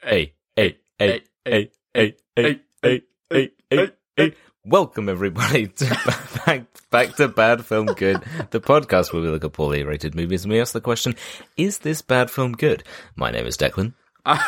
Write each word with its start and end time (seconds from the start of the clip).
Hey, 0.00 0.34
hey, 0.54 0.78
hey, 0.96 1.22
hey, 1.44 1.70
hey, 1.92 2.14
hey, 2.36 2.60
hey, 2.82 3.02
hey, 3.30 3.50
hey, 3.68 3.90
hey. 4.16 4.34
Welcome 4.64 5.08
everybody 5.08 5.66
to 5.66 6.20
back, 6.46 6.66
back 6.92 7.16
to 7.16 7.26
Bad 7.26 7.66
Film 7.66 7.86
Good, 7.86 8.22
the 8.50 8.60
podcast 8.60 9.12
where 9.12 9.20
we 9.20 9.28
look 9.28 9.42
at 9.42 9.54
poorly 9.54 9.82
rated 9.82 10.14
movies 10.14 10.44
and 10.44 10.52
we 10.52 10.60
ask 10.60 10.72
the 10.72 10.80
question, 10.80 11.16
is 11.56 11.78
this 11.78 12.00
bad 12.00 12.30
film 12.30 12.52
good? 12.52 12.84
My 13.16 13.32
name 13.32 13.44
is 13.44 13.56
Declan. 13.56 13.94
I'm 14.24 14.38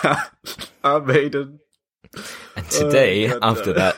Aiden. 0.84 1.58
And 2.54 2.70
today, 2.70 3.32
oh, 3.32 3.40
God, 3.40 3.58
after 3.58 3.72
that 3.72 3.96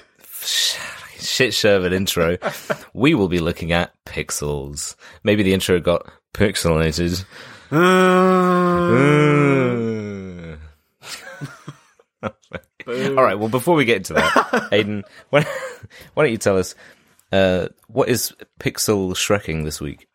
shit 1.19 1.53
show 1.53 1.77
of 1.77 1.84
an 1.84 1.93
intro, 1.93 2.39
we 2.95 3.12
will 3.12 3.29
be 3.29 3.41
looking 3.41 3.73
at 3.73 3.93
Pixels. 4.07 4.96
Maybe 5.23 5.43
the 5.43 5.53
intro 5.53 5.80
got 5.80 6.11
pixelated. 6.32 7.27
Uh, 7.73 8.93
All 12.23 13.14
right. 13.14 13.39
Well, 13.39 13.49
before 13.49 13.75
we 13.75 13.85
get 13.85 13.99
into 13.99 14.14
that, 14.14 14.32
Aiden, 14.72 15.03
why, 15.30 15.44
why 16.14 16.25
don't 16.25 16.32
you 16.32 16.39
tell 16.39 16.58
us 16.58 16.75
uh, 17.32 17.68
what 17.89 18.08
is 18.08 18.32
Pixel 18.61 19.13
Shrekking 19.13 19.64
this 19.64 19.80
week? 19.80 20.08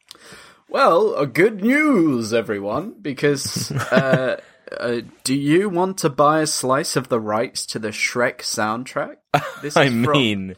Well, 0.69 1.25
good 1.25 1.61
news, 1.63 2.33
everyone, 2.33 2.95
because 3.01 3.71
uh, 3.91 4.39
uh, 4.77 5.01
do 5.23 5.33
you 5.33 5.69
want 5.69 5.99
to 5.99 6.09
buy 6.09 6.41
a 6.41 6.47
slice 6.47 6.95
of 6.95 7.07
the 7.07 7.19
rights 7.19 7.65
to 7.67 7.79
the 7.79 7.89
Shrek 7.89 8.39
soundtrack? 8.39 9.15
This 9.61 9.77
I 9.77 9.85
is 9.85 10.03
from- 10.03 10.11
mean, 10.11 10.55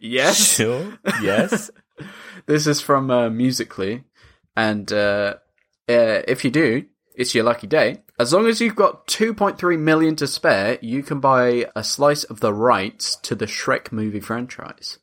yes. 0.00 0.54
sure, 0.56 0.98
yes. 1.22 1.70
This 2.46 2.66
is 2.66 2.80
from 2.80 3.10
uh, 3.10 3.30
Musically, 3.30 4.04
and 4.56 4.90
uh, 4.92 5.34
uh, 5.88 6.22
if 6.26 6.44
you 6.44 6.50
do, 6.50 6.84
it's 7.18 7.34
your 7.34 7.44
lucky 7.44 7.66
day. 7.66 8.00
As 8.18 8.32
long 8.32 8.46
as 8.46 8.60
you've 8.62 8.74
got 8.76 9.06
2.3 9.08 9.78
million 9.78 10.16
to 10.16 10.26
spare, 10.26 10.78
you 10.80 11.02
can 11.02 11.20
buy 11.20 11.66
a 11.76 11.84
slice 11.84 12.24
of 12.24 12.40
the 12.40 12.54
rights 12.54 13.16
to 13.16 13.34
the 13.34 13.44
Shrek 13.46 13.92
movie 13.92 14.20
franchise. 14.20 14.98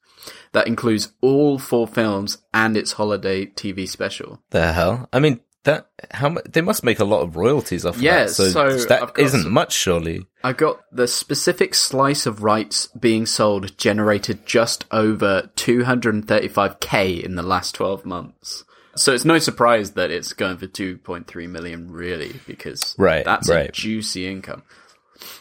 That 0.54 0.66
includes 0.68 1.12
all 1.22 1.60
four 1.60 1.88
films 1.88 2.40
and 2.54 2.76
its 2.76 2.94
holiday 2.94 3.46
TV 3.46 3.88
special. 3.88 4.42
the 4.50 4.74
hell? 4.74 5.08
I 5.14 5.20
mean, 5.20 5.42
that 5.66 5.88
how 6.12 6.30
mu- 6.30 6.42
they 6.48 6.62
must 6.62 6.84
make 6.84 7.00
a 7.00 7.06
lot 7.06 7.22
of 7.22 7.36
royalties 7.36 7.86
off 7.86 7.96
of 7.96 8.02
Yeah, 8.02 8.26
that. 8.26 8.30
So, 8.30 8.50
so 8.50 8.78
that 8.86 9.14
isn't 9.18 9.44
some- 9.44 9.52
much, 9.54 9.74
surely. 9.74 10.26
I 10.44 10.54
got 10.54 10.82
the 10.92 11.08
specific 11.08 11.74
slice 11.76 12.26
of 12.26 12.44
rights 12.44 12.88
being 13.00 13.26
sold 13.26 13.76
generated 13.78 14.46
just 14.46 14.86
over 14.92 15.50
235k 15.56 17.24
in 17.24 17.36
the 17.36 17.44
last 17.44 17.76
12 17.76 18.06
months. 18.06 18.64
So 18.96 19.14
it's 19.14 19.26
no 19.26 19.40
surprise 19.40 19.92
that 19.92 20.12
it's 20.12 20.34
going 20.34 20.58
for 20.58 20.68
2.3 20.68 21.50
million 21.50 21.92
really 21.92 22.34
because 22.48 22.96
Right, 22.98 23.26
that's 23.26 23.50
a 23.50 23.68
juicy 23.70 24.28
income. 24.28 24.64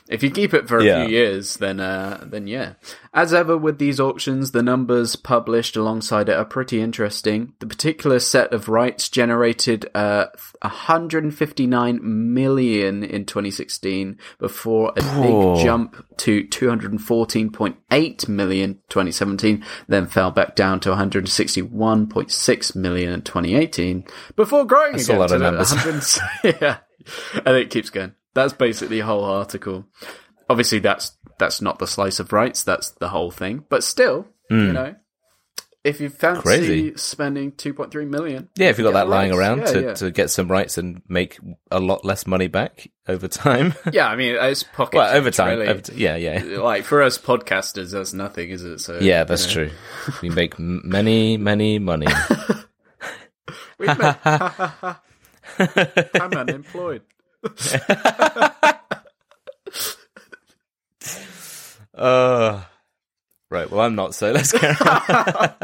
If 0.08 0.22
you 0.22 0.30
keep 0.30 0.54
it 0.54 0.68
for 0.68 0.78
a 0.78 0.84
Yeah. 0.84 1.04
few 1.06 1.14
years, 1.14 1.56
then 1.56 1.80
uh, 1.80 2.22
then 2.26 2.46
yeah. 2.46 2.74
As 3.12 3.32
ever 3.34 3.56
with 3.56 3.78
these 3.78 4.00
auctions, 4.00 4.50
the 4.50 4.62
numbers 4.62 5.16
published 5.16 5.76
alongside 5.76 6.28
it 6.28 6.36
are 6.36 6.44
pretty 6.44 6.80
interesting. 6.80 7.52
The 7.60 7.66
particular 7.66 8.18
set 8.18 8.52
of 8.52 8.68
rights 8.68 9.08
generated 9.08 9.88
uh, 9.94 10.26
159 10.62 12.00
million 12.34 13.02
in 13.04 13.24
2016 13.24 14.18
before 14.38 14.92
a 14.96 15.02
Whoa. 15.02 15.54
big 15.54 15.64
jump 15.64 16.04
to 16.18 16.44
214.8 16.44 18.28
million 18.28 18.74
2017, 18.88 19.64
then 19.88 20.06
fell 20.06 20.30
back 20.30 20.54
down 20.56 20.80
to 20.80 20.90
161.6 20.90 22.76
million 22.76 23.12
in 23.12 23.22
2018 23.22 24.04
before 24.36 24.64
growing 24.64 24.92
That's 24.92 25.08
a 25.08 25.12
again 25.12 25.20
lot 25.20 25.28
to 25.28 25.34
of 25.36 25.40
numbers. 25.40 25.72
100 25.72 26.60
yeah, 26.62 26.78
and 27.44 27.56
it 27.56 27.70
keeps 27.70 27.90
going. 27.90 28.12
That's 28.34 28.52
basically 28.52 29.00
the 29.00 29.06
whole 29.06 29.24
article. 29.24 29.86
Obviously, 30.50 30.80
that's 30.80 31.16
that's 31.38 31.62
not 31.62 31.78
the 31.78 31.86
slice 31.86 32.20
of 32.20 32.32
rights. 32.32 32.64
That's 32.64 32.90
the 32.90 33.08
whole 33.08 33.30
thing. 33.30 33.64
But 33.68 33.84
still, 33.84 34.26
you 34.50 34.72
know, 34.72 34.94
if 35.82 36.00
you 36.00 36.08
fancy 36.08 36.40
Hmm. 36.40 36.48
Crazy. 36.48 36.92
spending 36.96 37.52
2.3 37.52 38.08
million, 38.08 38.48
Yeah, 38.56 38.68
if 38.68 38.78
you've 38.78 38.86
got 38.86 38.94
that 38.94 39.08
lying 39.08 39.30
rights. 39.32 39.38
around 39.38 39.58
Yeah, 39.58 39.64
to, 39.66 39.82
yeah. 39.82 39.94
to 39.94 40.10
get 40.10 40.30
some 40.30 40.48
rights 40.48 40.78
and 40.78 41.02
make 41.08 41.38
a 41.70 41.80
lot 41.80 42.04
less 42.04 42.26
money 42.26 42.46
back 42.46 42.88
over 43.08 43.26
time. 43.28 43.74
yeah, 43.92 44.08
I 44.08 44.16
mean, 44.16 44.36
it's 44.38 44.62
pocket. 44.62 44.96
well, 44.98 45.14
over 45.14 45.30
time. 45.30 45.58
really. 45.58 45.68
over 45.70 45.80
t- 45.80 45.94
yeah, 45.96 46.16
yeah. 46.16 46.42
like 46.60 46.84
for 46.84 47.02
us 47.02 47.18
podcasters, 47.18 47.92
that's 47.92 48.12
nothing, 48.14 48.50
is 48.50 48.64
it? 48.64 48.78
So 48.80 48.98
Yeah, 49.00 49.24
that's 49.24 49.50
true. 49.50 49.70
We 50.22 50.30
make 50.30 50.58
many, 50.58 51.36
many 51.36 51.78
money. 51.78 52.06
We 53.78 53.86
make, 53.88 54.16
I'm 54.26 54.96
unemployed. 56.32 57.02
Uh, 61.94 62.62
right. 63.50 63.70
Well, 63.70 63.80
I'm 63.80 63.94
not, 63.94 64.14
so 64.14 64.32
let's 64.32 64.52
carry 64.52 64.74
on. 64.80 65.54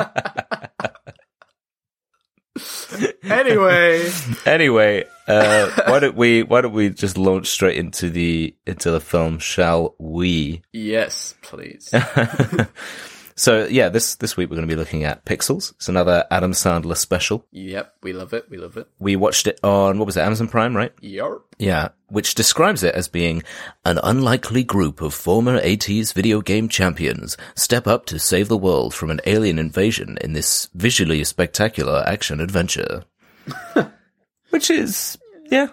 Anyway, 3.22 4.10
anyway, 4.44 5.04
uh, 5.26 5.70
why 5.86 5.98
don't 6.00 6.16
we 6.16 6.42
why 6.42 6.60
don't 6.60 6.72
we 6.72 6.91
just 6.91 7.16
launch 7.16 7.46
straight 7.48 7.76
into 7.78 8.10
the 8.10 8.54
into 8.66 8.91
the 8.91 9.00
film, 9.00 9.38
shall 9.38 9.94
we? 9.98 10.62
yes, 10.72 11.34
please. 11.42 11.92
So 13.41 13.65
yeah, 13.65 13.89
this 13.89 14.17
this 14.17 14.37
week 14.37 14.51
we're 14.51 14.56
going 14.56 14.69
to 14.69 14.75
be 14.75 14.78
looking 14.78 15.05
at 15.05 15.25
Pixels. 15.25 15.73
It's 15.77 15.89
another 15.89 16.27
Adam 16.31 16.53
Sandler 16.53 16.95
special. 16.95 17.47
yep, 17.51 17.95
we 18.03 18.12
love 18.12 18.34
it. 18.34 18.51
We 18.51 18.59
love 18.59 18.77
it. 18.77 18.87
We 18.99 19.17
watched 19.17 19.47
it 19.47 19.59
on 19.65 19.99
what 19.99 20.05
was 20.05 20.19
it, 20.19 20.21
Amazon 20.21 20.47
Prime, 20.47 20.77
right? 20.77 20.93
Yep. 21.01 21.39
Yeah, 21.59 21.89
which 22.09 22.34
describes 22.34 22.83
it 22.83 22.95
as 22.95 23.09
being 23.09 23.43
an 23.83 23.99
unlikely 24.03 24.62
group 24.62 25.01
of 25.01 25.15
former 25.15 25.59
80s 25.59 26.12
video 26.12 26.43
game 26.43 26.69
champions 26.69 27.39
step 27.55 27.87
up 27.87 28.05
to 28.06 28.19
save 28.19 28.49
the 28.49 28.59
world 28.59 28.93
from 28.93 29.11
an 29.11 29.23
alien 29.25 29.59
invasion 29.59 30.19
in 30.21 30.34
this 30.34 30.69
visually 30.75 31.25
spectacular 31.25 32.05
action 32.07 32.43
adventure. 32.43 33.05
which 34.51 34.69
is, 34.71 35.17
yeah, 35.47 35.69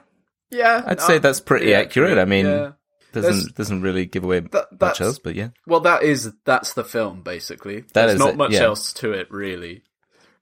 Yeah, 0.50 0.84
I'd 0.86 1.02
say 1.02 1.18
um, 1.18 1.22
that's 1.22 1.42
pretty 1.42 1.74
accurate. 1.74 2.18
I 2.18 2.24
mean, 2.24 2.46
yeah. 2.46 2.72
Doesn't 3.14 3.56
doesn't 3.56 3.82
really 3.82 4.06
give 4.06 4.24
away 4.24 4.42
That- 4.42 4.80
much 4.80 5.02
else, 5.02 5.20
but 5.20 5.36
yeah, 5.36 5.50
Well, 5.66 5.80
that 5.82 6.04
is 6.04 6.32
that's 6.46 6.74
the 6.74 6.84
film 6.84 7.22
basically. 7.22 7.82
That 7.82 7.94
There's 7.94 8.14
is 8.14 8.20
not 8.20 8.30
it, 8.32 8.38
much 8.38 8.52
yeah. 8.54 8.64
else 8.64 8.94
to 8.94 9.12
it 9.14 9.32
really. 9.32 9.84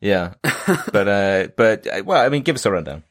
yeah. 0.01 0.33
but 0.91 1.07
uh, 1.07 1.47
but 1.55 1.87
uh, 1.87 2.03
well, 2.05 2.25
I 2.25 2.29
mean, 2.29 2.43
give 2.43 2.55
us 2.55 2.65
a 2.65 2.71
rundown. 2.71 3.03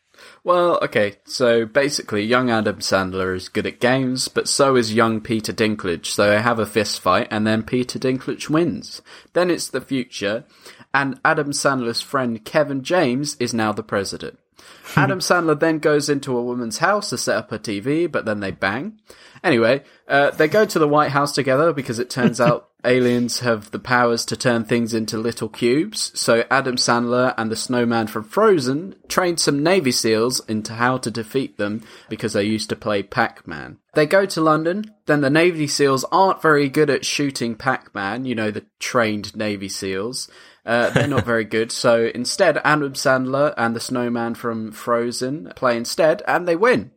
Well, 0.43 0.79
okay, 0.83 1.17
so 1.27 1.65
basically, 1.67 2.23
young 2.25 2.51
Adam 2.51 2.77
Sandler 2.79 3.35
is 3.35 3.49
good 3.49 3.67
at 3.67 3.81
games, 3.81 4.29
but 4.29 4.49
so 4.49 4.77
is 4.77 4.95
young 4.95 5.21
Peter 5.21 5.53
Dinklage. 5.53 6.07
So 6.07 6.29
they 6.31 6.41
have 6.41 6.59
a 6.59 6.67
fist 6.67 7.01
fight, 7.01 7.29
and 7.31 7.47
then 7.47 7.63
Peter 7.63 7.99
Dinklage 7.99 8.49
wins. 8.49 9.03
Then 9.33 9.51
it's 9.51 9.69
the 9.69 9.81
future, 9.81 10.45
and 10.93 11.19
Adam 11.25 11.51
Sandler's 11.51 12.01
friend 12.01 12.45
Kevin 12.45 12.83
James 12.83 13.37
is 13.41 13.53
now 13.55 13.73
the 13.73 13.83
president. 13.83 14.39
Adam 14.97 15.19
Sandler 15.19 15.59
then 15.59 15.79
goes 15.79 16.09
into 16.09 16.37
a 16.37 16.43
woman's 16.43 16.79
house 16.79 17.11
to 17.11 17.19
set 17.19 17.37
up 17.37 17.53
a 17.53 17.59
TV, 17.59 18.11
but 18.11 18.25
then 18.25 18.41
they 18.41 18.51
bang. 18.51 18.99
Anyway, 19.43 19.83
uh, 20.09 20.31
they 20.31 20.49
go 20.49 20.65
to 20.65 20.79
the 20.79 20.89
White 20.89 21.11
House 21.11 21.33
together 21.33 21.73
because 21.73 21.99
it 21.99 22.09
turns 22.09 22.41
out 22.41 22.71
aliens 22.85 23.41
have 23.41 23.71
the 23.71 23.79
powers 23.79 24.25
to 24.27 24.37
turn 24.37 24.65
things 24.65 24.95
into 24.95 25.19
little 25.19 25.49
cubes. 25.49 26.19
So 26.19 26.45
Adam 26.51 26.77
Sandler 26.77 27.35
and 27.37 27.51
the 27.51 27.57
snowman 27.57 28.07
from 28.07 28.25
Frozen 28.25 28.95
trained 29.09 29.41
some 29.41 29.63
Navy 29.63 29.93
SEALs 29.93 30.41
into 30.49 30.75
how 30.75 30.99
to 30.99 31.11
defeat 31.11 31.59
them 31.59 31.83
because 32.09 32.33
they 32.33 32.45
used 32.45 32.71
to 32.71 32.77
play 32.77 33.03
Pac-Man. 33.03 33.79
They 33.95 34.07
go 34.07 34.27
to 34.27 34.41
London, 34.41 34.85
then 35.07 35.21
the 35.21 35.31
Navy 35.31 35.67
SEALs 35.67 36.05
aren't 36.11 36.43
very 36.43 36.69
good 36.69 36.91
at 36.91 37.05
shooting 37.05 37.55
Pac-Man, 37.55 38.25
you 38.25 38.35
know, 38.35 38.51
the 38.51 38.65
trained 38.79 39.37
Navy 39.37 39.69
SEALs. 39.69 40.29
Uh, 40.67 40.91
they're 40.91 41.07
not 41.07 41.25
very 41.25 41.45
good. 41.45 41.71
So 41.71 42.11
instead, 42.15 42.59
Adam 42.65 42.95
Sandler 42.95 43.53
and 43.57 43.77
the 43.77 43.81
snowman 43.81 44.35
from 44.35 44.73
Frozen 44.73 45.53
play 45.57 45.77
instead, 45.77 46.23
and 46.27 46.49
they 46.49 46.57
win. 46.57 46.91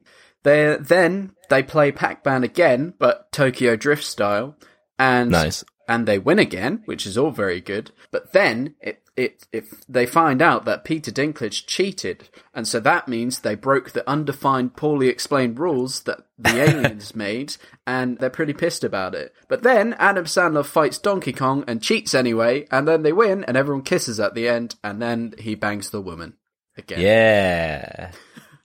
They 0.44 0.78
then 0.80 1.32
they 1.50 1.64
play 1.64 1.92
Pac-Man 1.92 2.44
again, 2.44 2.94
but 2.98 3.32
Tokyo 3.32 3.76
Drift 3.76 4.04
style, 4.04 4.56
and 4.98 5.32
Nice. 5.32 5.64
and 5.88 6.08
they 6.08 6.20
win 6.20 6.40
again, 6.40 6.82
which 6.86 7.06
is 7.06 7.18
all 7.18 7.32
very 7.32 7.60
good. 7.60 7.92
But 8.12 8.32
then 8.34 8.76
it 8.80 9.02
it 9.18 9.48
if 9.52 9.84
they 9.90 10.06
find 10.06 10.42
out 10.42 10.64
that 10.66 10.84
Peter 10.84 11.12
Dinklage 11.12 11.66
cheated, 11.66 12.30
and 12.54 12.68
so 12.68 12.80
that 12.80 13.08
means 13.08 13.40
they 13.40 13.56
broke 13.56 13.92
the 13.92 14.08
undefined, 14.08 14.76
poorly 14.78 15.08
explained 15.10 15.60
rules 15.60 16.04
that 16.04 16.20
the 16.38 16.62
aliens 16.70 17.16
made, 17.16 17.58
and 17.86 18.20
they're 18.20 18.30
pretty 18.30 18.54
pissed 18.54 18.84
about 18.84 19.16
it. 19.16 19.34
But 19.50 19.64
then 19.64 19.96
Adam 19.96 20.26
Sandler 20.26 20.66
fights 20.66 21.00
Donkey 21.00 21.34
Kong 21.34 21.64
and 21.68 21.82
cheats 21.82 22.14
anyway, 22.14 22.68
and 22.72 22.88
then 22.88 23.02
they 23.02 23.12
win, 23.12 23.44
and 23.44 23.58
everyone 23.58 23.84
kisses 23.84 24.20
at 24.20 24.36
the 24.36 24.48
end, 24.48 24.76
and 24.84 25.02
then 25.02 25.34
he 25.40 25.56
bangs 25.56 25.90
the 25.90 26.02
woman 26.02 26.38
again. 26.78 27.02
Yeah, 27.02 28.12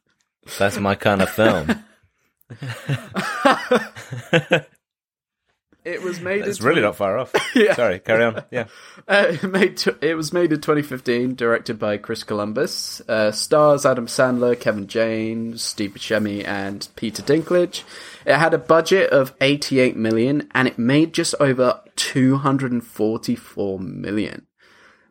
that's 0.59 0.79
my 0.79 0.95
kind 0.95 1.23
of 1.23 1.31
film. 1.31 1.85
It 5.85 6.03
was 6.03 6.21
made. 6.21 6.47
It's 6.47 6.61
in 6.61 6.67
really 6.67 6.81
20 6.81 6.87
not 6.89 6.97
far 6.97 7.19
off. 7.19 7.33
Yeah. 7.55 7.75
Sorry, 7.75 7.99
carry 7.99 8.25
on. 8.25 8.45
Yeah. 8.51 8.67
Uh, 9.07 9.27
it, 9.31 9.43
made 9.43 9.77
t- 9.77 9.91
it 10.01 10.15
was 10.15 10.33
made 10.33 10.53
in 10.53 10.61
2015, 10.61 11.35
directed 11.35 11.79
by 11.79 11.99
Chris 11.99 12.25
Columbus. 12.25 13.03
Uh, 13.09 13.31
stars 13.31 13.85
Adam 13.85 14.07
Sandler, 14.07 14.59
Kevin 14.59 14.87
James, 14.87 15.63
Steve 15.63 15.93
Buscemi, 15.93 16.47
and 16.47 16.89
Peter 16.97 17.23
Dinklage. 17.23 17.83
It 18.25 18.37
had 18.37 18.55
a 18.55 18.59
budget 18.59 19.11
of 19.11 19.35
88 19.41 19.97
million, 19.97 20.49
and 20.55 20.67
it 20.67 20.79
made 20.79 21.13
just 21.13 21.35
over 21.41 21.81
244 21.97 23.79
million. 23.79 24.47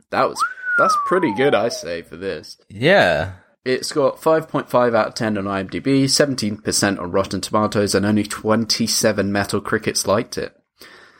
That 0.09 0.29
was 0.29 0.43
that's 0.77 0.97
pretty 1.05 1.33
good, 1.35 1.53
I 1.53 1.69
say, 1.69 2.01
for 2.01 2.17
this. 2.17 2.57
Yeah. 2.69 3.33
It's 3.63 3.91
got 3.91 4.19
5.5 4.19 4.95
out 4.95 5.07
of 5.09 5.13
10 5.13 5.37
on 5.37 5.43
IMDb, 5.43 6.05
17% 6.05 6.99
on 6.99 7.11
Rotten 7.11 7.41
Tomatoes, 7.41 7.93
and 7.93 8.05
only 8.05 8.23
27 8.23 9.31
Metal 9.31 9.61
Crickets 9.61 10.07
liked 10.07 10.37
it. 10.39 10.57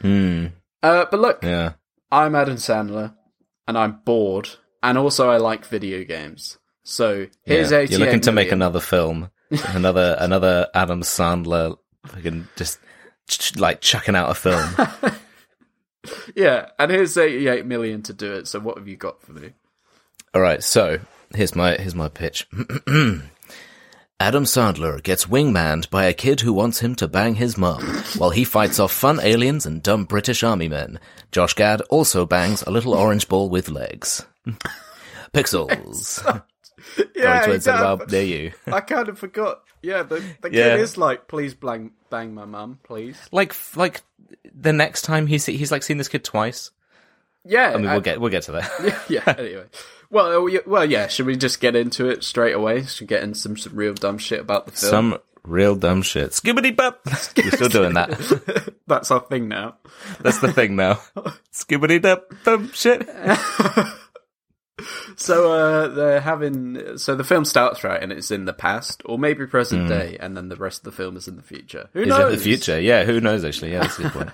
Hmm. 0.01 0.47
Uh, 0.83 1.05
but 1.09 1.19
look, 1.19 1.43
Yeah. 1.43 1.73
I'm 2.11 2.35
Adam 2.35 2.55
Sandler, 2.55 3.13
and 3.67 3.77
I'm 3.77 3.99
bored, 4.03 4.49
and 4.83 4.97
also 4.97 5.29
I 5.29 5.37
like 5.37 5.65
video 5.65 6.03
games. 6.03 6.57
So 6.83 7.27
here's 7.43 7.71
yeah. 7.71 7.77
88 7.79 7.91
You're 7.91 7.99
looking 8.05 8.21
to 8.21 8.31
make 8.31 8.51
another 8.51 8.79
film, 8.79 9.29
another 9.67 10.15
another 10.19 10.67
Adam 10.73 11.01
Sandler, 11.01 11.77
fucking 12.07 12.47
just 12.55 12.79
ch- 13.27 13.55
like 13.57 13.81
chucking 13.81 14.15
out 14.15 14.29
a 14.31 14.35
film. 14.35 15.13
Yeah, 16.35 16.69
and 16.79 16.89
here's 16.89 17.15
88 17.15 17.63
million 17.67 18.01
to 18.03 18.13
do 18.13 18.33
it. 18.33 18.47
So 18.47 18.59
what 18.59 18.75
have 18.79 18.87
you 18.87 18.97
got 18.97 19.21
for 19.21 19.33
me? 19.33 19.51
All 20.33 20.41
right, 20.41 20.63
so 20.63 20.99
here's 21.35 21.55
my 21.55 21.75
here's 21.75 21.93
my 21.93 22.07
pitch. 22.09 22.47
Adam 24.21 24.43
Sandler 24.43 25.01
gets 25.01 25.25
wingmanned 25.25 25.89
by 25.89 26.05
a 26.05 26.13
kid 26.13 26.41
who 26.41 26.53
wants 26.53 26.79
him 26.79 26.93
to 26.93 27.07
bang 27.07 27.33
his 27.33 27.57
mum, 27.57 27.81
while 28.19 28.29
he 28.29 28.43
fights 28.43 28.79
off 28.79 28.91
fun 28.91 29.19
aliens 29.19 29.65
and 29.65 29.81
dumb 29.81 30.03
British 30.05 30.43
army 30.43 30.69
men. 30.69 30.99
Josh 31.31 31.55
Gad 31.55 31.81
also 31.89 32.27
bangs 32.27 32.61
a 32.61 32.69
little 32.69 32.93
orange 32.93 33.27
ball 33.27 33.49
with 33.49 33.67
legs. 33.67 34.23
Pixels. 35.33 36.21
Yeah, 37.15 37.45
Going 37.45 37.59
to 37.61 37.71
he 37.71 37.77
a 37.77 38.07
near 38.11 38.23
you. 38.23 38.51
I 38.65 38.81
kind 38.81 39.07
of 39.07 39.19
forgot. 39.19 39.61
Yeah, 39.83 40.01
the 40.01 40.15
the 40.41 40.49
kid 40.49 40.57
Yeah. 40.57 40.75
is 40.77 40.97
like, 40.97 41.27
please 41.27 41.53
bang 41.53 41.91
bang 42.09 42.33
my 42.33 42.45
mum, 42.45 42.79
please. 42.83 43.19
Like 43.31 43.53
like 43.75 44.01
the 44.51 44.73
next 44.73 45.03
time 45.03 45.27
he's 45.27 45.45
he's 45.45 45.71
like 45.71 45.83
seen 45.83 45.97
this 45.99 46.07
kid 46.07 46.23
twice. 46.23 46.71
Yeah, 47.45 47.71
I 47.73 47.77
mean, 47.77 47.87
I- 47.87 47.93
we'll 47.93 48.01
get 48.01 48.21
we'll 48.21 48.29
get 48.31 48.43
to 48.43 48.51
that. 48.53 49.03
yeah. 49.09 49.23
Anyway, 49.37 49.65
well, 50.09 50.37
uh, 50.37 50.41
we- 50.41 50.59
well, 50.65 50.85
yeah. 50.85 51.07
Should 51.07 51.25
we 51.25 51.35
just 51.35 51.59
get 51.61 51.75
into 51.75 52.09
it 52.09 52.23
straight 52.23 52.53
away? 52.53 52.83
Should 52.83 53.01
we 53.01 53.07
get 53.07 53.23
in 53.23 53.33
some, 53.33 53.57
some 53.57 53.75
real 53.75 53.93
dumb 53.93 54.17
shit 54.17 54.39
about 54.41 54.65
the 54.65 54.71
film? 54.73 54.89
Some 54.89 55.17
real 55.43 55.75
dumb 55.75 56.01
shit. 56.01 56.31
Skibbity 56.31 56.75
bop. 56.75 57.01
We're 57.05 57.51
still 57.51 57.69
doing 57.69 57.93
that. 57.95 58.73
That's 58.87 59.09
our 59.09 59.21
thing 59.21 59.47
now. 59.47 59.77
That's 60.19 60.39
the 60.39 60.51
thing 60.53 60.75
now. 60.75 60.95
Skibbity 61.53 62.01
dub 62.01 62.23
dumb 62.43 62.71
shit. 62.73 63.07
So 65.15 65.51
uh, 65.53 65.87
they're 65.89 66.21
having. 66.21 66.97
So 66.97 67.13
the 67.15 67.23
film 67.23 67.45
starts 67.45 67.83
right, 67.83 68.01
and 68.01 68.11
it's 68.11 68.31
in 68.31 68.45
the 68.45 68.53
past, 68.53 69.03
or 69.05 69.19
maybe 69.19 69.45
present 69.45 69.87
day, 69.87 70.17
and 70.19 70.35
then 70.35 70.49
the 70.49 70.55
rest 70.55 70.79
of 70.79 70.85
the 70.85 70.91
film 70.91 71.15
is 71.17 71.27
in 71.27 71.35
the 71.35 71.43
future. 71.43 71.89
Who. 71.93 72.01
Is 72.01 72.07
knows? 72.07 72.33
it 72.33 72.37
the 72.37 72.43
future? 72.43 72.79
Yeah, 72.79 73.03
who 73.03 73.21
knows? 73.21 73.45
Actually, 73.45 73.73
yeah, 73.73 73.81
that's 73.81 73.99
a 73.99 74.03
good 74.03 74.11
point. 74.11 74.29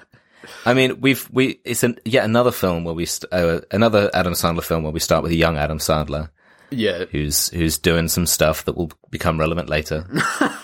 I 0.66 0.74
mean, 0.74 1.00
we've 1.02 1.28
we 1.32 1.60
it's 1.64 1.84
an, 1.84 2.00
yet 2.06 2.26
another 2.26 2.52
film 2.52 2.84
where 2.84 2.94
we 2.94 3.06
st- 3.06 3.32
uh, 3.32 3.62
another 3.72 4.10
Adam 4.14 4.34
Sandler 4.34 4.64
film 4.64 4.84
where 4.84 4.92
we 4.92 5.00
start 5.00 5.24
with 5.24 5.32
a 5.32 5.36
young 5.36 5.58
Adam 5.58 5.78
Sandler 5.80 6.30
Yeah, 6.72 7.06
who's 7.06 7.50
who's 7.50 7.78
doing 7.78 8.08
some 8.08 8.26
stuff 8.26 8.66
that 8.66 8.76
will 8.78 8.92
become 9.10 9.40
relevant 9.40 9.70
later. 9.70 10.06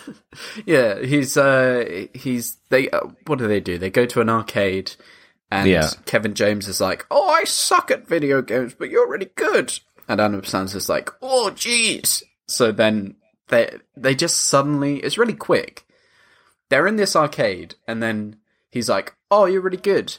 yeah. 0.66 1.00
He's 1.02 1.38
uh, 1.38 2.06
he's 2.14 2.58
they. 2.70 2.90
Uh, 2.90 3.08
what 3.28 3.40
do 3.40 3.48
they 3.48 3.60
do? 3.60 3.78
They 3.78 3.90
go 3.90 4.06
to 4.06 4.22
an 4.22 4.30
arcade, 4.30 4.94
and 5.52 5.70
Yeah. 5.70 5.90
Kevin 6.06 6.34
James 6.34 6.68
is 6.68 6.82
like, 6.82 7.06
"Oh, 7.12 7.30
I 7.30 7.44
suck 7.46 7.92
at 7.92 8.08
video 8.08 8.42
games, 8.42 8.76
but 8.78 8.90
you're 8.90 9.10
really 9.10 9.30
good." 9.36 9.78
And 10.08 10.20
Adam 10.20 10.42
Sandler's 10.42 10.90
like, 10.90 11.10
"Oh, 11.22 11.52
jeez." 11.54 12.24
So 12.48 12.72
then 12.72 13.16
they 13.48 13.78
they 13.96 14.16
just 14.16 14.38
suddenly 14.48 14.98
it's 14.98 15.18
really 15.18 15.34
quick. 15.34 15.86
They're 16.70 16.88
in 16.88 16.96
this 16.96 17.16
arcade, 17.16 17.76
and 17.88 18.02
then 18.02 18.38
he's 18.72 18.90
like, 18.90 19.16
"Oh, 19.34 19.46
you're 19.46 19.62
really 19.62 19.78
good. 19.78 20.18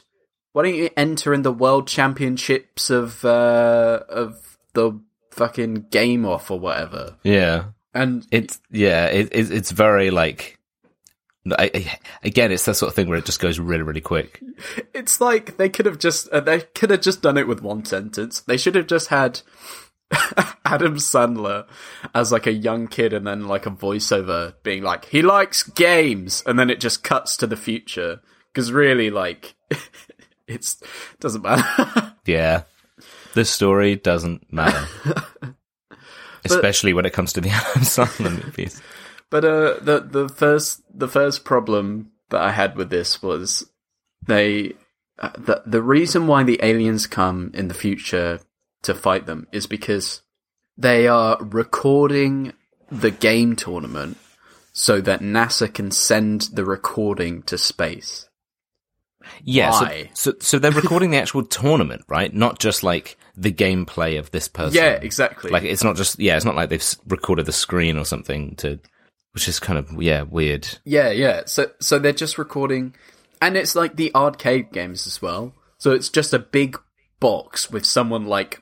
Why 0.53 0.63
don't 0.63 0.75
you 0.75 0.89
enter 0.95 1.33
in 1.33 1.41
the 1.41 1.51
world 1.51 1.87
championships 1.87 2.89
of 2.89 3.23
uh 3.25 3.99
of 4.09 4.57
the 4.73 4.99
fucking 5.31 5.87
game 5.91 6.25
off 6.25 6.49
or 6.51 6.59
whatever?" 6.59 7.15
Yeah, 7.23 7.65
And 7.93 8.25
it's 8.31 8.59
yeah, 8.71 9.07
it, 9.07 9.29
it, 9.31 9.51
it's 9.51 9.71
very 9.71 10.11
like. 10.11 10.59
I, 11.59 11.69
I- 11.75 11.99
again, 12.23 12.51
it's 12.51 12.65
that 12.65 12.73
sort 12.75 12.89
of 12.89 12.95
thing 12.95 13.07
where 13.07 13.19
it 13.19 13.25
just 13.25 13.39
goes 13.39 13.59
really, 13.59 13.83
really 13.83 14.01
quick. 14.01 14.41
It's 14.95 15.21
like 15.21 15.57
they 15.57 15.69
could 15.69 15.85
have 15.85 15.99
just 15.99 16.27
uh, 16.29 16.39
they 16.39 16.61
could 16.61 16.89
have 16.89 17.01
just 17.01 17.21
done 17.21 17.37
it 17.37 17.47
with 17.47 17.61
one 17.61 17.85
sentence. 17.85 18.41
They 18.41 18.57
should 18.57 18.73
have 18.75 18.87
just 18.87 19.09
had 19.09 19.41
Adam 20.65 20.95
Sandler 20.97 21.67
as 22.15 22.31
like 22.31 22.47
a 22.47 22.51
young 22.53 22.87
kid 22.87 23.13
and 23.13 23.27
then 23.27 23.47
like 23.47 23.65
a 23.65 23.71
voiceover 23.71 24.53
being 24.63 24.81
like 24.83 25.05
he 25.05 25.21
likes 25.21 25.61
games 25.63 26.41
and 26.45 26.57
then 26.57 26.69
it 26.69 26.79
just 26.79 27.03
cuts 27.03 27.37
to 27.37 27.47
the 27.47 27.57
future 27.57 28.21
because 28.55 28.71
really 28.71 29.09
like 29.09 29.55
it's 30.47 30.81
doesn't 31.19 31.43
matter. 31.43 32.13
Yeah, 32.25 32.63
this 33.35 33.51
story 33.51 33.97
doesn't 33.97 34.51
matter, 34.51 34.87
especially 36.43 36.91
when 36.91 37.05
it 37.05 37.13
comes 37.13 37.33
to 37.33 37.41
the 37.41 37.51
Adam 37.51 37.83
Sandler 37.83 38.43
movies. 38.43 38.81
But 39.29 39.45
uh, 39.45 39.75
the 39.79 39.99
the 39.99 40.27
first 40.27 40.81
the 40.91 41.07
first 41.07 41.45
problem 41.45 42.13
that 42.29 42.41
I 42.41 42.49
had 42.49 42.77
with 42.77 42.89
this 42.89 43.21
was 43.21 43.69
they 44.25 44.73
uh, 45.19 45.29
the 45.37 45.61
the 45.67 45.83
reason 45.83 46.25
why 46.25 46.41
the 46.41 46.59
aliens 46.63 47.05
come 47.05 47.51
in 47.53 47.67
the 47.67 47.75
future 47.75 48.39
to 48.81 48.95
fight 48.95 49.27
them 49.27 49.45
is 49.51 49.67
because 49.67 50.23
they 50.75 51.07
are 51.07 51.37
recording 51.41 52.53
the 52.89 53.11
game 53.11 53.55
tournament 53.55 54.17
so 54.73 54.99
that 54.99 55.21
NASA 55.21 55.71
can 55.71 55.91
send 55.91 56.41
the 56.53 56.65
recording 56.65 57.43
to 57.43 57.57
space. 57.57 58.27
Yeah, 59.43 59.71
so, 59.71 59.85
Why? 59.85 60.09
so 60.13 60.33
so 60.39 60.59
they're 60.59 60.71
recording 60.71 61.11
the 61.11 61.17
actual 61.17 61.45
tournament, 61.45 62.03
right? 62.07 62.33
Not 62.33 62.59
just 62.59 62.83
like 62.83 63.17
the 63.35 63.51
gameplay 63.51 64.19
of 64.19 64.31
this 64.31 64.47
person. 64.47 64.75
Yeah, 64.75 64.93
exactly. 64.93 65.51
Like 65.51 65.63
it's 65.63 65.83
not 65.83 65.95
just 65.95 66.19
yeah, 66.19 66.35
it's 66.35 66.45
not 66.45 66.55
like 66.55 66.69
they've 66.69 66.95
recorded 67.07 67.45
the 67.45 67.51
screen 67.51 67.97
or 67.97 68.05
something 68.05 68.55
to, 68.57 68.79
which 69.33 69.47
is 69.47 69.59
kind 69.59 69.79
of 69.79 70.01
yeah 70.01 70.23
weird. 70.23 70.67
Yeah, 70.83 71.11
yeah. 71.11 71.43
So 71.45 71.71
so 71.79 71.99
they're 71.99 72.13
just 72.13 72.37
recording 72.37 72.95
and 73.41 73.57
it's 73.57 73.75
like 73.75 73.95
the 73.95 74.13
arcade 74.15 74.71
games 74.71 75.07
as 75.07 75.21
well. 75.21 75.53
So 75.77 75.91
it's 75.91 76.09
just 76.09 76.33
a 76.33 76.39
big 76.39 76.79
box 77.19 77.69
with 77.69 77.85
someone 77.85 78.25
like 78.25 78.61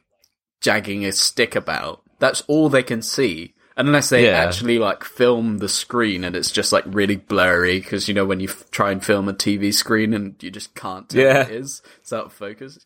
jagging 0.61 1.05
a 1.05 1.11
stick 1.11 1.55
about. 1.55 2.01
That's 2.19 2.41
all 2.47 2.69
they 2.69 2.83
can 2.83 3.01
see 3.01 3.52
unless 3.77 4.09
they 4.09 4.25
Yeah. 4.25 4.31
actually 4.43 4.77
like 4.79 5.03
film 5.03 5.57
the 5.59 5.69
screen 5.69 6.23
and 6.23 6.35
it's 6.35 6.51
just 6.51 6.71
like 6.71 6.83
really 6.87 7.15
blurry 7.15 7.79
because 7.79 8.07
you 8.07 8.13
know 8.13 8.25
when 8.25 8.39
you 8.39 8.49
f- 8.49 8.69
try 8.71 8.91
and 8.91 9.03
film 9.03 9.27
a 9.29 9.33
TV 9.33 9.73
screen 9.73 10.13
and 10.13 10.35
you 10.43 10.51
just 10.51 10.75
can't 10.75 11.09
tell 11.09 11.21
Yeah. 11.21 11.37
what 11.39 11.49
it 11.51 11.55
is. 11.55 11.81
It's 12.01 12.13
out 12.13 12.25
of 12.27 12.33
focus. 12.33 12.79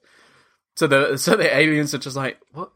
So 0.76 0.88
the 0.88 1.18
so 1.18 1.36
the 1.36 1.56
aliens 1.56 1.94
are 1.94 1.98
just 2.00 2.16
like, 2.16 2.38
"What 2.54 2.72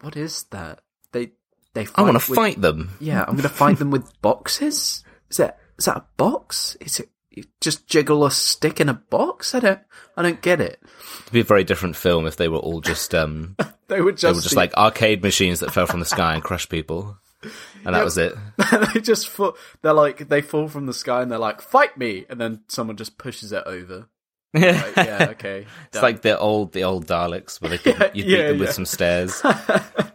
what 0.00 0.16
is 0.16 0.44
that?" 0.50 0.80
They 1.12 1.32
they 1.74 1.84
fight 1.84 1.98
I 1.98 2.02
want 2.02 2.20
to 2.20 2.30
with- 2.30 2.36
fight 2.36 2.60
them. 2.60 2.90
yeah, 3.00 3.22
I'm 3.22 3.34
going 3.36 3.42
to 3.42 3.48
fight 3.48 3.78
them 3.78 3.90
with 3.90 4.10
boxes. 4.22 5.02
Is 5.30 5.38
that 5.38 5.58
is 5.78 5.86
that 5.86 5.96
a 5.96 6.04
box? 6.16 6.76
Is 6.80 7.00
it 7.00 7.08
you 7.30 7.42
just 7.60 7.88
jiggle 7.88 8.24
a 8.24 8.30
stick 8.30 8.80
in 8.80 8.88
a 8.88 8.94
box? 8.94 9.54
I 9.54 9.60
don't 9.60 9.80
I 10.16 10.22
don't 10.22 10.40
get 10.40 10.60
it. 10.60 10.80
It'd 11.22 11.32
be 11.32 11.40
a 11.40 11.44
very 11.44 11.64
different 11.64 11.96
film 11.96 12.26
if 12.26 12.36
they 12.36 12.46
were 12.48 12.58
all 12.58 12.80
just 12.80 13.14
um 13.14 13.56
They 13.88 14.00
they 14.00 14.12
just 14.12 14.24
were 14.36 14.40
just 14.40 14.50
be- 14.50 14.56
like 14.56 14.74
arcade 14.76 15.22
machines 15.22 15.58
that 15.60 15.72
fell 15.72 15.86
from 15.86 15.98
the 16.00 16.06
sky 16.06 16.34
and 16.34 16.42
crushed 16.42 16.70
people, 16.70 17.18
and 17.84 17.94
that 17.94 18.04
was 18.04 18.18
it. 18.18 18.34
they 18.94 19.00
just 19.00 19.28
fall. 19.28 19.56
They're 19.82 19.92
like 19.92 20.28
they 20.28 20.40
fall 20.42 20.68
from 20.68 20.86
the 20.86 20.92
sky 20.94 21.22
and 21.22 21.30
they're 21.30 21.38
like 21.38 21.60
fight 21.60 21.96
me, 21.98 22.24
and 22.28 22.40
then 22.40 22.62
someone 22.68 22.96
just 22.96 23.18
pushes 23.18 23.52
it 23.52 23.62
over. 23.66 24.08
Like, 24.54 24.94
yeah, 24.96 25.26
okay. 25.32 25.66
It's 25.92 26.00
like 26.02 26.22
the 26.22 26.38
old 26.38 26.72
the 26.72 26.84
old 26.84 27.06
Daleks 27.08 27.60
where 27.60 27.70
they 27.70 27.78
could, 27.84 27.98
Yeah, 27.98 28.10
you 28.14 28.24
beat 28.24 28.30
yeah, 28.38 28.48
them 28.50 28.58
with 28.60 28.72
some 28.72 28.86
stairs. 28.86 29.40
but 29.42 30.12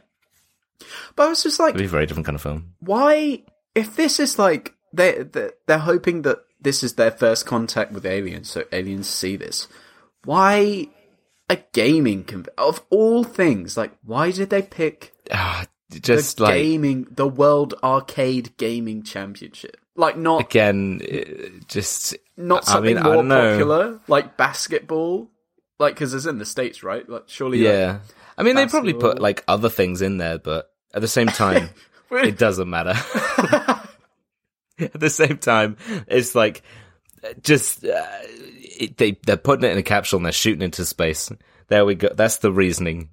I 1.18 1.28
was 1.28 1.44
just 1.44 1.60
like, 1.60 1.70
It'd 1.72 1.80
be 1.80 1.86
a 1.86 1.90
very 1.90 2.06
different 2.06 2.26
kind 2.26 2.36
of 2.36 2.42
film. 2.42 2.74
why? 2.80 3.44
If 3.76 3.96
this 3.96 4.20
is 4.20 4.40
like 4.40 4.74
they 4.94 5.24
they- 5.24 5.52
they're 5.68 5.78
hoping 5.80 6.22
that 6.24 6.40
this 6.62 6.84
is 6.84 6.94
their 6.96 7.12
first 7.12 7.46
contact 7.46 7.92
with 7.92 8.06
aliens, 8.06 8.50
so 8.50 8.64
aliens 8.72 9.08
see 9.08 9.36
this. 9.36 9.68
Why 10.26 10.88
a 11.50 11.58
gaming 11.74 12.46
of 12.58 12.82
all 12.90 13.24
things? 13.24 13.76
Like, 13.78 13.92
why 14.04 14.32
did 14.32 14.50
they 14.50 14.62
pick 14.62 15.14
Ah, 15.32 15.66
just 15.90 16.38
the 16.38 16.44
like 16.44 16.56
gaming, 16.56 17.08
the 17.12 17.28
World 17.28 17.74
Arcade 17.84 18.56
Gaming 18.58 19.04
Championship? 19.04 19.78
Like, 19.96 20.18
not 20.18 20.42
again, 20.42 21.02
just 21.68 22.16
not 22.38 22.68
I 22.68 22.74
something 22.74 22.96
mean, 22.96 23.04
I 23.04 23.04
more 23.04 23.14
don't 23.16 23.28
know. 23.28 23.52
popular, 23.52 24.00
like 24.08 24.38
basketball. 24.38 25.30
Like, 25.80 25.96
because 25.96 26.14
it's 26.14 26.26
in 26.26 26.38
the 26.38 26.46
states, 26.46 26.84
right? 26.84 27.08
Like, 27.08 27.24
surely, 27.28 27.60
like, 27.60 27.74
yeah. 27.74 28.00
I 28.38 28.44
mean, 28.44 28.56
they 28.56 28.68
probably 28.68 28.94
put 28.94 29.20
like 29.20 29.44
other 29.48 29.70
things 29.70 30.02
in 30.02 30.18
there, 30.18 30.38
but 30.38 30.70
at 30.94 31.02
the 31.02 31.08
same 31.08 31.28
time, 31.28 31.70
it 32.12 32.38
doesn't 32.38 32.70
matter. 32.70 32.96
At 34.80 34.98
the 34.98 35.10
same 35.10 35.38
time, 35.38 35.76
it's 36.08 36.36
like 36.36 36.62
just 37.42 37.84
uh, 37.84 38.06
it, 38.24 38.98
they 38.98 39.18
they're 39.26 39.36
putting 39.36 39.70
it 39.70 39.74
in 39.74 39.78
a 39.78 39.84
capsule 39.84 40.18
and 40.18 40.26
they're 40.26 40.32
shooting 40.32 40.62
into 40.62 40.86
space. 40.86 41.30
There 41.68 41.86
we 41.86 41.96
go. 41.96 42.10
That's 42.14 42.38
the 42.38 42.52
reasoning. 42.52 43.10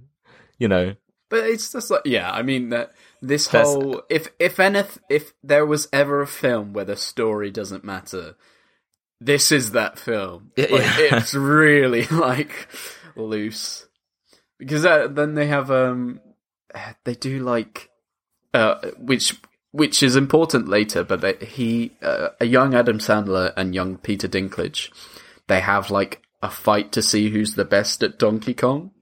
You 0.58 0.68
know, 0.68 0.94
But 1.28 1.44
it's 1.44 1.72
just 1.72 1.90
like, 1.90 2.02
yeah, 2.04 2.30
I 2.30 2.42
mean 2.42 2.68
that 2.70 2.92
this 3.20 3.48
That's- 3.48 3.66
whole 3.72 4.02
if 4.08 4.28
if 4.38 4.56
anyth 4.58 4.98
if 5.10 5.32
there 5.42 5.66
was 5.66 5.88
ever 5.92 6.20
a 6.20 6.26
film 6.26 6.72
where 6.72 6.84
the 6.84 6.96
story 6.96 7.50
doesn't 7.50 7.84
matter, 7.84 8.36
this 9.20 9.50
is 9.50 9.72
that 9.72 9.98
film. 9.98 10.52
Yeah, 10.56 10.66
Like, 10.70 10.82
yeah. 10.82 10.98
it's 11.18 11.34
really 11.34 12.06
like 12.10 12.68
loose 13.16 13.86
because 14.58 14.84
uh, 14.86 15.08
then 15.08 15.34
they 15.34 15.46
have 15.46 15.70
um 15.70 16.20
they 17.04 17.14
do 17.14 17.40
like 17.40 17.90
uh 18.54 18.76
which 18.98 19.34
which 19.72 20.02
is 20.02 20.16
important 20.16 20.68
later, 20.68 21.04
but 21.04 21.20
they, 21.20 21.34
he 21.44 21.92
uh, 22.02 22.28
a 22.40 22.46
young 22.46 22.74
Adam 22.74 22.98
Sandler 22.98 23.52
and 23.56 23.74
young 23.74 23.98
Peter 23.98 24.28
Dinklage, 24.28 24.90
they 25.48 25.60
have 25.60 25.90
like 25.90 26.22
a 26.42 26.48
fight 26.50 26.92
to 26.92 27.02
see 27.02 27.30
who's 27.30 27.54
the 27.56 27.64
best 27.64 28.02
at 28.02 28.18
Donkey 28.18 28.54
Kong 28.54 28.92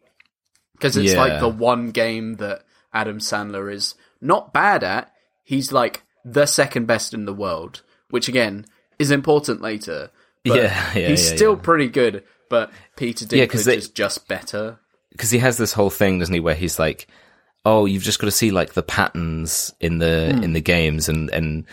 because 0.85 0.99
it's 0.99 1.13
Yeah. 1.15 1.19
like 1.19 1.41
the 1.41 1.49
one 1.49 1.93
game 1.93 2.35
that 2.35 2.63
Adam 2.93 3.19
Sandler 3.19 3.73
is 3.73 3.95
not 4.21 4.53
bad 4.53 4.85
at. 4.85 5.11
He's 5.43 5.73
like 5.73 6.03
the 6.27 6.45
second 6.45 6.85
best 6.87 7.15
in 7.15 7.25
the 7.25 7.33
world, 7.33 7.81
which 8.11 8.29
again 8.29 8.67
is 8.99 9.11
important 9.11 9.63
later. 9.63 10.11
But 10.45 10.57
Yeah, 10.57 10.93
yeah, 10.95 11.09
he's 11.09 11.31
yeah, 11.31 11.37
still 11.37 11.57
pretty 11.57 11.89
good, 11.89 12.23
but 12.51 12.71
Peter 12.97 13.25
Dinklage 13.25 13.65
they- 13.65 13.79
is 13.79 13.89
just 13.89 14.29
better. 14.29 14.79
because 15.11 15.31
he 15.31 15.39
has 15.39 15.57
this 15.57 15.73
whole 15.73 15.89
thing, 15.91 16.19
doesn't 16.19 16.35
he, 16.35 16.41
where 16.41 16.55
he's 16.55 16.79
like, 16.79 17.07
"Oh, 17.65 17.87
you've 17.87 18.03
just 18.03 18.19
got 18.19 18.27
to 18.27 18.31
see 18.31 18.51
like 18.51 18.75
the 18.75 18.83
patterns 18.83 19.73
in 19.81 19.99
the 20.01 20.35
Hmm. 20.37 20.43
in 20.45 20.53
the 20.53 20.61
games," 20.61 21.09
and 21.09 21.31
and 21.31 21.65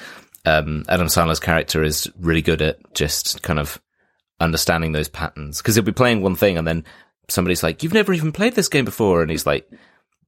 um, 0.46 0.86
Adam 0.88 1.08
Sandler's 1.08 1.40
character 1.42 1.84
is 1.84 2.10
really 2.18 2.42
good 2.42 2.62
at 2.62 2.78
just 2.94 3.44
kind 3.44 3.60
of 3.60 3.82
understanding 4.40 4.94
those 4.94 5.10
patterns 5.10 5.58
because 5.58 5.76
he'll 5.76 5.84
be 5.84 5.92
playing 5.92 6.22
one 6.22 6.36
thing 6.36 6.58
and 6.58 6.66
then 6.68 6.84
somebody's 7.28 7.64
like, 7.64 7.84
"You've 7.84 7.94
never 7.94 8.14
even 8.14 8.32
played 8.32 8.54
this 8.56 8.70
game 8.70 8.86
before," 8.86 9.22
and 9.22 9.32
he's 9.32 9.46
like 9.46 9.70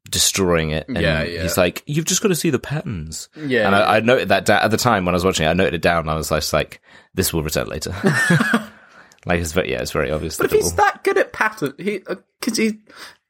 destroying 0.10 0.72
it. 0.72 0.88
And 0.88 0.98
Yeah, 0.98 1.24
yeah. 1.24 1.44
He's 1.44 1.58
like, 1.58 1.84
"You've 1.86 2.06
just 2.06 2.22
got 2.22 2.30
to 2.30 2.36
see 2.36 2.50
the 2.50 2.60
patterns." 2.60 3.30
Yeah, 3.36 3.68
and. 3.68 3.76
I, 3.76 3.98
I 3.98 4.00
noted 4.00 4.30
that 4.30 4.46
da- 4.46 4.64
at 4.64 4.72
the 4.72 4.78
time 4.78 5.06
when 5.06 5.16
I 5.16 5.18
was 5.18 5.26
watching 5.26 5.46
it. 5.46 5.50
I 5.50 5.54
noted 5.54 5.74
it 5.76 5.82
down. 5.82 6.02
And 6.02 6.12
I 6.12 6.16
was 6.16 6.30
just 6.30 6.54
like, 6.54 6.82
"This 7.14 7.34
will 7.34 7.44
return 7.44 7.68
later." 7.68 7.92
like 9.26 9.40
it's 9.40 9.54
very, 9.54 9.72
yeah, 9.72 9.82
it's 9.82 9.92
very 9.92 10.12
obvious. 10.12 10.38
But 10.38 10.46
if 10.46 10.52
that 10.52 10.58
he's 10.58 10.66
will- 10.66 10.78
that 10.78 11.04
good 11.04 11.18
at 11.18 11.34
pattern, 11.34 11.74
he 11.78 12.02
uh, 12.08 12.16
because 12.40 12.58
he 12.58 12.80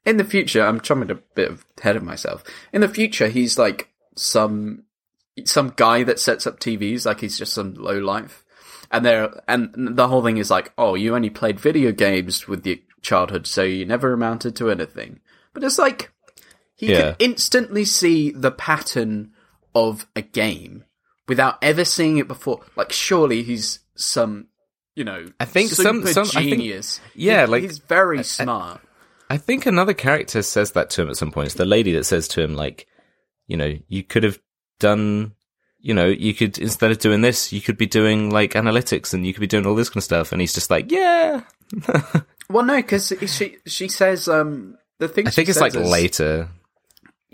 in 0.04 0.16
the 0.18 0.24
future, 0.24 0.62
I'm 0.64 0.80
jumping 0.80 1.10
a 1.10 1.14
bit 1.14 1.52
ahead 1.78 1.96
of 1.96 2.02
myself. 2.02 2.44
In 2.72 2.80
the 2.80 2.88
future, 2.88 3.28
he's 3.28 3.58
like 3.58 3.88
some 4.16 4.84
some 5.44 5.72
guy 5.76 6.02
that 6.04 6.20
sets 6.20 6.46
up 6.46 6.60
TVs, 6.60 7.06
like 7.06 7.20
he's 7.20 7.38
just 7.38 7.54
some 7.54 7.74
low 7.74 7.98
life, 7.98 8.44
and 8.90 9.04
there 9.04 9.42
and 9.48 9.72
the 9.96 10.08
whole 10.08 10.22
thing 10.22 10.36
is 10.36 10.50
like, 10.50 10.72
oh, 10.78 10.94
you 10.94 11.14
only 11.14 11.30
played 11.30 11.58
video 11.58 11.90
games 11.92 12.46
with 12.46 12.66
your 12.66 12.76
childhood, 13.04 13.46
so 13.46 13.62
you 13.62 13.84
never 13.84 14.12
amounted 14.12 14.56
to 14.56 14.70
anything. 14.70 15.20
But 15.52 15.62
it's 15.62 15.78
like 15.78 16.10
he 16.74 16.88
Yeah. 16.90 17.12
can 17.12 17.16
instantly 17.20 17.84
see 17.84 18.30
the 18.32 18.50
pattern 18.50 19.30
of 19.74 20.06
a 20.16 20.22
game 20.22 20.84
without 21.28 21.58
ever 21.62 21.84
seeing 21.84 22.18
it 22.18 22.26
before. 22.26 22.60
Like, 22.76 22.90
surely 22.92 23.42
he's 23.44 23.78
some. 23.96 24.48
You 24.96 25.02
know, 25.04 25.26
I 25.40 25.44
think 25.44 25.70
some- 25.70 26.06
some- 26.06 26.26
I 26.36 26.42
think- 26.42 26.50
genius. 26.50 27.00
yeah, 27.16 27.46
He- 27.46 27.50
like- 27.52 27.62
he's 27.64 27.78
very 27.78 28.22
smart. 28.22 28.80
I 29.28 29.38
think 29.38 29.66
another 29.66 29.92
character 29.94 30.40
says 30.42 30.70
that 30.72 30.90
to 30.90 31.02
him 31.02 31.08
at 31.10 31.16
some 31.16 31.32
point. 31.32 31.46
It's 31.46 31.54
the 31.56 31.64
lady 31.64 31.92
that 31.94 32.04
says 32.04 32.28
to 32.28 32.42
him, 32.42 32.54
like, 32.54 32.86
you 33.48 33.56
know, 33.56 33.76
you 33.88 34.04
could 34.04 34.22
have 34.22 34.38
done, 34.78 35.32
you 35.80 35.94
know, 35.94 36.06
you 36.06 36.32
could, 36.32 36.58
instead 36.58 36.92
of 36.92 36.98
doing 36.98 37.22
this, 37.22 37.52
you 37.52 37.60
could 37.60 37.76
be 37.76 37.86
doing 37.86 38.30
like 38.30 38.52
analytics 38.52 39.12
and 39.12 39.26
you 39.26 39.32
could 39.34 39.40
be 39.40 39.48
doing 39.48 39.66
all 39.66 39.74
this 39.74 39.88
kind 39.88 39.96
of 39.96 40.04
stuff. 40.04 40.30
And 40.30 40.40
he's 40.40 40.54
just 40.54 40.70
like, 40.70 40.92
yeah. 40.92 41.40
Well, 42.50 42.64
no, 42.64 42.76
because 42.76 43.12
she 43.26 43.58
she 43.66 43.88
says 43.88 44.28
um 44.28 44.76
the 44.98 45.08
thing 45.08 45.26
I 45.26 45.30
think 45.30 45.48
it's 45.48 45.60
like 45.60 45.74
is- 45.74 45.88
later. 45.90 46.48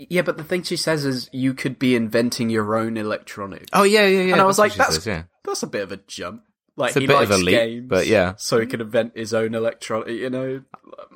Yeah, 0.09 0.23
but 0.23 0.37
the 0.37 0.43
thing 0.43 0.63
she 0.63 0.77
says 0.77 1.05
is 1.05 1.29
you 1.31 1.53
could 1.53 1.77
be 1.77 1.95
inventing 1.95 2.49
your 2.49 2.75
own 2.75 2.97
electronics. 2.97 3.67
Oh, 3.71 3.83
yeah, 3.83 4.07
yeah, 4.07 4.21
yeah. 4.23 4.31
and 4.31 4.41
I 4.41 4.45
was 4.45 4.57
like, 4.57 4.73
that's 4.73 4.95
says, 4.95 5.05
yeah. 5.05 5.23
that's 5.45 5.61
a 5.61 5.67
bit 5.67 5.83
of 5.83 5.91
a 5.91 5.97
jump. 5.97 6.41
Like 6.75 6.89
It's 6.89 6.97
a 6.97 7.01
he 7.01 7.05
bit 7.05 7.13
likes 7.13 7.29
of 7.29 7.39
a 7.39 7.43
leap, 7.43 7.55
games, 7.55 7.85
but 7.87 8.07
yeah. 8.07 8.33
so 8.37 8.59
he 8.59 8.65
can 8.65 8.81
invent 8.81 9.15
his 9.15 9.31
own 9.31 9.53
electronic. 9.53 10.07
You 10.07 10.31
know, 10.31 10.63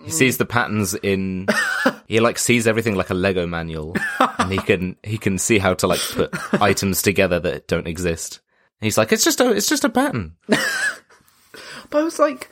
He 0.04 0.12
sees 0.12 0.38
the 0.38 0.46
patterns 0.46 0.94
in, 0.94 1.48
he 2.08 2.20
like 2.20 2.38
sees 2.38 2.68
everything 2.68 2.94
like 2.94 3.10
a 3.10 3.16
Lego 3.16 3.48
manual 3.48 3.96
and 4.38 4.52
he 4.52 4.60
can, 4.60 4.98
he 5.04 5.18
can 5.18 5.40
see 5.40 5.58
how 5.58 5.74
to 5.74 5.88
like 5.88 6.02
put 6.12 6.30
items 6.62 7.02
together 7.02 7.40
that 7.40 7.68
don't 7.68 7.88
exist. 7.88 8.42
And 8.80 8.86
he's 8.86 9.00
like, 9.00 9.12
it's 9.12 9.24
just 9.24 9.40
a, 9.40 9.50
it's 9.50 9.68
just 9.68 9.84
a 9.84 9.90
pattern. 9.90 10.36
But 11.90 12.02
I 12.02 12.04
was 12.04 12.20
like, 12.20 12.50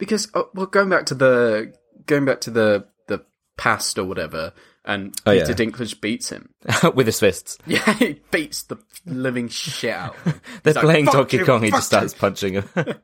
because 0.00 0.28
uh, 0.34 0.42
well, 0.54 0.66
going 0.66 0.88
back 0.88 1.06
to 1.06 1.14
the 1.14 1.72
going 2.06 2.24
back 2.24 2.40
to 2.42 2.50
the 2.50 2.86
the 3.06 3.24
past 3.56 3.96
or 3.98 4.04
whatever, 4.04 4.52
and 4.84 5.14
Oh, 5.26 5.30
Peter 5.32 5.50
yeah. 5.50 5.54
Dinklage 5.54 6.00
beats 6.00 6.30
him. 6.30 6.48
with 6.94 7.06
his 7.06 7.20
fists. 7.20 7.56
Yeah, 7.66 7.92
he 7.94 8.20
beats 8.32 8.64
the 8.64 8.78
living 9.06 9.48
shit 9.48 9.94
out. 9.94 10.16
They're 10.64 10.74
He's 10.74 10.78
playing 10.82 11.04
"Fuck 11.06 11.14
Donkey 11.14 11.36
you, 11.36 11.44
Kong. 11.44 11.62
He 11.62 11.70
just 11.70 11.86
starts 11.86 12.14
punching 12.18 12.54
him, 12.54 12.64
and 12.74 12.96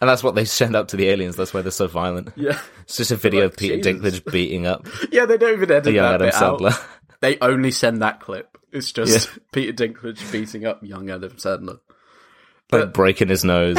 that's 0.00 0.22
what 0.24 0.34
they 0.34 0.44
send 0.44 0.74
up 0.74 0.88
to 0.88 0.96
the 0.96 1.08
aliens. 1.08 1.36
That's 1.36 1.54
why 1.54 1.62
they're 1.62 1.70
so 1.70 1.86
violent. 1.86 2.30
Yeah, 2.36 2.58
It's 2.82 2.96
just 2.96 3.10
a 3.12 3.16
video 3.16 3.44
of 3.44 3.56
Peter 3.56 3.76
Jesus. 3.76 4.20
Dinklage 4.20 4.32
beating 4.32 4.66
up 4.66 4.86
yeah. 5.12 5.26
They 5.26 5.36
don't 5.38 5.52
even 5.54 5.70
edit 5.70 5.84
the 5.84 5.92
young 5.92 6.18
that 6.18 6.22
Adam 6.22 6.58
bit 6.58 6.72
out. 6.72 6.86
They 7.20 7.38
only 7.40 7.70
send 7.70 8.02
that 8.02 8.20
clip. 8.20 8.56
It's 8.72 8.92
just 8.92 9.30
Peter 9.52 9.72
Dinklage 9.72 10.30
beating 10.32 10.66
up 10.66 10.82
young 10.82 11.10
Adam 11.10 11.32
Sandler. 11.32 11.80
like 12.72 12.92
breaking 12.92 13.28
his 13.28 13.44
nose. 13.44 13.76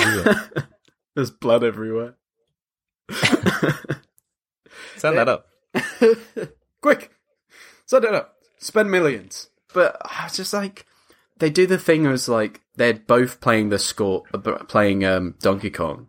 There's 1.20 1.32
blood 1.32 1.66
everywhere. 1.66 2.16
Send 4.96 5.18
that 5.18 5.28
up. 5.28 5.48
Quick, 6.82 7.12
send 7.86 8.06
it 8.06 8.14
up. 8.16 8.36
Spend 8.58 8.90
millions. 8.90 9.50
But 9.74 9.98
I 10.00 10.24
was 10.24 10.38
just 10.38 10.54
like, 10.54 10.86
they 11.40 11.50
do 11.50 11.68
the 11.68 11.78
thing 11.78 12.08
as 12.08 12.30
like 12.30 12.62
they're 12.78 12.94
both 12.94 13.42
playing 13.42 13.68
the 13.68 13.80
score, 13.80 14.24
uh, 14.34 14.40
playing 14.40 15.04
um, 15.04 15.36
Donkey 15.42 15.72
Kong, 15.72 16.08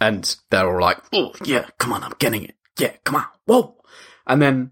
and 0.00 0.36
they're 0.50 0.72
all 0.72 0.80
like, 0.80 0.98
"Oh 1.12 1.32
yeah, 1.44 1.66
come 1.78 1.92
on, 1.92 2.04
I'm 2.04 2.14
getting 2.20 2.44
it. 2.44 2.54
Yeah, 2.78 2.92
come 3.02 3.16
on, 3.16 3.24
whoa!" 3.46 3.74
And 4.24 4.40
then 4.40 4.70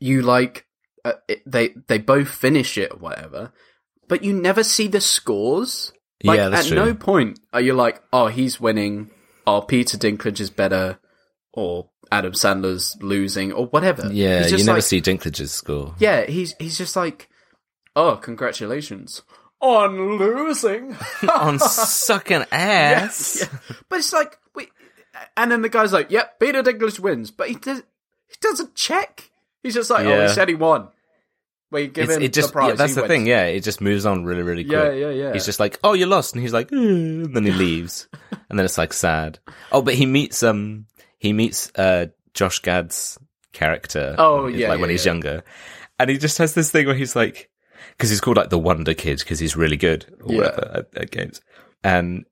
you 0.00 0.22
like, 0.22 0.64
uh, 1.04 1.12
it, 1.28 1.42
they 1.44 1.74
they 1.86 1.98
both 1.98 2.30
finish 2.30 2.78
it 2.78 2.94
or 2.94 2.98
whatever, 2.98 3.52
but 4.08 4.24
you 4.24 4.32
never 4.32 4.64
see 4.64 4.88
the 4.88 5.02
scores. 5.02 5.92
Like, 6.24 6.38
yeah, 6.38 6.48
that's 6.48 6.66
at 6.66 6.74
true. 6.76 6.84
no 6.84 6.94
point 6.94 7.38
are 7.52 7.60
you 7.60 7.74
like, 7.74 8.02
"Oh, 8.12 8.26
he's 8.26 8.60
winning," 8.60 9.10
or 9.46 9.64
"Peter 9.64 9.96
Dinklage 9.96 10.40
is 10.40 10.50
better," 10.50 10.98
or 11.52 11.90
Adam 12.10 12.32
Sandler's 12.32 12.96
losing, 13.00 13.52
or 13.52 13.66
whatever. 13.66 14.08
yeah, 14.12 14.46
you 14.46 14.56
never 14.64 14.74
like- 14.78 14.82
see 14.82 15.00
Dinklage's 15.00 15.52
score. 15.52 15.94
yeah, 15.98 16.24
he's 16.26 16.54
he's 16.58 16.76
just 16.78 16.96
like, 16.96 17.28
oh, 17.94 18.16
congratulations 18.16 19.22
on 19.60 20.18
losing. 20.18 20.96
On 21.34 21.58
sucking 21.58 22.44
ass. 22.52 23.40
Yeah. 23.40 23.58
But 23.88 23.98
it's 23.98 24.12
like, 24.12 24.38
wait, 24.54 24.70
and 25.36 25.50
then 25.50 25.62
the 25.62 25.68
guy's 25.68 25.92
like, 25.92 26.10
yep, 26.12 26.38
Peter 26.40 26.62
Dinklage 26.62 26.98
wins, 27.00 27.30
but 27.30 27.48
he 27.48 27.54
does 27.56 27.78
he 28.28 28.34
doesn't 28.40 28.74
check. 28.74 29.30
He's 29.62 29.74
just 29.74 29.90
like, 29.90 30.06
oh, 30.06 30.10
Yeah. 30.10 30.28
he 30.28 30.34
said 30.34 30.48
he 30.48 30.54
won. 30.54 30.88
We 31.70 31.86
give 31.88 32.04
It's, 32.08 32.16
him 32.16 32.22
it 32.22 32.32
just 32.32 32.48
the 32.48 32.52
prize. 32.52 32.68
yeah, 32.70 32.74
that's 32.76 32.90
he 32.92 32.94
the 32.94 33.00
wins. 33.02 33.10
thing. 33.10 33.26
Yeah, 33.26 33.44
it 33.44 33.60
just 33.62 33.80
moves 33.80 34.06
on 34.06 34.24
really, 34.24 34.42
really 34.42 34.64
quick. 34.64 34.72
Yeah, 34.72 34.90
yeah, 34.92 35.10
yeah. 35.10 35.32
He's 35.34 35.44
just 35.44 35.60
like, 35.60 35.78
"Oh, 35.84 35.92
you 35.92 36.06
lost," 36.06 36.34
and 36.34 36.42
he's 36.42 36.52
like, 36.52 36.72
"Eh," 36.72 36.76
and 36.76 37.34
then 37.36 37.44
he 37.44 37.52
leaves, 37.66 38.08
and 38.48 38.58
then 38.58 38.64
it's 38.64 38.78
like 38.78 38.92
sad. 38.92 39.38
Oh, 39.70 39.82
but 39.82 39.94
he 39.94 40.06
meets 40.06 40.42
um 40.42 40.86
he 41.18 41.32
meets 41.32 41.70
uh 41.76 42.06
Josh 42.34 42.60
Gad's 42.60 43.18
character. 43.52 44.14
Oh, 44.18 44.46
yeah. 44.46 44.50
like 44.52 44.58
yeah, 44.58 44.70
when 44.70 44.80
yeah, 44.80 44.86
he's 44.92 45.04
younger, 45.06 45.44
and 45.98 46.08
he 46.08 46.16
just 46.18 46.38
has 46.38 46.54
this 46.54 46.70
thing 46.70 46.86
where 46.86 46.94
he's 46.94 47.14
like, 47.16 47.50
because 47.96 48.08
he's 48.10 48.20
called 48.20 48.36
like 48.38 48.50
the 48.50 48.58
Wonder 48.58 48.94
Kid 48.94 49.18
because 49.18 49.38
he's 49.38 49.56
really 49.56 49.76
good 49.76 50.06
or 50.22 50.32
Yeah. 50.32 50.38
whatever 50.40 50.70
at, 50.94 51.02
at 51.02 51.10
games, 51.10 51.40
and 51.84 52.24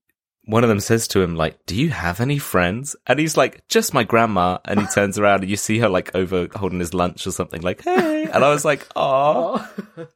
one 0.47 0.63
of 0.63 0.69
them 0.69 0.81
says 0.81 1.09
to 1.09 1.21
him 1.21 1.37
like, 1.37 1.67
"Do 1.67 1.77
you 1.77 1.91
have 1.91 2.21
any 2.21 2.39
friends?" 2.39 2.97
And 3.07 3.19
he's 3.19 3.37
like, 3.37 3.67
"Just 3.69 3.93
my 3.93 4.05
grandma." 4.05 4.59
And 4.65 4.81
he 4.81 4.87
turns 4.87 5.19
around 5.19 5.43
and 5.43 5.51
you 5.51 5.57
see 5.57 5.79
her 5.81 5.89
like 5.89 6.15
over 6.15 6.49
holding 6.55 6.79
his 6.81 6.95
lunch 6.95 7.27
or 7.27 7.33
something, 7.33 7.61
like, 7.63 7.83
"Hey," 7.83 8.25
and 8.25 8.45
I 8.45 8.49
was 8.49 8.65
like, 8.65 8.87
"Oh." 8.97 9.69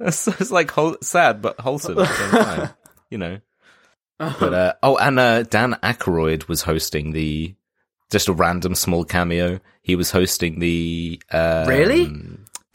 It's, 0.00 0.50
like 0.50 0.72
whole, 0.72 0.96
sad 1.02 1.40
but 1.40 1.60
wholesome 1.60 1.98
at 1.98 2.08
the 2.08 2.14
same 2.14 2.30
time, 2.30 2.70
you 3.10 3.16
know. 3.18 3.38
But 4.18 4.54
uh, 4.54 4.72
oh, 4.82 4.96
and 4.96 5.18
uh, 5.18 5.42
Dan 5.44 5.78
Aykroyd 5.82 6.48
was 6.48 6.62
hosting 6.62 7.12
the 7.12 7.54
just 8.10 8.28
a 8.28 8.32
random 8.32 8.74
small 8.74 9.04
cameo. 9.04 9.60
He 9.82 9.96
was 9.96 10.10
hosting 10.10 10.58
the 10.58 11.22
um, 11.30 11.68
Really? 11.68 12.10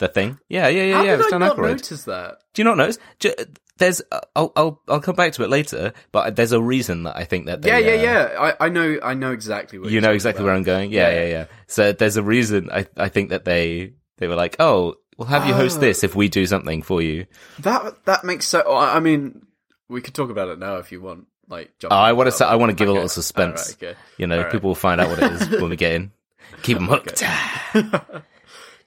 The 0.00 0.08
thing. 0.08 0.38
Yeah, 0.48 0.66
yeah, 0.68 0.82
yeah, 0.82 0.94
How 0.96 1.02
yeah. 1.04 1.12
It 1.14 1.16
did 1.16 1.18
was 1.18 1.26
I 1.26 1.30
Dan 1.30 1.40
not 1.40 1.56
Aykroyd. 1.56 1.70
notice 1.70 2.04
that? 2.04 2.38
Do 2.54 2.60
you 2.62 2.64
not 2.64 2.76
notice? 2.76 2.98
Ju- 3.20 3.34
There's, 3.78 4.02
I'll, 4.34 4.52
I'll, 4.56 4.82
I'll 4.88 5.00
come 5.00 5.14
back 5.14 5.32
to 5.34 5.44
it 5.44 5.48
later. 5.50 5.92
But 6.12 6.34
there's 6.36 6.52
a 6.52 6.60
reason 6.60 7.04
that 7.04 7.16
I 7.16 7.24
think 7.24 7.46
that. 7.46 7.62
They, 7.62 7.68
Yeah, 7.70 7.78
yeah, 7.78 7.92
uh, 8.00 8.02
yeah. 8.02 8.52
I, 8.60 8.66
I 8.66 8.68
know, 8.68 8.98
I 9.02 9.14
know 9.14 9.30
exactly 9.32 9.78
what 9.78 9.90
You 9.90 10.00
know 10.00 10.10
exactly 10.12 10.40
about. 10.42 10.46
where 10.48 10.54
I'm 10.56 10.64
going. 10.64 10.90
Yeah, 10.92 11.08
Yeah. 11.10 11.20
yeah, 11.22 11.28
yeah. 11.28 11.44
So 11.68 11.92
there's 11.92 12.16
a 12.16 12.22
reason. 12.22 12.68
I, 12.72 12.86
I 12.96 13.08
think 13.08 13.30
that 13.30 13.44
they, 13.44 13.94
they 14.18 14.26
were 14.26 14.34
like, 14.34 14.56
oh, 14.58 14.96
we'll 15.16 15.28
have 15.28 15.46
you 15.46 15.54
host 15.54 15.78
Oh. 15.78 15.80
this 15.80 16.02
if 16.04 16.14
we 16.16 16.28
do 16.28 16.44
something 16.46 16.82
for 16.82 17.00
you. 17.00 17.26
That 17.60 18.04
that 18.06 18.24
makes 18.24 18.46
so. 18.46 18.62
I 18.76 19.00
mean, 19.00 19.46
we 19.88 20.00
could 20.02 20.14
talk 20.14 20.30
about 20.30 20.48
it 20.48 20.58
now 20.58 20.76
if 20.76 20.92
you 20.92 21.00
want. 21.00 21.26
Like, 21.48 21.72
Oh, 21.84 21.88
I 21.88 22.12
want 22.12 22.28
to 22.28 22.32
say, 22.32 22.44
I 22.44 22.54
want 22.56 22.70
to 22.70 22.76
give 22.76 22.88
a 22.88 22.92
little 22.92 23.08
suspense. 23.08 23.74
Alright, 23.74 23.82
okay. 23.96 23.98
You 24.18 24.26
know, 24.28 24.36
Alright. 24.38 24.52
people 24.52 24.68
will 24.68 24.74
find 24.76 25.00
out 25.00 25.08
what 25.08 25.18
it 25.22 25.32
is 25.32 25.48
when 25.48 25.68
we 25.70 25.76
get 25.76 25.92
in. 25.94 26.12
Keep 26.62 26.78
them 26.78 26.86
hooked. 26.86 27.22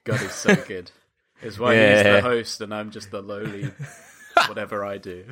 God, 0.04 0.20
he's 0.20 0.32
so 0.34 0.54
good. 0.68 0.90
It's 1.44 1.58
why 1.58 1.74
he's 1.74 1.80
Yeah. 1.82 2.12
the 2.14 2.20
host 2.22 2.60
and 2.60 2.74
I'm 2.74 2.90
just 2.90 3.10
the 3.10 3.22
lowly 3.22 3.70
whatever 4.48 4.84
I 4.84 4.98
do. 4.98 5.24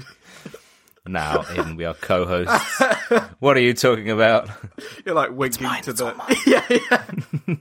now, 1.06 1.38
Aiden, 1.38 1.76
we 1.76 1.84
are 1.84 1.94
co-hosts. 1.94 2.82
what 3.40 3.56
are 3.56 3.60
you 3.60 3.74
talking 3.74 4.10
about? 4.10 4.48
You're 5.04 5.14
like 5.14 5.30
winking 5.32 5.64
mine, 5.66 5.82
to 5.82 5.92
the 5.92 6.14
yeah, 6.46 6.64
yeah. 6.68 7.56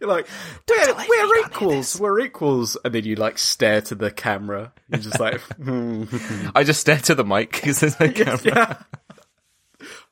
You're 0.00 0.08
like 0.08 0.26
we're, 0.68 0.94
we're 0.94 1.00
you 1.02 1.04
can't 1.08 1.34
hear 1.34 1.44
equals, 1.46 2.00
we're 2.00 2.20
equals, 2.20 2.76
and 2.84 2.94
then 2.94 3.04
you 3.04 3.16
like 3.16 3.38
stare 3.38 3.80
to 3.82 3.94
the 3.94 4.10
camera. 4.10 4.72
You're 4.88 5.00
just 5.00 5.20
like, 5.20 5.40
hmm. 5.62 6.04
I 6.54 6.64
just 6.64 6.80
stare 6.80 6.98
to 6.98 7.14
the 7.14 7.24
mic 7.24 7.52
because 7.52 7.80
there's 7.80 8.00
no 8.00 8.10
camera. 8.10 8.40
yeah. 8.44 8.76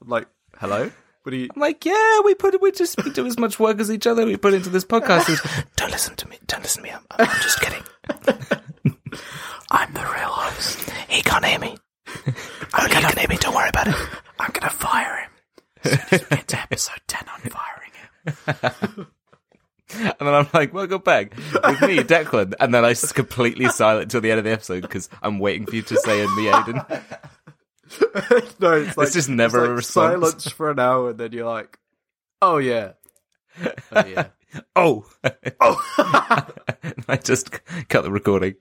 I'm 0.03 0.09
like, 0.09 0.27
hello. 0.59 0.91
Are 1.27 1.35
you? 1.35 1.49
I'm 1.55 1.61
like, 1.61 1.85
yeah, 1.87 2.21
we 2.25 2.35
put 2.35 2.61
we 2.61 2.71
just 2.73 3.03
we 3.03 3.11
do 3.11 3.25
as 3.27 3.39
much 3.39 3.59
work 3.59 3.81
as 3.81 3.91
each 3.91 4.07
other. 4.07 4.27
We 4.27 4.37
put 4.37 4.53
into 4.55 4.69
this 4.71 4.85
podcast. 4.85 5.31
It's- 5.31 5.65
don't 5.77 5.91
listen 5.91 6.15
to 6.17 6.29
me. 6.29 6.39
Don't 6.47 6.63
listen 6.63 6.83
to 6.83 6.89
me. 6.91 6.95
I'm, 6.95 7.05
I'm 7.13 7.41
just 7.41 7.61
kidding. 7.61 7.83
I'm 9.71 9.93
the 9.95 10.01
real 10.03 10.29
host. 10.29 10.91
He 11.09 11.23
can't 11.23 11.45
hear 11.45 11.59
me. 11.59 11.77
Only 12.79 12.95
he 12.95 13.01
can 13.03 13.17
hear 13.19 13.29
me. 13.29 13.37
Don't 13.39 13.55
worry 13.55 13.69
about 13.71 13.89
it. 13.89 13.95
I'm 14.39 14.51
gonna 14.53 14.71
fire 14.71 15.17
him. 15.17 15.31
As 15.85 15.91
soon 15.93 16.19
as 16.21 16.31
we 16.31 16.37
get 16.37 16.49
to 16.49 16.61
episode 16.61 17.01
ten, 17.07 17.23
I'm 17.27 17.51
firing 17.51 17.93
him. 18.97 19.07
And 19.97 20.15
then 20.27 20.35
I'm 20.35 20.49
like, 20.53 20.75
welcome 20.75 21.03
back 21.03 21.37
with 21.37 21.83
me, 21.83 21.99
Declan. 21.99 22.55
And 22.59 22.75
then 22.75 22.85
I 22.85 22.91
just 22.91 23.15
completely 23.15 23.69
silent 23.69 24.11
till 24.11 24.21
the 24.21 24.31
end 24.31 24.39
of 24.39 24.45
the 24.45 24.51
episode 24.53 24.83
because 24.83 25.09
I'm 25.23 25.39
waiting 25.39 25.67
for 25.67 25.77
you 25.77 25.83
to 25.83 25.97
say 25.99 26.23
and 26.23 26.35
me, 26.35 26.47
Aiden. 26.47 27.03
no, 28.61 28.73
it's 28.73 28.97
like 28.97 29.13
just 29.13 29.29
never 29.29 29.61
like 29.69 29.77
response. 29.77 30.13
Silence 30.13 30.51
for 30.51 30.71
an 30.71 30.79
hour, 30.79 31.11
and 31.11 31.19
then 31.19 31.33
you're 31.33 31.47
like, 31.47 31.79
oh 32.43 32.59
yeah, 32.59 32.93
oh 33.93 34.07
yeah. 34.07 34.27
Oh, 34.77 35.05
Oh, 35.61 35.85
I 37.09 37.17
just 37.17 37.51
cut 37.89 38.03
the 38.05 38.11
recording. 38.13 38.55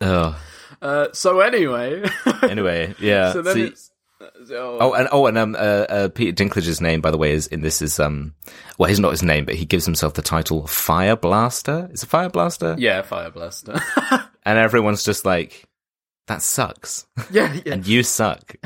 oh, 0.00 0.40
uh, 0.80 1.08
so 1.12 1.40
anyway, 1.40 2.02
anyway, 2.42 2.94
yeah. 2.98 3.32
so 3.32 3.42
then 3.42 3.54
see- 3.54 3.62
it's 3.64 3.90
oh, 4.50 4.78
Oh, 4.80 4.92
and 4.94 5.08
oh, 5.12 5.26
and 5.26 5.36
um, 5.38 5.54
uh, 5.54 5.58
uh, 5.58 6.08
Peter 6.08 6.32
Dinklage's 6.32 6.80
name, 6.80 7.00
by 7.02 7.10
the 7.10 7.18
way, 7.18 7.32
is 7.32 7.46
in 7.48 7.60
this 7.60 7.82
is 7.82 8.00
um, 8.00 8.34
well, 8.78 8.88
he's 8.88 9.00
not 9.00 9.10
his 9.10 9.22
name, 9.22 9.44
but 9.44 9.54
he 9.54 9.64
gives 9.66 9.84
himself 9.84 10.14
the 10.14 10.22
title 10.22 10.66
Fire 10.66 11.16
Blaster. 11.16 11.88
It's 11.92 12.02
a 12.02 12.06
Fire 12.06 12.30
Blaster, 12.30 12.74
yeah, 12.78 13.02
fire 13.02 13.30
blaster. 13.30 13.78
and 14.44 14.58
everyone's 14.58 15.04
just 15.04 15.24
like, 15.24 15.64
that 16.26 16.42
sucks, 16.42 17.06
yeah, 17.30 17.52
yeah. 17.64 17.74
and 17.74 17.86
you 17.86 18.02
suck. 18.02 18.54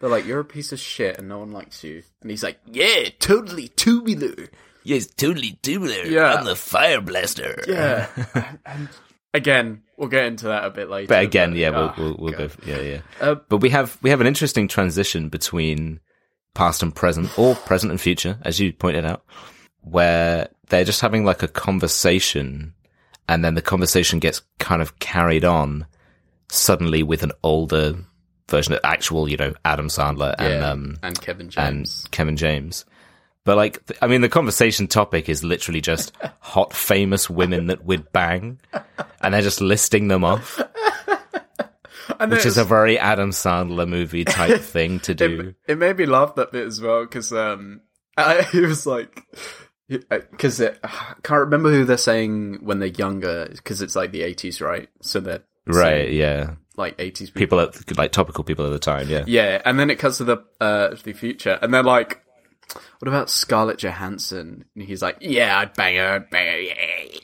They're 0.00 0.08
like, 0.08 0.24
you're 0.26 0.40
a 0.40 0.44
piece 0.44 0.72
of 0.72 0.78
shit, 0.80 1.18
and 1.18 1.28
no 1.28 1.38
one 1.38 1.52
likes 1.52 1.84
you. 1.84 2.02
And 2.22 2.30
he's 2.30 2.42
like, 2.42 2.58
yeah, 2.66 3.10
totally 3.18 3.68
tubular. 3.68 4.48
yes, 4.82 5.06
totally 5.06 5.58
tubular. 5.62 6.06
Yeah. 6.06 6.34
I'm 6.36 6.44
the 6.46 6.56
Fire 6.56 7.02
Blaster. 7.02 7.62
Yeah. 7.68 8.08
and 8.64 8.88
again, 9.34 9.82
we'll 9.98 10.08
get 10.08 10.24
into 10.24 10.46
that 10.46 10.64
a 10.64 10.70
bit 10.70 10.88
later. 10.88 11.08
But 11.08 11.22
again, 11.24 11.54
yeah, 11.54 11.70
we'll 11.70 11.78
oh, 11.80 11.94
we'll, 11.98 12.16
we'll 12.18 12.32
go. 12.32 12.48
Yeah, 12.64 12.80
yeah. 12.80 13.00
Uh, 13.20 13.34
But 13.34 13.58
we 13.58 13.68
have 13.70 13.98
we 14.00 14.08
have 14.08 14.22
an 14.22 14.26
interesting 14.26 14.68
transition 14.68 15.28
between 15.28 16.00
past 16.54 16.82
and 16.82 16.94
present, 16.94 17.38
or 17.38 17.54
present 17.54 17.90
and 17.90 18.00
future, 18.00 18.38
as 18.42 18.58
you 18.58 18.72
pointed 18.72 19.04
out, 19.04 19.22
where 19.82 20.48
they're 20.68 20.84
just 20.84 21.02
having 21.02 21.26
like 21.26 21.42
a 21.42 21.48
conversation, 21.48 22.72
and 23.28 23.44
then 23.44 23.54
the 23.54 23.62
conversation 23.62 24.18
gets 24.18 24.40
kind 24.58 24.80
of 24.80 24.98
carried 24.98 25.44
on 25.44 25.86
suddenly 26.50 27.02
with 27.02 27.22
an 27.22 27.32
older 27.42 27.94
version 28.48 28.74
of 28.74 28.80
actual, 28.84 29.28
you 29.28 29.36
know, 29.36 29.54
Adam 29.64 29.88
Sandler 29.88 30.34
and 30.38 30.52
yeah, 30.52 30.70
um 30.70 30.98
and 31.02 31.20
Kevin 31.20 31.46
and 31.56 31.86
James. 31.86 32.06
Kevin 32.10 32.36
James. 32.36 32.84
But 33.44 33.56
like, 33.56 33.80
I 34.02 34.06
mean, 34.06 34.20
the 34.20 34.28
conversation 34.28 34.86
topic 34.86 35.28
is 35.28 35.42
literally 35.42 35.80
just 35.80 36.14
hot, 36.40 36.72
famous 36.74 37.30
women 37.30 37.68
that 37.68 37.84
would 37.84 38.12
bang, 38.12 38.60
and 39.22 39.32
they're 39.34 39.40
just 39.40 39.60
listing 39.62 40.08
them 40.08 40.24
off 40.24 40.60
And 42.20 42.30
which 42.30 42.44
is 42.44 42.58
a 42.58 42.64
very 42.64 42.98
Adam 42.98 43.30
Sandler 43.30 43.88
movie 43.88 44.24
type 44.24 44.60
thing 44.60 45.00
to 45.00 45.14
do. 45.14 45.54
it, 45.66 45.72
it 45.72 45.78
made 45.78 45.96
me 45.96 46.06
laugh 46.06 46.34
that 46.34 46.52
bit 46.52 46.66
as 46.66 46.80
well 46.80 47.04
because 47.04 47.32
um, 47.32 47.80
I, 48.16 48.46
it 48.52 48.66
was 48.66 48.86
like 48.86 49.26
because 49.88 50.60
I 50.60 50.74
can't 51.22 51.40
remember 51.40 51.70
who 51.70 51.84
they're 51.84 51.96
saying 51.96 52.58
when 52.62 52.78
they're 52.78 52.88
younger 52.88 53.48
because 53.50 53.80
it's 53.80 53.96
like 53.96 54.12
the 54.12 54.22
eighties, 54.22 54.60
right? 54.60 54.88
So 55.00 55.20
they're 55.20 55.42
Right, 55.66 56.12
yeah. 56.12 56.54
like 56.76 56.94
eighties 56.98 57.30
people. 57.30 57.58
People 57.58 57.60
at, 57.60 57.96
like 57.98 58.12
topical 58.12 58.44
people 58.44 58.66
at 58.66 58.72
the 58.72 58.78
time, 58.78 59.08
yeah. 59.08 59.24
Yeah, 59.26 59.60
and 59.64 59.78
then 59.78 59.90
it 59.90 59.98
cuts 59.98 60.18
to 60.18 60.24
the 60.24 60.38
uh 60.60 60.94
the 61.02 61.12
future, 61.12 61.58
and 61.60 61.72
they're 61.72 61.82
like, 61.82 62.22
"What 62.98 63.08
about 63.08 63.30
Scarlett 63.30 63.78
Johansson?" 63.78 64.64
And 64.74 64.84
he's 64.84 65.02
like, 65.02 65.18
"Yeah, 65.20 65.58
I'd 65.58 65.74
bang 65.74 65.96
her, 65.96 66.14
I'd 66.14 66.30
bang 66.30 66.46
her." 66.46 66.60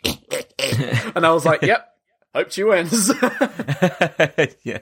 Yeah. 0.05 1.11
and 1.17 1.27
I 1.27 1.33
was 1.33 1.45
like, 1.45 1.63
"Yep, 1.63 1.89
hope 2.35 2.53
she 2.53 2.65
wins." 2.65 3.11
yeah. 4.63 4.79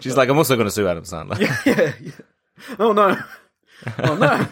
She's 0.00 0.16
like, 0.16 0.28
I'm 0.28 0.36
also 0.36 0.56
going 0.56 0.66
to 0.66 0.70
sue 0.70 0.88
Adam 0.88 1.04
Sandler. 1.04 1.38
yeah, 1.64 1.92
yeah. 2.00 2.12
Oh 2.78 2.92
no! 2.92 3.16
Oh 3.98 4.16
no! 4.16 4.46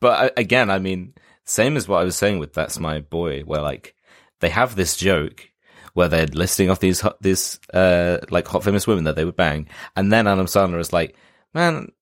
But 0.00 0.24
uh, 0.24 0.30
again, 0.36 0.70
I 0.70 0.78
mean, 0.78 1.14
same 1.46 1.76
as 1.76 1.88
what 1.88 2.00
I 2.00 2.04
was 2.04 2.16
saying 2.16 2.38
with 2.38 2.52
That's 2.52 2.78
My 2.78 3.00
Boy, 3.00 3.42
where 3.42 3.62
like, 3.62 3.94
they 4.40 4.50
have 4.50 4.76
this 4.76 4.96
joke 4.96 5.48
where 5.94 6.08
they're 6.08 6.26
listing 6.26 6.68
off 6.68 6.80
these 6.80 7.00
hot, 7.00 7.16
these, 7.22 7.58
uh, 7.72 8.18
like 8.30 8.46
hot 8.46 8.62
famous 8.62 8.86
women 8.86 9.04
that 9.04 9.16
they 9.16 9.24
would 9.24 9.36
bang. 9.36 9.68
And 9.94 10.12
then 10.12 10.26
Adam 10.26 10.46
Sandler 10.46 10.78
is 10.78 10.92
like, 10.92 11.16
man, 11.54 11.92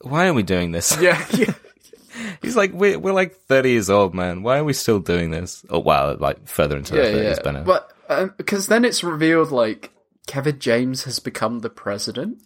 why 0.00 0.28
are 0.28 0.34
we 0.34 0.42
doing 0.42 0.72
this? 0.72 0.96
Yeah, 1.00 1.24
yeah. 1.32 1.52
He's 2.42 2.56
like, 2.56 2.72
we're, 2.72 2.98
we're 2.98 3.14
like 3.14 3.34
30 3.34 3.70
years 3.70 3.90
old, 3.90 4.14
man. 4.14 4.42
Why 4.42 4.58
are 4.58 4.64
we 4.64 4.74
still 4.74 5.00
doing 5.00 5.30
this? 5.30 5.64
Oh, 5.70 5.78
wow, 5.78 6.14
like 6.16 6.46
further 6.46 6.76
into 6.76 6.94
yeah, 6.94 7.02
their 7.02 7.14
30s, 7.14 7.36
yeah. 7.36 7.42
but 7.42 7.52
no. 7.52 7.62
But 7.64 8.36
because 8.36 8.66
then 8.66 8.84
it's 8.84 9.02
revealed 9.02 9.50
like 9.50 9.92
Kevin 10.26 10.58
James 10.58 11.04
has 11.04 11.18
become 11.18 11.60
the 11.60 11.70
president. 11.70 12.38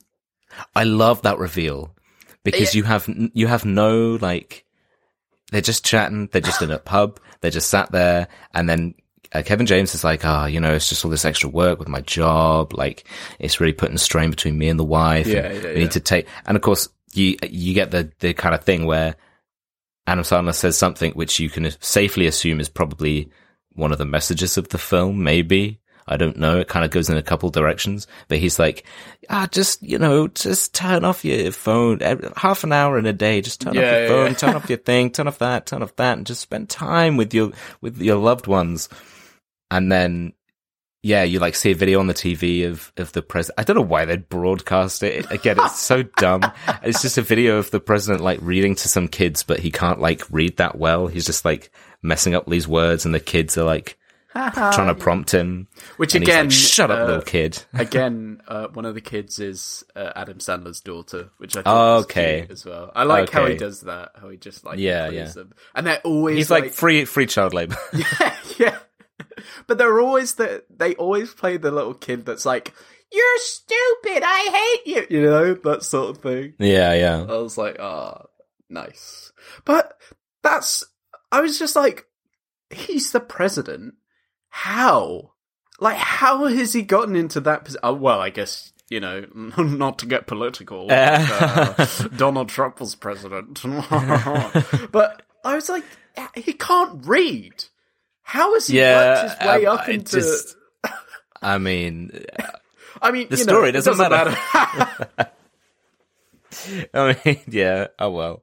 I 0.75 0.85
love 0.85 1.23
that 1.23 1.39
reveal 1.39 1.95
because 2.45 2.75
you 2.75 2.85
have 2.85 3.09
you 3.35 3.47
have 3.47 3.65
no 3.65 4.19
like 4.21 4.65
they're 5.53 5.61
just 5.61 5.85
chatting, 5.85 6.29
they're 6.33 6.41
just 6.41 6.63
in 6.63 6.71
a 6.71 6.79
pub, 6.79 7.21
they're 7.41 7.51
just 7.51 7.71
sat 7.71 7.93
there, 7.93 8.29
and 8.55 8.69
then 8.69 8.95
uh, 9.33 9.43
Kevin 9.43 9.67
James 9.67 9.95
is 9.95 10.05
like, 10.05 10.25
ah, 10.25 10.47
you 10.47 10.61
know, 10.61 10.75
it's 10.75 10.89
just 10.89 11.05
all 11.05 11.11
this 11.11 11.25
extra 11.25 11.49
work 11.49 11.79
with 11.79 11.89
my 11.89 12.01
job, 12.01 12.73
like 12.73 13.05
it's 13.39 13.61
really 13.61 13.73
putting 13.73 13.99
strain 13.99 14.31
between 14.31 14.59
me 14.59 14.69
and 14.69 14.79
the 14.79 14.85
wife. 14.85 15.27
Yeah, 15.27 15.47
and 15.47 15.55
yeah, 15.55 15.63
we 15.63 15.69
yeah. 15.69 15.79
need 15.79 15.91
to 15.93 16.01
take, 16.01 16.27
and 16.47 16.57
of 16.57 16.63
course 16.63 16.89
you 17.13 17.37
you 17.49 17.75
get 17.75 17.91
the 17.91 18.11
the 18.21 18.35
kind 18.35 18.55
of 18.55 18.65
thing 18.65 18.87
where 18.87 19.17
Adam 20.07 20.25
Sandler 20.25 20.55
says 20.55 20.79
something 20.79 21.13
which 21.13 21.41
you 21.41 21.49
can 21.49 21.71
safely 21.81 22.27
assume 22.27 22.61
is 22.61 22.69
probably 22.69 23.31
one 23.73 23.93
of 23.93 23.99
the 23.99 24.05
messages 24.05 24.57
of 24.57 24.69
the 24.69 24.79
film, 24.79 25.23
maybe. 25.23 25.81
I 26.09 26.17
don't 26.17 26.37
know. 26.37 26.59
It 26.61 26.69
kind 26.69 26.85
of 26.85 26.91
goes 26.91 27.11
in 27.11 27.17
a 27.17 27.23
couple 27.23 27.51
directions, 27.51 28.07
but 28.29 28.39
he's 28.39 28.59
like, 28.59 28.85
ah, 29.29 29.49
just, 29.51 29.83
you 29.83 29.99
know, 29.99 30.29
just 30.29 30.75
turn 30.75 31.05
off 31.05 31.25
your 31.25 31.51
phone 31.53 31.99
half 32.37 32.63
an 32.65 32.73
hour 32.73 32.99
in 32.99 33.07
a 33.07 33.13
day. 33.13 33.41
Just 33.41 33.61
turn 33.61 33.75
Yeah, 33.75 33.81
off 33.81 33.87
your 33.93 34.03
yeah, 34.03 34.09
phone, 34.09 34.27
yeah. 34.29 34.35
turn 34.35 34.55
off 34.55 34.69
your 34.69 34.79
thing, 34.79 35.11
turn 35.11 35.27
off 35.29 35.39
that, 35.39 35.67
turn 35.67 35.83
off 35.83 35.97
that, 35.97 36.17
and 36.19 36.27
just 36.27 36.41
spend 36.41 36.69
time 36.69 37.17
with 37.17 37.35
your, 37.35 37.51
with 37.81 38.01
your 38.01 38.17
loved 38.17 38.47
ones. 38.47 38.89
And 39.71 39.91
then, 39.91 40.33
yeah, 41.03 41.25
you 41.25 41.39
like 41.41 41.55
see 41.57 41.73
a 41.73 41.75
video 41.75 41.99
on 41.99 42.07
the 42.07 42.15
TV 42.15 42.69
of, 42.69 42.93
of 42.97 43.13
the 43.13 43.23
president. 43.23 43.59
I 43.59 43.65
don't 43.65 43.77
know 43.77 43.83
why 43.83 44.05
they'd 44.05 44.29
broadcast 44.29 45.03
it. 45.03 45.29
Again, 45.31 45.57
it's 45.59 45.81
so 45.81 46.03
dumb. 46.19 46.43
It's 46.83 47.03
just 47.03 47.19
a 47.19 47.23
video 47.23 47.59
of 47.59 47.71
the 47.71 47.81
president 47.81 48.23
like 48.23 48.39
reading 48.43 48.75
to 48.77 48.89
some 48.89 49.09
kids, 49.09 49.43
but 49.43 49.59
he 49.61 49.71
can't 49.73 50.01
like 50.01 50.23
read 50.31 50.57
that 50.59 50.79
well. 50.79 51.09
He's 51.09 51.27
just 51.27 51.45
like 51.45 51.71
messing 52.03 52.35
up 52.35 52.47
these 52.47 52.69
words 52.69 53.05
and 53.05 53.15
the 53.15 53.21
kids 53.21 53.59
are 53.59 53.65
like 53.65 53.99
trying 54.55 54.89
to 54.89 54.95
prompt 54.95 55.33
him. 55.33 55.69
Which 55.97 56.15
And 56.15 56.23
he's 56.25 56.29
like, 56.29 56.39
again, 56.41 56.51
shut 56.51 56.91
up, 56.91 57.01
uh, 57.01 57.05
little 57.07 57.23
kid. 57.23 57.63
Again, 57.75 58.41
uh, 58.49 58.69
one 58.69 58.85
of 58.85 58.95
the 58.95 59.01
kids 59.01 59.39
is 59.39 59.85
uh, 59.95 60.13
Adam 60.17 60.39
Sandler's 60.39 60.81
daughter, 60.81 61.31
which 61.39 61.57
I 61.57 61.61
think 61.61 61.67
Oh, 61.69 61.97
okay. 62.01 62.47
as 62.51 62.65
well. 62.65 62.93
I 62.95 63.05
like 63.05 63.31
how 63.31 63.47
he 63.47 63.57
does 63.57 63.83
that. 63.83 64.13
How 64.21 64.29
he 64.29 64.37
just 64.37 64.65
like 64.65 64.79
Yeah, 64.79 65.09
yeah. 65.11 65.29
them, 65.29 65.53
and 65.75 65.87
they're 65.87 66.01
always 66.05 66.37
He's 66.37 66.51
like, 66.51 66.73
free, 66.73 67.05
free 67.05 67.27
child 67.27 67.55
labor. 67.55 67.77
yeah, 67.93 68.37
yeah. 68.59 68.79
But 69.67 69.79
they're 69.79 70.01
always 70.01 70.35
the 70.35 70.65
they 70.71 70.95
always 70.95 71.33
play 71.35 71.57
the 71.57 71.71
little 71.71 71.95
kid 71.95 72.25
that's 72.27 72.47
like, 72.47 72.73
"You're 73.13 73.39
stupid. 73.39 74.23
I 74.25 74.79
hate 74.85 74.95
you." 74.95 75.07
You 75.19 75.23
know 75.27 75.55
that 75.55 75.83
sort 75.83 76.11
of 76.17 76.23
thing. 76.23 76.55
yeah, 76.59 76.95
yeah. 76.95 77.21
I 77.23 77.37
was 77.39 77.57
like, 77.59 77.77
"Ah, 77.81 78.25
nice." 78.71 79.33
But 79.65 79.97
that's 80.43 80.85
I 81.33 81.41
was 81.41 81.59
just 81.59 81.77
like, 81.77 82.07
he's 82.71 83.11
the 83.13 83.21
president. 83.21 83.95
How? 84.57 85.33
Like, 85.81 85.99
how 85.99 86.47
has 86.47 86.73
he 86.73 86.81
gotten 86.81 87.15
into 87.15 87.41
that 87.43 87.67
position? 87.67 87.81
Oh, 87.83 87.93
well, 87.93 88.21
I 88.21 88.31
guess 88.31 88.73
you 88.89 89.01
know, 89.01 89.27
not 89.59 89.99
to 89.99 90.07
get 90.07 90.27
political. 90.27 90.87
uh, 90.91 91.87
Donald 92.17 92.49
Trump 92.49 92.81
was 92.81 92.95
president, 92.95 93.61
but 94.93 95.23
I 95.45 95.55
was 95.55 95.69
like, 95.69 95.85
he 96.35 96.55
can't 96.55 97.07
read. 97.07 97.53
How 98.23 98.55
has 98.55 98.67
he 98.69 98.79
Yeah, 98.79 98.97
worked 98.97 99.39
his 99.41 99.47
way 99.47 99.67
um, 99.67 99.79
up 99.79 99.89
into? 99.91 100.17
just- 100.21 100.57
I 101.43 101.59
mean, 101.59 102.25
I 103.03 103.11
mean, 103.13 103.29
the 103.29 103.37
you 103.37 103.43
story 103.43 103.73
know, 103.73 103.79
it 103.79 103.85
doesn't 103.85 103.99
matter. 104.11 104.31
matter. 104.55 105.31
I 106.95 107.17
mean, 107.25 107.41
yeah. 107.49 107.89
Oh 107.99 108.11
well. 108.11 108.43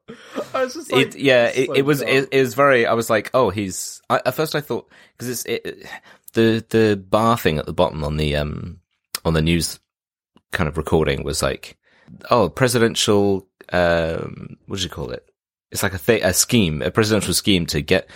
I 0.53 0.63
was 0.63 0.73
just 0.73 0.91
like, 0.91 1.07
it, 1.07 1.17
yeah, 1.17 1.45
it, 1.47 1.69
like, 1.69 1.79
it 1.79 1.81
was 1.83 2.01
it, 2.01 2.29
it 2.31 2.41
was 2.41 2.53
very. 2.53 2.85
I 2.85 2.93
was 2.93 3.09
like, 3.09 3.31
oh, 3.33 3.49
he's. 3.49 4.01
I, 4.09 4.21
at 4.25 4.35
first, 4.35 4.55
I 4.55 4.61
thought 4.61 4.89
because 5.17 5.29
it's 5.29 5.45
it, 5.45 5.87
the 6.33 6.65
the 6.69 6.97
bar 6.97 7.37
thing 7.37 7.57
at 7.57 7.65
the 7.65 7.73
bottom 7.73 8.03
on 8.03 8.17
the 8.17 8.35
um 8.35 8.79
on 9.25 9.33
the 9.33 9.41
news 9.41 9.79
kind 10.51 10.67
of 10.67 10.77
recording 10.77 11.23
was 11.23 11.41
like, 11.41 11.77
oh, 12.29 12.49
presidential. 12.49 13.47
Um, 13.71 14.57
what 14.67 14.77
do 14.77 14.83
you 14.83 14.89
call 14.89 15.11
it? 15.11 15.27
It's 15.71 15.83
like 15.83 15.93
a 15.93 15.99
th- 15.99 16.23
a 16.23 16.33
scheme, 16.33 16.81
a 16.81 16.91
presidential 16.91 17.33
scheme 17.33 17.65
to 17.67 17.81
get 17.81 18.09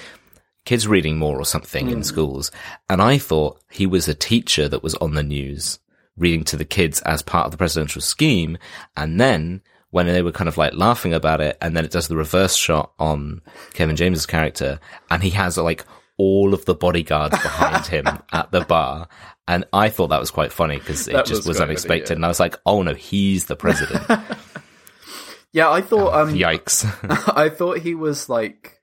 kids 0.66 0.88
reading 0.88 1.18
more 1.18 1.40
or 1.40 1.46
something 1.46 1.90
in 1.90 2.04
schools. 2.04 2.52
And 2.90 3.02
I 3.02 3.18
thought 3.18 3.62
he 3.72 3.88
was 3.88 4.10
a 4.10 4.14
teacher 4.14 4.68
that 4.68 4.84
was 4.84 4.96
on 4.96 5.14
the 5.14 5.24
news 5.24 5.80
reading 6.18 6.44
to 6.44 6.58
the 6.58 6.66
kids 6.66 7.00
as 7.02 7.22
part 7.22 7.46
of 7.46 7.52
the 7.52 7.58
presidential 7.58 8.02
scheme. 8.02 8.58
And 8.98 9.20
then 9.20 9.62
when 9.98 10.06
they 10.06 10.22
were 10.22 10.32
kind 10.32 10.48
of 10.48 10.58
like 10.58 10.74
laughing 10.76 11.14
about 11.14 11.42
it, 11.42 11.58
and 11.60 11.76
then 11.76 11.84
it 11.84 11.92
does 11.92 12.08
the 12.08 12.16
reverse 12.16 12.56
shot 12.56 12.94
on 13.00 13.42
Kevin 13.74 13.96
James's 13.96 14.28
character, 14.28 14.80
and 15.10 15.24
he 15.24 15.32
has 15.32 15.58
like 15.58 15.84
all 16.18 16.54
of 16.54 16.66
the 16.66 16.76
bodyguards 16.76 17.38
behind 17.42 17.86
him 17.96 18.06
at 18.32 18.52
the 18.52 18.62
bar. 18.62 19.08
And 19.48 19.66
I 19.74 19.90
thought 19.90 20.10
that 20.10 20.20
was 20.20 20.30
quite 20.32 20.52
funny 20.54 20.78
because 20.78 21.08
it 21.08 21.14
That 21.14 21.26
just 21.26 21.40
was 21.42 21.48
was 21.48 21.62
unexpected. 21.62 22.10
yeah. 22.10 22.16
And 22.18 22.26
I 22.26 22.28
was 22.28 22.40
like, 22.40 22.56
oh 22.66 22.84
no, 22.84 22.94
he's 22.94 23.46
the 23.46 23.56
president. 23.56 24.04
Yeah, 25.54 25.72
I 25.72 25.82
thought. 25.82 26.14
Um, 26.14 26.36
Yikes. 26.36 26.86
I 27.36 27.50
thought 27.50 27.80
he 27.80 27.96
was 27.96 28.30
like 28.30 28.80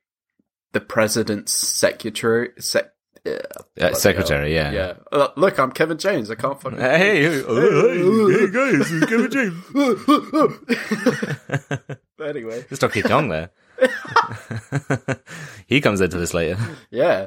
the 0.73 0.81
president's 0.81 1.53
secretary. 1.53 2.51
Sec- 2.59 2.91
yeah, 3.25 3.39
Uh, 3.81 3.95
secretary, 3.95 4.55
yeah. 4.55 4.71
yeah. 4.73 4.93
Uh, 5.11 5.29
look, 5.37 5.59
I'm 5.59 5.73
Kevin 5.73 5.97
James. 5.99 6.31
I 6.31 6.35
can't 6.35 6.61
fucking. 6.61 6.79
Hey, 6.79 7.23
hey, 7.23 7.23
hey, 7.23 7.43
hey 7.43 8.47
guys, 8.53 8.93
it's 8.93 9.07
Kevin 9.07 9.31
James. 9.31 9.65
But 12.17 12.29
anyway, 12.29 12.65
Let's 12.71 12.85
keep 12.95 13.07
going 13.09 13.29
there. 13.29 13.51
he 15.67 15.81
comes 15.81 16.01
into 16.01 16.17
this 16.17 16.33
later. 16.33 16.57
yeah. 16.91 17.27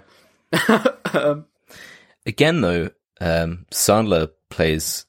um, 1.13 1.45
Again, 2.25 2.62
though, 2.62 2.89
um, 3.19 3.65
Sandler 3.71 4.29
plays 4.49 5.05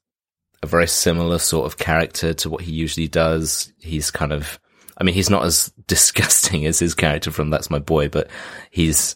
a 0.64 0.66
very 0.66 0.88
similar 0.88 1.38
sort 1.38 1.66
of 1.66 1.78
character 1.78 2.34
to 2.34 2.50
what 2.50 2.62
he 2.62 2.72
usually 2.72 3.06
does. 3.06 3.72
He's 3.78 4.10
kind 4.10 4.32
of, 4.32 4.58
I 4.98 5.04
mean, 5.04 5.14
he's 5.14 5.30
not 5.30 5.44
as 5.44 5.72
disgusting 5.86 6.66
as 6.66 6.80
his 6.80 6.94
character 6.94 7.30
from 7.30 7.50
That's 7.50 7.70
My 7.70 7.78
Boy, 7.78 8.08
but 8.08 8.28
he's, 8.72 9.14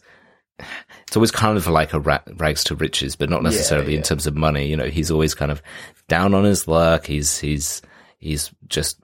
it's 1.12 1.16
always 1.18 1.30
kind 1.30 1.58
of 1.58 1.66
like 1.66 1.92
a 1.92 2.00
ra- 2.00 2.22
rags 2.36 2.64
to 2.64 2.74
riches, 2.74 3.16
but 3.16 3.28
not 3.28 3.42
necessarily 3.42 3.92
in 3.92 3.98
yeah. 3.98 4.04
terms 4.04 4.26
of 4.26 4.34
money. 4.34 4.68
You 4.68 4.78
know, 4.78 4.86
he's 4.86 5.10
always 5.10 5.34
kind 5.34 5.52
of 5.52 5.62
down 6.08 6.32
on 6.32 6.44
his 6.44 6.66
luck. 6.66 7.04
He's, 7.04 7.38
he's, 7.38 7.82
he's 8.18 8.50
just 8.66 8.98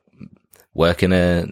working 0.73 1.13
a, 1.13 1.49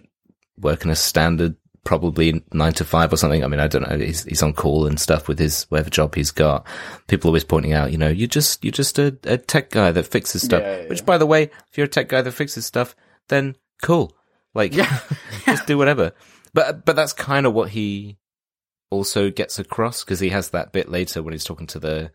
working 0.57 0.89
a 0.89 0.95
standard, 0.95 1.57
probably 1.83 2.43
nine 2.53 2.73
to 2.73 2.83
five 2.85 3.13
or 3.13 3.17
something. 3.17 3.43
I 3.43 3.47
mean, 3.47 3.59
I 3.59 3.67
don't 3.67 3.87
know. 3.87 3.99
He's, 3.99 4.23
he's 4.23 4.41
on 4.41 4.53
call 4.53 4.87
and 4.87 4.99
stuff 4.99 5.27
with 5.27 5.37
his, 5.37 5.65
whatever 5.65 5.91
job 5.91 6.15
he's 6.15 6.31
got. 6.31 6.65
People 7.05 7.27
always 7.27 7.43
pointing 7.43 7.73
out, 7.73 7.91
you 7.91 7.99
know, 7.99 8.09
you're 8.09 8.27
just, 8.27 8.65
you're 8.65 8.71
just 8.71 8.97
a, 8.97 9.15
a 9.25 9.37
tech 9.37 9.69
guy 9.69 9.91
that 9.91 10.07
fixes 10.07 10.41
stuff, 10.41 10.63
Yeah, 10.63 10.81
yeah, 10.81 10.87
which 10.87 11.05
by 11.05 11.19
the 11.19 11.27
way, 11.27 11.43
if 11.43 11.77
you're 11.77 11.85
a 11.85 11.87
tech 11.87 12.09
guy 12.09 12.23
that 12.23 12.31
fixes 12.31 12.65
stuff, 12.65 12.95
then 13.27 13.55
cool. 13.83 14.11
Like, 14.55 14.73
yeah. 14.73 15.01
just 15.45 15.67
do 15.67 15.77
whatever. 15.77 16.13
But, 16.55 16.83
but 16.83 16.95
that's 16.95 17.13
kind 17.13 17.45
of 17.45 17.53
what 17.53 17.69
he 17.69 18.17
also 18.89 19.29
gets 19.29 19.59
across 19.59 20.03
because 20.03 20.19
he 20.19 20.29
has 20.29 20.49
that 20.51 20.71
bit 20.71 20.89
later 20.89 21.21
when 21.23 21.33
he's 21.33 21.43
talking 21.43 21.67
to 21.67 21.79
the, 21.79 22.11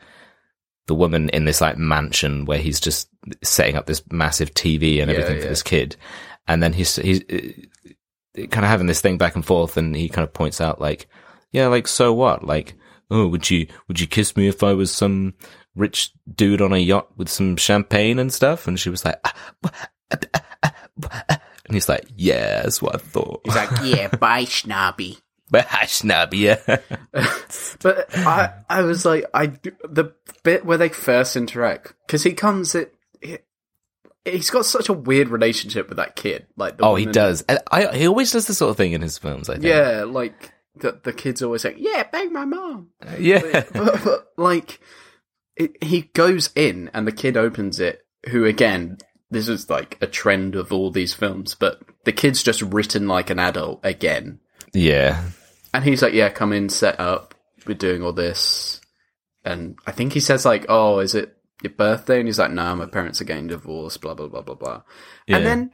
the 0.86 0.94
woman 0.94 1.28
in 1.30 1.44
this 1.44 1.60
like 1.60 1.76
mansion 1.78 2.44
where 2.44 2.58
he's 2.58 2.80
just 2.80 3.08
setting 3.42 3.76
up 3.76 3.86
this 3.86 4.02
massive 4.10 4.52
TV 4.54 5.00
and 5.00 5.10
Yeah, 5.10 5.16
everything 5.16 5.38
for 5.38 5.44
yeah. 5.44 5.48
this 5.48 5.62
kid. 5.62 5.96
And 6.48 6.62
then 6.62 6.72
he's, 6.72 6.96
he's 6.96 7.20
uh, 7.32 8.46
kind 8.46 8.64
of 8.64 8.70
having 8.70 8.86
this 8.86 9.00
thing 9.00 9.18
back 9.18 9.34
and 9.34 9.44
forth 9.44 9.76
and 9.76 9.94
he 9.94 10.08
kind 10.08 10.26
of 10.26 10.32
points 10.32 10.60
out 10.60 10.80
like, 10.80 11.08
yeah, 11.52 11.66
like, 11.68 11.86
so 11.86 12.12
what? 12.12 12.44
Like, 12.44 12.74
oh, 13.10 13.26
would 13.28 13.50
you, 13.50 13.66
would 13.88 14.00
you 14.00 14.06
kiss 14.06 14.36
me 14.36 14.48
if 14.48 14.62
I 14.62 14.72
was 14.72 14.90
some 14.90 15.34
rich 15.74 16.12
dude 16.34 16.62
on 16.62 16.72
a 16.72 16.78
yacht 16.78 17.08
with 17.16 17.28
some 17.28 17.56
champagne 17.56 18.18
and 18.18 18.32
stuff? 18.32 18.66
And 18.66 18.80
she 18.80 18.88
was 18.90 19.04
like, 19.04 19.20
"Ah, 19.24 19.34
ah, 19.64 19.86
ah, 20.12 20.40
ah, 20.62 20.74
ah," 21.30 21.40
and 21.66 21.74
he's 21.74 21.88
like, 21.88 22.06
yeah, 22.16 22.62
that's 22.62 22.82
what 22.82 22.94
I 22.94 22.98
thought. 22.98 23.42
He's 23.44 23.54
like, 23.54 23.70
yeah, 23.82 24.08
bye, 24.08 24.44
snobby. 24.44 25.18
But 25.52 25.66
but 27.82 28.16
I, 28.16 28.52
I 28.68 28.82
was 28.82 29.04
like, 29.04 29.26
I 29.32 29.46
the 29.46 30.12
bit 30.42 30.64
where 30.64 30.78
they 30.78 30.88
first 30.88 31.36
interact 31.36 31.94
because 32.06 32.22
he 32.24 32.32
comes 32.32 32.74
it. 32.74 32.94
He, 33.20 33.38
he's 34.24 34.50
got 34.50 34.66
such 34.66 34.88
a 34.88 34.92
weird 34.92 35.28
relationship 35.28 35.88
with 35.88 35.98
that 35.98 36.16
kid. 36.16 36.46
Like, 36.56 36.76
Oh, 36.80 36.94
he 36.96 37.06
does. 37.06 37.42
And 37.42 37.60
I, 37.70 37.94
he 37.96 38.08
always 38.08 38.32
does 38.32 38.46
this 38.46 38.58
sort 38.58 38.70
of 38.70 38.76
thing 38.76 38.92
in 38.92 39.02
his 39.02 39.18
films, 39.18 39.48
I 39.48 39.54
think. 39.54 39.64
Yeah, 39.66 40.04
like 40.08 40.52
the 40.76 40.98
the 41.02 41.12
kid's 41.12 41.42
always 41.42 41.62
saying, 41.62 41.76
"Yeah, 41.78 42.04
bang 42.10 42.32
my 42.32 42.44
mom." 42.44 42.88
Yeah. 43.18 43.64
but, 43.72 44.02
but 44.04 44.28
like 44.36 44.80
it, 45.56 45.82
he 45.84 46.02
goes 46.14 46.50
in 46.56 46.90
and 46.94 47.06
the 47.06 47.12
kid 47.12 47.36
opens 47.36 47.78
it 47.78 48.00
who 48.30 48.44
again 48.44 48.96
this 49.30 49.48
is 49.48 49.68
like 49.68 49.98
a 50.00 50.06
trend 50.06 50.54
of 50.54 50.72
all 50.72 50.90
these 50.90 51.12
films 51.14 51.54
but 51.54 51.80
the 52.04 52.12
kid's 52.12 52.42
just 52.42 52.62
written 52.62 53.06
like 53.08 53.28
an 53.30 53.38
adult 53.38 53.80
again 53.82 54.38
Yeah. 54.72 55.22
And 55.72 55.84
he's 55.84 56.02
like 56.02 56.14
yeah 56.14 56.28
come 56.28 56.52
in 56.52 56.68
set 56.68 57.00
up. 57.00 57.34
We're 57.66 57.74
doing 57.74 58.02
all 58.02 58.12
this. 58.12 58.80
And 59.44 59.76
i 59.86 59.92
think 59.92 60.12
he 60.12 60.20
says 60.20 60.44
like 60.44 60.66
oh 60.68 61.00
is 61.00 61.14
it 61.14 61.36
your 61.62 61.72
birthday? 61.72 62.18
And 62.18 62.28
he's 62.28 62.38
like 62.38 62.50
no 62.50 62.74
my 62.76 62.86
parents 62.86 63.20
are 63.20 63.24
getting 63.24 63.48
divorced 63.48 64.00
blah 64.00 64.14
blah 64.14 64.28
blah 64.28 64.42
blah 64.42 64.54
blah. 64.54 64.82
Yeah. 65.26 65.38
and 65.38 65.46
then 65.46 65.70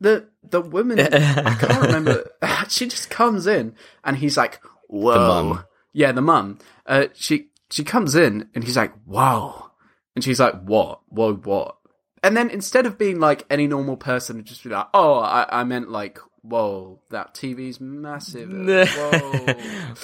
the 0.00 0.28
the 0.42 0.60
woman 0.60 0.98
i 0.98 1.54
can't 1.54 1.82
remember 1.86 2.30
she 2.68 2.86
just 2.86 3.10
comes 3.10 3.46
in 3.46 3.74
and 4.02 4.16
he's 4.16 4.36
like 4.36 4.60
whoa. 4.88 5.44
mum. 5.44 5.64
yeah 5.92 6.12
the 6.12 6.22
mum. 6.22 6.58
Uh, 6.86 7.06
she 7.14 7.48
she 7.70 7.84
comes 7.84 8.14
in 8.14 8.48
and 8.54 8.64
he's 8.64 8.76
like 8.76 8.92
"Wow," 9.06 9.70
and 10.14 10.24
she's 10.24 10.40
like 10.40 10.60
what? 10.62 11.00
Whoa 11.08 11.34
what? 11.34 11.76
And 12.22 12.36
then 12.36 12.50
instead 12.50 12.84
of 12.84 12.98
being 12.98 13.20
like 13.20 13.46
any 13.48 13.66
normal 13.66 13.96
person 13.96 14.44
just 14.44 14.64
be 14.64 14.70
like 14.70 14.88
oh 14.92 15.20
i, 15.20 15.46
I 15.48 15.64
meant 15.64 15.90
like 15.90 16.18
whoa 16.42 16.98
that 17.10 17.34
tv's 17.34 17.80
massive 17.80 18.50
whoa 18.50 19.54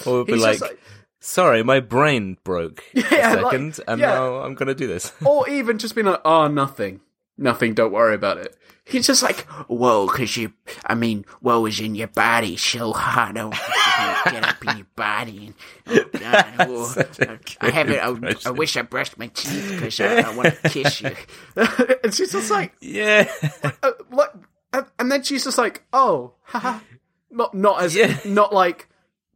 or 0.07 0.25
be 0.25 0.35
like, 0.37 0.61
like- 0.61 0.79
sorry, 1.21 1.63
my 1.63 1.81
brain 1.81 2.37
broke 2.45 2.85
Yeah, 2.93 3.35
a 3.35 3.43
like- 3.43 3.53
second, 3.53 3.81
and 3.89 4.01
yeah. 4.01 4.09
now 4.15 4.37
I'm 4.37 4.55
gonna 4.55 4.75
do 4.75 4.87
this. 4.87 5.13
or 5.25 5.49
even 5.49 5.79
just 5.79 5.95
being 5.95 6.07
like 6.07 6.21
oh 6.25 6.49
nothing 6.49 7.01
nothing 7.39 7.75
don't 7.75 7.93
worry 7.93 8.15
about 8.15 8.39
it 8.39 8.57
he's 8.87 9.07
just 9.07 9.23
like 9.23 9.41
Whoa, 9.69 10.07
cause 10.07 10.37
you, 10.37 10.53
I 10.87 10.95
mean, 10.95 11.25
whoa 11.41 11.67
is 11.67 11.81
in 11.81 11.95
your 11.95 12.07
body 12.09 12.57
so 12.57 12.89
you 12.95 12.95
get 14.31 14.47
up 14.49 14.65
in 14.65 14.77
your 14.79 14.87
body. 14.95 15.53
And, 15.87 16.05
oh, 16.05 16.95
God. 16.99 17.11
Oh, 17.19 17.39
I 17.61 17.71
haven't, 17.71 17.99
I, 17.99 18.49
I 18.49 18.51
wish 18.53 18.77
I 18.77 18.83
brushed 18.83 19.19
my 19.19 19.27
teeth 19.29 19.73
because 19.73 20.01
I, 20.01 20.21
I 20.31 20.37
want 20.37 20.55
to 20.63 20.69
kiss 20.69 21.01
you. 21.01 21.11
and 22.05 22.15
she's 22.15 22.31
just 22.33 22.51
like 22.51 22.75
yeah. 22.81 23.29
uh, 23.83 23.91
like, 24.13 24.31
and, 24.73 24.87
and 24.99 25.11
then 25.13 25.23
she's 25.23 25.45
just 25.45 25.59
like, 25.59 25.85
"Oh, 25.93 26.33
haha." 26.43 26.81
not 27.31 27.55
not 27.55 27.83
as 27.83 27.95
Yeah. 27.95 28.19
not 28.25 28.53
like 28.53 28.89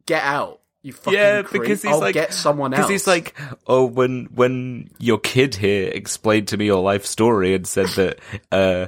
get 0.05 0.23
out, 0.23 0.61
you 0.81 0.93
fucking 0.93 1.13
Yeah, 1.19 1.41
creep. 1.43 1.61
because 1.63 1.81
he's 1.83 1.91
I'll 1.91 1.99
like, 1.99 2.13
get 2.13 2.33
someone 2.33 2.73
else." 2.73 2.79
Because 2.87 2.89
he's 2.89 3.07
like, 3.07 3.35
oh, 3.67 3.85
when 3.85 4.25
when 4.33 4.89
your 4.99 5.19
kid 5.19 5.55
here 5.55 5.89
explained 5.89 6.47
to 6.49 6.57
me 6.57 6.65
your 6.65 6.81
life 6.81 7.05
story 7.05 7.53
and 7.53 7.67
said 7.67 7.87
that 7.95 8.19
uh 8.51 8.87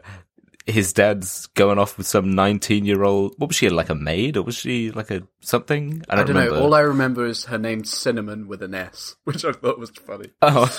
his 0.66 0.94
dad's 0.94 1.48
going 1.48 1.78
off 1.78 1.98
with 1.98 2.08
some 2.08 2.34
nineteen 2.36 2.86
year 2.86 3.04
old. 3.04 3.34
What 3.38 3.48
was 3.50 3.58
she 3.58 3.68
like 3.70 3.90
a 3.90 3.96
maid 3.96 4.38
or 4.38 4.44
was 4.44 4.56
she 4.56 4.92
like 4.92 5.12
a 5.12 5.24
something? 5.42 6.02
I 6.08 6.14
I 6.14 6.24
don't, 6.24 6.36
don't 6.36 6.46
know. 6.54 6.62
All 6.62 6.74
I 6.74 6.80
remember 6.80 7.26
is 7.26 7.44
her 7.46 7.58
name's 7.58 7.90
Cinnamon 7.92 8.48
with 8.48 8.64
an 8.64 8.74
S, 8.74 9.18
which 9.26 9.44
I 9.44 9.52
thought 9.52 9.78
was 9.78 9.90
funny. 9.90 10.30
Oh, 10.42 10.74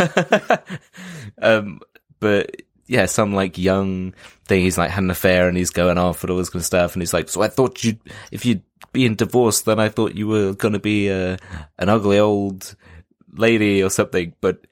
um, 1.42 1.81
but 2.18 2.62
yeah, 2.87 3.07
some 3.07 3.35
like 3.35 3.59
young 3.59 4.14
thing. 4.44 4.62
He's 4.62 4.79
like 4.79 4.90
had 4.90 5.05
an 5.05 5.11
affair 5.11 5.49
and 5.49 5.57
he's 5.57 5.70
going 5.70 5.99
off 5.99 6.23
and 6.23 6.31
all 6.31 6.37
this 6.37 6.51
kind 6.51 6.61
of 6.61 6.66
stuff. 6.66 6.94
And 6.94 7.03
he's 7.03 7.14
like, 7.14 7.29
so 7.29 7.42
I 7.42 7.49
thought 7.49 7.83
you, 7.85 7.97
if 8.31 8.44
you'd 8.44 8.62
been 8.92 9.16
divorced, 9.16 9.64
then 9.64 9.81
I 9.81 9.88
thought 9.88 10.14
you 10.14 10.29
were 10.29 10.53
going 10.55 10.75
to 10.75 10.79
be 10.79 11.11
uh, 11.11 11.37
an 11.79 11.88
ugly 11.88 12.18
old 12.18 12.77
lady 13.33 13.83
or 13.83 13.90
something. 13.90 14.35
But 14.40 14.66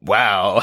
wow, 0.00 0.60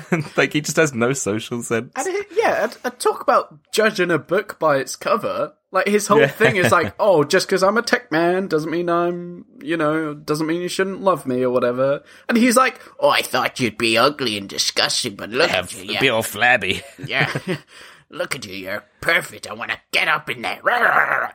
like 0.36 0.52
he 0.52 0.60
just 0.60 0.76
has 0.76 0.94
no 0.94 1.12
social 1.12 1.62
sense. 1.62 1.92
Yeah, 2.30 2.70
I 2.84 2.90
talk 2.90 3.20
about 3.20 3.58
judging 3.72 4.10
a 4.10 4.18
book 4.18 4.58
by 4.58 4.76
its 4.76 4.96
cover. 4.96 5.54
Like 5.76 5.88
his 5.88 6.06
whole 6.06 6.20
Yeah. 6.20 6.26
thing 6.28 6.56
is 6.56 6.72
like, 6.72 6.94
oh, 7.00 7.22
just 7.24 7.46
because 7.46 7.62
I'm 7.62 7.76
a 7.76 7.82
tech 7.82 8.10
man 8.10 8.48
doesn't 8.48 8.70
mean 8.70 8.88
I'm, 8.88 9.44
you 9.62 9.76
know, 9.76 10.14
doesn't 10.14 10.46
mean 10.46 10.62
you 10.62 10.68
shouldn't 10.68 11.00
love 11.02 11.26
me 11.26 11.42
or 11.42 11.50
whatever. 11.50 12.02
And 12.28 12.36
he's 12.38 12.56
like, 12.56 12.80
Oh, 12.98 13.08
I 13.10 13.22
thought 13.22 13.60
you'd 13.60 13.78
be 13.78 13.96
ugly 13.98 14.36
and 14.38 14.48
disgusting, 14.48 15.14
but 15.16 15.30
look 15.30 15.50
Have 15.50 15.66
at 15.66 15.76
you. 15.84 15.86
bit 15.92 16.00
be 16.00 16.08
all 16.08 16.22
flabby. 16.22 16.82
yeah. 17.06 17.32
look 18.10 18.34
at 18.34 18.46
you. 18.46 18.54
You're 18.54 18.84
perfect. 19.00 19.46
I 19.48 19.54
want 19.54 19.70
to 19.72 19.78
get 19.92 20.08
up 20.08 20.30
in 20.30 20.42
there. 20.42 20.60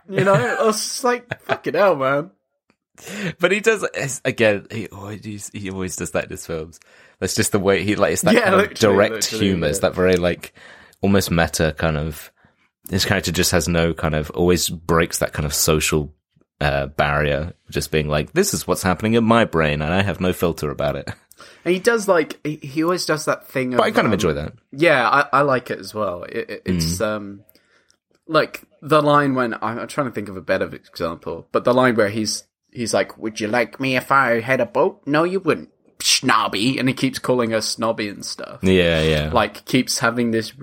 you 0.09 0.23
know, 0.23 0.33
I 0.33 0.63
was 0.63 0.77
just 0.77 1.03
like, 1.03 1.41
fucking 1.43 1.73
hell, 1.75 1.95
man. 1.95 2.31
but 3.39 3.51
he 3.51 3.59
does 3.59 4.21
again. 4.25 4.67
He 4.69 4.87
always 4.87 5.49
he 5.53 5.69
always 5.71 5.95
does 5.95 6.11
that 6.11 6.25
in 6.25 6.29
his 6.29 6.45
films. 6.45 6.79
That's 7.19 7.35
just 7.35 7.51
the 7.51 7.59
way 7.59 7.83
he 7.83 7.95
like. 7.95 8.13
It's 8.13 8.21
that 8.23 8.33
Yeah, 8.33 8.49
kind 8.49 8.61
of 8.61 8.73
direct 8.75 9.25
humor. 9.25 9.67
It's 9.67 9.79
that 9.79 9.95
very 9.95 10.17
like 10.17 10.53
almost 11.01 11.31
meta 11.31 11.73
kind 11.77 11.97
of. 11.97 12.31
His 12.89 13.05
character 13.05 13.31
just 13.31 13.51
has 13.51 13.67
no 13.67 13.93
kind 13.93 14.15
of 14.15 14.29
always 14.31 14.69
breaks 14.69 15.19
that 15.19 15.33
kind 15.33 15.45
of 15.45 15.53
social 15.53 16.13
uh, 16.59 16.87
barrier, 16.87 17.53
just 17.69 17.91
being 17.91 18.07
like, 18.07 18.33
"This 18.33 18.53
is 18.53 18.67
what's 18.67 18.83
happening 18.83 19.13
in 19.13 19.23
my 19.23 19.45
brain, 19.45 19.81
and 19.81 19.93
I 19.93 20.01
have 20.01 20.19
no 20.19 20.33
filter 20.33 20.69
about 20.69 20.95
it." 20.95 21.09
And 21.65 21.73
he 21.73 21.79
does 21.79 22.07
like 22.07 22.39
he, 22.45 22.83
always 22.83 23.07
does 23.07 23.25
that 23.25 23.47
thing. 23.47 23.71
But 23.71 23.81
I 23.81 23.89
kind 23.89 24.05
of 24.05 24.11
um, 24.11 24.13
enjoy 24.13 24.33
that. 24.33 24.53
Yeah, 24.71 25.07
I, 25.09 25.39
I 25.39 25.41
like 25.41 25.71
it 25.71 25.79
as 25.79 25.91
well. 25.91 26.21
It, 26.23 26.49
it, 26.51 26.61
it's 26.65 26.97
Mm. 26.99 27.01
um 27.01 27.43
like 28.27 28.63
the 28.81 29.01
line 29.01 29.33
when 29.33 29.55
I'm, 29.55 29.79
I'm 29.79 29.87
trying 29.87 30.05
to 30.07 30.13
think 30.13 30.29
of 30.29 30.37
a 30.37 30.41
better 30.41 30.67
example, 30.73 31.47
but 31.51 31.63
the 31.63 31.73
line 31.73 31.95
where 31.95 32.09
he's 32.09 32.43
he's 32.71 32.93
like, 32.93 33.17
"Would 33.17 33.39
you 33.39 33.47
like 33.47 33.79
me 33.79 33.95
if 33.95 34.11
I 34.11 34.39
had 34.39 34.61
a 34.61 34.67
boat?" 34.67 35.01
No, 35.07 35.23
you 35.23 35.39
wouldn't, 35.39 35.69
snobby, 35.99 36.77
and 36.77 36.87
he 36.87 36.93
keeps 36.93 37.17
calling 37.19 37.51
her 37.51 37.61
snobby 37.61 38.07
and 38.07 38.23
stuff. 38.25 38.59
Yeah, 38.63 39.01
yeah. 39.01 39.31
Like 39.33 39.65
keeps 39.65 39.97
having 39.99 40.29
this 40.31 40.53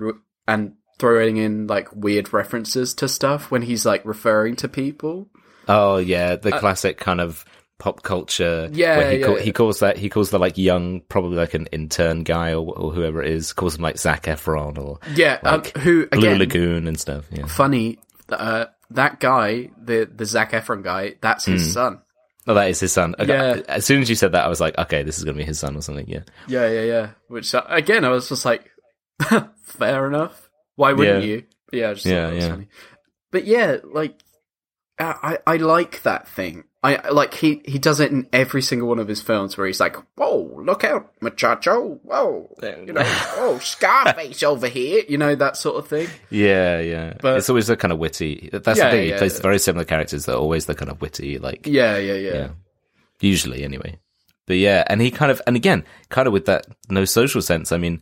and 0.47 0.73
throwing 0.99 1.37
in 1.37 1.65
like 1.67 1.87
weird 1.95 2.31
references 2.33 2.93
to 2.95 3.07
stuff 3.07 3.49
when 3.49 3.61
he's 3.63 3.85
like 3.85 4.05
referring 4.05 4.55
to 4.57 4.67
people. 4.67 5.27
Oh 5.67 5.97
yeah, 5.97 6.35
the 6.35 6.51
classic 6.51 6.97
kind 6.97 7.21
of 7.21 7.45
pop 7.79 8.03
culture. 8.03 8.67
Uh, 8.69 8.73
Yeah, 8.73 8.97
where 8.97 9.11
he, 9.11 9.19
yeah, 9.19 9.25
call, 9.25 9.37
yeah. 9.37 9.43
he 9.43 9.51
calls 9.53 9.79
that 9.79 9.97
he 9.97 10.09
calls 10.09 10.29
the 10.31 10.39
like 10.39 10.57
young, 10.57 11.01
probably 11.07 11.37
like 11.37 11.53
an 11.53 11.67
intern 11.71 12.23
guy 12.23 12.51
or, 12.53 12.65
or 12.77 12.91
whoever 12.91 13.23
it 13.23 13.31
is, 13.31 13.53
calls 13.53 13.75
him 13.75 13.81
like 13.83 13.97
Zac 13.97 14.23
Efron 14.23 14.77
or 14.77 14.99
Yeah, 15.15 15.39
Like, 15.43 15.75
um, 15.77 15.81
who 15.83 16.07
Blue? 16.07 16.35
Lagoon 16.35 16.87
and 16.87 16.99
stuff. 16.99 17.25
Yeah. 17.31 17.45
Funny, 17.45 17.99
uh, 18.29 18.65
that 18.91 19.19
guy, 19.19 19.69
the 19.81 20.09
the 20.13 20.25
Zac 20.25 20.51
Efron 20.51 20.83
guy, 20.83 21.15
that's 21.21 21.45
his 21.45 21.67
Hmm. 21.67 21.71
son. 21.71 22.01
Oh, 22.47 22.55
that 22.55 22.69
is 22.69 22.79
his 22.79 22.91
son. 22.91 23.13
Yeah. 23.19 23.61
As 23.67 23.85
soon 23.85 24.01
as 24.01 24.09
you 24.09 24.15
said 24.15 24.31
that, 24.31 24.43
I 24.43 24.47
was 24.49 24.59
like, 24.59 24.75
okay, 24.77 25.03
this 25.03 25.19
is 25.19 25.23
gonna 25.23 25.37
be 25.37 25.43
his 25.43 25.59
son 25.59 25.77
or 25.77 25.81
something. 25.81 26.07
Yeah. 26.09 26.21
Yeah, 26.47 26.67
yeah, 26.69 26.81
yeah. 26.83 27.09
Which 27.27 27.53
uh, 27.53 27.61
again, 27.69 28.03
I 28.03 28.09
was 28.09 28.27
just 28.27 28.43
like, 28.43 28.71
fair 29.63 30.07
enough. 30.07 30.48
Why 30.79 30.93
wouldn't 30.93 31.23
Yeah. 31.25 31.29
you? 31.29 31.43
Yeah, 31.73 31.89
I 31.89 31.93
just 31.93 32.05
Yeah, 32.05 32.27
that 32.27 32.33
was 32.35 32.43
yeah. 32.45 32.49
funny. 32.51 32.67
But 33.31 33.43
yeah, 33.45 33.77
like 33.83 34.15
I, 34.97 35.37
I 35.47 35.53
I 35.53 35.57
like 35.57 36.03
that 36.03 36.27
thing. 36.29 36.63
I 36.81 37.09
like 37.09 37.33
he 37.33 37.61
he 37.65 37.77
does 37.77 37.99
it 37.99 38.09
in 38.11 38.27
every 38.31 38.61
single 38.61 38.87
one 38.87 38.99
of 38.99 39.07
his 39.09 39.21
films 39.21 39.57
where 39.57 39.67
he's 39.67 39.81
like, 39.81 39.97
"Whoa, 40.15 40.61
look 40.63 40.85
out, 40.85 41.11
muchacho! 41.21 41.99
Whoa, 42.03 42.55
you 42.87 42.93
know, 42.93 43.01
oh 43.37 43.59
Scarface 43.61 44.41
over 44.43 44.69
here," 44.69 45.03
you 45.09 45.17
know 45.17 45.35
that 45.35 45.57
sort 45.57 45.75
of 45.75 45.89
thing. 45.89 46.07
Yeah, 46.29 46.79
yeah. 46.79 47.15
But- 47.21 47.37
it's 47.37 47.49
always 47.49 47.67
the 47.67 47.75
kind 47.75 47.91
of 47.91 47.99
witty. 47.99 48.49
That's 48.53 48.77
Yeah, 48.79 48.85
the 48.85 48.91
thing. 48.91 49.03
He 49.03 49.09
yeah, 49.09 49.17
plays 49.17 49.35
yeah. 49.35 49.41
very 49.41 49.59
similar 49.59 49.83
characters 49.83 50.25
that 50.25 50.35
are 50.35 50.39
always 50.39 50.67
the 50.67 50.75
kind 50.75 50.89
of 50.89 51.01
witty, 51.01 51.37
like 51.37 51.67
Yeah, 51.67 51.97
yeah, 51.97 52.13
yeah. 52.13 52.33
yeah. 52.33 52.47
Usually, 53.19 53.63
anyway. 53.65 53.99
But 54.47 54.57
yeah, 54.57 54.83
and 54.87 55.01
he 55.01 55.11
kind 55.11 55.31
of, 55.31 55.41
and 55.45 55.55
again, 55.57 55.83
kind 56.09 56.27
of 56.27 56.33
with 56.33 56.45
that 56.45 56.65
no 56.89 57.03
social 57.05 57.41
sense. 57.41 57.71
I 57.73 57.77
mean, 57.77 58.01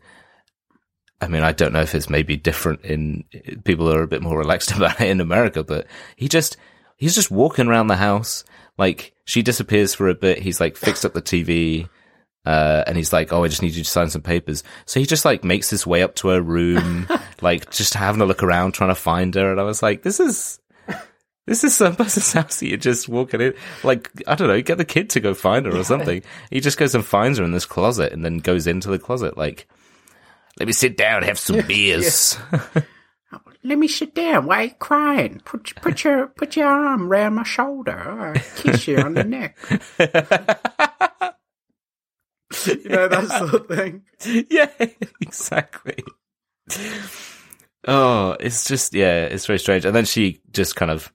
I 1.19 1.27
mean, 1.27 1.43
I 1.43 1.51
don't 1.51 1.73
know 1.73 1.81
if 1.81 1.95
it's 1.95 2.09
maybe 2.09 2.37
different 2.37 2.81
in 2.81 3.23
people 3.63 3.91
are 3.91 4.03
a 4.03 4.07
bit 4.07 4.21
more 4.21 4.37
relaxed 4.37 4.71
about 4.75 5.01
it 5.01 5.09
in 5.09 5.21
America, 5.21 5.63
but 5.63 5.87
he 6.15 6.27
just, 6.27 6.57
he's 6.95 7.15
just 7.15 7.31
walking 7.31 7.67
around 7.67 7.87
the 7.87 7.95
house. 7.95 8.43
Like 8.77 9.13
she 9.25 9.41
disappears 9.41 9.93
for 9.93 10.09
a 10.09 10.15
bit. 10.15 10.39
He's 10.39 10.59
like 10.59 10.77
fixed 10.77 11.05
up 11.05 11.13
the 11.13 11.21
TV. 11.21 11.89
Uh, 12.45 12.81
and 12.87 12.95
he's 12.95 13.11
like, 13.11 13.33
"Oh, 13.33 13.43
I 13.43 13.49
just 13.49 13.61
need 13.61 13.73
you 13.73 13.83
to 13.83 13.89
sign 13.89 14.09
some 14.09 14.21
papers." 14.21 14.63
So 14.85 15.01
he 15.01 15.05
just 15.05 15.25
like 15.25 15.43
makes 15.43 15.69
his 15.69 15.85
way 15.85 16.01
up 16.01 16.15
to 16.15 16.29
her 16.29 16.41
room, 16.41 17.05
like 17.41 17.71
just 17.71 17.93
having 17.93 18.21
a 18.21 18.25
look 18.25 18.41
around, 18.41 18.71
trying 18.71 18.89
to 18.89 18.95
find 18.95 19.35
her. 19.35 19.51
And 19.51 19.59
I 19.59 19.63
was 19.63 19.83
like, 19.83 20.03
"This 20.03 20.21
is 20.21 20.61
this 21.47 21.63
is 21.63 21.75
some 21.75 21.95
person's 21.95 22.31
house 22.33 22.61
you're 22.61 22.77
just 22.77 23.09
walking 23.09 23.41
in. 23.41 23.53
Like, 23.83 24.11
I 24.27 24.35
don't 24.35 24.49
know, 24.49 24.61
get 24.61 24.77
the 24.77 24.85
kid 24.85 25.09
to 25.11 25.19
go 25.19 25.33
find 25.33 25.65
her 25.65 25.75
or 25.75 25.83
something. 25.83 26.21
He 26.51 26.59
just 26.59 26.77
goes 26.77 26.93
and 26.93 27.03
finds 27.03 27.39
her 27.39 27.45
in 27.45 27.53
this 27.53 27.65
closet 27.65 28.13
and 28.13 28.23
then 28.23 28.37
goes 28.37 28.67
into 28.67 28.89
the 28.89 28.99
closet, 28.99 29.37
like, 29.37 29.67
let 30.59 30.67
me 30.67 30.73
sit 30.73 30.97
down, 30.97 31.23
have 31.23 31.39
some 31.39 31.61
beers. 31.67 32.37
Let 33.63 33.77
me 33.79 33.87
sit 33.89 34.15
down. 34.15 34.45
Why 34.45 34.57
are 34.59 34.63
you 34.65 34.69
crying? 34.79 35.41
Put 35.43 35.75
put 35.81 36.03
your 36.05 36.27
put 36.27 36.55
your 36.55 36.67
arm 36.67 37.11
around 37.11 37.35
my 37.35 37.43
shoulder. 37.43 37.91
Or 37.97 38.33
kiss 38.55 38.87
you 38.87 38.97
on 38.99 39.13
the 39.13 39.23
neck. 39.25 39.57
You 42.65 42.89
know 42.89 43.07
that 43.09 43.27
sort 43.27 43.53
of 43.53 43.67
thing. 43.67 44.03
yeah, 44.49 44.69
exactly. 45.19 46.01
Oh, 47.87 48.37
it's 48.39 48.65
just, 48.67 48.93
yeah, 48.93 49.23
it's 49.25 49.45
very 49.45 49.59
strange. 49.59 49.83
And 49.85 49.95
then 49.95 50.05
she 50.05 50.41
just 50.51 50.75
kind 50.75 50.91
of, 50.91 51.11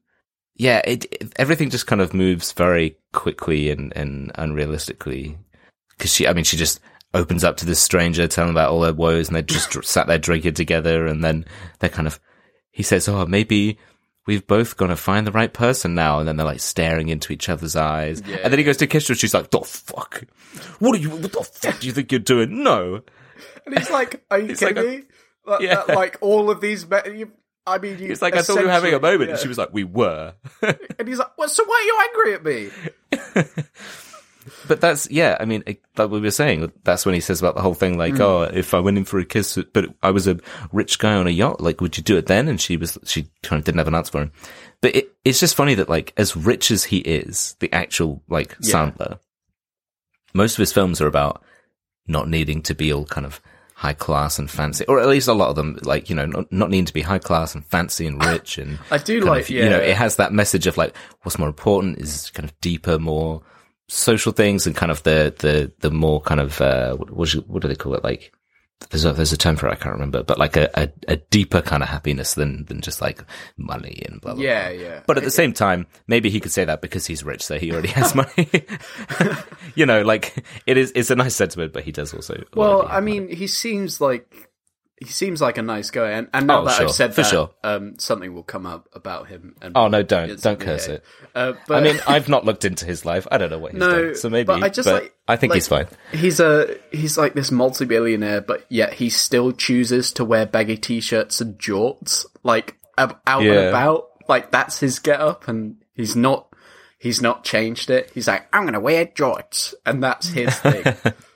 yeah, 0.57 0.83
it, 0.85 1.07
it- 1.11 1.33
everything 1.37 1.71
just 1.71 1.87
kind 1.87 2.01
of 2.03 2.13
moves 2.13 2.53
very 2.53 2.97
quickly 3.13 3.71
and, 3.71 3.93
and 3.97 4.33
unrealistically. 4.35 5.37
Cause 5.99 6.13
she, 6.13 6.27
I 6.27 6.33
mean, 6.35 6.45
she 6.45 6.57
just 6.57 6.81
opens 7.15 7.45
up 7.45 7.59
to 7.59 7.67
this 7.67 7.81
stranger, 7.81 8.27
telling 8.27 8.51
about 8.51 8.71
all 8.71 8.85
her 8.85 8.93
woes, 8.93 9.29
and 9.29 9.37
they 9.37 9.43
just 9.43 9.85
sat 9.85 10.07
there 10.07 10.19
drinking 10.19 10.55
together, 10.55 11.07
and 11.07 11.23
then 11.23 11.45
they're 11.79 11.91
kind 11.91 12.07
of, 12.07 12.21
he 12.71 12.83
says, 12.83 13.09
oh, 13.09 13.27
maybe 13.27 13.79
we've 14.27 14.47
both 14.47 14.77
got 14.77 14.87
to 14.89 14.97
find 14.97 15.27
the 15.27 15.33
right 15.33 15.53
person 15.53 15.95
now, 15.95 16.19
and 16.19 16.29
then 16.29 16.37
they're 16.37 16.47
like 16.47 16.61
staring 16.61 17.09
into 17.09 17.33
each 17.33 17.49
other's 17.49 17.77
eyes, 17.77 18.21
and 18.21 18.53
then 18.53 18.59
he 18.59 18.65
goes 18.65 18.79
to 18.79 18.87
kiss 18.87 19.09
her, 19.09 19.13
and 19.13 19.21
she's 19.21 19.35
like, 19.35 19.51
the 19.51 19.61
fuck? 19.61 20.25
What 20.79 20.95
are 20.97 21.01
you, 21.01 21.11
what 21.11 21.23
the 21.23 21.29
fuck 21.29 21.81
do 21.81 21.87
you 21.87 21.93
think 21.93 22.13
you're 22.13 22.19
doing? 22.21 22.63
No. 22.63 23.03
And 23.67 23.79
he's 23.79 23.91
like, 23.91 24.25
"Are 24.31 24.39
you 24.39 24.47
He's 24.49 24.61
kidding 24.61 24.79
uh, 24.79 24.83
like, 24.83 24.91
me? 24.91 25.05
That, 25.47 25.61
yeah. 25.61 25.75
that, 25.87 25.97
like 25.97 26.19
all 26.21 26.51
of 26.51 26.61
these, 26.61 26.89
me- 26.89 26.99
you, 27.15 27.33
I 27.67 27.79
mean, 27.79 27.99
you, 27.99 28.11
It's 28.11 28.23
like, 28.23 28.35
I 28.35 28.43
thought 28.43 28.59
we 28.59 28.65
were 28.65 28.71
having 28.71 28.95
a 28.95 29.01
moment, 29.01 29.29
yeah. 29.29 29.35
and 29.35 29.39
she 29.41 29.49
was 29.49 29.59
like, 29.59 29.73
we 29.73 29.85
were. 29.85 30.35
and 30.63 31.09
he's 31.09 31.19
like, 31.19 31.37
"Well, 31.39 31.49
so 31.49 31.65
why 31.65 31.75
are 31.75 31.85
you 31.85 32.01
angry 32.09 32.35
at 32.35 32.45
me?" 32.45 33.65
But 34.69 34.81
that's 34.81 35.11
yeah. 35.11 35.37
I 35.41 35.45
mean, 35.45 35.63
it, 35.67 35.83
like 35.97 36.11
we 36.11 36.21
were 36.21 36.31
saying, 36.31 36.73
that's 36.85 37.05
when 37.05 37.15
he 37.15 37.21
says 37.21 37.41
about 37.41 37.55
the 37.55 37.63
whole 37.63 37.75
thing. 37.75 37.99
Like, 37.99 38.15
mm. 38.15 38.21
oh, 38.21 38.43
if 38.43 38.75
I 38.75 38.81
went 38.81 38.99
in 38.99 39.05
for 39.05 39.19
a 39.19 39.25
kiss, 39.25 39.59
but 39.73 39.87
I 40.03 40.11
was 40.11 40.27
a 40.27 40.39
rich 40.73 40.99
guy 40.99 41.15
on 41.15 41.27
a 41.27 41.31
yacht, 41.31 41.61
like, 41.61 41.81
would 41.81 41.97
you 41.97 42.03
do 42.03 42.17
it 42.17 42.27
then? 42.27 42.49
And 42.49 42.61
she 42.61 42.77
was, 42.77 42.99
she 43.05 43.27
kind 43.43 43.59
of 43.59 43.65
didn't 43.65 43.79
have 43.79 43.89
an 43.89 43.95
answer 43.95 44.13
for 44.13 44.23
him. 44.23 44.33
But 44.81 44.97
it, 44.97 45.13
it's 45.25 45.41
just 45.41 45.57
funny 45.57 45.75
that 45.75 45.89
like, 45.89 46.13
as 46.17 46.37
rich 46.37 46.71
as 46.71 46.85
he 46.85 46.99
is, 46.99 47.57
the 47.61 47.73
actual 47.73 48.23
like 48.29 48.57
Yeah. 48.61 48.91
Sandler, 48.91 49.19
most 50.35 50.55
of 50.55 50.59
his 50.59 50.73
films 50.73 51.01
are 51.01 51.07
about 51.07 51.43
not 52.07 52.29
needing 52.29 52.63
to 52.63 52.75
be 52.75 52.93
all 52.93 53.05
kind 53.05 53.27
of 53.27 53.41
high 53.75 53.93
class 53.93 54.39
and 54.39 54.51
fancy, 54.51 54.85
or 54.87 55.01
at 55.01 55.09
least 55.09 55.29
a 55.29 55.33
lot 55.33 55.51
of 55.51 55.57
them, 55.57 55.79
like 55.83 56.09
you 56.09 56.17
know, 56.17 56.27
not, 56.27 56.53
not 56.53 56.71
needing 56.71 56.85
to 56.85 56.93
be 56.93 57.03
high 57.03 57.19
class 57.19 57.55
and 57.55 57.65
fancy 57.67 58.07
and 58.07 58.25
rich 58.27 58.59
and 58.59 58.79
I 58.91 58.99
do 58.99 59.21
like, 59.21 59.45
of, 59.45 59.51
you 59.51 59.69
know, 59.69 59.79
it 59.79 59.97
has 59.97 60.17
that 60.17 60.33
message 60.33 60.67
of 60.67 60.77
like 60.77 60.97
what's 61.23 61.39
more 61.39 61.49
important 61.49 61.99
is 61.99 62.31
kind 62.31 62.49
of 62.49 62.59
deeper, 62.61 62.99
more 62.99 63.43
social 63.93 64.33
things 64.33 64.67
and 64.67 64.75
kind 64.75 64.91
of 64.91 65.03
the 65.03 65.35
the 65.39 65.71
the 65.81 65.91
more 65.91 66.21
kind 66.23 66.41
of 66.41 66.61
uh 66.61 66.95
what 66.97 67.11
what, 67.11 67.29
do 67.29 67.39
you- 67.39 67.45
what 67.47 67.61
do 67.63 67.69
they 67.69 67.75
call 67.77 67.95
it 67.95 68.03
like 68.03 68.33
there's 68.91 69.05
a 69.05 69.13
there's 69.13 69.33
a 69.33 69.37
term 69.37 69.55
for 69.55 69.69
it 69.69 69.73
I 69.73 69.77
can't 69.77 69.93
remember 69.95 70.23
but 70.25 70.39
like 70.39 70.57
a 70.57 70.69
a, 70.75 70.89
a 71.07 71.17
deeper 71.17 71.61
kind 71.63 71.83
of 71.83 71.89
happiness 71.89 72.35
than 72.35 72.65
than 72.65 72.81
just 72.81 73.01
like 73.01 73.23
money 73.57 74.03
and 74.09 74.21
blah 74.21 74.35
blah. 74.35 74.43
Yeah, 74.43 74.73
blah. 74.73 74.81
yeah. 74.83 75.01
But 75.07 75.19
at 75.19 75.25
the 75.25 75.31
same 75.31 75.53
time, 75.53 75.87
maybe 76.09 76.31
he 76.31 76.41
could 76.41 76.51
say 76.53 76.65
that 76.65 76.81
because 76.81 77.07
he's 77.07 77.23
rich, 77.23 77.45
so 77.45 77.59
he 77.59 77.71
already 77.71 77.89
has 77.89 78.15
money. 78.23 78.49
you 79.77 79.87
know, 79.87 80.03
like 80.03 80.45
it 80.67 80.77
is. 80.77 80.91
It's 80.97 81.11
a 81.11 81.17
nice 81.17 81.37
sentiment, 81.37 81.73
but 81.73 81.85
he 81.85 81.93
does 81.93 82.13
also. 82.13 82.43
Well, 82.55 82.83
I 82.89 82.95
money. 83.01 83.21
mean, 83.21 83.37
he 83.37 83.47
seems 83.47 84.01
like 84.01 84.51
he 85.03 85.11
seems 85.13 85.41
like 85.41 85.59
a 85.59 85.63
nice 85.63 85.91
guy, 85.91 86.11
and, 86.11 86.29
and 86.33 86.47
now 86.47 86.63
Oh, 86.63 86.65
that 86.65 86.77
sure, 86.77 86.87
I've 86.87 86.93
said 86.93 87.15
for 87.15 87.23
that, 87.23 87.31
sure. 87.31 87.51
um, 87.65 87.99
something 87.99 88.33
will 88.33 88.43
come 88.43 88.67
up 88.67 88.89
about 88.93 89.29
him. 89.29 89.57
And 89.61 89.77
Oh 89.77 89.89
no! 89.89 90.03
Don't 90.03 90.41
don't 90.41 90.61
curse 90.61 90.87
it. 90.89 91.05
Uh, 91.35 91.55
but 91.67 91.79
I 91.79 91.81
mean, 91.81 92.01
I've 92.07 92.29
not 92.29 92.45
looked 92.45 92.65
into 92.65 92.87
his 92.87 93.05
life. 93.05 93.27
I 93.31 93.39
don't 93.39 93.51
know 93.51 93.59
what 93.59 93.73
he's 93.73 93.81
no, 93.81 94.07
done. 94.07 94.15
So 94.15 94.31
maybe, 94.31 94.47
but 94.47 94.63
I 94.63 94.69
just 94.69 94.87
but 94.87 95.03
like. 95.03 95.15
I 95.27 95.37
think 95.37 95.51
like, 95.51 95.57
he's 95.57 95.69
fine. 95.69 95.87
He's 96.13 96.41
a 96.41 96.77
he's 96.93 97.19
like 97.19 97.35
this 97.35 97.51
multi-billionaire, 97.51 98.43
but 98.43 98.67
yet 98.69 98.95
he 98.95 99.11
still 99.11 99.53
chooses 99.53 100.13
to 100.15 100.25
wear 100.25 100.47
baggy 100.47 100.77
t-shirts 100.77 101.41
and 101.41 101.59
jorts, 101.59 102.25
like 102.43 102.77
out 102.99 103.21
and 103.27 103.49
about. 103.49 104.09
Like 104.29 104.51
that's 104.51 104.79
his 104.79 104.99
get-up, 104.99 105.49
and 105.49 105.77
he's 105.95 106.15
not 106.15 106.49
he's 106.99 107.21
not 107.21 107.45
changed 107.45 107.91
it. 107.91 108.11
He's 108.15 108.29
like, 108.29 108.47
I'm 108.53 108.65
gonna 108.65 108.81
wear 108.81 109.07
jorts, 109.07 109.75
and 109.85 110.03
that's 110.03 110.29
his 110.29 110.57
thing. 110.59 110.85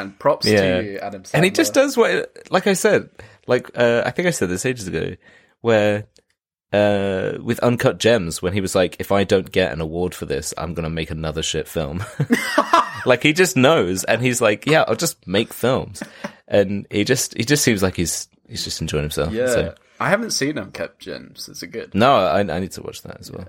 and 0.00 0.18
props 0.18 0.46
Yeah. 0.46 0.80
to 0.80 0.84
you, 0.92 0.98
Adam. 0.98 1.22
Sandler. 1.22 1.34
and 1.34 1.44
he 1.44 1.50
just 1.50 1.74
does 1.74 1.96
what 1.96 2.30
like 2.50 2.66
i 2.66 2.72
said 2.74 3.08
like 3.46 3.70
uh, 3.76 4.02
i 4.06 4.10
think 4.10 4.28
i 4.28 4.30
said 4.30 4.48
this 4.48 4.66
ages 4.66 4.86
ago 4.88 5.16
where 5.60 6.06
uh 6.72 7.38
with 7.42 7.60
uncut 7.60 7.98
gems 7.98 8.42
when 8.42 8.52
he 8.52 8.60
was 8.60 8.74
like 8.74 8.96
if 8.98 9.12
i 9.12 9.22
don't 9.24 9.52
get 9.52 9.72
an 9.72 9.80
award 9.80 10.14
for 10.14 10.26
this 10.26 10.52
i'm 10.58 10.74
gonna 10.74 10.90
make 10.90 11.10
another 11.10 11.42
shit 11.42 11.68
film 11.68 12.04
like 13.06 13.22
he 13.22 13.32
just 13.32 13.56
knows 13.56 14.02
and 14.04 14.20
he's 14.20 14.40
like 14.40 14.66
yeah 14.66 14.84
i'll 14.88 14.96
just 14.96 15.24
make 15.28 15.52
films 15.52 16.02
and 16.48 16.86
he 16.90 17.04
just 17.04 17.36
he 17.36 17.44
just 17.44 17.62
seems 17.62 17.82
like 17.82 17.94
he's 17.94 18.28
he's 18.48 18.64
just 18.64 18.80
enjoying 18.80 19.04
himself 19.04 19.32
Yeah, 19.32 19.46
so 19.46 19.74
I 19.98 20.10
haven't 20.10 20.32
seen 20.32 20.58
Uncut 20.58 20.98
Gems. 20.98 21.48
Is 21.48 21.62
it 21.62 21.68
good? 21.68 21.94
no 21.94 22.16
i, 22.16 22.40
I 22.40 22.58
need 22.60 22.72
to 22.72 22.82
watch 22.82 23.02
that 23.02 23.18
as 23.20 23.30
well 23.30 23.46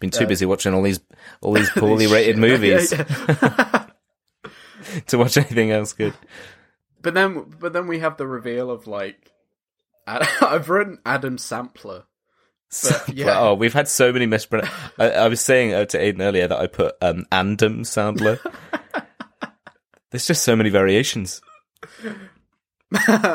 been 0.00 0.10
too 0.10 0.26
busy 0.26 0.46
watching 0.46 0.74
all 0.74 0.82
these 0.82 1.00
all 1.40 1.52
these 1.54 1.70
poorly 1.76 2.06
rated 2.06 2.38
movies 2.38 2.92
Yeah, 2.92 3.04
yeah. 3.42 3.83
to 5.06 5.18
watch 5.18 5.36
anything 5.36 5.70
else 5.70 5.92
good 5.92 6.14
But 7.02 7.14
then, 7.14 7.54
but 7.60 7.72
then 7.72 7.86
we 7.86 7.98
have 8.00 8.16
the 8.16 8.26
reveal 8.26 8.70
of 8.70 8.86
like, 8.86 9.30
I've 10.06 10.68
written 10.68 10.98
Adam 11.04 11.38
Sampler. 11.38 12.04
But, 12.82 13.08
yeah. 13.14 13.38
oh, 13.38 13.54
we've 13.54 13.72
had 13.72 13.88
so 13.88 14.12
many 14.12 14.26
mispron. 14.26 14.68
I, 14.98 15.10
I 15.10 15.28
was 15.28 15.40
saying 15.40 15.74
uh, 15.74 15.84
to 15.86 15.98
Aiden 15.98 16.20
earlier 16.20 16.48
that 16.48 16.58
I 16.58 16.66
put 16.66 16.96
um, 17.00 17.24
Andam 17.30 17.80
Sandler. 17.80 18.40
There's 20.10 20.26
just 20.26 20.42
so 20.42 20.56
many 20.56 20.70
variations. 20.70 21.40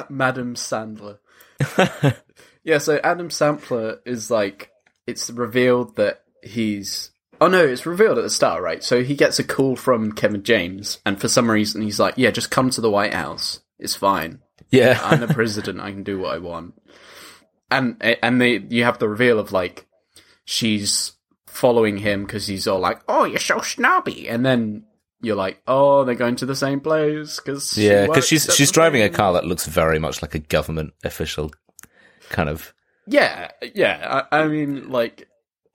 Madam 0.09 0.55
Sandler. 0.55 1.19
yeah, 2.63 2.79
so 2.79 2.99
Adam 3.03 3.29
Sampler 3.29 3.99
is 4.05 4.29
like 4.29 4.71
it's 5.07 5.29
revealed 5.29 5.95
that 5.95 6.23
he's 6.43 7.12
Oh 7.41 7.47
no, 7.47 7.65
it's 7.65 7.86
revealed 7.86 8.17
at 8.17 8.23
the 8.23 8.30
start, 8.30 8.62
right? 8.62 8.84
So 8.84 9.04
he 9.04 9.15
gets 9.15 9.39
a 9.39 9.43
call 9.43 9.75
from 9.75 10.12
Kevin 10.12 10.43
James 10.43 10.99
and 11.06 11.19
for 11.19 11.28
some 11.28 11.49
reason 11.49 11.82
he's 11.82 11.99
like, 11.99 12.15
"Yeah, 12.17 12.32
just 12.32 12.52
come 12.52 12.69
to 12.71 12.82
the 12.82 12.91
White 12.91 13.13
House. 13.13 13.62
It's 13.78 13.95
fine. 13.95 14.39
Yeah, 14.69 14.99
I'm 15.04 15.19
the 15.19 15.28
president. 15.28 15.80
I 15.80 15.91
can 15.91 16.04
do 16.04 16.19
what 16.19 16.34
I 16.34 16.39
want." 16.39 16.73
And 17.71 17.97
and 18.02 18.41
they 18.41 18.58
you 18.58 18.84
have 18.84 18.99
the 18.99 19.08
reveal 19.08 19.39
of 19.39 19.52
like 19.52 19.88
she's 20.43 21.13
following 21.47 21.97
him 21.97 22.25
because 22.25 22.47
he's 22.47 22.67
all 22.67 22.80
like, 22.80 23.02
"Oh, 23.08 23.23
you're 23.25 23.39
so 23.39 23.60
snobby," 23.60 24.28
and 24.28 24.45
then 24.45 24.86
you're 25.21 25.36
like, 25.36 25.62
"Oh, 25.67 26.04
they're 26.04 26.15
going 26.15 26.36
to 26.38 26.45
the 26.45 26.56
same 26.56 26.82
place 26.82 27.39
because 27.39 27.78
yeah, 27.78 28.08
because 28.08 28.28
she's 28.28 28.54
she's 28.54 28.71
driving 28.71 29.02
a 29.02 29.10
car 29.10 29.34
that 29.34 29.45
looks 29.45 29.65
very 29.65 29.99
much 29.99 30.21
like 30.21 30.36
a 30.36 30.39
government 30.39 30.93
official, 31.04 31.52
kind 32.30 32.49
of. 32.49 32.73
Yeah, 33.08 33.52
yeah. 33.73 34.23
I, 34.32 34.41
I 34.41 34.47
mean, 34.47 34.89
like 34.89 35.28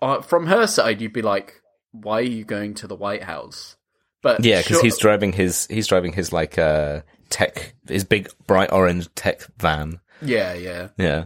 uh, 0.04 0.20
from 0.22 0.46
her 0.46 0.66
side, 0.66 1.00
you'd 1.00 1.12
be 1.12 1.22
like, 1.22 1.60
"Why 1.92 2.18
are 2.18 2.22
you 2.22 2.44
going 2.44 2.74
to 2.74 2.86
the 2.86 2.96
White 2.96 3.22
House?" 3.24 3.76
But 4.22 4.44
Yeah, 4.44 4.58
because 4.60 4.76
sure- 4.76 4.84
he's 4.84 4.98
driving 4.98 5.32
his 5.32 5.66
he's 5.68 5.86
driving 5.86 6.12
his 6.12 6.32
like 6.32 6.58
uh 6.58 7.02
tech 7.30 7.74
his 7.88 8.04
big 8.04 8.28
bright 8.46 8.72
orange 8.72 9.08
tech 9.14 9.40
van. 9.58 10.00
yeah, 10.22 10.54
yeah. 10.54 10.88
Yeah, 10.96 11.24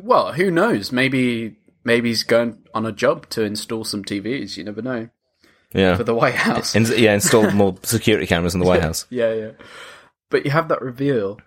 Well, 0.00 0.32
who 0.32 0.50
knows? 0.50 0.90
Maybe 0.92 1.58
maybe 1.84 2.08
he's 2.08 2.22
going 2.24 2.58
on 2.74 2.86
a 2.86 2.92
job 2.92 3.28
to 3.30 3.42
install 3.42 3.84
some 3.84 4.04
TVs. 4.04 4.56
You 4.56 4.64
never 4.64 4.82
know 4.82 5.08
yeah. 5.72 5.96
for 5.96 6.04
the 6.04 6.14
White 6.14 6.34
House. 6.34 6.74
In- 6.74 6.86
yeah, 6.96 7.14
install 7.14 7.50
more 7.62 7.76
security 7.82 8.26
cameras 8.26 8.54
in 8.54 8.60
the 8.60 8.66
White 8.66 8.82
House. 8.82 9.06
yeah, 9.10 9.32
yeah. 9.32 9.50
But 10.30 10.44
you 10.44 10.50
have 10.52 10.68
that 10.68 10.82
reveal, 10.82 11.38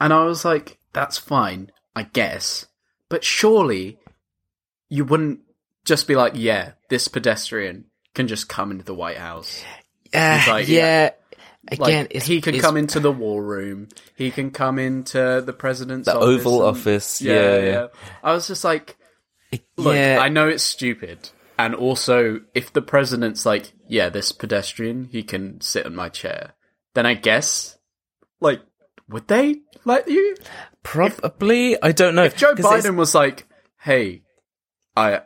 and 0.00 0.12
I 0.12 0.24
was 0.24 0.44
like, 0.44 0.78
"That's 0.92 1.18
fine, 1.18 1.70
I 1.96 2.02
guess." 2.04 2.66
But 3.10 3.24
surely 3.24 3.98
you 4.88 5.04
wouldn't 5.04 5.40
just 5.84 6.06
be 6.08 6.16
like, 6.16 6.32
"Yeah, 6.36 6.72
this 6.88 7.08
pedestrian 7.08 7.86
can 8.14 8.28
just 8.28 8.48
come 8.48 8.70
into 8.70 8.84
the 8.84 8.94
White 8.94 9.18
House." 9.18 9.62
Yeah, 10.12 10.44
like, 10.48 10.68
yeah. 10.68 11.10
Like, 11.78 11.80
Again, 11.80 12.06
it's, 12.10 12.26
he 12.26 12.42
can 12.42 12.54
it's 12.56 12.62
come 12.62 12.76
into 12.76 13.00
the 13.00 13.10
war 13.10 13.42
room. 13.42 13.88
He 14.16 14.30
can 14.30 14.50
come 14.50 14.78
into 14.78 15.42
the 15.44 15.52
president's 15.54 16.04
the 16.06 16.14
office 16.14 16.40
Oval 16.46 16.68
and- 16.68 16.76
Office. 16.76 17.22
Yeah, 17.22 17.32
Yeah, 17.32 17.56
yeah, 17.56 17.64
yeah. 17.72 17.86
I 18.22 18.32
was 18.34 18.46
just 18.46 18.64
like, 18.64 18.96
look, 19.78 19.94
yeah. 19.94 20.18
I 20.20 20.28
know 20.28 20.46
it's 20.46 20.62
stupid, 20.62 21.30
and 21.58 21.74
also 21.74 22.40
if 22.54 22.70
the 22.72 22.82
president's 22.82 23.46
like, 23.46 23.72
yeah, 23.88 24.10
this 24.10 24.30
pedestrian, 24.30 25.04
he 25.10 25.22
can 25.22 25.60
sit 25.62 25.86
in 25.86 25.96
my 25.96 26.10
chair, 26.10 26.52
then 26.94 27.06
I 27.06 27.14
guess, 27.14 27.78
like, 28.40 28.60
would 29.08 29.26
they 29.28 29.62
let 29.86 30.06
you? 30.08 30.36
Probably, 30.82 31.80
I 31.82 31.92
don't 31.92 32.14
know. 32.14 32.24
If 32.24 32.36
Joe 32.36 32.54
'Cause 32.54 32.58
it's- 32.66 32.86
Biden 32.86 32.96
was 32.96 33.14
like, 33.14 33.46
hey, 33.80 34.22
I, 34.94 35.22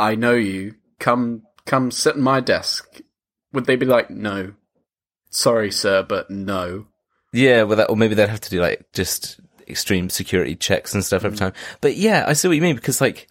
I 0.00 0.14
know 0.14 0.34
you, 0.34 0.74
come, 0.98 1.42
come 1.66 1.90
sit 1.90 2.16
in 2.16 2.22
my 2.22 2.40
desk, 2.40 3.00
would 3.52 3.66
they 3.66 3.76
be 3.76 3.86
like, 3.86 4.10
no, 4.10 4.54
sorry, 5.30 5.70
sir, 5.70 6.02
but 6.02 6.30
no. 6.30 6.86
Yeah, 7.32 7.62
well, 7.62 7.76
that, 7.76 7.90
or 7.90 7.96
maybe 7.96 8.14
they'd 8.14 8.28
have 8.28 8.40
to 8.40 8.50
do 8.50 8.60
like 8.60 8.86
just 8.92 9.38
extreme 9.68 10.10
security 10.10 10.56
checks 10.56 10.94
and 10.94 11.02
Mm. 11.02 11.06
stuff 11.06 11.24
every 11.24 11.38
time. 11.38 11.52
But 11.80 11.96
yeah, 11.96 12.24
I 12.26 12.32
see 12.32 12.48
what 12.48 12.54
you 12.54 12.62
mean 12.62 12.74
because 12.74 13.00
like 13.00 13.28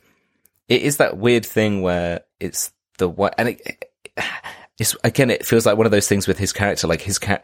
it 0.70 0.82
is 0.84 0.98
that 0.98 1.18
weird 1.18 1.46
thing 1.46 1.82
where 1.82 2.22
it's 2.40 2.72
the 2.98 3.10
what, 3.10 3.36
and 3.38 3.50
it, 3.50 3.86
it's 4.78 4.96
again, 5.04 5.30
it 5.30 5.46
feels 5.46 5.66
like 5.66 5.76
one 5.78 5.86
of 5.86 5.92
those 5.92 6.08
things 6.08 6.28
with 6.28 6.38
his 6.38 6.54
character. 6.54 6.88
Like 6.88 7.02
his 7.02 7.20
cat, 7.20 7.44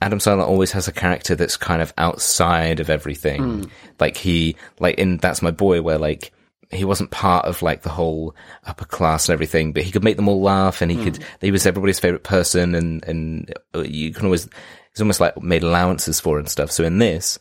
Adam 0.00 0.20
Sandler 0.20 0.46
always 0.46 0.70
has 0.72 0.86
a 0.86 0.92
character 0.92 1.34
that's 1.34 1.56
kind 1.56 1.82
of 1.82 1.92
outside 1.98 2.78
of 2.78 2.88
everything. 2.90 3.68
Like 3.98 4.16
he, 4.16 4.54
like 4.78 4.98
in 4.98 5.16
That's 5.16 5.42
My 5.42 5.50
Boy, 5.50 5.82
where 5.82 5.98
like 5.98 6.30
he 6.70 6.84
wasn't 6.84 7.10
part 7.10 7.46
of 7.46 7.62
like 7.62 7.82
the 7.82 7.90
whole 7.90 8.34
upper 8.64 8.84
class 8.84 9.28
and 9.28 9.34
everything, 9.34 9.72
but 9.72 9.82
he 9.82 9.92
could 9.92 10.04
make 10.04 10.16
them 10.16 10.28
all 10.28 10.42
laugh 10.42 10.82
and 10.82 10.90
he 10.90 11.02
could, 11.02 11.16
hmm. 11.16 11.22
he 11.40 11.50
was 11.50 11.66
everybody's 11.66 12.00
favorite 12.00 12.24
person 12.24 12.74
and, 12.74 13.04
and 13.04 13.54
you 13.84 14.12
can 14.12 14.24
always, 14.24 14.48
he's 14.92 15.00
almost 15.00 15.20
like 15.20 15.40
made 15.40 15.62
allowances 15.62 16.20
for 16.20 16.38
and 16.38 16.48
stuff. 16.48 16.70
So 16.70 16.84
in 16.84 16.98
this, 16.98 17.38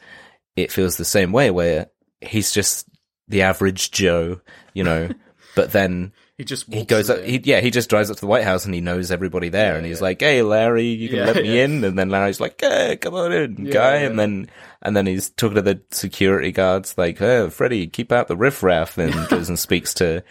it 0.55 0.71
feels 0.71 0.97
the 0.97 1.05
same 1.05 1.31
way 1.31 1.51
where 1.51 1.87
he's 2.21 2.51
just 2.51 2.87
the 3.27 3.41
average 3.41 3.91
Joe, 3.91 4.41
you 4.73 4.83
know, 4.83 5.09
but 5.55 5.71
then 5.71 6.13
He 6.37 6.43
just 6.43 6.71
he 6.73 6.83
goes 6.83 7.09
up, 7.09 7.21
he, 7.23 7.39
yeah, 7.45 7.61
he 7.61 7.71
just 7.71 7.89
drives 7.89 8.09
up 8.11 8.17
to 8.17 8.21
the 8.21 8.27
White 8.27 8.43
House 8.43 8.65
and 8.65 8.73
he 8.73 8.81
knows 8.81 9.09
everybody 9.09 9.47
there 9.47 9.77
and 9.77 9.85
he's 9.85 10.01
like, 10.01 10.19
Hey, 10.19 10.41
Larry, 10.41 10.87
you 10.87 11.07
can 11.07 11.19
Yeah, 11.19 11.25
let 11.27 11.35
me 11.37 11.55
yeah. 11.55 11.63
in. 11.63 11.83
And 11.85 11.97
then 11.97 12.09
Larry's 12.09 12.41
like, 12.41 12.59
Hey, 12.59 12.97
come 12.97 13.13
on 13.13 13.31
in, 13.31 13.55
guy. 13.71 13.99
yeah. 14.01 14.07
And 14.07 14.19
then, 14.19 14.49
and 14.81 14.97
then 14.97 15.05
he's 15.05 15.29
talking 15.29 15.55
to 15.55 15.61
the 15.61 15.81
security 15.91 16.51
guards 16.51 16.97
like, 16.97 17.21
Oh, 17.21 17.49
Freddie, 17.49 17.87
keep 17.87 18.11
out 18.11 18.27
the 18.27 18.35
riffraff 18.35 18.97
and 18.97 19.13
goes 19.29 19.47
and 19.47 19.57
speaks 19.57 19.93
to, 19.95 20.23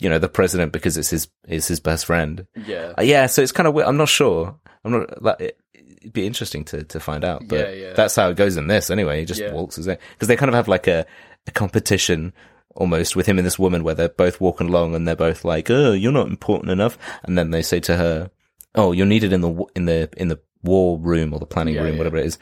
you 0.00 0.08
know, 0.08 0.18
the 0.18 0.28
president 0.28 0.72
because 0.72 0.96
it's 0.96 1.10
his, 1.10 1.28
is 1.46 1.68
his 1.68 1.78
best 1.78 2.06
friend. 2.06 2.44
yeah. 2.66 2.94
Uh, 2.98 3.02
yeah, 3.02 3.26
so 3.26 3.40
it's 3.40 3.52
kind 3.52 3.68
of 3.68 3.74
weird. 3.74 3.86
I'm 3.86 3.96
not 3.96 4.08
sure. 4.08 4.56
I'm 4.84 4.90
not. 4.90 5.22
Like, 5.22 5.40
it, 5.40 5.60
it'd 5.74 6.12
be 6.12 6.26
interesting 6.26 6.64
to 6.66 6.82
to 6.82 6.98
find 6.98 7.24
out. 7.24 7.46
But 7.46 7.58
Yeah, 7.60 7.70
yeah. 7.88 7.92
that's 7.92 8.16
how 8.16 8.28
it 8.30 8.36
goes 8.36 8.56
in 8.56 8.66
this 8.66 8.90
anyway. 8.90 9.20
He 9.20 9.24
just 9.26 9.40
Yeah. 9.40 9.52
waltzes 9.52 9.86
in 9.86 9.96
because 10.14 10.26
they 10.26 10.34
kind 10.36 10.48
of 10.48 10.54
have 10.56 10.66
like 10.66 10.88
a, 10.88 11.06
a 11.46 11.50
competition 11.52 12.32
almost 12.76 13.16
with 13.16 13.26
him 13.26 13.38
and 13.38 13.46
this 13.46 13.58
woman 13.58 13.82
where 13.84 13.94
they're 13.94 14.08
both 14.08 14.40
walking 14.40 14.68
along 14.68 14.94
and 14.94 15.06
they're 15.06 15.16
both 15.16 15.44
like, 15.44 15.70
"Oh, 15.70 15.92
you're 15.92 16.12
not 16.12 16.28
important 16.28 16.70
enough," 16.70 16.96
and 17.24 17.36
then 17.36 17.50
they 17.50 17.62
say 17.62 17.80
to 17.80 17.96
her, 17.96 18.30
"Oh, 18.74 18.92
you're 18.92 19.06
needed 19.06 19.32
in 19.32 19.40
the 19.40 19.64
in 19.74 19.84
the 19.86 20.08
in 20.16 20.28
the 20.28 20.40
war 20.62 20.98
room 20.98 21.32
or 21.32 21.38
the 21.40 21.46
planning 21.46 21.74
Yeah, 21.74 21.82
room, 21.82 21.92
yeah. 21.92 21.98
whatever 21.98 22.16
it 22.18 22.26
is." 22.26 22.38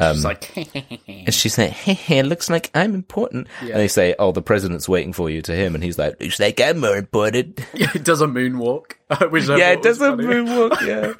It's 0.00 0.22
like, 0.22 0.54
And 1.08 1.34
she's 1.34 1.58
like, 1.58 1.70
hey, 1.70 1.94
hey, 1.94 2.22
looks 2.22 2.48
like 2.48 2.70
I'm 2.74 2.94
important. 2.94 3.48
And 3.60 3.70
they 3.70 3.88
say, 3.88 4.14
oh, 4.18 4.30
the 4.30 4.42
president's 4.42 4.88
waiting 4.88 5.12
for 5.12 5.28
you 5.28 5.42
to 5.42 5.52
him. 5.52 5.74
And 5.74 5.82
he's 5.82 5.98
like, 5.98 6.20
looks 6.20 6.38
like 6.38 6.60
I'm 6.60 6.78
more 6.78 6.96
important. 6.96 7.58
yeah, 7.74 7.90
it 7.94 8.04
does 8.04 8.20
a 8.20 8.26
moonwalk. 8.26 8.92
Which 9.30 9.48
yeah, 9.48 9.70
it 9.70 9.82
does 9.82 10.00
a 10.00 10.10
funny. 10.10 10.24
moonwalk, 10.24 10.80
yeah. 10.86 11.14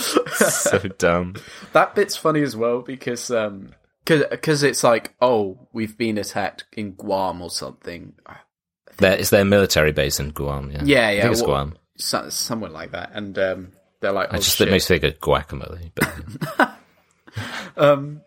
so 0.00 0.78
dumb. 0.96 1.34
That 1.72 1.94
bit's 1.94 2.16
funny 2.16 2.42
as 2.42 2.56
well 2.56 2.80
because 2.82 3.30
um, 3.30 3.74
because 4.08 4.62
it's 4.62 4.82
like, 4.82 5.14
oh, 5.20 5.68
we've 5.72 5.96
been 5.96 6.18
attacked 6.18 6.64
in 6.72 6.92
Guam 6.92 7.42
or 7.42 7.50
something. 7.50 8.14
There, 8.98 9.12
it's 9.16 9.30
their 9.30 9.44
military 9.44 9.92
base 9.92 10.18
in 10.18 10.30
Guam. 10.30 10.70
Yeah, 10.70 10.82
Yeah, 10.84 11.06
I 11.06 11.12
yeah, 11.12 11.28
well- 11.30 11.44
Guam. 11.44 11.74
So, 12.00 12.28
somewhere 12.30 12.70
like 12.70 12.92
that, 12.92 13.10
and 13.12 13.36
um, 13.38 13.72
they're 14.00 14.12
like, 14.12 14.28
oh, 14.30 14.36
I 14.36 14.38
just 14.38 14.56
shit. 14.56 14.68
it 14.68 14.70
makes 14.70 14.88
me 14.88 14.98
think 14.98 15.14
of 15.14 15.20
guacamole. 15.20 15.90
But 15.96 16.78
Um, 17.76 18.22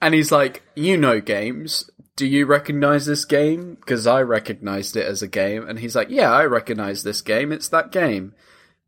and 0.00 0.14
he's 0.14 0.32
like, 0.32 0.62
you 0.74 0.96
know 0.96 1.20
games. 1.20 1.90
Do 2.16 2.26
you 2.26 2.46
recognize 2.46 3.04
this 3.06 3.24
game? 3.24 3.74
Because 3.74 4.06
I 4.06 4.22
recognized 4.22 4.96
it 4.96 5.06
as 5.06 5.22
a 5.22 5.28
game. 5.28 5.68
And 5.68 5.78
he's 5.78 5.94
like, 5.94 6.08
yeah, 6.08 6.30
I 6.32 6.44
recognize 6.44 7.02
this 7.02 7.20
game. 7.20 7.52
It's 7.52 7.68
that 7.68 7.92
game. 7.92 8.34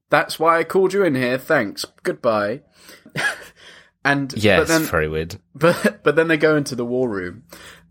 That's 0.09 0.39
why 0.39 0.59
I 0.59 0.65
called 0.65 0.95
you 0.95 1.05
in 1.05 1.15
here. 1.15 1.37
Thanks. 1.37 1.85
Goodbye. 2.03 2.63
and 4.09 4.33
yeah, 4.37 4.57
but 4.57 4.63
it's 4.63 4.71
then, 4.71 4.83
very 4.85 5.09
weird. 5.09 5.39
but 5.55 6.03
but 6.03 6.17
then 6.17 6.29
they 6.29 6.37
go 6.37 6.57
into 6.57 6.75
the 6.75 6.85
war 6.85 7.09
room, 7.09 7.45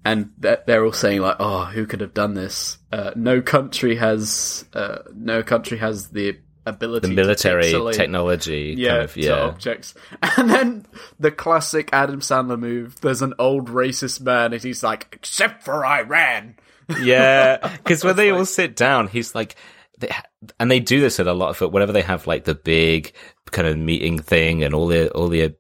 and 0.03 0.32
they're, 0.38 0.63
they're 0.65 0.86
all 0.86 0.91
saying 0.91 1.21
like, 1.21 1.38
"Oh, 1.39 1.65
who 1.65 1.86
could 1.86 2.01
have 2.01 2.13
done 2.13 2.34
this? 2.34 2.77
Uh, 2.91 3.12
no 3.15 3.41
country 3.41 3.95
has 3.95 4.65
uh, 4.73 4.99
no 5.13 5.43
country 5.43 5.77
has 5.77 6.10
the 6.10 6.38
ability 6.65 7.08
The 7.08 7.13
military 7.13 7.71
technology, 7.93 8.75
yeah, 8.77 8.89
kind 8.89 9.01
of, 9.03 9.13
to 9.13 9.21
yeah. 9.21 9.41
objects. 9.41 9.93
And 10.38 10.49
then 10.49 10.86
the 11.19 11.32
classic 11.32 11.89
Adam 11.93 12.19
Sandler 12.19 12.60
move. 12.60 12.99
There's 13.01 13.21
an 13.21 13.34
old 13.39 13.69
racist 13.69 14.21
man, 14.21 14.53
and 14.53 14.62
he's 14.62 14.84
like, 14.84 15.08
"Except 15.12 15.63
for 15.63 15.86
Iran." 15.86 16.56
Yeah, 17.01 17.58
because 17.84 18.06
when 18.06 18.15
they 18.15 18.30
all 18.32 18.45
sit 18.45 18.77
down, 18.77 19.10
he's 19.10 19.36
like, 19.36 19.58
they, 19.99 20.10
and 20.58 20.71
they 20.71 20.80
do 20.80 21.01
this 21.01 21.19
at 21.19 21.27
a 21.27 21.34
lot 21.34 21.49
of 21.49 21.62
it. 21.62 21.73
Whenever 21.73 21.91
they 21.91 22.01
have 22.01 22.27
like 22.27 22.45
the 22.45 22.56
big 22.56 23.12
kind 23.51 23.67
of 23.67 23.77
meeting 23.77 24.19
thing, 24.19 24.63
and 24.63 24.73
all 24.73 24.88
the 24.88 25.12
all 25.12 25.27
the 25.27 25.56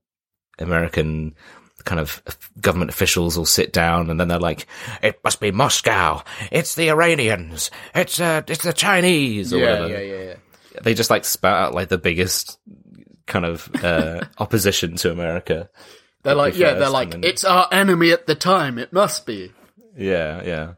American 0.59 1.35
kind 1.85 1.99
of 2.01 2.21
government 2.59 2.89
officials 2.91 3.37
all 3.37 3.45
sit 3.45 3.71
down, 3.71 4.09
and 4.09 4.19
then 4.19 4.27
they're 4.27 4.39
like, 4.39 4.67
"It 5.01 5.19
must 5.23 5.39
be 5.39 5.51
Moscow. 5.51 6.21
It's 6.51 6.75
the 6.75 6.89
Iranians. 6.89 7.71
It's 7.95 8.19
uh, 8.19 8.41
it's 8.47 8.63
the 8.63 8.73
Chinese." 8.73 9.53
Or 9.53 9.57
Yeah, 9.59 9.81
whatever. 9.81 9.87
yeah, 10.03 10.15
yeah, 10.17 10.23
yeah. 10.23 10.79
They 10.83 10.93
just 10.93 11.09
like 11.09 11.25
spout 11.25 11.57
out 11.61 11.73
like 11.73 11.89
the 11.89 11.97
biggest 11.97 12.59
kind 13.25 13.45
of 13.45 13.69
uh, 13.83 14.21
opposition 14.37 14.95
to 14.97 15.11
America. 15.11 15.69
They're 16.23 16.35
like, 16.35 16.57
yeah, 16.57 16.71
first, 16.71 16.79
they're 16.79 16.89
like, 16.89 17.11
then- 17.11 17.23
it's 17.23 17.43
our 17.45 17.67
enemy 17.71 18.11
at 18.11 18.27
the 18.27 18.35
time. 18.35 18.77
It 18.77 18.91
must 18.91 19.25
be. 19.25 19.53
Yeah, 19.95 20.43
yeah. 20.43 20.73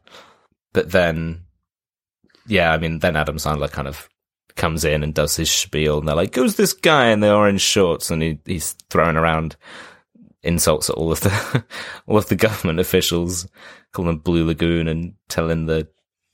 But 0.72 0.90
then, 0.92 1.42
yeah, 2.46 2.72
I 2.72 2.78
mean, 2.78 3.00
then 3.00 3.16
Adam 3.16 3.36
Sandler 3.36 3.70
kind 3.70 3.88
of 3.88 4.08
comes 4.60 4.84
in 4.84 5.02
and 5.02 5.14
does 5.14 5.34
his 5.36 5.50
spiel, 5.50 5.98
and 5.98 6.06
they're 6.06 6.14
like, 6.14 6.34
"Who's 6.34 6.56
this 6.56 6.74
guy 6.74 7.08
in 7.08 7.20
the 7.20 7.32
orange 7.32 7.62
shorts?" 7.62 8.10
And 8.10 8.22
he, 8.22 8.38
he's 8.44 8.72
throwing 8.90 9.16
around 9.16 9.56
insults 10.42 10.90
at 10.90 10.96
all 10.96 11.10
of 11.10 11.20
the 11.20 11.64
all 12.06 12.18
of 12.18 12.28
the 12.28 12.36
government 12.36 12.78
officials, 12.78 13.48
calling 13.92 14.10
them 14.10 14.18
Blue 14.18 14.44
Lagoon, 14.44 14.86
and 14.86 15.14
telling 15.28 15.64
the 15.64 15.88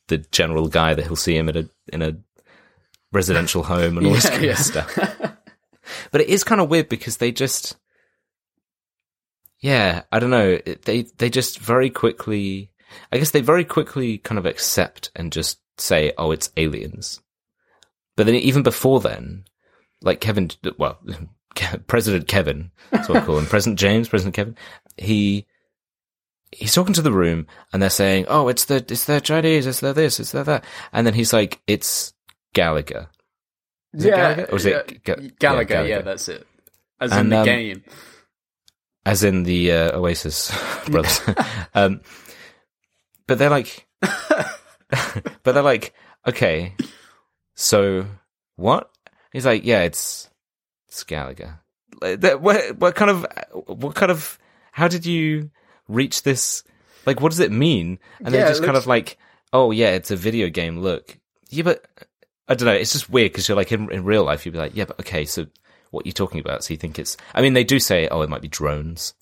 the 0.09 0.19
general 0.19 0.69
guy 0.69 0.93
that 0.93 1.07
he'll 1.07 1.17
see 1.17 1.37
him 1.37 1.49
in 1.49 1.57
a 1.57 1.69
in 1.93 2.03
a 2.03 2.17
residential 3.13 3.63
home 3.63 3.97
and 3.97 4.07
all 4.07 4.13
this 4.13 4.29
kind 4.31 4.45
yeah. 4.45 4.51
of 4.51 4.59
stuff. 4.59 4.99
but 6.11 6.21
it 6.21 6.29
is 6.29 6.45
kind 6.45 6.61
of 6.61 6.69
weird 6.69 6.89
because 6.89 7.19
they 7.19 7.31
just, 7.31 7.77
yeah, 9.61 10.03
I 10.11 10.19
don't 10.19 10.31
know. 10.31 10.59
They 10.85 11.03
they 11.03 11.31
just 11.31 11.61
very 11.61 11.91
quickly, 11.91 12.73
I 13.13 13.19
guess 13.19 13.31
they 13.31 13.41
very 13.41 13.65
quickly 13.65 14.19
kind 14.19 14.39
of 14.39 14.47
accept 14.47 15.13
and 15.15 15.31
just 15.31 15.61
say, 15.79 16.13
"Oh, 16.19 16.33
it's 16.33 16.51
aliens." 16.57 17.21
But 18.17 18.27
then 18.27 18.35
even 18.35 18.63
before 18.63 19.01
then, 19.01 19.45
like 20.03 20.21
Kevin, 20.21 20.51
well, 20.79 20.99
President 21.87 22.29
Kevin, 22.29 22.71
that's 22.91 23.09
what 23.09 23.23
I 23.23 23.27
call 23.27 23.39
him, 23.39 23.47
President 23.47 23.79
James, 23.79 24.09
President 24.09 24.35
Kevin, 24.35 24.57
he 24.97 25.47
he's 26.53 26.75
talking 26.75 26.95
to 26.95 27.03
the 27.03 27.13
room 27.13 27.47
and 27.73 27.83
they're 27.83 27.91
saying, 27.91 28.27
"Oh, 28.29 28.49
it's 28.49 28.65
the 28.67 28.77
it's 28.77 29.05
the 29.05 29.21
Chinese, 29.21 29.67
it's 29.67 29.81
the 29.81 29.93
this, 29.93 30.19
it's 30.21 30.33
the 30.33 30.43
that," 30.45 30.65
and 30.93 31.07
then 31.07 31.15
he's 31.15 31.33
like, 31.33 31.61
"It's 31.67 32.15
Gallagher." 32.55 33.09
Is 33.93 34.05
it 34.05 34.15
Gallagher? 34.15 34.47
Or 34.53 34.57
is 34.57 34.67
it 34.67 35.05
Ga- 35.05 35.17
yeah, 35.21 35.29
Gallagher, 35.39 35.87
yeah, 35.87 36.03
that's 36.03 36.29
it. 36.29 36.47
As 37.01 37.13
And, 37.13 37.21
in 37.21 37.31
the 37.31 37.39
um, 37.39 37.45
game. 37.45 37.85
as 39.05 39.25
in 39.25 39.43
the 39.43 39.73
uh, 39.73 39.99
Oasis 39.99 40.53
brothers. 40.87 41.21
um, 41.75 42.01
but 43.27 43.39
they're 43.39 43.51
like, 43.51 43.87
but 44.01 45.53
they're 45.53 45.63
like, 45.63 45.95
okay, 46.27 46.75
so 47.57 48.07
what? 48.55 48.91
He's 49.33 49.47
like, 49.47 49.65
yeah, 49.65 49.83
it's 49.83 50.31
it's 50.89 51.03
Gallagher. 51.03 51.61
What, 52.01 52.79
what 52.79 52.95
kind 52.95 53.11
of 53.11 53.27
what 53.67 53.95
kind 53.95 54.13
of 54.13 54.39
how 54.73 54.87
did 54.87 55.05
you 55.07 55.51
reach 55.89 56.23
this? 56.23 56.63
Like, 57.07 57.21
what 57.21 57.31
does 57.31 57.41
it 57.41 57.51
mean? 57.51 57.99
And 58.19 58.27
Yeah, 58.27 58.43
they're 58.43 58.49
just 58.49 58.63
kind 58.65 58.77
of 58.77 58.87
like, 58.87 59.19
oh 59.53 59.71
yeah, 59.71 59.91
it's 59.91 60.11
a 60.11 60.17
video 60.17 60.49
game. 60.49 60.81
Look, 60.81 61.19
yeah, 61.49 61.65
but 61.65 61.85
I 62.49 62.55
don't 62.55 62.67
know. 62.67 62.75
It's 62.75 62.93
just 62.93 63.11
weird 63.11 63.33
because 63.33 63.49
you're 63.49 63.57
like 63.57 63.73
in 63.73 63.91
in 63.91 64.05
real 64.05 64.25
life, 64.25 64.45
you'd 64.45 64.53
be 64.53 64.59
like, 64.59 64.77
yeah, 64.77 64.85
but 64.85 65.01
okay, 65.01 65.25
so 65.25 65.47
what 65.91 66.05
are 66.05 66.09
you 66.09 66.13
talking 66.13 66.41
about? 66.41 66.63
So 66.63 66.75
you 66.75 66.79
think 66.79 66.99
it's? 66.99 67.17
I 67.35 67.43
mean, 67.43 67.55
they 67.55 67.65
do 67.65 67.81
say, 67.81 68.09
oh, 68.09 68.23
it 68.23 68.29
might 68.29 68.43
be 68.43 68.49
drones, 68.49 69.15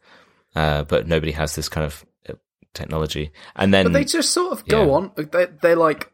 uh, 0.56 0.84
but 0.84 1.06
nobody 1.06 1.32
has 1.32 1.54
this 1.54 1.68
kind 1.68 1.86
of 1.86 2.04
uh, 2.28 2.34
technology. 2.72 3.30
And 3.54 3.72
then 3.72 3.86
But 3.86 3.92
they 3.92 4.04
just 4.04 4.32
sort 4.32 4.52
of 4.52 4.66
go 4.66 4.86
yeah. 4.86 4.92
on. 4.92 5.12
They, 5.16 5.46
they're 5.46 5.76
like, 5.76 6.10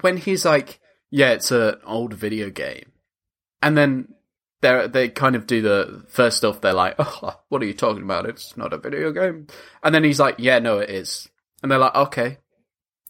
when 0.00 0.16
he's 0.16 0.44
like, 0.44 0.80
yeah, 1.12 1.32
it's 1.32 1.52
an 1.52 1.76
old 1.86 2.14
video 2.14 2.50
game. 2.50 2.90
And 3.60 3.76
then 3.76 4.14
they 4.62 4.88
they 4.88 5.08
kind 5.10 5.36
of 5.36 5.46
do 5.46 5.60
the 5.60 6.04
first 6.08 6.44
off, 6.44 6.60
they're 6.62 6.72
like, 6.72 6.96
oh, 6.98 7.38
what 7.50 7.62
are 7.62 7.66
you 7.66 7.74
talking 7.74 8.02
about? 8.02 8.26
It's 8.26 8.56
not 8.56 8.72
a 8.72 8.78
video 8.78 9.12
game. 9.12 9.46
And 9.84 9.94
then 9.94 10.02
he's 10.02 10.18
like, 10.18 10.36
yeah, 10.38 10.58
no, 10.58 10.78
it 10.78 10.90
is. 10.90 11.28
And 11.62 11.70
they're 11.70 11.78
like, 11.78 11.94
okay. 11.94 12.38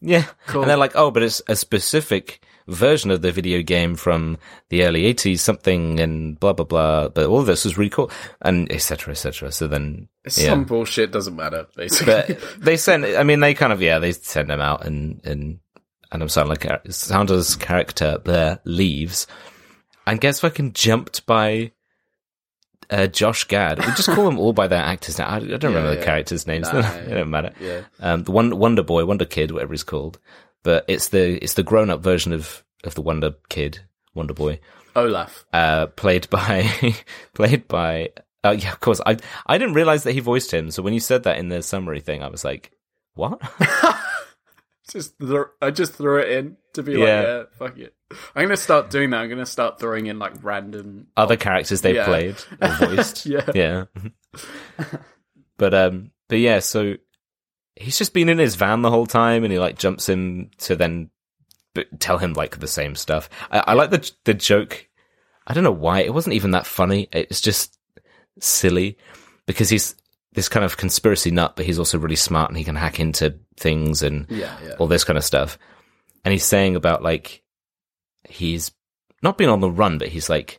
Yeah. 0.00 0.24
Cool. 0.48 0.62
And 0.62 0.70
they're 0.70 0.76
like, 0.76 0.96
oh, 0.96 1.12
but 1.12 1.22
it's 1.22 1.40
a 1.46 1.54
specific 1.54 2.44
version 2.66 3.10
of 3.12 3.22
the 3.22 3.30
video 3.30 3.62
game 3.62 3.94
from 3.94 4.36
the 4.68 4.84
early 4.84 5.02
80s, 5.14 5.38
something 5.38 6.00
and 6.00 6.38
blah, 6.40 6.52
blah, 6.52 6.64
blah. 6.64 7.08
But 7.08 7.26
all 7.26 7.38
of 7.38 7.46
this 7.46 7.64
was 7.64 7.78
really 7.78 7.90
cool. 7.90 8.10
And 8.40 8.70
etc. 8.72 8.80
cetera, 8.80 9.12
et 9.12 9.16
cetera. 9.16 9.52
So 9.52 9.68
then, 9.68 10.08
yeah. 10.24 10.30
Some 10.30 10.64
bullshit 10.64 11.12
doesn't 11.12 11.36
matter, 11.36 11.68
basically. 11.76 12.34
But 12.34 12.40
they 12.58 12.76
send, 12.76 13.04
I 13.04 13.22
mean, 13.22 13.38
they 13.38 13.54
kind 13.54 13.72
of, 13.72 13.80
yeah, 13.80 14.00
they 14.00 14.10
send 14.10 14.50
them 14.50 14.60
out 14.60 14.84
and, 14.84 15.24
and, 15.24 15.60
and 16.12 16.22
I'm 16.22 16.28
sorry, 16.28 16.48
like, 16.48 16.60
Sandler's 16.88 17.56
character 17.56 18.18
there 18.24 18.60
leaves 18.64 19.26
and 20.06 20.20
gets 20.20 20.40
fucking 20.40 20.74
jumped 20.74 21.24
by, 21.26 21.72
uh, 22.90 23.06
Josh 23.06 23.44
Gad. 23.44 23.78
We 23.78 23.86
just 23.92 24.08
call 24.10 24.26
them 24.26 24.38
all 24.38 24.52
by 24.52 24.66
their 24.68 24.82
actors 24.82 25.18
now. 25.18 25.26
I, 25.26 25.36
I 25.36 25.40
don't 25.40 25.64
remember 25.74 25.94
the 25.96 26.04
characters' 26.04 26.46
names. 26.46 26.70
Nah, 26.72 26.82
they 27.06 27.14
don't 27.14 27.30
matter. 27.30 27.52
yeah. 27.60 27.82
Um, 28.00 28.24
the 28.24 28.32
Wonder, 28.32 28.56
Wonder 28.56 28.82
Boy, 28.82 29.04
Wonder 29.06 29.24
Kid, 29.24 29.50
whatever 29.50 29.72
he's 29.72 29.82
called, 29.84 30.18
but 30.62 30.84
it's 30.88 31.08
the 31.08 31.42
it's 31.42 31.54
the 31.54 31.62
grown 31.62 31.88
up 31.90 32.02
version 32.02 32.32
of 32.32 32.62
of 32.84 32.94
the 32.94 33.00
Wonder 33.02 33.32
Kid, 33.48 33.80
Wonder 34.14 34.34
Boy, 34.34 34.60
Olaf. 34.94 35.44
uh, 35.54 35.86
played 35.86 36.28
by 36.28 36.68
played 37.34 37.66
by. 37.68 38.10
Oh 38.44 38.50
yeah, 38.50 38.72
of 38.72 38.80
course. 38.80 39.00
I 39.06 39.16
I 39.46 39.56
didn't 39.56 39.74
realize 39.74 40.02
that 40.02 40.12
he 40.12 40.20
voiced 40.20 40.52
him. 40.52 40.70
So 40.70 40.82
when 40.82 40.92
you 40.94 41.00
said 41.00 41.22
that 41.22 41.38
in 41.38 41.48
the 41.48 41.62
summary 41.62 42.00
thing, 42.00 42.22
I 42.22 42.28
was 42.28 42.44
like, 42.44 42.72
"What?" 43.14 43.40
Just 44.90 45.16
thro- 45.18 45.50
I 45.60 45.70
just 45.70 45.94
threw 45.94 46.18
it 46.20 46.30
in 46.30 46.56
to 46.74 46.82
be 46.82 46.92
Yeah. 46.94 46.98
like, 46.98 47.26
yeah, 47.26 47.42
fuck 47.58 47.78
it. 47.78 47.94
I'm 48.34 48.42
gonna 48.44 48.56
start 48.56 48.90
doing 48.90 49.10
that. 49.10 49.18
I'm 49.22 49.28
gonna 49.28 49.46
start 49.46 49.78
throwing 49.78 50.06
in 50.06 50.18
like 50.18 50.32
random. 50.42 51.06
Other 51.16 51.36
characters 51.36 51.80
they 51.82 51.94
Yeah. 51.94 52.04
played 52.04 52.36
or 52.60 52.68
voiced. 52.88 53.24
Yeah. 53.26 53.46
yeah. 53.54 53.84
but 55.56 55.74
um, 55.74 56.10
but 56.28 56.38
yeah. 56.38 56.58
So 56.60 56.94
he's 57.76 57.98
just 57.98 58.12
been 58.14 58.28
in 58.28 58.38
his 58.38 58.54
van 58.56 58.82
the 58.82 58.90
whole 58.90 59.06
time, 59.06 59.44
and 59.44 59.52
he 59.52 59.58
like 59.58 59.78
jumps 59.78 60.08
in 60.08 60.50
to 60.58 60.76
then 60.76 61.10
b- 61.74 61.84
tell 61.98 62.18
him 62.18 62.32
like 62.34 62.58
the 62.58 62.66
same 62.66 62.94
stuff. 62.94 63.28
I, 63.50 63.58
I 63.68 63.72
like 63.74 63.90
the 63.90 64.10
the 64.24 64.34
joke. 64.34 64.88
I 65.46 65.54
don't 65.54 65.64
know 65.64 65.72
why 65.72 66.00
it 66.00 66.14
wasn't 66.14 66.34
even 66.34 66.52
that 66.52 66.66
funny. 66.66 67.08
It's 67.12 67.40
just 67.40 67.78
silly 68.40 68.96
because 69.46 69.68
he's 69.68 69.94
this 70.34 70.48
kind 70.48 70.64
of 70.64 70.76
conspiracy 70.76 71.30
nut, 71.30 71.54
but 71.56 71.66
he's 71.66 71.78
also 71.78 71.98
really 71.98 72.16
smart 72.16 72.50
and 72.50 72.56
he 72.56 72.64
can 72.64 72.76
hack 72.76 72.98
into 72.98 73.38
things 73.58 74.02
and 74.02 74.26
Yeah, 74.30 74.56
yeah. 74.64 74.74
all 74.78 74.86
this 74.86 75.04
kind 75.04 75.18
of 75.18 75.24
stuff. 75.24 75.58
And 76.24 76.32
he's 76.32 76.44
saying 76.44 76.76
about 76.76 77.02
like 77.02 77.42
he's 78.28 78.70
not 79.22 79.36
been 79.38 79.48
on 79.48 79.60
the 79.60 79.70
run, 79.70 79.98
but 79.98 80.08
he's 80.08 80.30
like 80.30 80.58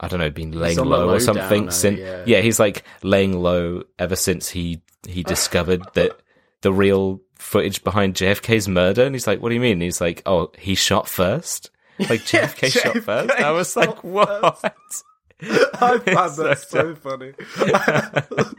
I 0.00 0.06
don't 0.06 0.20
know, 0.20 0.30
been 0.30 0.52
laying 0.52 0.78
low 0.78 1.08
or 1.10 1.18
something. 1.18 1.70
Since 1.70 1.98
yeah. 1.98 2.22
yeah, 2.26 2.40
he's 2.40 2.60
like 2.60 2.84
laying 3.02 3.40
low 3.40 3.82
ever 3.98 4.16
since 4.16 4.48
he 4.48 4.82
he 5.08 5.22
discovered 5.34 5.82
that 5.94 6.20
the 6.62 6.72
real 6.72 7.20
footage 7.36 7.82
behind 7.84 8.14
JFK's 8.14 8.68
murder. 8.68 9.04
And 9.04 9.14
he's 9.14 9.26
like, 9.26 9.40
"What 9.40 9.48
do 9.48 9.54
you 9.54 9.60
mean?" 9.60 9.72
And 9.74 9.82
he's 9.82 10.00
like, 10.00 10.22
"Oh, 10.26 10.52
he 10.58 10.74
shot 10.74 11.08
first. 11.08 11.70
Like 11.98 12.20
JFK 12.26 12.70
shot 12.70 12.94
JFK 12.94 13.02
first. 13.02 13.30
I 13.30 13.50
was 13.50 13.76
like, 13.76 13.88
shot 13.90 14.04
"What?" 14.04 14.64
I 15.42 15.98
found 16.04 16.36
that 16.36 16.64
so 16.68 16.94
funny. 16.94 17.32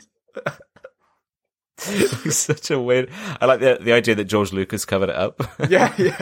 It's 1.81 2.35
such 2.35 2.71
a 2.71 2.79
weird. 2.79 3.09
I 3.39 3.45
like 3.45 3.61
the 3.61 3.77
the 3.81 3.93
idea 3.93 4.13
that 4.15 4.25
George 4.25 4.51
Lucas 4.51 4.83
covered 4.83 5.09
it 5.09 5.15
up, 5.15 5.41
yeah, 5.69 5.93
yeah. 5.97 6.21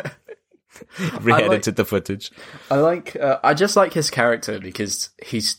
re-edited 1.22 1.76
the 1.76 1.84
footage. 1.86 2.32
I 2.70 2.76
like. 2.76 3.16
Uh, 3.16 3.40
I 3.44 3.56
just 3.56 3.76
like 3.76 3.94
his 3.94 4.12
character 4.12 4.60
because 4.60 5.10
he's, 5.26 5.58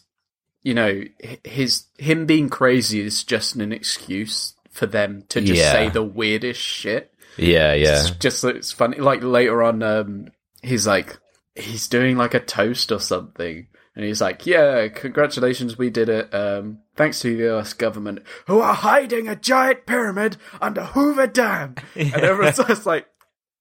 you 0.63 0.73
know, 0.75 1.03
his 1.43 1.87
him 1.99 2.27
being 2.27 2.49
crazy 2.49 3.01
is 3.01 3.25
just 3.25 3.57
an 3.57 3.73
excuse 3.73 4.55
for 4.71 4.87
them 4.87 5.25
to 5.31 5.41
just 5.41 5.61
Yeah. 5.61 5.73
say 5.73 5.89
the 5.89 6.05
weirdest 6.05 6.61
shit. 6.61 7.13
Yeah, 7.37 7.73
yeah, 7.75 7.99
It's 8.01 8.11
just 8.13 8.45
it's 8.45 8.71
funny. 8.71 8.99
Like 8.99 9.25
later 9.25 9.65
on, 9.65 9.83
um, 9.83 10.29
he's 10.63 10.87
like 10.87 11.19
he's 11.57 11.89
doing 11.89 12.17
like 12.17 12.35
a 12.35 12.41
toast 12.41 12.93
or 12.93 13.01
something, 13.01 13.67
and 13.99 14.07
he's 14.07 14.21
like, 14.21 14.47
"Yeah, 14.47 14.87
congratulations, 14.89 15.77
we 15.77 15.91
did 15.91 16.09
it. 16.09 16.33
Um, 16.33 16.79
thanks 16.95 17.19
to 17.21 17.37
the 17.37 17.43
U.S. 17.45 17.73
government 17.73 18.21
who 18.47 18.61
are 18.61 18.73
hiding 18.73 19.27
a 19.27 19.35
giant 19.35 19.87
pyramid 19.87 20.37
under 20.63 20.85
Hoover 20.85 21.27
Dam." 21.27 21.75
And 21.97 22.15
everyone's 22.15 22.57
just 22.57 22.87
like, 22.87 23.07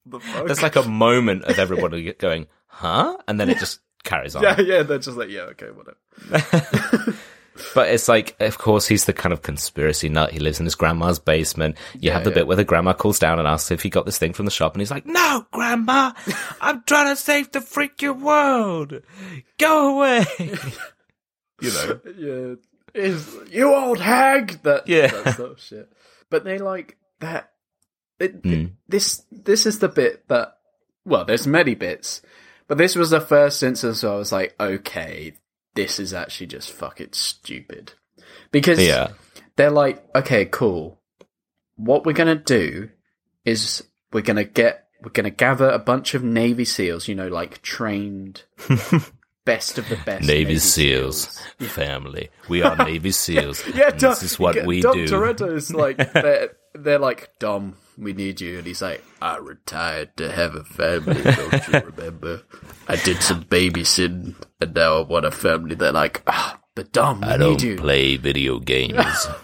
"The 0.06 0.20
fuck?" 0.20 0.46
There's 0.46 0.62
like 0.62 0.76
a 0.76 0.84
moment 0.88 1.44
of 1.46 1.58
everybody 1.58 2.14
going, 2.20 2.46
"Huh?" 2.68 3.18
and 3.28 3.40
then 3.40 3.50
it 3.50 3.58
just 3.58 3.80
carries 4.04 4.36
on. 4.36 4.44
yeah, 4.44 4.62
yeah. 4.62 4.84
They're 4.84 5.00
just 5.00 5.18
like, 5.18 5.30
"Yeah, 5.30 5.50
okay, 5.58 5.68
whatever." 5.72 7.18
But 7.74 7.90
it's 7.90 8.08
like, 8.08 8.36
of 8.40 8.58
course, 8.58 8.88
he's 8.88 9.06
the 9.06 9.14
kind 9.14 9.34
of 9.34 9.42
conspiracy 9.42 10.10
nut. 10.10 10.32
He 10.32 10.40
lives 10.40 10.60
in 10.60 10.66
his 10.66 10.76
grandma's 10.76 11.20
basement. 11.20 11.78
You 12.00 12.12
have 12.12 12.24
the 12.24 12.30
yeah. 12.30 12.36
bit 12.36 12.48
where 12.48 12.56
the 12.58 12.64
grandma 12.64 12.94
calls 12.94 13.20
down 13.20 13.40
and 13.40 13.48
asks 13.48 13.72
if 13.72 13.82
he 13.84 13.90
got 13.90 14.06
this 14.06 14.18
thing 14.18 14.34
from 14.34 14.46
the 14.46 14.52
shop, 14.52 14.74
and 14.74 14.82
he's 14.82 14.92
like, 14.92 15.06
"No, 15.06 15.46
grandma, 15.52 16.14
I'm 16.62 16.84
trying 16.84 17.10
to 17.10 17.16
save 17.16 17.52
the 17.52 17.60
freaking 17.60 18.22
world. 18.22 19.02
Go 19.58 19.98
away." 19.98 20.26
you 21.62 21.72
know. 21.72 22.00
yeah, 22.18 22.56
is 23.02 23.36
you 23.52 23.74
old 23.74 24.00
hag. 24.00 24.62
That 24.64 24.88
Yeah. 24.88 25.08
that 25.08 25.36
sort 25.38 25.52
of 25.52 25.60
shit. 25.62 25.92
But 26.30 26.44
they 26.44 26.58
like 26.58 26.98
that. 27.20 27.52
It, 28.20 28.42
Mm. 28.44 28.72
This 28.88 29.24
this 29.32 29.66
is 29.66 29.80
the 29.80 29.90
bit 29.90 30.28
that 30.28 30.58
well, 31.06 31.24
there's 31.26 31.48
many 31.48 31.76
bits, 31.76 32.22
but 32.68 32.78
this 32.78 32.96
was 32.96 33.12
the 33.12 33.22
first 33.22 33.64
instance 33.64 34.04
where 34.04 34.12
I 34.12 34.16
was 34.16 34.32
like, 34.32 34.56
okay, 34.60 35.34
this 35.78 36.00
is 36.00 36.14
actually 36.14 36.48
just 36.48 36.72
fucking 36.74 37.10
stupid 37.14 37.94
because 38.52 38.80
Yeah. 38.86 39.10
they're 39.56 39.72
like, 39.72 40.04
okay, 40.16 40.44
cool. 40.46 41.00
What 41.78 42.06
we're 42.06 42.14
gonna 42.14 42.36
do 42.36 42.90
is 43.46 43.84
we're 44.12 44.22
gonna 44.22 44.44
get 44.44 44.88
we're 45.04 45.12
gonna 45.12 45.30
gather 45.30 45.70
a 45.70 45.80
bunch 45.80 46.14
of 46.16 46.24
Navy 46.24 46.66
SEALs, 46.66 47.08
you 47.08 47.16
know, 47.16 47.28
like 47.28 47.62
trained, 47.62 48.44
best 49.46 49.78
of 49.78 49.88
the 49.90 49.96
best 50.06 50.26
Navy, 50.28 50.56
SEAls, 50.58 51.40
family. 51.60 52.30
We 52.50 52.64
are 52.64 52.76
Navy 52.76 53.10
SEAls. 53.24 53.64
Yeah, 53.76 53.92
Dom, 53.92 54.12
this 54.12 54.24
is 54.24 54.40
what 54.40 54.66
we 54.66 54.82
Dom 54.82 54.94
do. 54.98 55.06
Toretto 55.08 55.54
is 55.56 55.74
like 55.74 55.98
they're, 56.84 57.00
like 57.00 57.32
Dom, 57.40 57.76
we 57.98 58.14
need 58.14 58.42
you, 58.42 58.58
and 58.60 58.68
he's 58.68 58.82
like, 58.82 59.04
I 59.22 59.38
retired 59.38 60.16
to 60.18 60.32
have 60.32 60.56
a 60.56 60.64
family. 60.64 61.22
Don't 61.22 61.68
you 61.68 61.80
remember? 61.98 62.42
I 62.88 62.96
did 62.98 63.22
some 63.22 63.44
babysitting, 63.44 64.36
and 64.62 64.74
now 64.74 64.98
I 64.98 65.02
want 65.02 65.26
a 65.26 65.32
family. 65.32 65.76
They're 65.76 65.92
like, 65.92 66.24
ah, 66.28 66.60
but 66.76 66.92
Dom, 66.94 67.22
we 67.22 67.28
I 67.28 67.32
need 67.38 67.40
don't 67.40 67.64
you. 67.64 67.76
play 67.78 68.18
video 68.18 68.60
games. 68.60 69.28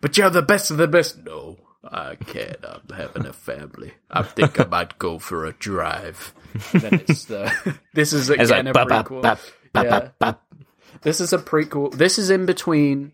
But 0.00 0.16
you're 0.18 0.28
the 0.30 0.42
best 0.42 0.70
of 0.70 0.76
the 0.76 0.86
best. 0.88 1.24
No, 1.24 1.56
I 1.82 2.16
can't. 2.16 2.58
I'm 2.64 2.94
having 2.94 3.24
a 3.26 3.32
family. 3.32 3.94
I 4.10 4.22
think 4.22 4.60
I 4.60 4.64
might 4.64 4.98
go 4.98 5.18
for 5.18 5.46
a 5.46 5.52
drive. 5.54 6.34
then 6.72 6.94
it's 7.08 7.30
uh, 7.30 7.50
this 7.94 8.12
is 8.12 8.28
It's 8.28 8.50
again 8.50 8.66
like, 8.66 8.76
a 8.76 8.86
prequel. 8.86 9.38
Yeah. 9.74 10.34
This 11.02 11.20
is 11.20 11.32
a 11.32 11.38
prequel. 11.38 11.92
This 11.92 12.18
is 12.18 12.28
in 12.30 12.44
between. 12.46 13.12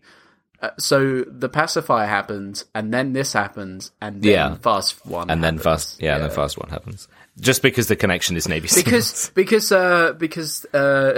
Uh, 0.63 0.69
so 0.79 1.25
the 1.27 1.49
pacifier 1.49 2.07
happens, 2.07 2.63
and 2.73 2.93
then 2.93 3.11
this 3.11 3.33
happens, 3.33 3.91
and 4.01 4.21
then 4.23 4.31
Yeah. 4.31 4.55
fast 4.55 5.05
one, 5.05 5.29
and 5.29 5.43
then 5.43 5.57
happens. 5.57 5.63
fast, 5.63 6.01
yeah, 6.01 6.15
and 6.15 6.23
then 6.23 6.31
fast 6.31 6.57
one 6.57 6.69
happens. 6.69 7.07
Just 7.37 7.61
because 7.63 7.87
the 7.87 7.95
connection 7.97 8.37
is 8.37 8.47
Navy 8.47 8.67
SEALs. 8.69 8.83
because 8.83 9.31
because 9.35 9.71
uh 9.73 10.13
because 10.13 10.65
uh 10.73 11.13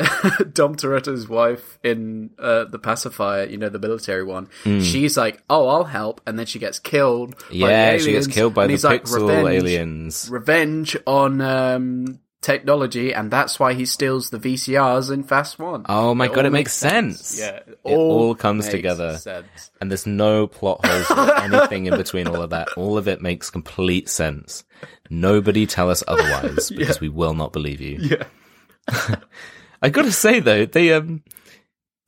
Dom 0.54 0.76
Toretto's 0.76 1.28
wife 1.30 1.78
in 1.84 2.32
uh 2.40 2.64
the 2.66 2.80
pacifier, 2.80 3.46
you 3.46 3.58
know, 3.58 3.70
the 3.70 3.80
military 3.80 4.24
one, 4.24 4.48
she's 4.64 5.16
like, 5.16 5.44
"Oh, 5.50 5.68
I'll 5.68 5.84
help," 5.84 6.22
and 6.26 6.40
then 6.40 6.46
she 6.48 6.58
gets 6.58 6.80
killed. 6.80 7.36
by 7.50 7.54
yeah, 7.70 7.92
the 7.98 8.00
she 8.00 8.12
gets 8.14 8.28
killed 8.28 8.54
by 8.56 8.66
the 8.66 8.78
like, 8.78 9.04
pixel 9.04 9.28
"Revenge, 9.28 9.56
aliens. 9.64 10.28
Revenge 10.32 10.98
on 11.06 11.42
um 11.42 12.20
technology, 12.46 13.14
and 13.14 13.32
that's 13.32 13.60
why 13.60 13.74
he 13.74 13.86
steals 13.86 14.30
the 14.30 14.38
VCRs 14.40 15.12
in 15.12 15.24
Fast 15.24 15.58
One. 15.58 15.86
Oh 15.90 16.14
my 16.14 16.28
god, 16.28 16.46
it 16.46 16.52
makes 16.52 16.74
sense. 16.74 17.38
Yeah, 17.40 17.56
it 17.58 17.80
It 17.84 17.96
all 17.96 18.36
comes 18.36 18.66
makes 18.66 18.76
together. 18.76 19.18
sense. 19.18 19.72
And 19.82 19.90
there's 19.90 20.06
no 20.06 20.46
plot 20.48 20.86
holes 20.86 21.10
or 21.12 21.36
anything 21.42 21.88
in 21.88 21.98
between 21.98 22.28
all 22.28 22.42
of 22.42 22.52
that. 22.52 22.68
All 22.78 22.98
of 22.98 23.08
it 23.08 23.22
makes 23.22 23.50
complete 23.50 24.08
sense. 24.10 24.64
Nobody 25.10 25.66
tell 25.66 25.90
us 25.90 26.04
otherwise 26.08 26.70
because 26.78 27.02
we 27.02 27.10
will 27.10 27.34
not 27.34 27.52
believe 27.52 27.82
you. 27.82 27.98
Yeah. 28.00 28.24
I 29.82 29.90
gotta 29.90 30.12
say 30.12 30.40
though, 30.40 30.66
they 30.66 30.94
um, 30.94 31.24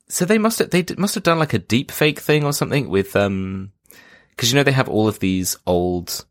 so 0.07 0.23
they 0.25 0.38
must 0.38 0.59
have 0.59 0.69
they 0.69 0.85
must 0.97 1.15
have 1.15 1.23
done 1.23 1.39
like 1.39 1.53
a 1.53 1.59
deep 1.59 1.91
fake 1.91 2.19
thing 2.19 2.43
or 2.43 2.53
something 2.53 2.89
with 2.89 3.15
um, 3.15 3.71
because 4.31 4.51
you 4.51 4.55
know 4.55 4.63
they 4.63 4.71
have 4.71 4.88
all 4.89 5.07
of 5.07 5.19
these 5.19 5.57
old 5.65 6.25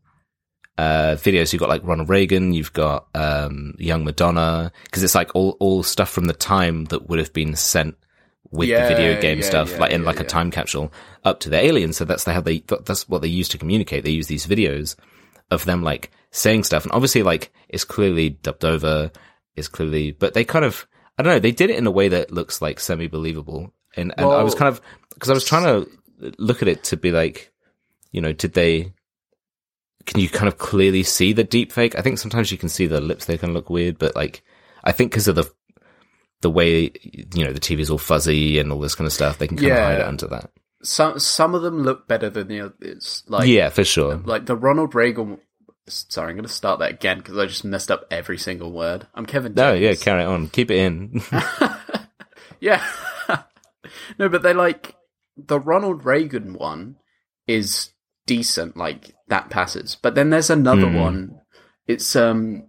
uh 0.77 1.15
videos. 1.15 1.53
You've 1.53 1.59
got 1.59 1.69
like 1.69 1.83
Ronald 1.83 2.09
Reagan, 2.09 2.53
you've 2.53 2.73
got 2.73 3.07
um, 3.15 3.75
young 3.77 4.03
Madonna, 4.03 4.71
because 4.83 5.03
it's 5.03 5.15
like 5.15 5.35
all 5.35 5.57
all 5.59 5.83
stuff 5.83 6.09
from 6.09 6.25
the 6.25 6.33
time 6.33 6.85
that 6.85 7.07
would 7.09 7.19
have 7.19 7.33
been 7.33 7.55
sent 7.55 7.95
with 8.51 8.69
Yeah, 8.69 8.87
the 8.87 8.95
video 8.95 9.19
game 9.19 9.39
yeah, 9.39 9.45
stuff, 9.45 9.71
yeah, 9.71 9.77
like 9.77 9.91
in 9.91 10.03
like 10.03 10.19
a 10.19 10.23
time 10.23 10.51
capsule 10.51 10.91
up 11.25 11.39
to 11.41 11.49
the 11.49 11.57
aliens. 11.57 11.97
So 11.97 12.05
that's 12.05 12.23
the, 12.23 12.33
how 12.33 12.41
they 12.41 12.59
that's 12.85 13.09
what 13.09 13.21
they 13.21 13.27
use 13.27 13.49
to 13.49 13.57
communicate. 13.57 14.03
They 14.03 14.11
use 14.11 14.27
these 14.27 14.47
videos 14.47 14.95
of 15.51 15.65
them 15.65 15.83
like 15.83 16.11
saying 16.31 16.63
stuff, 16.63 16.83
and 16.83 16.91
obviously 16.91 17.23
like 17.23 17.51
it's 17.69 17.83
clearly 17.83 18.29
dubbed 18.29 18.63
over, 18.65 19.11
it's 19.55 19.67
clearly, 19.67 20.11
but 20.11 20.33
they 20.33 20.45
kind 20.45 20.65
of 20.65 20.87
I 21.17 21.23
don't 21.23 21.33
know, 21.33 21.39
they 21.39 21.51
did 21.51 21.69
it 21.71 21.77
in 21.77 21.87
a 21.87 21.91
way 21.91 22.09
that 22.09 22.31
looks 22.31 22.61
like 22.61 22.79
semi 22.79 23.07
believable, 23.07 23.73
and 23.95 24.13
and 24.17 24.27
I 24.27 24.43
was 24.43 24.55
kind 24.55 24.69
of 24.69 24.81
because 25.13 25.29
I 25.29 25.33
was 25.33 25.45
trying 25.45 25.63
to 25.63 25.89
look 26.37 26.61
at 26.61 26.67
it 26.67 26.83
to 26.85 26.97
be 26.97 27.11
like, 27.11 27.51
you 28.11 28.21
know, 28.21 28.33
did 28.33 28.53
they? 28.53 28.93
Can 30.07 30.21
you 30.21 30.29
kind 30.29 30.47
of 30.47 30.57
clearly 30.57 31.03
see 31.03 31.33
the 31.33 31.43
deep 31.43 31.71
fake? 31.71 31.97
I 31.97 32.01
think 32.01 32.17
sometimes 32.17 32.51
you 32.51 32.57
can 32.57 32.69
see 32.69 32.87
the 32.87 33.01
lips; 33.01 33.25
they 33.25 33.37
can 33.37 33.53
look 33.53 33.69
weird, 33.69 33.99
but 33.99 34.15
like 34.15 34.41
I 34.83 34.91
think 34.91 35.11
because 35.11 35.27
of 35.27 35.35
the 35.35 35.51
the 36.41 36.49
way 36.49 36.91
you 37.01 37.43
know 37.43 37.53
the 37.53 37.59
TV 37.59 37.79
is 37.79 37.89
all 37.89 37.97
fuzzy 37.97 38.57
and 38.57 38.71
all 38.71 38.79
this 38.79 38.95
kind 38.95 39.05
of 39.05 39.13
stuff, 39.13 39.37
they 39.37 39.47
can 39.47 39.57
kind 39.57 39.71
of 39.71 39.77
hide 39.77 39.99
it 39.99 40.07
under 40.07 40.27
that. 40.27 40.49
Some 40.81 41.19
some 41.19 41.55
of 41.55 41.61
them 41.61 41.83
look 41.83 42.07
better 42.07 42.29
than 42.29 42.47
the 42.47 42.61
others. 42.61 43.23
Like 43.27 43.47
yeah, 43.47 43.69
for 43.69 43.83
sure. 43.83 44.17
like 44.17 44.45
the 44.45 44.55
Ronald 44.55 44.95
Reagan. 44.95 45.39
Sorry, 45.89 46.31
I'm 46.31 46.35
going 46.35 46.45
to 46.45 46.51
start 46.51 46.79
that 46.79 46.91
again 46.91 47.19
because 47.19 47.37
I 47.37 47.45
just 47.45 47.63
messed 47.63 47.91
up 47.91 48.05
every 48.11 48.37
single 48.37 48.73
word. 48.73 49.07
I'm 49.15 49.25
Kevin. 49.25 49.53
No, 49.53 49.73
yeah, 49.73 49.95
carry 49.95 50.23
on, 50.23 50.49
keep 50.49 50.69
it 50.69 50.79
in. 50.79 51.21
yeah. 52.59 52.85
no, 54.19 54.27
but 54.29 54.43
they 54.43 54.53
like 54.53 54.95
the 55.37 55.59
Ronald 55.59 56.05
Reagan 56.05 56.53
one 56.53 56.97
is 57.47 57.91
decent, 58.25 58.75
like 58.75 59.15
that 59.27 59.49
passes. 59.49 59.95
But 60.01 60.15
then 60.15 60.29
there's 60.29 60.49
another 60.49 60.87
Mhm. 60.87 60.99
one. 60.99 61.41
It's 61.87 62.15
um, 62.15 62.67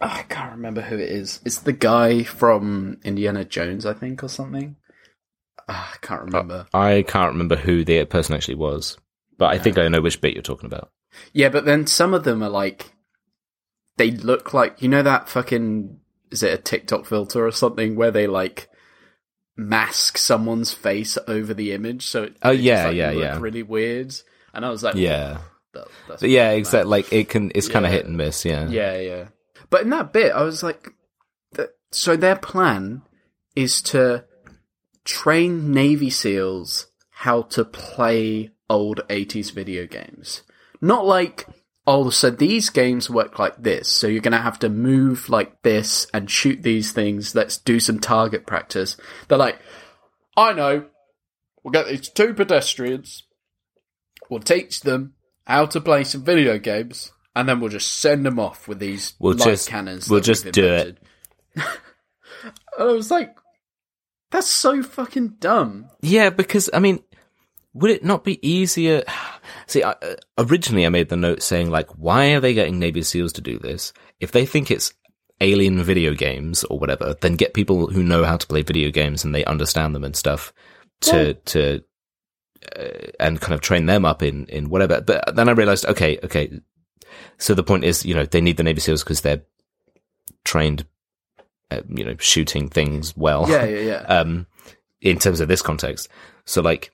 I 0.00 0.22
can't 0.28 0.52
remember 0.52 0.80
who 0.82 0.96
it 0.96 1.10
is. 1.10 1.40
It's 1.44 1.58
the 1.60 1.72
guy 1.72 2.22
from 2.22 2.98
Indiana 3.04 3.44
Jones, 3.44 3.84
I 3.86 3.92
think, 3.94 4.22
or 4.22 4.28
something. 4.28 4.76
Ah, 5.68 5.92
I 5.94 6.06
can't 6.06 6.22
remember. 6.22 6.66
I 6.74 7.02
can't 7.02 7.32
remember 7.32 7.56
who 7.56 7.84
the 7.84 8.04
person 8.04 8.34
actually 8.34 8.56
was, 8.56 8.96
but 9.38 9.50
I 9.52 9.58
think 9.58 9.78
I 9.78 9.88
know 9.88 10.00
which 10.00 10.20
bit 10.20 10.34
you're 10.34 10.42
talking 10.42 10.66
about. 10.66 10.90
Yeah, 11.32 11.48
but 11.50 11.64
then 11.64 11.86
some 11.86 12.14
of 12.14 12.24
them 12.24 12.42
are 12.42 12.48
like 12.48 12.92
they 13.98 14.10
look 14.10 14.54
like 14.54 14.80
you 14.82 14.88
know 14.88 15.02
that 15.02 15.28
fucking 15.28 15.98
is 16.30 16.42
it 16.42 16.54
a 16.58 16.62
TikTok 16.62 17.04
filter 17.06 17.46
or 17.46 17.52
something 17.52 17.94
where 17.94 18.10
they 18.10 18.26
like 18.26 18.68
mask 19.56 20.16
someone's 20.16 20.72
face 20.72 21.18
over 21.28 21.52
the 21.52 21.72
image 21.72 22.06
so 22.06 22.22
it, 22.24 22.36
Oh, 22.42 22.50
yeah, 22.50 22.86
like, 22.86 22.96
yeah, 22.96 23.10
look 23.10 23.22
yeah. 23.22 23.38
really 23.38 23.62
weird. 23.62 24.14
And 24.54 24.64
I 24.64 24.70
was 24.70 24.82
like, 24.82 24.94
Yeah, 24.94 25.38
that, 25.74 25.88
that's 26.08 26.22
yeah, 26.22 26.50
exactly. 26.50 26.90
Like 26.90 27.12
it 27.12 27.28
can, 27.28 27.52
it's 27.54 27.68
kind 27.68 27.86
of 27.86 27.92
hit 27.92 28.06
and 28.06 28.16
miss. 28.16 28.44
Yeah, 28.44 28.68
Yeah, 28.68 28.98
yeah. 28.98 29.28
But 29.70 29.82
in 29.82 29.90
that 29.90 30.12
bit, 30.12 30.32
I 30.32 30.42
was 30.42 30.62
like, 30.62 30.90
th- 31.56 31.70
so 31.90 32.16
their 32.16 32.36
plan 32.36 33.02
is 33.56 33.80
to 33.82 34.24
train 35.04 35.72
Navy 35.72 36.10
SEALs 36.10 36.86
how 37.10 37.42
to 37.42 37.64
play 37.64 38.50
old 38.68 39.00
80s 39.08 39.52
video 39.52 39.86
games. 39.86 40.42
Not 40.80 41.06
like, 41.06 41.46
oh, 41.86 42.10
so 42.10 42.30
these 42.30 42.70
games 42.70 43.08
work 43.08 43.38
like 43.38 43.62
this, 43.62 43.88
so 43.88 44.06
you're 44.06 44.20
gonna 44.20 44.40
have 44.40 44.58
to 44.60 44.68
move 44.68 45.28
like 45.28 45.62
this 45.62 46.06
and 46.12 46.30
shoot 46.30 46.62
these 46.62 46.92
things, 46.92 47.34
let's 47.34 47.58
do 47.58 47.78
some 47.80 47.98
target 47.98 48.46
practice. 48.46 48.96
They're 49.28 49.38
like, 49.38 49.58
I 50.36 50.52
know, 50.52 50.86
we'll 51.62 51.72
get 51.72 51.86
these 51.86 52.08
two 52.08 52.34
pedestrians, 52.34 53.24
we'll 54.32 54.40
teach 54.40 54.80
them 54.80 55.12
how 55.46 55.66
to 55.66 55.80
play 55.80 56.02
some 56.04 56.24
video 56.24 56.58
games, 56.58 57.12
and 57.36 57.48
then 57.48 57.60
we'll 57.60 57.68
just 57.70 57.92
send 58.00 58.24
them 58.24 58.38
off 58.40 58.66
with 58.66 58.78
these 58.78 59.14
We'll 59.20 59.34
light 59.36 59.44
just- 59.44 59.68
cannons. 59.68 60.08
we'll 60.08 60.20
just 60.20 60.50
do 60.52 60.66
it. 60.66 60.98
and 61.54 61.64
I 62.78 62.84
was 62.84 63.10
like, 63.10 63.36
that's 64.30 64.48
so 64.48 64.82
fucking 64.82 65.36
dumb. 65.38 65.88
Yeah, 66.00 66.30
because 66.30 66.70
I 66.72 66.78
mean, 66.78 67.00
would 67.74 67.90
it 67.90 68.04
not 68.04 68.24
be 68.24 68.46
easier? 68.46 69.02
See, 69.66 69.82
I, 69.82 69.90
uh, 69.92 70.16
originally 70.38 70.86
I 70.86 70.88
made 70.88 71.08
the 71.08 71.16
note 71.16 71.42
saying 71.42 71.70
like, 71.70 71.90
why 71.90 72.32
are 72.32 72.40
they 72.40 72.54
getting 72.54 72.78
Navy 72.78 73.02
SEALs 73.02 73.32
to 73.34 73.40
do 73.40 73.58
this? 73.58 73.92
If 74.20 74.32
they 74.32 74.46
think 74.46 74.70
it's 74.70 74.92
alien 75.40 75.82
video 75.82 76.14
games 76.14 76.64
or 76.64 76.78
whatever, 76.78 77.14
then 77.20 77.34
get 77.36 77.52
people 77.54 77.88
who 77.88 78.02
know 78.02 78.24
how 78.24 78.36
to 78.36 78.46
play 78.46 78.62
video 78.62 78.90
games 78.90 79.24
and 79.24 79.34
they 79.34 79.44
understand 79.44 79.94
them 79.94 80.04
and 80.04 80.16
stuff 80.16 80.52
to 81.02 81.12
Well- 81.12 81.34
to 81.46 81.84
uh, 82.76 83.10
and 83.20 83.40
kind 83.40 83.54
of 83.54 83.60
train 83.60 83.86
them 83.86 84.04
up 84.04 84.22
in 84.22 84.46
in 84.46 84.68
whatever. 84.70 85.00
But 85.00 85.34
then 85.36 85.48
I 85.48 85.52
realized, 85.52 85.86
okay, 85.86 86.18
okay. 86.24 86.60
So 87.38 87.54
the 87.54 87.62
point 87.64 87.84
is, 87.84 88.04
you 88.04 88.14
know, 88.14 88.24
they 88.24 88.40
need 88.40 88.56
the 88.56 88.62
Navy 88.62 88.80
SEAls 88.80 89.02
because 89.04 89.20
they're 89.20 89.42
trained, 90.44 90.86
uh, 91.70 91.80
you 91.88 92.04
know, 92.04 92.16
shooting 92.18 92.68
things 92.68 93.16
well 93.16 93.48
Yeah, 93.48 93.64
yeah, 93.64 93.80
yeah. 93.80 94.00
um, 94.20 94.46
in 95.00 95.18
terms 95.18 95.40
of 95.40 95.48
this 95.48 95.62
context. 95.62 96.08
So 96.46 96.62
like, 96.62 96.92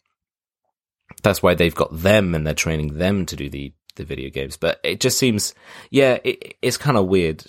that's 1.22 1.42
why 1.42 1.54
they've 1.54 1.74
got 1.74 1.96
them 1.96 2.34
and 2.34 2.46
they're 2.46 2.54
training 2.54 2.98
them 2.98 3.26
to 3.26 3.36
do 3.36 3.48
the, 3.48 3.72
the 3.96 4.04
video 4.04 4.30
games. 4.30 4.56
But 4.56 4.80
it 4.82 5.00
just 5.00 5.18
seems, 5.18 5.54
yeah, 5.90 6.18
it, 6.24 6.54
it's 6.62 6.76
kind 6.76 6.96
of 6.96 7.06
weird. 7.06 7.44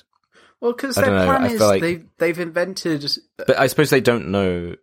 well, 0.62 0.74
because 0.74 0.98
I 0.98 1.02
their 1.02 1.10
don't 1.12 1.20
know, 1.20 1.26
plan 1.26 1.44
I 1.44 1.48
is 1.48 1.58
feel 1.60 1.68
like- 1.68 1.82
they've, 1.82 2.06
they've 2.18 2.40
invented. 2.40 3.06
But 3.38 3.58
I 3.60 3.68
suppose 3.68 3.90
they 3.90 4.02
don't 4.02 4.30
know 4.30 4.76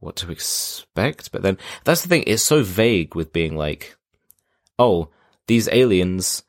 what 0.00 0.16
to 0.16 0.30
expect. 0.30 1.30
But 1.30 1.42
then 1.42 1.58
that's 1.84 2.02
the 2.02 2.08
thing. 2.08 2.24
It's 2.26 2.42
so 2.42 2.62
vague 2.62 3.14
with 3.14 3.32
being 3.32 3.56
like, 3.56 3.96
oh, 4.78 5.10
these 5.46 5.68
aliens, 5.70 6.42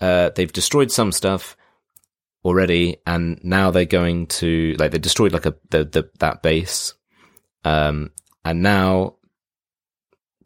uh, 0.00 0.30
they've 0.34 0.52
destroyed 0.52 0.90
some 0.90 1.12
stuff 1.12 1.56
already, 2.44 2.96
and 3.06 3.38
now 3.44 3.70
they're 3.70 3.84
going 3.84 4.26
to 4.26 4.74
like 4.78 4.92
they 4.92 4.98
destroyed 4.98 5.32
like 5.32 5.46
a 5.46 5.54
the, 5.70 5.84
the 5.84 6.10
that 6.18 6.42
base, 6.42 6.94
um, 7.64 8.10
and 8.44 8.62
now 8.62 9.16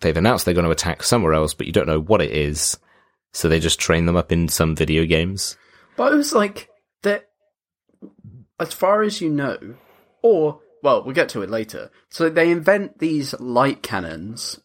they've 0.01 0.17
announced 0.17 0.45
they're 0.45 0.55
going 0.55 0.65
to 0.65 0.71
attack 0.71 1.03
somewhere 1.03 1.35
else, 1.35 1.55
but 1.55 1.67
you 1.67 1.73
don't 1.73 1.87
know 1.87 2.01
what 2.01 2.23
it 2.23 2.31
is. 2.33 2.79
So 3.33 3.49
they 3.49 3.61
just 3.61 3.79
train 3.79 4.07
them 4.07 4.17
up 4.17 4.33
in 4.33 4.49
some 4.49 4.75
video 4.75 5.05
games. 5.05 5.59
But 5.97 6.13
it 6.13 6.17
was 6.17 6.33
like 6.33 6.71
that, 7.03 7.29
as 8.59 8.73
far 8.73 9.03
as 9.03 9.21
you 9.21 9.29
know, 9.29 9.59
or 10.23 10.61
well, 10.87 11.03
we'll 11.03 11.17
get 11.17 11.29
to 11.31 11.43
it 11.43 11.51
later. 11.51 11.91
So 12.11 12.31
they 12.31 12.49
invent 12.49 13.01
these 13.01 13.35
light 13.41 13.83
cannons, 13.83 14.61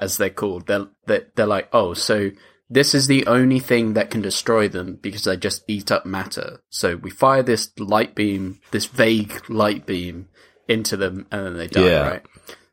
as 0.00 0.16
they're 0.16 0.30
called. 0.30 0.68
They're 0.68 0.86
they're, 1.06 1.26
they're 1.34 1.44
like, 1.44 1.68
oh, 1.72 1.92
so 1.92 2.30
this 2.70 2.94
is 2.94 3.08
the 3.08 3.26
only 3.26 3.58
thing 3.58 3.94
that 3.94 4.08
can 4.08 4.22
destroy 4.22 4.68
them 4.68 5.00
because 5.02 5.24
they 5.24 5.36
just 5.36 5.64
eat 5.66 5.90
up 5.90 6.06
matter. 6.06 6.60
So 6.70 6.94
we 6.94 7.10
fire 7.10 7.42
this 7.42 7.72
light 7.80 8.14
beam, 8.14 8.60
this 8.70 8.86
vague 8.86 9.50
light 9.50 9.86
beam, 9.86 10.28
into 10.68 10.96
them, 10.96 11.26
and 11.32 11.46
then 11.46 11.56
they 11.56 11.66
die. 11.66 11.80
Yeah. 11.80 12.08
Right. 12.10 12.22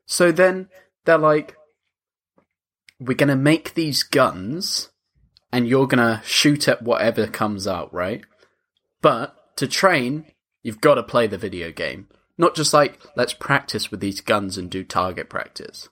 So 0.06 0.32
then 0.32 0.70
they're 1.06 1.18
like, 1.18 1.56
we're 3.00 3.16
gonna 3.16 3.36
make 3.36 3.74
these 3.74 4.04
guns 4.04 4.92
and 5.52 5.68
you're 5.68 5.88
gonna 5.88 6.22
shoot 6.24 6.68
at 6.68 6.84
whatever 6.84 7.26
comes 7.26 7.68
out, 7.68 7.92
right? 7.92 8.24
But 9.02 9.36
to 9.58 9.68
train, 9.68 10.26
you've 10.62 10.80
got 10.80 10.96
to 10.96 11.04
play 11.04 11.26
the 11.26 11.40
video 11.40 11.72
game. 11.72 12.08
Not 12.38 12.56
just 12.56 12.74
like, 12.74 13.00
let's 13.16 13.34
practice 13.34 13.92
with 13.92 14.00
these 14.00 14.22
guns 14.22 14.58
and 14.58 14.70
do 14.70 14.84
target 14.84 15.30
practice. 15.30 15.90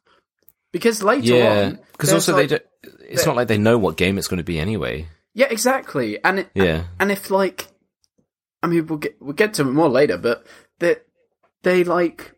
because 0.74 1.04
later 1.04 1.36
Yeah, 1.36 1.62
on, 1.66 1.80
because 1.92 2.14
also 2.14 2.34
like- 2.34 2.50
they 2.50 2.58
don't. 2.58 2.64
It's 3.08 3.26
not 3.26 3.36
like 3.36 3.48
they 3.48 3.58
know 3.60 3.78
what 3.78 3.96
game 3.98 4.18
it's 4.18 4.28
going 4.28 4.38
to 4.40 4.44
be 4.44 4.58
anyway. 4.60 5.08
Yeah, 5.36 5.48
exactly. 5.50 6.18
And 6.24 6.40
it, 6.40 6.50
Yeah. 6.56 6.86
and 7.00 7.12
if 7.12 7.30
like, 7.30 7.68
I 8.64 8.68
mean, 8.68 8.88
we'll 8.88 8.98
get 9.00 9.18
we'll 9.22 9.34
get 9.34 9.54
to 9.56 9.62
it 9.64 9.66
more 9.72 9.90
later, 9.90 10.18
but 10.18 10.48
they 10.80 10.96
they 11.64 11.84
like 11.84 12.34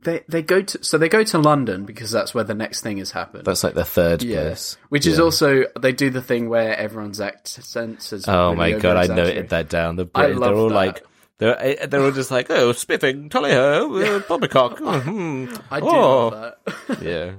they 0.00 0.22
they 0.28 0.42
go 0.42 0.62
to 0.62 0.82
so 0.84 0.96
they 0.96 1.08
go 1.08 1.24
to 1.24 1.38
London 1.38 1.84
because 1.84 2.10
that's 2.12 2.32
where 2.34 2.44
the 2.44 2.54
next 2.54 2.80
thing 2.82 2.98
has 2.98 3.10
happened. 3.10 3.44
That's 3.44 3.64
like 3.64 3.74
the 3.74 3.84
third 3.84 4.22
yeah, 4.22 4.42
place. 4.42 4.76
which 4.88 5.06
is 5.06 5.18
also 5.18 5.64
they 5.78 5.92
do 5.92 6.08
the 6.08 6.22
thing 6.22 6.48
where 6.48 6.76
everyone's 6.76 7.20
accents 7.20 8.12
is 8.12 8.26
Oh 8.28 8.52
really 8.52 8.56
my 8.56 8.72
god, 8.78 8.96
I 8.96 9.12
noted 9.14 9.48
that 9.50 9.68
down. 9.68 9.96
The 9.96 10.08
I 10.14 10.28
love 10.28 10.40
they're 10.40 10.54
all 10.54 10.68
that. 10.68 10.74
like. 10.74 11.04
They're, 11.38 11.58
eh, 11.60 11.86
they're 11.86 12.02
all 12.02 12.10
just 12.12 12.30
like, 12.30 12.50
oh, 12.50 12.72
spiffing, 12.72 13.30
tally 13.30 13.52
ho, 13.52 13.94
uh, 13.96 14.20
poppycock. 14.20 14.78
oh, 14.82 15.48
I 15.70 15.80
do 15.80 15.86
oh." 15.86 16.28
love 16.28 16.54
that. 16.88 17.02
Yeah. 17.02 17.32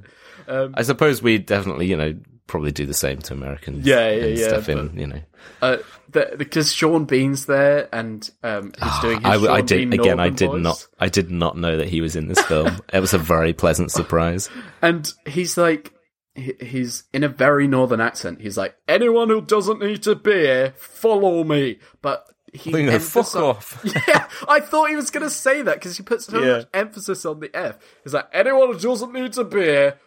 Um, 0.48 0.74
I 0.76 0.82
suppose 0.84 1.22
we 1.22 1.38
definitely, 1.38 1.86
you 1.88 1.96
know, 1.98 2.16
probably 2.48 2.72
do 2.72 2.86
the 2.88 2.94
same 2.94 3.20
to 3.20 3.34
Americans. 3.34 3.86
Yeah, 3.86 4.10
yeah, 4.10 4.24
and 4.26 4.38
yeah, 4.38 4.48
Stuff 4.48 4.70
in, 4.70 5.00
you 5.00 5.06
know. 5.08 5.22
uh, 5.62 5.78
the, 6.12 6.34
because 6.38 6.74
Sean 6.74 7.06
Bean's 7.06 7.46
there 7.46 7.88
and 7.94 8.28
um, 8.42 8.74
he's 8.82 9.00
doing 9.02 9.18
his 9.18 9.26
I, 9.26 9.38
Sean 9.38 9.48
I 9.50 9.62
did 9.62 9.90
Bean 9.92 10.00
again. 10.00 10.20
I 10.20 10.30
did 10.30 10.50
voice. 10.50 10.62
not. 10.64 10.88
I 11.00 11.08
did 11.10 11.30
not 11.30 11.56
know 11.58 11.78
that 11.78 11.88
he 11.88 12.02
was 12.02 12.16
in 12.16 12.28
this 12.30 12.42
film. 12.42 12.80
it 12.92 13.00
was 13.00 13.14
a 13.14 13.20
very 13.20 13.54
pleasant 13.54 13.92
surprise. 13.92 14.50
And 14.82 15.12
he's 15.28 15.56
like, 15.56 15.94
he- 16.34 16.56
he's 16.60 17.04
in 17.14 17.24
a 17.24 17.30
very 17.30 17.68
northern 17.68 18.02
accent. 18.02 18.42
He's 18.42 18.58
like, 18.58 18.76
anyone 18.88 19.30
who 19.30 19.42
doesn't 19.42 19.82
need 19.82 20.08
a 20.08 20.16
beer, 20.16 20.74
follow 20.78 21.44
me. 21.44 21.78
But 22.02 22.26
he 22.54 22.72
know, 22.72 23.00
fuck 23.00 23.36
off. 23.36 23.80
Yeah, 24.08 24.28
I 24.48 24.60
thought 24.60 24.90
he 24.90 24.96
was 24.96 25.12
going 25.12 25.24
to 25.26 25.30
say 25.30 25.62
that 25.62 25.76
because 25.76 25.98
he 25.98 26.04
puts 26.04 26.26
so 26.26 26.40
Yeah. 26.42 26.58
much 26.58 26.68
emphasis 26.74 27.26
on 27.26 27.40
the 27.40 27.56
F. 27.56 27.78
He's 28.04 28.14
like, 28.14 28.28
anyone 28.34 28.74
who 28.74 28.80
doesn't 28.80 29.14
need 29.14 29.38
a 29.38 29.44
beer, 29.44 29.98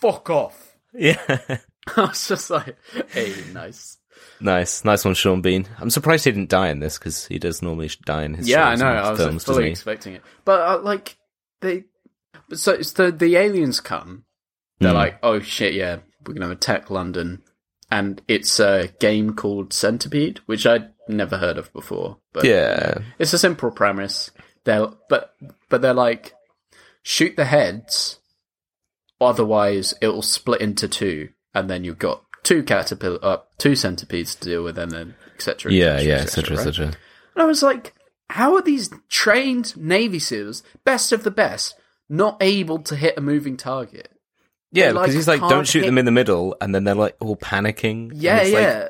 fuck 0.00 0.28
off. 0.30 0.76
Yeah. 0.94 1.20
I 1.96 2.00
was 2.00 2.28
just 2.28 2.50
like, 2.50 2.76
hey, 3.08 3.32
nice. 3.52 3.98
nice, 4.40 4.84
nice 4.84 5.04
one, 5.04 5.14
Sean 5.14 5.40
Bean. 5.40 5.66
I'm 5.78 5.90
surprised 5.90 6.24
he 6.24 6.32
didn't 6.32 6.48
die 6.50 6.68
in 6.70 6.80
this 6.80 6.98
because 6.98 7.26
he 7.26 7.38
does 7.38 7.62
normally 7.62 7.90
die 8.04 8.24
in 8.24 8.34
his 8.34 8.48
Yeah, 8.48 8.66
I 8.68 8.74
know. 8.76 8.86
I 8.86 9.10
was 9.10 9.18
films, 9.20 9.44
fully 9.44 9.70
expecting 9.70 10.14
it, 10.14 10.22
but 10.44 10.60
uh, 10.60 10.82
like 10.82 11.16
they, 11.60 11.84
but 12.48 12.58
so 12.58 12.72
it's 12.72 12.92
the 12.92 13.12
the 13.12 13.36
aliens 13.36 13.80
come. 13.80 14.24
They're 14.80 14.90
Hmm. 14.90 14.96
like, 14.96 15.18
oh 15.22 15.38
shit, 15.40 15.74
yeah, 15.74 15.98
we're 16.26 16.34
gonna 16.34 16.50
attack 16.52 16.90
London, 16.90 17.42
and 17.90 18.20
it's 18.26 18.58
a 18.58 18.88
game 18.98 19.34
called 19.34 19.72
Centipede, 19.72 20.40
which 20.46 20.66
I'd 20.66 20.90
never 21.08 21.36
heard 21.38 21.58
of 21.58 21.72
before. 21.72 22.18
But 22.32 22.44
Yeah. 22.44 22.98
it's 23.18 23.32
a 23.32 23.38
simple 23.38 23.70
premise. 23.70 24.30
They're 24.64 24.88
but 25.08 25.34
but 25.68 25.82
they're 25.82 25.94
like, 25.94 26.34
shoot 27.02 27.36
the 27.36 27.44
heads, 27.44 28.18
otherwise 29.20 29.94
it'll 30.00 30.22
split 30.22 30.60
into 30.60 30.88
two, 30.88 31.30
and 31.54 31.70
then 31.70 31.84
you've 31.84 31.98
got 31.98 32.22
two 32.42 32.62
caterpillar, 32.62 33.18
uh, 33.22 33.36
two 33.58 33.74
centipedes 33.74 34.34
to 34.36 34.48
deal 34.48 34.62
with, 34.64 34.78
and 34.78 34.90
then 34.90 35.14
etc. 35.34 35.72
Yeah, 35.72 36.00
yeah, 36.00 36.14
etc., 36.16 36.56
right? 36.56 36.66
etc. 36.66 36.86
And 37.34 37.42
I 37.42 37.44
was 37.46 37.62
like, 37.62 37.94
how 38.30 38.54
are 38.56 38.62
these 38.62 38.90
trained 39.08 39.76
Navy 39.76 40.18
SEALs, 40.18 40.62
best 40.84 41.12
of 41.12 41.22
the 41.22 41.30
best, 41.30 41.74
not 42.08 42.36
able 42.40 42.78
to 42.80 42.96
hit 42.96 43.16
a 43.16 43.20
moving 43.20 43.56
target? 43.56 44.10
Yeah, 44.72 44.90
like, 44.90 45.04
because 45.04 45.14
he's 45.14 45.28
like, 45.28 45.40
don't 45.40 45.66
shoot 45.66 45.80
hit- 45.80 45.86
them 45.86 45.98
in 45.98 46.04
the 46.06 46.10
middle, 46.10 46.56
and 46.60 46.74
then 46.74 46.84
they're 46.84 46.94
like 46.94 47.16
all 47.20 47.36
panicking. 47.36 48.10
and 48.10 48.14
Yeah, 48.20 48.38
like, 48.38 48.52
yeah. 48.52 48.88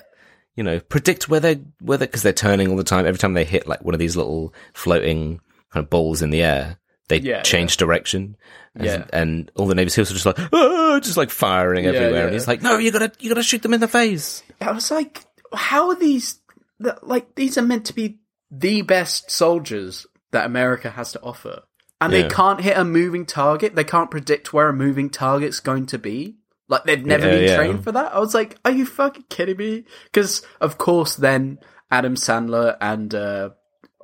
You 0.57 0.64
know, 0.64 0.80
predict 0.80 1.28
where 1.28 1.40
they 1.40 1.61
where 1.80 1.98
they 1.98 2.07
because 2.07 2.22
they're 2.22 2.32
turning 2.32 2.68
all 2.68 2.76
the 2.76 2.84
time. 2.84 3.07
Every 3.07 3.18
time 3.18 3.34
they 3.34 3.44
hit 3.44 3.66
like 3.66 3.84
one 3.84 3.94
of 3.94 4.00
these 4.00 4.16
little 4.16 4.52
floating 4.74 5.40
kind 5.72 5.84
of 5.84 5.90
balls 5.90 6.22
in 6.22 6.30
the 6.30 6.42
air, 6.42 6.78
they 7.09 7.18
Yeah, 7.18 7.42
change 7.42 7.76
direction. 7.76 8.36
And, 8.74 8.84
Yeah. 8.84 9.04
and 9.12 9.50
all 9.54 9.66
the 9.66 9.74
Navy 9.74 9.90
SEAls 9.90 10.11
are 10.11 10.14
just 10.14 10.26
like, 10.26 10.38
ah, 10.52 11.00
just 11.02 11.16
like 11.16 11.30
firing 11.30 11.84
Yeah, 11.84 11.90
everywhere. 11.92 12.14
yeah. 12.20 12.24
And 12.24 12.32
he's 12.34 12.48
like, 12.48 12.62
no, 12.62 12.78
you 12.78 12.90
gotta 12.92 13.12
you 13.20 13.28
gotta 13.28 13.42
shoot 13.42 13.62
them 13.62 13.74
in 13.74 13.80
the 13.80 13.88
face. 13.88 14.42
I 14.61 14.72
was 14.72 14.90
like, 14.90 15.24
how 15.54 15.88
are 15.90 15.94
these? 15.96 16.40
the- 16.78 16.98
Like, 17.02 17.34
these 17.36 17.57
are 17.57 17.62
meant 17.62 17.86
to 17.86 17.94
be 17.94 18.18
the 18.50 18.82
best 18.82 19.30
soldiers 19.30 20.07
that 20.32 20.44
America 20.46 20.90
has 20.90 21.12
to 21.12 21.20
offer, 21.22 21.62
and 22.00 22.12
Yeah. 22.12 22.22
they 22.22 22.28
can't 22.28 22.61
hit 22.61 22.76
a 22.76 22.84
moving 22.84 23.24
target. 23.26 23.74
They 23.74 23.84
can't 23.84 24.11
predict 24.11 24.52
where 24.52 24.68
a 24.68 24.72
moving 24.74 25.09
target's 25.11 25.61
going 25.61 25.86
to 25.86 25.98
be. 25.98 26.36
Like, 26.69 26.85
they've 26.85 27.05
never 27.05 27.27
Yeah, 27.27 27.33
been 27.33 27.45
yeah. 27.49 27.57
trained 27.57 27.85
for 27.85 27.93
that. 27.93 28.12
I 28.14 28.19
was 28.19 28.35
like, 28.35 28.59
are 28.64 28.71
you 28.73 28.87
fucking 28.87 29.25
kidding 29.29 29.57
me? 29.57 29.85
Because 30.05 30.43
of 30.61 30.79
course, 30.79 31.14
then 31.17 31.59
Adam 31.91 32.14
Sandler 32.17 32.77
and 32.81 33.14
uh, 33.14 33.51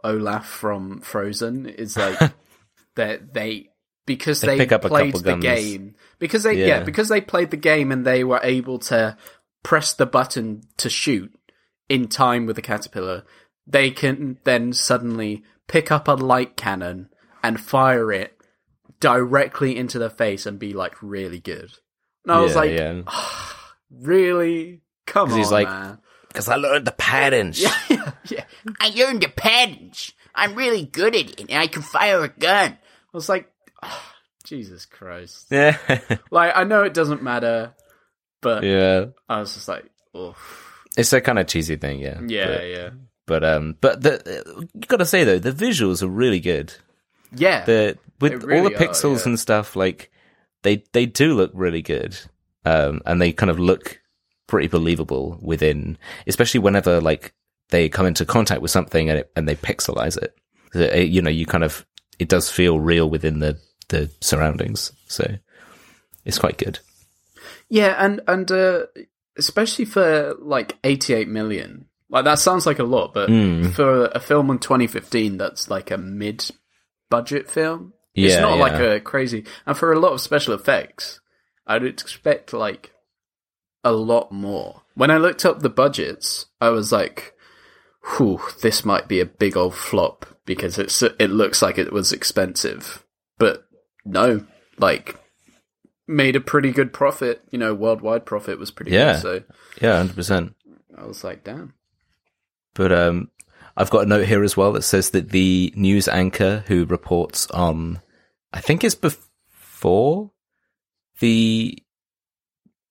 Olaf 0.05 0.47
from 0.47 1.01
Frozen 1.01 1.67
is 1.67 1.97
like 1.97 2.19
that 2.97 3.35
they 3.35 3.69
because 4.07 4.41
They 4.41 4.59
they, 4.59 4.67
played 4.79 5.15
the 5.15 5.23
guns. 5.37 5.43
game 5.45 5.95
because 6.19 6.43
they 6.43 6.55
yeah. 6.55 6.67
Yeah. 6.67 6.83
because 6.85 7.09
they 7.09 7.21
played 7.21 7.51
the 7.51 7.57
game 7.57 7.91
and 7.93 8.05
they 8.05 8.25
were 8.25 8.41
able 8.43 8.79
to 8.81 9.17
press 9.63 9.95
the 9.95 10.07
button 10.07 10.63
to 10.79 10.91
shoot 10.91 11.33
in 11.89 12.09
time 12.09 12.47
with 12.47 12.57
the 12.57 12.63
caterpillar 12.63 13.25
they 13.67 13.91
can 13.93 14.39
then 14.43 14.73
suddenly 14.73 15.45
pick 15.69 15.93
up 15.93 16.09
a 16.09 16.13
light 16.13 16.57
cannon 16.57 17.09
and 17.45 17.61
fire 17.61 18.11
it 18.11 18.37
directly 18.99 19.77
into 19.77 19.99
the 20.01 20.11
face 20.11 20.47
and 20.47 20.59
be 20.59 20.73
like 20.73 21.01
really 21.01 21.39
good 21.39 21.71
and 22.25 22.33
i 22.33 22.41
was 22.41 22.53
yeah, 22.53 22.59
like 22.61 22.71
yeah. 22.73 23.03
really 23.91 24.81
come 25.07 25.31
on 25.33 25.39
he's 25.39 25.51
like- 25.51 25.69
man. 25.69 25.99
Because 26.29 26.49
I 26.49 26.57
learned 26.57 26.87
the 26.87 26.93
patterns. 26.93 27.61
yeah, 27.91 28.13
yeah 28.31 28.45
I 28.81 28.89
learned 28.97 29.21
the 29.23 29.29
patterns. 29.29 30.15
I'm 30.35 30.55
really 30.55 30.87
good 30.87 31.15
at 31.15 31.29
it, 31.31 31.41
and 31.41 31.53
I 31.53 31.67
can 31.67 31.83
fire 31.83 32.23
a 32.25 32.29
gun. 32.29 32.73
i 32.73 32.77
was 33.13 33.29
like 33.29 33.53
jesus 34.43 34.87
christ 34.87 35.47
yeah, 35.51 35.77
like 36.31 36.53
i 36.57 36.65
know 36.65 36.85
it 36.85 36.95
doesn't 36.95 37.23
matter 37.23 37.75
but 38.41 38.63
yeah. 38.65 39.07
i 39.29 39.41
was 39.41 39.53
just 39.55 39.69
like 39.69 39.85
oh 40.15 40.35
It's 40.97 41.13
a 41.13 41.21
kind 41.21 41.39
of 41.39 41.47
cheesy 41.49 41.77
thing, 41.77 41.99
yeah. 42.01 42.19
yeah 42.27 42.47
but, 42.47 42.65
yeah 42.69 42.91
but 43.27 43.45
um, 43.45 43.77
but 43.81 44.01
the 44.03 44.69
you 44.75 44.81
gotta 44.87 45.05
say 45.07 45.25
though, 45.25 45.39
the 45.39 45.53
visuals 45.53 46.03
are 46.03 46.09
really 46.09 46.41
good. 46.41 46.73
yeah 47.35 47.65
the 47.65 47.99
with 48.21 48.33
They 48.33 48.39
all 48.39 48.47
really 48.47 48.75
the 48.75 48.83
are, 48.83 48.89
pixels 48.89 49.19
yeah. 49.21 49.29
and 49.29 49.41
stuff 49.41 49.77
like 49.77 50.11
they 50.63 50.85
they 50.93 51.07
do 51.07 51.35
look 51.35 51.51
really 51.55 51.83
good 51.83 52.17
um 52.65 53.01
and 53.07 53.21
they 53.21 53.33
kind 53.33 53.51
of 53.51 53.59
look 53.59 54.01
pretty 54.47 54.69
believable 54.69 55.39
within 55.43 55.97
especially 56.27 56.61
whenever 56.61 57.01
like 57.01 57.33
they 57.71 57.89
come 57.89 58.07
into 58.07 58.25
contact 58.25 58.61
with 58.63 58.71
something 58.71 59.09
and 59.11 59.21
it, 59.21 59.31
and 59.35 59.49
they 59.49 59.55
pixelize 59.57 60.17
it 60.21 60.37
So, 60.73 60.89
uh, 60.93 60.97
you 60.97 61.23
know 61.23 61.31
you 61.31 61.47
kind 61.47 61.65
of 61.65 61.85
it 62.19 62.29
does 62.29 62.51
feel 62.51 62.79
real 62.79 63.09
within 63.11 63.39
the 63.41 63.59
the 63.89 64.11
surroundings 64.21 64.93
so 65.07 65.25
it's 66.25 66.39
quite 66.39 66.59
good 66.59 66.79
Yeah, 67.69 67.97
and 67.99 68.21
and 68.29 68.51
uh, 68.53 68.87
especially 69.37 69.87
for 69.87 70.35
like 70.39 70.77
88 70.85 71.27
million. 71.29 71.87
Like 72.11 72.25
that 72.25 72.39
sounds 72.39 72.67
like 72.67 72.79
a 72.79 72.85
lot, 72.85 73.15
but 73.15 73.31
Mm. 73.31 73.73
for 73.73 74.05
a 74.15 74.21
film 74.21 74.51
in 74.51 74.59
2015 74.59 75.39
that's 75.39 75.71
like 75.71 75.91
a 75.91 75.97
mid-budget 75.99 77.51
film, 77.51 77.95
it's 78.15 78.35
Yeah, 78.35 78.41
not 78.41 78.59
like 78.59 78.81
a 78.81 79.01
crazy. 79.01 79.45
And 79.67 79.77
for 79.77 79.93
a 79.93 79.99
lot 79.99 80.13
of 80.13 80.21
special 80.21 80.55
effects, 80.55 81.21
I'd 81.67 81.85
expect 81.85 82.53
like 82.53 82.93
a 83.85 83.93
lot 83.93 84.31
more. 84.33 84.83
When 84.95 85.11
I 85.11 85.17
looked 85.17 85.45
up 85.45 85.61
the 85.61 85.71
budgets, 85.71 86.47
I 86.61 86.69
was 86.71 86.93
like, 86.93 87.35
"Whew, 88.17 88.41
this 88.61 88.85
might 88.85 89.09
be 89.09 89.21
a 89.21 89.27
big 89.27 89.57
old 89.57 89.75
flop 89.75 90.27
because 90.45 90.79
it's 90.79 91.03
it 91.03 91.31
looks 91.31 91.63
like 91.63 91.79
it 91.79 91.93
was 91.93 92.13
expensive." 92.13 93.05
But 93.39 93.65
no, 94.05 94.45
like 94.79 95.17
made 96.07 96.37
a 96.37 96.41
pretty 96.41 96.71
good 96.73 96.93
profit. 96.93 97.43
You 97.51 97.59
know, 97.59 97.75
worldwide 97.75 98.27
profit 98.27 98.59
was 98.59 98.71
pretty 98.71 98.91
Yeah. 98.93 99.15
good. 99.15 99.23
So 99.23 99.43
yeah 99.81 100.03
100% 100.03 100.55
I 100.99 101.07
was 101.07 101.25
like, 101.25 101.43
damn. 101.45 101.73
But 102.75 102.93
um, 102.93 103.31
I've 103.77 103.91
got 103.91 104.05
a 104.05 104.07
note 104.09 104.27
here 104.27 104.43
as 104.43 104.57
well 104.57 104.73
that 104.73 104.83
says 104.83 105.11
that 105.11 105.31
the 105.31 105.73
news 105.77 106.09
anchor 106.09 106.65
who 106.67 106.85
reports 106.85 107.47
on, 107.51 108.01
I 108.53 108.61
think 108.61 108.85
it's 108.85 108.95
before 108.95 110.31
the 111.21 111.79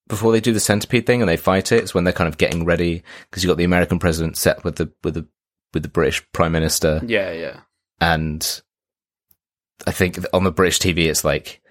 before 0.08 0.32
they 0.32 0.42
do 0.42 0.52
the 0.54 0.60
centipede 0.60 1.06
thing 1.06 1.22
and 1.22 1.30
they 1.30 1.38
fight 1.38 1.72
it. 1.72 1.84
It's 1.84 1.94
when 1.94 2.04
they're 2.04 2.12
kind 2.14 2.28
of 2.28 2.38
getting 2.38 2.66
ready 2.66 3.04
because 3.30 3.44
you 3.44 3.48
got 3.48 3.58
the 3.58 3.64
American 3.64 4.00
president 4.00 4.38
set 4.38 4.64
with 4.64 4.76
the 4.78 4.92
with 5.04 5.14
the 5.14 5.28
with 5.74 5.84
the 5.84 5.90
British 5.90 6.22
prime 6.34 6.52
minister, 6.52 7.02
Yeah, 7.06 7.32
yeah. 7.32 7.60
and 8.02 8.62
I 9.88 9.92
think 9.92 10.20
on 10.34 10.44
the 10.44 10.52
British 10.52 10.80
TV 10.80 11.06
it's 11.10 11.24
like 11.24 11.62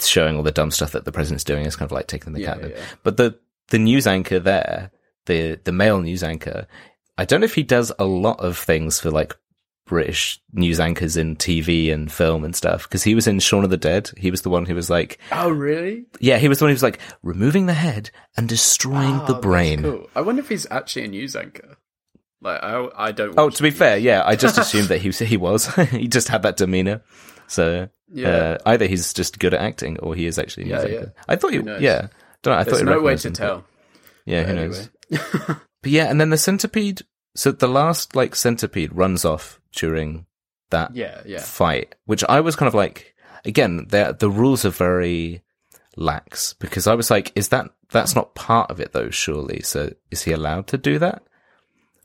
showing 0.00 0.36
all 0.36 0.42
the 0.42 0.50
dumb 0.50 0.70
stuff 0.72 0.92
that 0.92 1.04
the 1.04 1.12
president's 1.12 1.44
doing. 1.44 1.64
It's 1.64 1.76
kind 1.76 1.86
of 1.88 1.92
like 1.92 2.06
taking 2.08 2.32
the 2.32 2.40
Yeah, 2.40 2.54
cat. 2.56 2.70
yeah. 2.70 2.82
But 3.04 3.16
the 3.18 3.38
the 3.68 3.78
news 3.78 4.06
anchor 4.08 4.40
there, 4.40 4.90
the 5.26 5.60
the 5.62 5.72
male 5.72 6.00
news 6.00 6.22
anchor, 6.24 6.66
I 7.18 7.24
don't 7.24 7.40
know 7.40 7.44
if 7.46 7.54
he 7.54 7.62
does 7.62 7.92
a 7.98 8.04
lot 8.04 8.40
of 8.40 8.58
things 8.58 8.98
for 9.00 9.10
like 9.10 9.36
British 9.86 10.40
news 10.52 10.80
anchors 10.80 11.16
in 11.16 11.36
TV 11.36 11.92
and 11.92 12.10
film 12.10 12.42
and 12.44 12.56
stuff 12.56 12.84
because 12.84 13.02
he 13.02 13.14
was 13.14 13.26
in 13.26 13.38
Shaun 13.38 13.64
of 13.64 13.70
the 13.70 13.76
Dead. 13.76 14.10
He 14.16 14.30
was 14.30 14.42
the 14.42 14.50
one 14.50 14.64
who 14.64 14.74
was 14.74 14.88
like, 14.90 15.18
Oh, 15.30 15.50
really? 15.50 16.06
yeah, 16.20 16.38
he 16.38 16.48
was 16.48 16.58
the 16.58 16.64
one 16.64 16.70
who 16.70 16.74
was 16.74 16.82
like 16.82 16.98
removing 17.22 17.66
the 17.66 17.74
head 17.74 18.10
and 18.36 18.48
destroying 18.48 19.20
Oh, 19.20 19.26
the 19.26 19.34
brain. 19.34 19.82
Cool. 19.82 20.08
I 20.16 20.22
wonder 20.22 20.40
if 20.40 20.48
he's 20.48 20.66
actually 20.70 21.04
a 21.04 21.08
news 21.08 21.36
anchor. 21.36 21.76
Like, 22.40 22.62
I, 22.62 22.88
I 22.96 23.12
don't. 23.12 23.34
Oh, 23.38 23.48
to 23.50 23.62
be 23.62 23.70
the 23.70 23.76
fair, 23.76 23.96
yeah, 23.98 24.22
I 24.24 24.36
just 24.36 24.58
assumed 24.58 24.88
that 24.88 24.98
he 25.02 25.08
was. 25.08 25.18
He 25.18 25.36
was. 25.36 25.74
he 25.90 26.08
just 26.08 26.28
had 26.28 26.42
that 26.42 26.56
demeanor. 26.56 27.02
So 27.46 27.88
Yeah. 28.10 28.28
Uh, 28.28 28.58
either 28.66 28.86
he's 28.86 29.12
just 29.12 29.38
good 29.38 29.54
at 29.54 29.60
acting, 29.60 29.98
or 30.00 30.14
he 30.14 30.26
is 30.26 30.38
actually 30.38 30.64
a 30.64 30.66
Yeah, 30.68 30.74
music 30.84 30.92
yeah. 31.16 31.22
I 31.28 31.36
thought 31.36 31.52
he, 31.52 31.58
yeah. 31.58 32.08
Don't 32.42 32.52
know, 32.54 32.58
I 32.58 32.64
There's 32.64 32.78
thought 32.78 32.86
no 32.86 33.00
way 33.02 33.16
to 33.16 33.28
him, 33.28 33.32
but- 33.34 33.38
tell. 33.38 33.64
Yeah, 34.26 34.42
who 34.44 34.56
Anyway. 34.56 34.76
knows? 35.10 35.56
But 35.84 35.92
yeah, 35.92 36.06
and 36.10 36.20
then 36.20 36.30
the 36.30 36.36
centipede. 36.38 37.02
So 37.36 37.52
the 37.52 37.68
last 37.68 38.14
like 38.16 38.34
centipede 38.34 38.92
runs 38.92 39.24
off 39.24 39.60
during 39.76 40.26
that 40.70 40.94
Yeah, 40.94 41.20
yeah. 41.26 41.40
fight, 41.40 41.94
which 42.06 42.24
I 42.28 42.40
was 42.40 42.56
kind 42.56 42.66
of 42.68 42.74
like, 42.74 43.14
again, 43.44 43.86
the 43.90 44.16
the 44.18 44.30
rules 44.30 44.64
are 44.64 44.70
very 44.70 45.42
lax 45.96 46.54
because 46.54 46.86
I 46.86 46.94
was 46.94 47.10
like, 47.10 47.32
is 47.36 47.48
that 47.50 47.70
that's 47.90 48.14
not 48.14 48.34
part 48.34 48.70
of 48.70 48.80
it 48.80 48.92
though? 48.92 49.10
Surely, 49.10 49.60
so 49.62 49.92
is 50.10 50.22
he 50.22 50.32
allowed 50.32 50.66
to 50.68 50.78
do 50.78 50.98
that? 50.98 51.22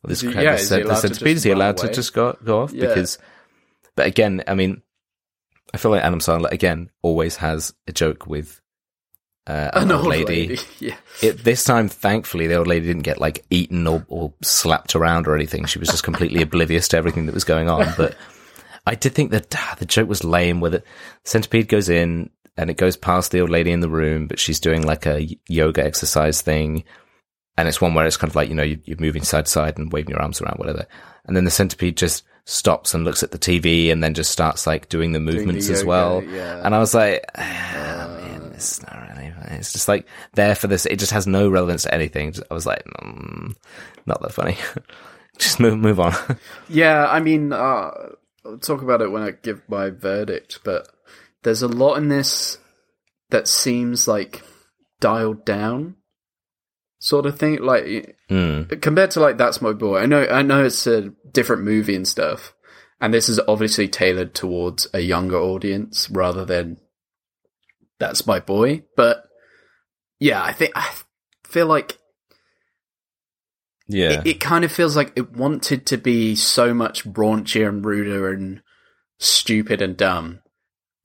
Or 0.03 0.07
This 0.09 0.19
Is 0.23 0.29
he- 0.29 0.33
crowd- 0.33 0.43
yeah, 0.43 0.55
the 0.55 0.61
is 0.61 0.69
he 0.69 0.83
the 0.83 0.95
centipede 0.95 1.37
is 1.37 1.43
he 1.43 1.51
allowed 1.51 1.77
to 1.77 1.91
just 1.91 2.13
go 2.13 2.37
go 2.43 2.61
off? 2.63 2.73
Yeah. 2.73 2.87
Because, 2.87 3.17
but 3.95 4.05
again, 4.07 4.43
I 4.47 4.55
mean, 4.55 4.81
I 5.73 5.77
feel 5.77 5.91
like 5.91 6.03
Adam 6.03 6.19
Sandler 6.19 6.51
again 6.51 6.89
always 7.01 7.37
has 7.37 7.73
a 7.87 7.91
joke 7.91 8.25
with 8.27 8.61
uh, 9.47 9.71
an, 9.73 9.83
An 9.83 9.91
old 9.91 10.07
lady. 10.07 10.57
Yeah. 10.79 10.95
It, 11.21 11.43
this 11.43 11.63
time, 11.63 11.89
thankfully, 11.89 12.47
the 12.47 12.55
old 12.55 12.67
lady 12.67 12.87
didn't 12.87 13.01
get 13.01 13.19
like 13.19 13.45
eaten 13.49 13.87
or, 13.87 14.05
or 14.07 14.33
slapped 14.41 14.95
around 14.95 15.27
or 15.27 15.35
anything. 15.35 15.65
She 15.65 15.79
was 15.79 15.89
just 15.89 16.03
completely 16.03 16.41
oblivious 16.43 16.87
to 16.89 16.97
everything 16.97 17.25
that 17.25 17.35
was 17.35 17.43
going 17.43 17.69
on. 17.69 17.87
But 17.97 18.15
I 18.85 18.95
did 18.95 19.13
think 19.13 19.31
that 19.31 19.53
ah, 19.55 19.75
the 19.77 19.85
joke 19.85 20.07
was 20.07 20.23
lame. 20.23 20.59
Where 20.61 20.71
the 20.71 20.83
centipede 21.25 21.67
goes 21.67 21.89
in 21.89 22.29
and 22.57 22.69
it 22.69 22.77
goes 22.77 22.95
past 22.95 23.31
the 23.31 23.41
old 23.41 23.49
lady 23.49 23.71
in 23.71 23.81
the 23.81 23.89
room, 23.89 24.27
but 24.27 24.39
she's 24.39 24.59
doing 24.59 24.83
like 24.83 25.05
a 25.05 25.27
yoga 25.47 25.83
exercise 25.83 26.41
thing, 26.41 26.83
and 27.57 27.67
it's 27.67 27.81
one 27.81 27.93
where 27.93 28.05
it's 28.05 28.17
kind 28.17 28.31
of 28.31 28.35
like 28.35 28.49
you 28.49 28.55
know 28.55 28.63
you're 28.63 28.97
moving 28.99 29.23
side 29.23 29.45
to 29.45 29.51
side 29.51 29.77
and 29.77 29.91
waving 29.91 30.11
your 30.11 30.21
arms 30.21 30.41
around, 30.41 30.57
whatever. 30.57 30.85
And 31.25 31.35
then 31.35 31.43
the 31.43 31.51
centipede 31.51 31.97
just 31.97 32.23
stops 32.49 32.93
and 32.93 33.05
looks 33.05 33.21
at 33.21 33.31
the 33.31 33.37
TV 33.39 33.91
and 33.91 34.03
then 34.03 34.13
just 34.13 34.31
starts 34.31 34.65
like 34.65 34.89
doing 34.89 35.11
the 35.11 35.19
movements 35.19 35.69
as 35.69 35.79
yoga, 35.79 35.87
well. 35.87 36.23
yeah. 36.23 36.61
And 36.63 36.73
I 36.73 36.79
was 36.79 36.93
like, 36.95 37.23
ah, 37.37 38.07
man, 38.19 38.51
it's 38.53 38.81
not 38.81 39.07
really. 39.09 39.31
It's 39.51 39.71
just 39.71 39.87
like 39.87 40.07
there 40.33 40.55
for 40.55 40.67
this. 40.67 40.85
It 40.85 40.99
just 40.99 41.11
has 41.11 41.27
no 41.27 41.49
relevance 41.49 41.83
to 41.83 41.93
anything. 41.93 42.33
I 42.49 42.53
was 42.53 42.65
like, 42.65 42.83
mm, 42.85 43.55
not 44.05 44.21
that 44.21 44.33
funny. 44.33 44.57
just 45.37 45.59
move, 45.59 45.77
move 45.77 45.99
on. 45.99 46.13
Yeah, 46.69 47.07
I 47.07 47.19
mean, 47.19 47.53
uh, 47.53 47.91
I'll 48.45 48.57
talk 48.59 48.81
about 48.81 49.01
it 49.01 49.11
when 49.11 49.23
I 49.23 49.31
give 49.31 49.61
my 49.67 49.89
verdict, 49.89 50.59
but 50.63 50.87
there's 51.43 51.61
a 51.61 51.67
lot 51.67 51.95
in 51.95 52.09
this 52.09 52.57
that 53.29 53.47
seems 53.47 54.07
like 54.07 54.43
dialed 54.99 55.45
down, 55.45 55.95
sort 56.99 57.25
of 57.25 57.39
thing. 57.39 57.57
Like 57.63 58.17
Mm. 58.29 58.81
compared 58.81 59.11
to 59.11 59.19
like 59.19 59.37
That's 59.37 59.61
My 59.61 59.73
Boy. 59.73 59.99
I 59.99 60.05
know, 60.05 60.25
I 60.27 60.41
know 60.43 60.63
it's 60.65 60.85
a 60.85 61.09
different 61.31 61.63
movie 61.63 61.95
and 61.95 62.07
stuff, 62.07 62.53
and 63.01 63.13
this 63.13 63.27
is 63.29 63.39
obviously 63.47 63.87
tailored 63.87 64.35
towards 64.35 64.87
a 64.93 64.99
younger 64.99 65.37
audience 65.37 66.09
rather 66.11 66.45
than 66.45 66.77
That's 67.99 68.27
My 68.27 68.39
Boy. 68.39 68.83
But 68.95 69.23
yeah, 70.19 70.43
I 70.43 70.51
think 70.51 70.73
I 70.75 70.87
feel 71.45 71.65
like 71.67 71.97
Yeah. 73.87 74.19
it, 74.21 74.27
it 74.27 74.39
kind 74.39 74.63
of 74.63 74.71
feels 74.71 74.95
like 74.95 75.13
it 75.15 75.31
wanted 75.31 75.85
to 75.87 75.97
be 75.97 76.35
so 76.35 76.73
much 76.73 77.05
raunchier 77.05 77.67
and 77.69 77.83
ruder 77.83 78.29
and 78.31 78.61
stupid 79.17 79.81
and 79.81 79.97
dumb. 79.97 80.41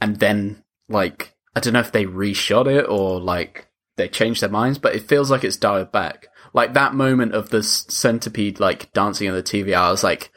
And 0.00 0.16
then, 0.20 0.64
like, 0.88 1.34
I 1.56 1.60
don't 1.60 1.72
know 1.72 1.80
if 1.80 1.92
they 1.92 2.04
reshot 2.04 2.66
it 2.66 2.84
or, 2.88 3.20
like, 3.20 3.68
they 3.96 4.08
change 4.08 4.40
their 4.40 4.50
minds, 4.50 4.78
but 4.78 4.94
it 4.94 5.02
feels 5.08 5.30
like 5.30 5.44
it's 5.44 5.56
dialed 5.56 5.92
back. 5.92 6.28
Like, 6.52 6.74
that 6.74 6.94
moment 6.94 7.34
of 7.34 7.50
the 7.50 7.62
centipede, 7.62 8.60
like, 8.60 8.92
dancing 8.92 9.28
on 9.28 9.34
the 9.34 9.42
TV, 9.42 9.74
I 9.74 9.90
was 9.90 10.04
like, 10.04 10.30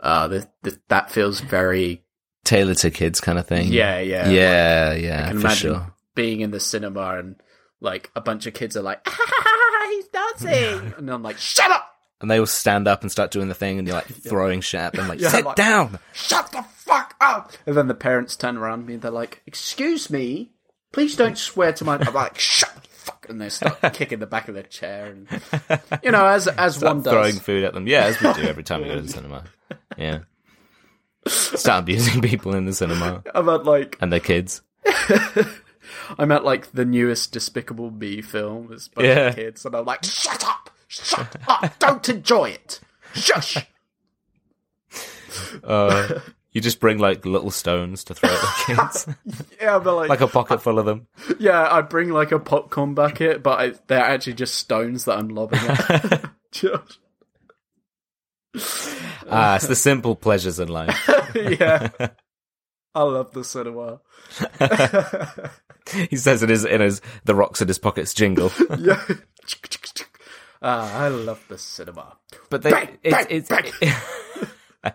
uh, 0.00 0.28
th- 0.28 0.44
th- 0.62 0.76
that 0.88 1.10
feels 1.10 1.40
very, 1.40 2.02
Tailored 2.44 2.76
to 2.78 2.90
kids 2.90 3.20
kind 3.20 3.38
of 3.38 3.46
thing. 3.46 3.72
yeah, 3.72 3.98
yeah. 4.00 4.28
Yeah, 4.28 4.90
I 4.92 4.96
yeah, 4.96 5.26
can 5.28 5.34
for 5.40 5.46
imagine 5.46 5.72
sure. 5.74 5.94
being 6.14 6.40
in 6.42 6.50
the 6.50 6.60
cinema 6.60 7.18
and, 7.18 7.36
like, 7.80 8.10
a 8.14 8.20
bunch 8.20 8.46
of 8.46 8.54
kids 8.54 8.76
are 8.76 8.82
like, 8.82 9.06
he's 9.90 10.08
dancing! 10.08 10.94
and 10.98 11.10
I'm 11.10 11.22
like, 11.22 11.38
shut 11.38 11.70
up! 11.70 11.90
And 12.20 12.30
they 12.30 12.38
all 12.38 12.46
stand 12.46 12.86
up 12.88 13.02
and 13.02 13.10
start 13.10 13.30
doing 13.32 13.48
the 13.48 13.54
thing, 13.54 13.78
and 13.78 13.86
you're 13.88 13.96
like 13.96 14.06
throwing 14.28 14.60
shit 14.60 14.80
at 14.80 14.92
them, 14.92 15.08
like 15.08 15.20
Yeah, 15.20 15.28
sit 15.30 15.44
like- 15.44 15.56
down. 15.56 15.98
shut 16.12 16.50
the 16.52 16.62
fuck 16.62 17.14
up! 17.20 17.52
And 17.66 17.76
then 17.76 17.88
the 17.88 17.94
parents 17.94 18.36
turn 18.36 18.56
around 18.56 18.86
me 18.86 18.94
and 18.94 19.02
they're 19.02 19.10
like, 19.10 19.42
excuse 19.46 20.08
me, 20.10 20.52
please 20.92 21.16
don't 21.16 21.36
swear 21.36 21.72
to 21.74 21.84
my. 21.84 21.96
I'm 21.98 22.14
like, 22.14 22.38
shut 22.38 22.73
the 22.73 22.73
fuck! 23.24 23.30
And 23.30 23.40
they 23.40 23.48
start 23.48 23.80
kicking 23.94 24.18
the 24.18 24.26
back 24.26 24.48
of 24.48 24.54
their 24.54 24.62
chair, 24.64 25.06
and 25.06 25.28
you 26.02 26.10
know, 26.10 26.26
as 26.26 26.46
as 26.48 26.82
one 26.82 27.02
does, 27.02 27.12
throwing 27.12 27.34
food 27.36 27.64
at 27.64 27.74
them. 27.74 27.86
Yeah, 27.86 28.04
as 28.04 28.20
we 28.20 28.32
do 28.34 28.42
every 28.42 28.62
time 28.62 28.82
we 28.82 28.88
go 28.88 28.94
to 28.96 29.00
the 29.02 29.08
cinema. 29.12 29.44
Yeah. 29.96 30.20
Start 31.26 31.84
abusing 31.84 32.20
people 32.20 32.54
in 32.54 32.66
the 32.66 32.74
cinema 32.74 33.22
I'm 33.34 33.48
at 33.48 33.64
like 33.64 33.96
and 34.00 34.12
their 34.12 34.20
kids. 34.20 34.60
I'm 36.18 36.30
at 36.32 36.44
like 36.44 36.72
the 36.72 36.84
newest 36.84 37.32
Despicable 37.32 37.90
Me 37.90 38.20
film. 38.20 38.68
It's 38.72 38.88
bunch 38.88 39.06
Yeah. 39.06 39.32
kids, 39.32 39.64
and 39.64 39.74
I'm 39.74 39.86
like, 39.86 40.04
shut 40.04 40.44
up, 40.44 40.70
shut 40.86 41.34
up, 41.48 41.78
don't 41.78 42.06
enjoy 42.10 42.50
it, 42.50 42.80
shush. 43.14 43.56
Uh, 45.62 46.20
you 46.54 46.60
just 46.62 46.80
bring 46.80 46.98
like 46.98 47.26
little 47.26 47.50
stones 47.50 48.04
to 48.04 48.14
throw 48.14 48.30
at 48.30 48.40
the 48.40 48.74
kids, 48.76 49.06
Yeah, 49.60 49.78
but 49.80 49.94
like, 49.96 50.08
like 50.08 50.20
a 50.22 50.28
pocket 50.28 50.62
full 50.62 50.78
of 50.78 50.86
them. 50.86 51.06
yeah, 51.38 51.68
I 51.70 51.82
bring 51.82 52.08
like 52.10 52.32
a 52.32 52.38
popcorn 52.38 52.94
bucket, 52.94 53.42
but 53.42 53.60
I, 53.60 53.72
they're 53.88 54.00
actually 54.04 54.34
just 54.34 54.54
stones 54.54 55.04
that 55.04 55.18
I'm 55.18 55.28
lobbing 55.28 55.60
at. 55.60 56.30
Just- 56.52 56.98
Ah, 59.28 59.56
it's 59.56 59.66
the 59.66 59.74
simple 59.74 60.14
pleasures 60.14 60.60
in 60.60 60.68
life. 60.68 61.10
yeah. 61.34 61.88
I 62.94 63.02
love 63.02 63.32
the 63.32 63.42
cinema. 63.42 64.00
he 66.08 66.14
says 66.16 66.44
it 66.44 66.50
is 66.52 66.64
in 66.64 66.80
his 66.80 67.00
the 67.24 67.34
rocks 67.34 67.60
in 67.60 67.66
his 67.66 67.78
pockets 67.78 68.14
jingle. 68.14 68.52
yeah. 68.78 69.02
Ah, 70.62 71.00
I 71.04 71.08
love 71.08 71.44
the 71.48 71.58
cinema. 71.58 72.16
But 72.48 72.62
they, 72.62 72.70
Bang, 72.70 72.98
bang, 73.02 73.26
it's, 73.28 73.48
bang. 73.48 73.64
it's 73.80 74.94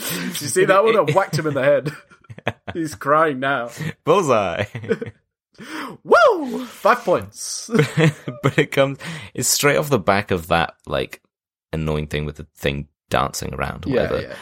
Did 0.00 0.40
you 0.40 0.48
see 0.48 0.64
that 0.64 0.84
one? 0.84 0.96
I 0.96 1.02
whacked 1.12 1.38
him 1.38 1.46
in 1.46 1.54
the 1.54 1.62
head. 1.62 1.92
He's 2.74 2.94
crying 2.94 3.40
now. 3.40 3.70
bullseye. 4.04 4.64
Woo! 6.04 6.64
Five 6.64 6.98
points. 7.00 7.70
but 8.42 8.58
it 8.58 8.70
comes 8.70 8.98
it's 9.34 9.48
straight 9.48 9.76
off 9.76 9.90
the 9.90 9.98
back 9.98 10.30
of 10.30 10.48
that 10.48 10.74
like 10.86 11.20
annoying 11.72 12.06
thing 12.06 12.24
with 12.24 12.36
the 12.36 12.46
thing 12.56 12.88
dancing 13.10 13.54
around 13.54 13.86
or 13.86 13.90
yeah, 13.90 14.02
whatever. 14.02 14.22
yeah. 14.22 14.34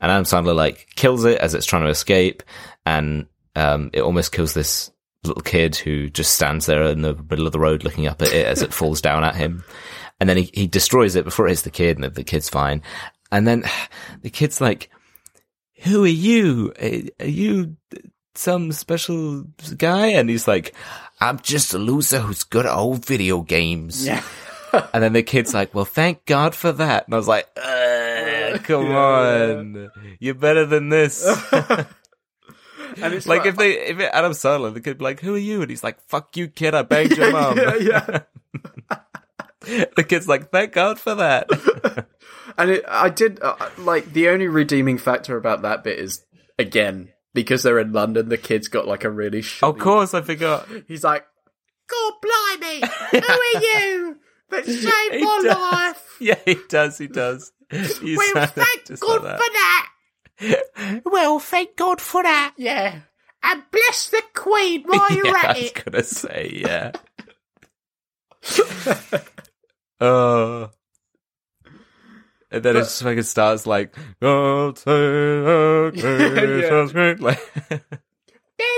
And 0.00 0.10
Adam 0.10 0.24
Sandler 0.24 0.54
like 0.54 0.88
kills 0.94 1.24
it 1.24 1.38
as 1.38 1.54
it's 1.54 1.66
trying 1.66 1.84
to 1.84 1.90
escape, 1.90 2.42
and 2.86 3.26
um, 3.54 3.90
it 3.92 4.00
almost 4.00 4.32
kills 4.32 4.54
this 4.54 4.90
little 5.24 5.42
kid 5.42 5.76
who 5.76 6.10
just 6.10 6.34
stands 6.34 6.66
there 6.66 6.82
in 6.84 7.02
the 7.02 7.14
middle 7.14 7.46
of 7.46 7.52
the 7.52 7.60
road 7.60 7.84
looking 7.84 8.08
up 8.08 8.20
at 8.22 8.32
it 8.32 8.46
as 8.46 8.62
it 8.62 8.72
falls 8.72 9.00
down 9.00 9.22
at 9.22 9.36
him. 9.36 9.62
And 10.18 10.28
then 10.28 10.36
he, 10.36 10.50
he 10.52 10.66
destroys 10.66 11.14
it 11.14 11.24
before 11.24 11.46
it 11.46 11.50
hits 11.50 11.62
the 11.62 11.70
kid, 11.70 11.98
and 11.98 12.14
the 12.14 12.24
kid's 12.24 12.48
fine. 12.48 12.82
And 13.30 13.46
then 13.46 13.64
the 14.22 14.30
kid's 14.30 14.60
like, 14.60 14.90
"Who 15.82 16.04
are 16.04 16.08
you? 16.08 16.72
Are 17.20 17.26
you 17.26 17.76
some 18.34 18.72
special 18.72 19.44
guy?" 19.76 20.08
And 20.08 20.28
he's 20.30 20.48
like, 20.48 20.74
"I'm 21.20 21.38
just 21.40 21.74
a 21.74 21.78
loser 21.78 22.20
who's 22.20 22.44
good 22.44 22.66
at 22.66 22.74
old 22.74 23.04
video 23.04 23.42
games." 23.42 24.06
Yeah. 24.06 24.22
And 24.94 25.02
then 25.04 25.12
the 25.12 25.22
kid's 25.22 25.52
like, 25.52 25.74
"Well, 25.74 25.84
thank 25.84 26.24
God 26.24 26.54
for 26.54 26.72
that." 26.72 27.04
And 27.06 27.12
I 27.12 27.18
was 27.18 27.28
like, 27.28 27.46
"Uh, 27.58 28.56
"Come 28.64 28.86
Yeah. 28.86 28.96
on, 28.96 29.90
you're 30.18 30.32
better 30.34 30.64
than 30.64 30.88
this." 30.88 31.20
And 33.00 33.14
it's 33.14 33.26
like 33.26 33.46
if 33.46 33.56
they, 33.56 33.72
if 33.88 33.98
it, 34.00 34.10
Adam 34.12 34.32
Sandler, 34.32 34.72
the 34.72 34.80
kid 34.80 34.98
be 34.98 35.04
like, 35.04 35.20
"Who 35.20 35.34
are 35.34 35.38
you?" 35.38 35.62
And 35.62 35.70
he's 35.70 35.82
like, 35.84 36.00
"Fuck 36.08 36.36
you, 36.36 36.48
kid! 36.48 36.74
I 36.74 36.82
banged 36.82 37.16
your 37.16 37.32
mom." 37.32 37.56
yeah, 37.56 37.76
yeah. 37.76 38.20
the 39.96 40.04
kid's 40.04 40.28
like, 40.28 40.50
"Thank 40.50 40.72
God 40.72 40.98
for 41.00 41.14
that." 41.16 41.48
And 42.58 42.70
it, 42.70 42.84
I 42.88 43.08
did 43.08 43.40
uh, 43.42 43.56
like 43.78 44.12
the 44.12 44.28
only 44.28 44.48
redeeming 44.48 44.98
factor 44.98 45.36
about 45.36 45.62
that 45.62 45.82
bit 45.84 45.98
is 45.98 46.24
again 46.58 47.10
because 47.34 47.62
they're 47.62 47.78
in 47.78 47.92
London. 47.92 48.28
The 48.28 48.36
kid's 48.38 48.68
got 48.68 48.86
like 48.86 49.04
a 49.04 49.10
really. 49.10 49.42
of 49.62 49.78
course, 49.78 50.14
I 50.14 50.20
forgot. 50.22 50.68
He's 50.88 51.04
like, 51.04 51.24
God 51.88 52.12
blimey, 52.22 52.80
who 53.10 53.18
are 53.18 53.62
you 53.62 54.16
that 54.50 54.64
saved 54.66 55.14
He 55.14 55.24
my 55.24 55.40
does. 55.44 55.56
life? 55.72 56.08
Yeah, 56.20 56.38
he 56.44 56.56
does. 56.68 56.98
He 56.98 57.08
does. 57.08 57.50
He 57.70 58.16
Well, 58.16 58.46
thank 58.46 59.00
God 59.00 59.22
like 59.24 59.36
for 59.38 59.50
that. 59.52 59.88
well, 61.04 61.38
thank 61.40 61.74
God 61.76 62.00
for 62.00 62.22
that. 62.22 62.54
Yeah. 62.56 63.00
And 63.42 63.62
bless 63.72 64.10
the 64.10 64.22
Queen 64.34 64.84
while 64.84 65.06
yeah, 65.10 65.16
you're 65.16 65.36
at 65.36 65.44
I 65.46 65.52
was 65.54 65.62
it. 65.62 65.84
gonna 65.84 66.04
say 66.04 66.52
yeah. 66.64 66.92
Oh. 70.00 70.70
And 72.52 72.62
then 72.62 72.76
it 72.76 72.80
just 72.80 73.02
fucking 73.02 73.22
starts 73.22 73.66
like, 73.66 73.94
God 74.20 74.78
save 74.78 75.94
Christ," 76.00 76.94
like 77.20 77.40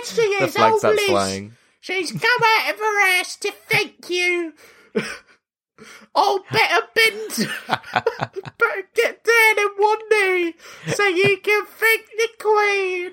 she 0.05 0.39
the 0.39 0.45
is, 0.45 0.55
flag 0.55 0.79
starts 0.79 1.05
flying. 1.05 1.53
She's 1.81 2.13
come 2.13 2.43
out 2.43 2.73
of 2.73 2.79
her 2.79 3.01
ass 3.19 3.37
to 3.37 3.53
thank 3.69 4.09
you. 4.09 4.55
Oh, 6.15 6.45
better 6.53 6.87
bend. 6.95 7.51
better 7.67 8.89
get 8.95 9.25
down 9.25 9.59
on 9.59 9.71
one 9.77 9.99
knee 10.11 10.55
so 10.95 11.05
you 11.09 11.37
can 11.39 11.67
thank 11.67 12.07
the 12.17 12.29
Queen. 12.39 13.13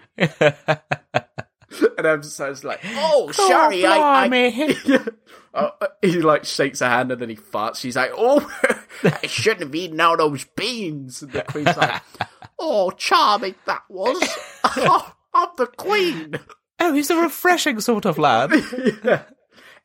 and 1.97 2.07
Emerson 2.07 2.55
like, 2.63 2.81
"Oh, 2.85 3.31
sorry, 3.31 3.83
I, 3.85 4.25
I 4.25 5.09
uh, 5.53 5.71
he 6.01 6.21
like 6.21 6.45
shakes 6.45 6.79
her 6.79 6.89
hand 6.89 7.11
and 7.11 7.21
then 7.21 7.29
he 7.29 7.35
farts. 7.35 7.77
She's 7.77 7.95
like, 7.95 8.11
"Oh, 8.15 8.39
I 9.03 9.27
shouldn't 9.27 9.61
have 9.61 9.75
eaten 9.75 9.99
all 9.99 10.17
those 10.17 10.45
beans." 10.55 11.21
And 11.21 11.31
the 11.31 11.41
queen's 11.43 11.75
like, 11.77 12.01
"Oh, 12.59 12.91
charming 12.91 13.55
that 13.65 13.83
was. 13.89 14.21
oh, 14.63 15.13
I'm 15.33 15.49
the 15.57 15.67
queen." 15.67 16.39
Oh, 16.79 16.93
he's 16.93 17.09
a 17.11 17.15
refreshing 17.15 17.79
sort 17.79 18.05
of 18.05 18.17
lad. 18.17 18.51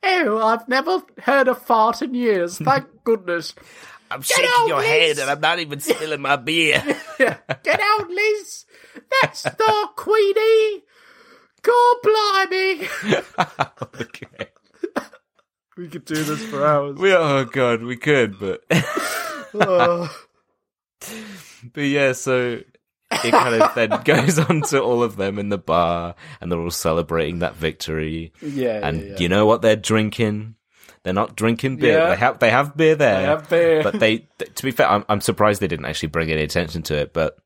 Oh, 0.03 0.37
I've 0.37 0.67
never 0.69 1.01
heard 1.23 1.47
a 1.47 1.55
fart 1.55 2.03
in 2.03 2.13
years. 2.13 2.59
Thank 2.59 2.85
goodness. 3.03 3.55
I'm 4.11 4.21
shaking 4.21 4.45
out, 4.55 4.67
your 4.67 4.77
Liz. 4.77 4.87
head 4.87 5.17
and 5.19 5.31
I'm 5.31 5.39
not 5.41 5.57
even 5.57 5.79
spilling 5.79 6.21
my 6.21 6.35
beer. 6.35 6.83
Get 7.17 7.79
out, 7.81 8.07
Liz. 8.07 8.65
That's 9.23 9.41
the 9.41 9.87
Queenie. 9.95 10.83
God 11.63 11.95
blimey. 12.03 12.87
okay. 14.01 14.36
We 15.87 15.91
could 15.91 16.05
do 16.05 16.21
this 16.21 16.43
for 16.43 16.65
hours. 16.65 16.97
We 16.97 17.13
oh 17.13 17.45
god, 17.45 17.81
we 17.81 17.95
could, 17.95 18.37
but 18.37 18.61
oh. 19.53 20.13
but 21.71 21.81
yeah. 21.81 22.11
So 22.11 22.59
it 23.09 23.31
kind 23.31 23.61
of 23.61 23.73
then 23.73 24.01
goes 24.03 24.37
on 24.37 24.63
to 24.63 24.81
all 24.81 25.01
of 25.01 25.15
them 25.15 25.39
in 25.39 25.47
the 25.47 25.57
bar, 25.57 26.15
and 26.41 26.51
they're 26.51 26.59
all 26.59 26.71
celebrating 26.71 27.39
that 27.39 27.55
victory. 27.55 28.33
Yeah, 28.41 28.85
and 28.85 28.99
yeah, 28.99 29.07
yeah. 29.11 29.17
you 29.17 29.29
know 29.29 29.45
what 29.45 29.61
they're 29.61 29.77
drinking? 29.77 30.55
They're 31.03 31.13
not 31.13 31.37
drinking 31.37 31.77
beer. 31.77 31.99
Yeah. 31.99 32.09
They 32.09 32.15
have 32.17 32.39
they 32.39 32.49
have 32.49 32.75
beer 32.75 32.95
there. 32.95 33.21
They 33.21 33.25
have 33.25 33.49
beer, 33.49 33.81
but 33.81 33.97
they. 33.97 34.27
To 34.55 34.63
be 34.63 34.71
fair, 34.71 34.91
I'm, 34.91 35.05
I'm 35.07 35.21
surprised 35.21 35.61
they 35.61 35.69
didn't 35.69 35.85
actually 35.85 36.09
bring 36.09 36.29
any 36.29 36.41
attention 36.41 36.81
to 36.83 36.95
it. 36.95 37.13
But 37.13 37.37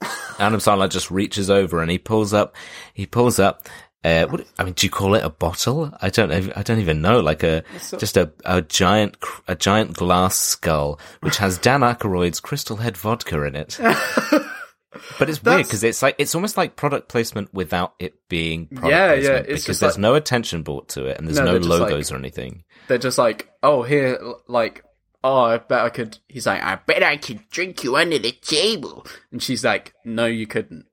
Adam 0.38 0.60
Sandler 0.60 0.88
just 0.88 1.10
reaches 1.10 1.50
over 1.50 1.82
and 1.82 1.90
he 1.90 1.98
pulls 1.98 2.32
up. 2.32 2.54
He 2.94 3.06
pulls 3.06 3.40
up 3.40 3.68
uh, 4.04 4.26
what, 4.26 4.46
I 4.58 4.64
mean, 4.64 4.74
do 4.74 4.86
you 4.86 4.90
call 4.90 5.14
it 5.14 5.24
a 5.24 5.30
bottle? 5.30 5.92
I 6.00 6.10
don't. 6.10 6.30
I 6.56 6.62
don't 6.62 6.78
even 6.78 7.02
know. 7.02 7.20
Like 7.20 7.42
a 7.42 7.64
just 7.98 8.16
a, 8.16 8.30
a 8.44 8.62
giant 8.62 9.16
a 9.48 9.56
giant 9.56 9.94
glass 9.94 10.36
skull 10.36 11.00
which 11.20 11.38
has 11.38 11.58
Dan 11.68 11.80
Aykroyd's 11.80 12.38
Crystal 12.40 12.76
Head 12.76 12.96
vodka 12.96 13.42
in 13.42 13.56
it. 13.56 13.76
but 15.18 15.28
it's 15.28 15.42
weird 15.42 15.64
because 15.64 15.82
it's 15.82 16.00
like 16.00 16.14
it's 16.18 16.36
almost 16.36 16.56
like 16.56 16.76
product 16.76 17.08
placement 17.08 17.52
without 17.52 17.94
it 17.98 18.14
being 18.28 18.68
product 18.68 18.90
yeah, 18.90 19.08
placement 19.08 19.48
yeah. 19.48 19.54
It's 19.54 19.64
because 19.64 19.80
there's 19.80 19.94
like, 19.94 20.00
no 20.00 20.14
attention 20.14 20.62
brought 20.62 20.90
to 20.90 21.06
it 21.06 21.18
and 21.18 21.26
there's 21.26 21.38
no, 21.38 21.58
no 21.58 21.58
logos 21.58 22.10
like, 22.10 22.16
or 22.16 22.20
anything. 22.20 22.64
They're 22.86 22.98
just 22.98 23.18
like, 23.18 23.50
oh, 23.64 23.82
here, 23.82 24.18
like, 24.46 24.84
oh, 25.24 25.42
I 25.42 25.58
bet 25.58 25.80
I 25.80 25.90
could. 25.90 26.18
He's 26.28 26.46
like, 26.46 26.62
I 26.62 26.76
bet 26.76 27.02
I 27.02 27.16
could 27.16 27.48
drink 27.50 27.82
you 27.82 27.96
under 27.96 28.18
the 28.18 28.32
table, 28.32 29.06
and 29.32 29.42
she's 29.42 29.64
like, 29.64 29.92
no, 30.04 30.26
you 30.26 30.46
couldn't 30.46 30.86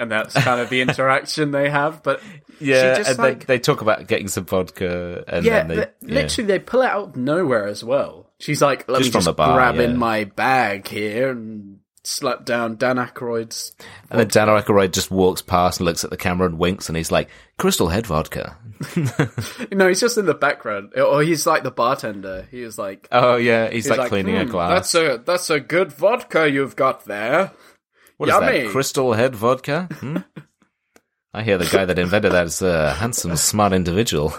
and 0.00 0.10
that's 0.10 0.34
kind 0.34 0.60
of 0.60 0.70
the 0.70 0.80
interaction 0.80 1.50
they 1.50 1.68
have. 1.68 2.02
But 2.02 2.22
yeah, 2.58 2.96
just, 2.96 3.10
and 3.10 3.18
like, 3.18 3.40
they, 3.40 3.56
they, 3.56 3.58
talk 3.58 3.82
about 3.82 4.06
getting 4.06 4.28
some 4.28 4.46
vodka, 4.46 5.22
and 5.28 5.44
yeah, 5.44 5.62
they, 5.64 5.76
yeah, 5.76 5.86
literally 6.00 6.46
they 6.48 6.58
pull 6.58 6.82
it 6.82 6.88
out 6.88 7.08
of 7.10 7.16
nowhere 7.16 7.66
as 7.66 7.84
well. 7.84 8.30
She's 8.38 8.62
like, 8.62 8.88
"Let 8.88 9.02
just 9.02 9.14
me 9.14 9.20
just 9.20 9.36
bar, 9.36 9.54
grab 9.54 9.76
yeah. 9.76 9.82
in 9.82 9.98
my 9.98 10.24
bag 10.24 10.88
here 10.88 11.30
and 11.30 11.80
slap 12.02 12.46
down 12.46 12.76
Dan 12.76 12.96
Aykroyd's." 12.96 13.72
And 14.10 14.18
then 14.18 14.28
Dan 14.28 14.48
Aykroyd 14.48 14.92
just 14.92 15.10
walks 15.10 15.42
past 15.42 15.80
and 15.80 15.84
looks 15.84 16.02
at 16.02 16.10
the 16.10 16.16
camera 16.16 16.48
and 16.48 16.58
winks, 16.58 16.88
and 16.88 16.96
he's 16.96 17.12
like, 17.12 17.28
"Crystal 17.58 17.88
Head 17.88 18.06
vodka." 18.06 18.56
no, 19.72 19.88
he's 19.88 20.00
just 20.00 20.16
in 20.16 20.24
the 20.24 20.34
background, 20.34 20.94
or 20.96 21.22
he's 21.22 21.46
like 21.46 21.62
the 21.62 21.70
bartender. 21.70 22.48
He 22.50 22.62
was 22.62 22.78
like, 22.78 23.06
"Oh 23.12 23.36
yeah," 23.36 23.66
he's, 23.66 23.84
he's 23.84 23.90
like, 23.90 23.98
like, 23.98 24.08
cleaning 24.08 24.36
hmm, 24.36 24.42
a 24.42 24.46
glass. 24.46 24.92
That's 24.92 24.94
a 24.94 25.22
that's 25.22 25.50
a 25.50 25.60
good 25.60 25.92
vodka 25.92 26.50
you've 26.50 26.76
got 26.76 27.04
there. 27.04 27.52
What 28.20 28.28
is 28.28 28.34
Yummy. 28.34 28.60
that? 28.64 28.70
Crystal 28.72 29.14
Head 29.14 29.34
vodka? 29.34 29.88
Hmm? 30.00 30.18
I 31.32 31.42
hear 31.42 31.56
the 31.56 31.64
guy 31.64 31.86
that 31.86 31.98
invented 31.98 32.32
that 32.32 32.44
is 32.48 32.60
a 32.60 32.92
handsome, 32.92 33.34
smart 33.38 33.72
individual. 33.72 34.34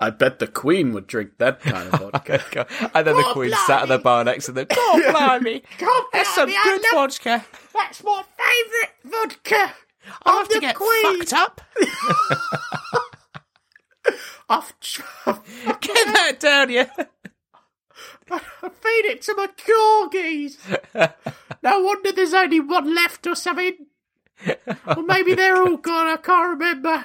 I 0.00 0.08
bet 0.08 0.38
the 0.38 0.46
Queen 0.46 0.94
would 0.94 1.06
drink 1.06 1.32
that 1.36 1.60
kind 1.60 1.92
of 1.92 2.00
vodka. 2.12 2.66
and 2.94 3.06
then 3.06 3.14
the 3.14 3.28
Queen 3.34 3.50
blimey. 3.50 3.66
sat 3.66 3.82
at 3.82 3.88
the 3.88 3.98
bar 3.98 4.24
next 4.24 4.46
to 4.46 4.52
them. 4.52 4.68
God 4.74 5.02
blimey! 5.12 5.62
God 5.76 6.02
That's 6.14 6.34
some 6.34 6.48
good 6.48 6.80
vodka. 6.94 7.44
That's 7.74 8.02
my 8.02 8.22
favourite 8.38 8.94
vodka. 9.04 9.74
I'll 10.22 10.38
have 10.38 10.48
to 10.48 10.60
get 10.60 10.74
Queen. 10.74 11.18
fucked 11.18 11.32
up. 11.34 11.60
I've, 14.48 14.72
I've, 15.26 15.80
Get 15.82 16.06
that 16.14 16.36
down, 16.40 16.70
yeah. 16.70 16.88
Feed 18.30 19.04
it 19.04 19.22
to 19.22 19.34
my 19.34 19.48
corgis. 19.48 20.56
no 21.62 21.80
wonder 21.80 22.12
there's 22.12 22.34
only 22.34 22.60
one 22.60 22.94
left 22.94 23.26
or 23.26 23.34
something. 23.34 23.86
Or 24.86 25.02
maybe 25.02 25.34
they're 25.34 25.62
all 25.62 25.76
gone. 25.76 26.08
I 26.08 26.16
can't 26.16 26.58
remember. 26.58 27.04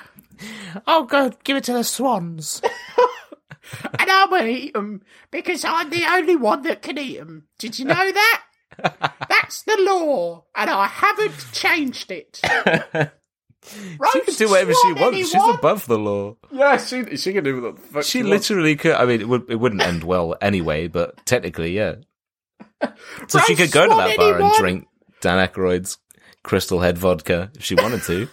Oh, 0.88 1.04
God, 1.04 1.44
give 1.44 1.58
it 1.58 1.66
to 1.66 1.74
the 1.74 1.84
swans. 1.84 2.62
and 4.00 4.10
I'm 4.10 4.30
gonna 4.30 4.46
eat 4.46 4.74
them 4.74 5.04
because 5.32 5.64
I'm 5.66 5.90
the 5.90 6.06
only 6.10 6.36
one 6.36 6.62
that 6.64 6.82
can 6.82 6.98
eat 6.98 7.18
them. 7.18 7.48
Did 7.58 7.80
you 7.80 7.86
know 7.86 8.12
that? 8.12 8.44
That's 9.28 9.64
the 9.64 9.78
law, 9.80 10.46
and 10.56 10.70
I 10.70 10.88
haven't 10.88 11.52
changed 11.52 12.12
it. 12.12 12.42
She 13.66 14.22
can 14.22 14.34
do 14.36 14.50
whatever 14.50 14.74
she 14.74 14.94
wants. 14.94 15.02
Anyone? 15.02 15.26
She's 15.26 15.56
above 15.56 15.86
the 15.86 16.00
law. 16.00 16.36
Yeah, 16.52 16.78
she 16.78 17.18
she 17.18 17.34
can 17.34 17.44
do 17.44 17.62
what 17.62 17.76
the 17.76 17.82
fuck 17.82 18.04
she, 18.04 18.20
she 18.20 18.24
literally 18.24 18.72
wants. 18.72 18.82
could. 18.84 18.92
I 18.94 19.06
mean, 19.06 19.22
it 19.22 19.28
would 19.28 19.50
it 19.50 19.56
wouldn't 19.56 19.82
end 19.82 20.04
well 20.04 20.36
anyway, 20.42 20.88
but 20.88 21.26
technically, 21.26 21.76
yeah. 21.76 21.96
So 23.28 23.40
she 23.40 23.56
could 23.56 23.72
go 23.72 23.88
to 23.88 23.96
that 23.96 24.18
bar 24.18 24.40
and 24.40 24.54
drink 24.58 24.88
Dan 25.22 25.46
Aykroyd's 25.46 25.98
Crystal 26.44 26.80
Head 26.80 26.98
vodka 26.98 27.52
if 27.56 27.64
she 27.64 27.76
wanted 27.76 28.04
to. 28.04 28.28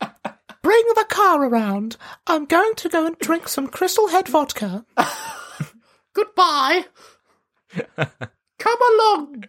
Bring 0.62 0.84
the 0.94 1.04
car 1.08 1.44
around. 1.44 1.96
I'm 2.26 2.46
going 2.46 2.74
to 2.76 2.88
go 2.88 3.06
and 3.06 3.18
drink 3.18 3.48
some 3.48 3.66
Crystal 3.66 4.08
Head 4.08 4.28
vodka. 4.28 4.86
Goodbye. 6.14 6.86
Come 7.96 8.78
along. 8.94 9.44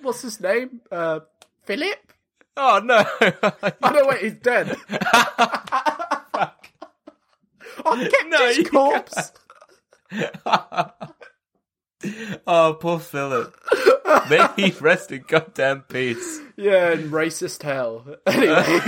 What's 0.00 0.22
his 0.22 0.40
name? 0.40 0.80
Uh, 0.90 1.20
Philip. 1.64 2.12
Oh 2.56 2.80
no! 2.82 3.04
oh 3.20 3.32
no! 3.82 4.06
Wait, 4.06 4.22
he's 4.22 4.34
dead. 4.34 4.76
I 7.84 7.84
kept 7.84 8.28
no, 8.28 8.48
his 8.48 8.70
corpse. 8.70 9.32
oh, 12.46 12.78
poor 12.80 12.98
Philip. 12.98 13.54
May 14.30 14.48
he 14.56 14.70
rest 14.80 15.12
in 15.12 15.24
goddamn 15.28 15.82
peace. 15.82 16.40
Yeah, 16.56 16.92
in 16.92 17.10
racist 17.10 17.62
hell. 17.62 18.06
Anyway. 18.26 18.80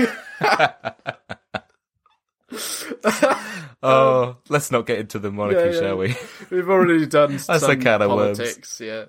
oh, 3.83 4.39
let's 4.49 4.71
not 4.71 4.87
get 4.87 5.01
into 5.01 5.19
the 5.19 5.31
monarchy, 5.31 5.59
yeah, 5.59 5.75
yeah. 5.75 5.81
shall 5.81 5.99
we? 5.99 6.17
We've 6.51 6.71
already 6.71 7.05
done 7.07 7.33
That's 7.33 7.61
some 7.61 7.81
kind 7.81 8.03
of 8.03 8.09
politics. 8.09 8.81
Worms. 8.81 8.83
Yeah. 8.89 9.05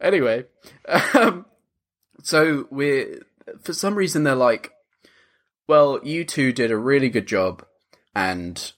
Anyway, 0.00 0.44
um, 1.14 1.46
so 2.22 2.68
we're 2.70 3.22
for 3.62 3.72
some 3.72 3.94
reason 3.94 4.24
they're 4.24 4.34
like, 4.34 4.72
well, 5.68 6.00
you 6.02 6.24
two 6.24 6.52
did 6.52 6.70
a 6.70 6.76
really 6.76 7.08
good 7.08 7.26
job, 7.26 7.64
and 8.14 8.72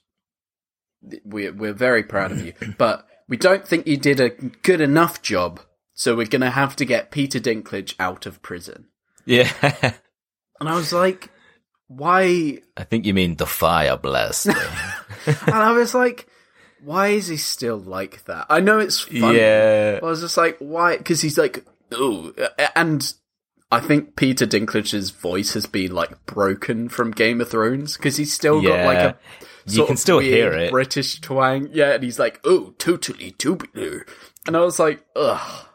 we're 1.23 1.53
we're 1.53 1.73
very 1.73 2.03
proud 2.03 2.31
of 2.31 2.45
you, 2.45 2.53
but 2.77 3.07
we 3.27 3.37
don't 3.37 3.67
think 3.67 3.87
you 3.87 3.97
did 3.97 4.19
a 4.19 4.29
good 4.29 4.81
enough 4.81 5.21
job, 5.21 5.59
so 5.93 6.15
we're 6.15 6.25
gonna 6.25 6.51
have 6.51 6.75
to 6.77 6.85
get 6.85 7.11
Peter 7.11 7.39
Dinklage 7.39 7.95
out 7.99 8.25
of 8.25 8.41
prison. 8.41 8.87
Yeah, 9.25 9.51
and 10.59 10.69
I 10.69 10.75
was 10.75 10.91
like, 10.91 11.29
why? 11.87 12.59
I 12.77 12.83
think 12.83 13.05
you 13.05 13.13
mean 13.13 13.35
the 13.35 13.45
fire 13.45 13.97
blast. 13.97 14.45
and 15.25 15.37
I 15.49 15.71
was 15.73 15.93
like, 15.93 16.27
why 16.83 17.07
is 17.07 17.27
he 17.27 17.37
still 17.37 17.77
like 17.77 18.23
that? 18.25 18.45
I 18.49 18.59
know 18.59 18.79
it's 18.79 19.01
funny. 19.01 19.37
Yeah. 19.37 19.99
I 20.01 20.05
was 20.05 20.21
just 20.21 20.37
like, 20.37 20.57
why? 20.59 20.97
Because 20.97 21.21
he's 21.21 21.37
like, 21.37 21.65
oh, 21.91 22.31
and 22.75 23.13
I 23.71 23.79
think 23.79 24.15
Peter 24.15 24.47
Dinklage's 24.47 25.11
voice 25.11 25.53
has 25.53 25.67
been 25.67 25.93
like 25.93 26.25
broken 26.25 26.89
from 26.89 27.11
Game 27.11 27.39
of 27.39 27.49
Thrones 27.49 27.97
because 27.97 28.17
he's 28.17 28.33
still 28.33 28.63
yeah. 28.63 28.69
got 28.69 28.85
like 28.85 28.97
a 28.97 29.17
you 29.67 29.85
can 29.85 29.97
still 29.97 30.19
hear 30.19 30.51
it 30.53 30.71
British 30.71 31.19
twang. 31.19 31.69
Yeah, 31.71 31.93
and 31.93 32.03
he's 32.03 32.17
like, 32.17 32.39
"Oh, 32.43 32.73
totally 32.79 33.31
tubular," 33.31 34.05
and 34.47 34.57
I 34.57 34.61
was 34.61 34.79
like, 34.79 35.05
"Ugh, 35.15 35.67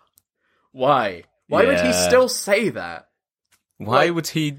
why? 0.73 1.25
Why 1.47 1.63
yeah. 1.63 1.69
would 1.69 1.81
he 1.87 1.93
still 1.93 2.29
say 2.29 2.71
that? 2.71 3.09
Why 3.79 4.07
like, 4.07 4.15
would 4.15 4.27
he 4.29 4.57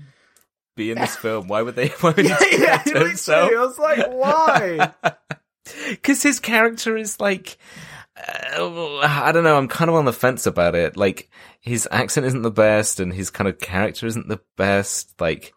be 0.75 0.91
in 0.91 0.97
this 0.97 1.15
film? 1.17 1.47
Why 1.47 1.61
would 1.61 1.75
they? 1.75 1.87
Why 1.99 2.11
would 2.11 2.25
he 2.25 2.31
yeah, 2.57 2.77
to 2.85 2.99
himself? 3.07 3.51
I 3.51 3.59
was 3.59 3.77
like, 3.77 4.07
why? 4.11 4.93
Because 5.89 6.23
his 6.23 6.39
character 6.39 6.95
is 6.95 7.19
like. 7.19 7.57
Uh, 8.17 8.99
I 9.01 9.31
don't 9.33 9.43
know. 9.43 9.57
I'm 9.57 9.67
kind 9.67 9.89
of 9.89 9.95
on 9.95 10.05
the 10.05 10.13
fence 10.13 10.45
about 10.45 10.75
it. 10.75 10.95
Like, 10.95 11.29
his 11.59 11.87
accent 11.91 12.25
isn't 12.27 12.43
the 12.43 12.51
best 12.51 12.99
and 12.99 13.13
his 13.13 13.29
kind 13.29 13.47
of 13.47 13.59
character 13.59 14.05
isn't 14.07 14.27
the 14.27 14.39
best. 14.55 15.19
Like, 15.19 15.53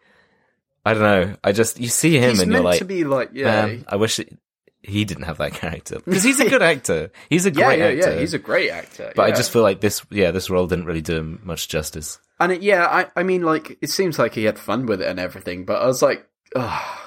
I 0.85 0.93
don't 0.93 1.03
know. 1.03 1.35
I 1.43 1.51
just, 1.51 1.79
you 1.79 1.87
see 1.87 2.17
him 2.17 2.31
he's 2.31 2.39
and 2.41 2.51
you're 2.51 2.61
like, 2.61 2.79
to 2.79 2.85
be 2.85 3.03
like, 3.03 3.29
yeah. 3.33 3.77
I 3.87 3.95
wish 3.95 4.19
it, 4.19 4.37
he 4.81 5.05
didn't 5.05 5.23
have 5.23 5.37
that 5.37 5.53
character 5.53 5.99
because 6.03 6.23
he's 6.23 6.39
a 6.39 6.49
good 6.49 6.61
actor. 6.61 7.11
He's 7.29 7.45
a 7.45 7.51
great 7.51 7.79
yeah, 7.79 7.89
yeah, 7.89 7.99
actor. 7.99 8.13
Yeah, 8.13 8.19
he's 8.19 8.33
a 8.33 8.39
great 8.39 8.69
actor. 8.69 9.11
But 9.15 9.27
yeah. 9.27 9.33
I 9.33 9.37
just 9.37 9.51
feel 9.51 9.61
like 9.61 9.81
this, 9.81 10.01
yeah, 10.09 10.31
this 10.31 10.49
role 10.49 10.67
didn't 10.67 10.85
really 10.85 11.01
do 11.01 11.17
him 11.17 11.41
much 11.43 11.67
justice. 11.67 12.19
And 12.39 12.51
it, 12.53 12.61
yeah, 12.61 12.85
I, 12.85 13.07
I 13.15 13.23
mean, 13.23 13.43
like, 13.43 13.77
it 13.81 13.89
seems 13.89 14.17
like 14.17 14.33
he 14.33 14.45
had 14.45 14.57
fun 14.57 14.85
with 14.85 15.01
it 15.01 15.07
and 15.07 15.19
everything, 15.19 15.65
but 15.65 15.81
I 15.81 15.85
was 15.85 16.01
like, 16.01 16.25
ugh, 16.55 16.99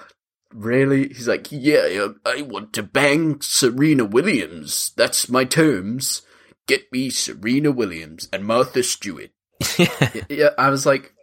really? 0.53 1.09
He's 1.09 1.29
like, 1.29 1.49
yeah, 1.51 2.09
I 2.25 2.43
want 2.43 2.73
to 2.75 2.83
bang 2.83 3.41
Serena 3.41 4.05
Williams. 4.05 4.93
That's 4.97 5.29
my 5.29 5.45
terms. 5.45 6.23
Get 6.67 6.91
me 6.93 7.11
Serena 7.11 7.71
Williams 7.71 8.29
and 8.33 8.45
Martha 8.45 8.83
Stewart. 8.83 9.31
yeah, 10.29 10.51
I 10.59 10.71
was 10.71 10.87
like, 10.87 11.15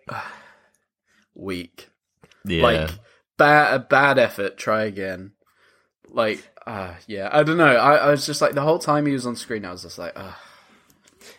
weak. 1.33 1.89
Yeah. 2.45 2.63
Like 2.63 2.89
bad, 3.37 3.73
a 3.73 3.79
bad 3.79 4.19
effort. 4.19 4.57
Try 4.57 4.83
again. 4.83 5.31
Like, 6.07 6.47
uh, 6.65 6.93
yeah. 7.07 7.29
I 7.31 7.43
don't 7.43 7.57
know. 7.57 7.65
I, 7.65 7.95
I, 7.95 8.11
was 8.11 8.25
just 8.25 8.41
like 8.41 8.53
the 8.53 8.61
whole 8.61 8.79
time 8.79 9.05
he 9.05 9.13
was 9.13 9.25
on 9.25 9.35
screen, 9.35 9.65
I 9.65 9.71
was 9.71 9.83
just 9.83 9.97
like, 9.97 10.13
ah, 10.15 10.39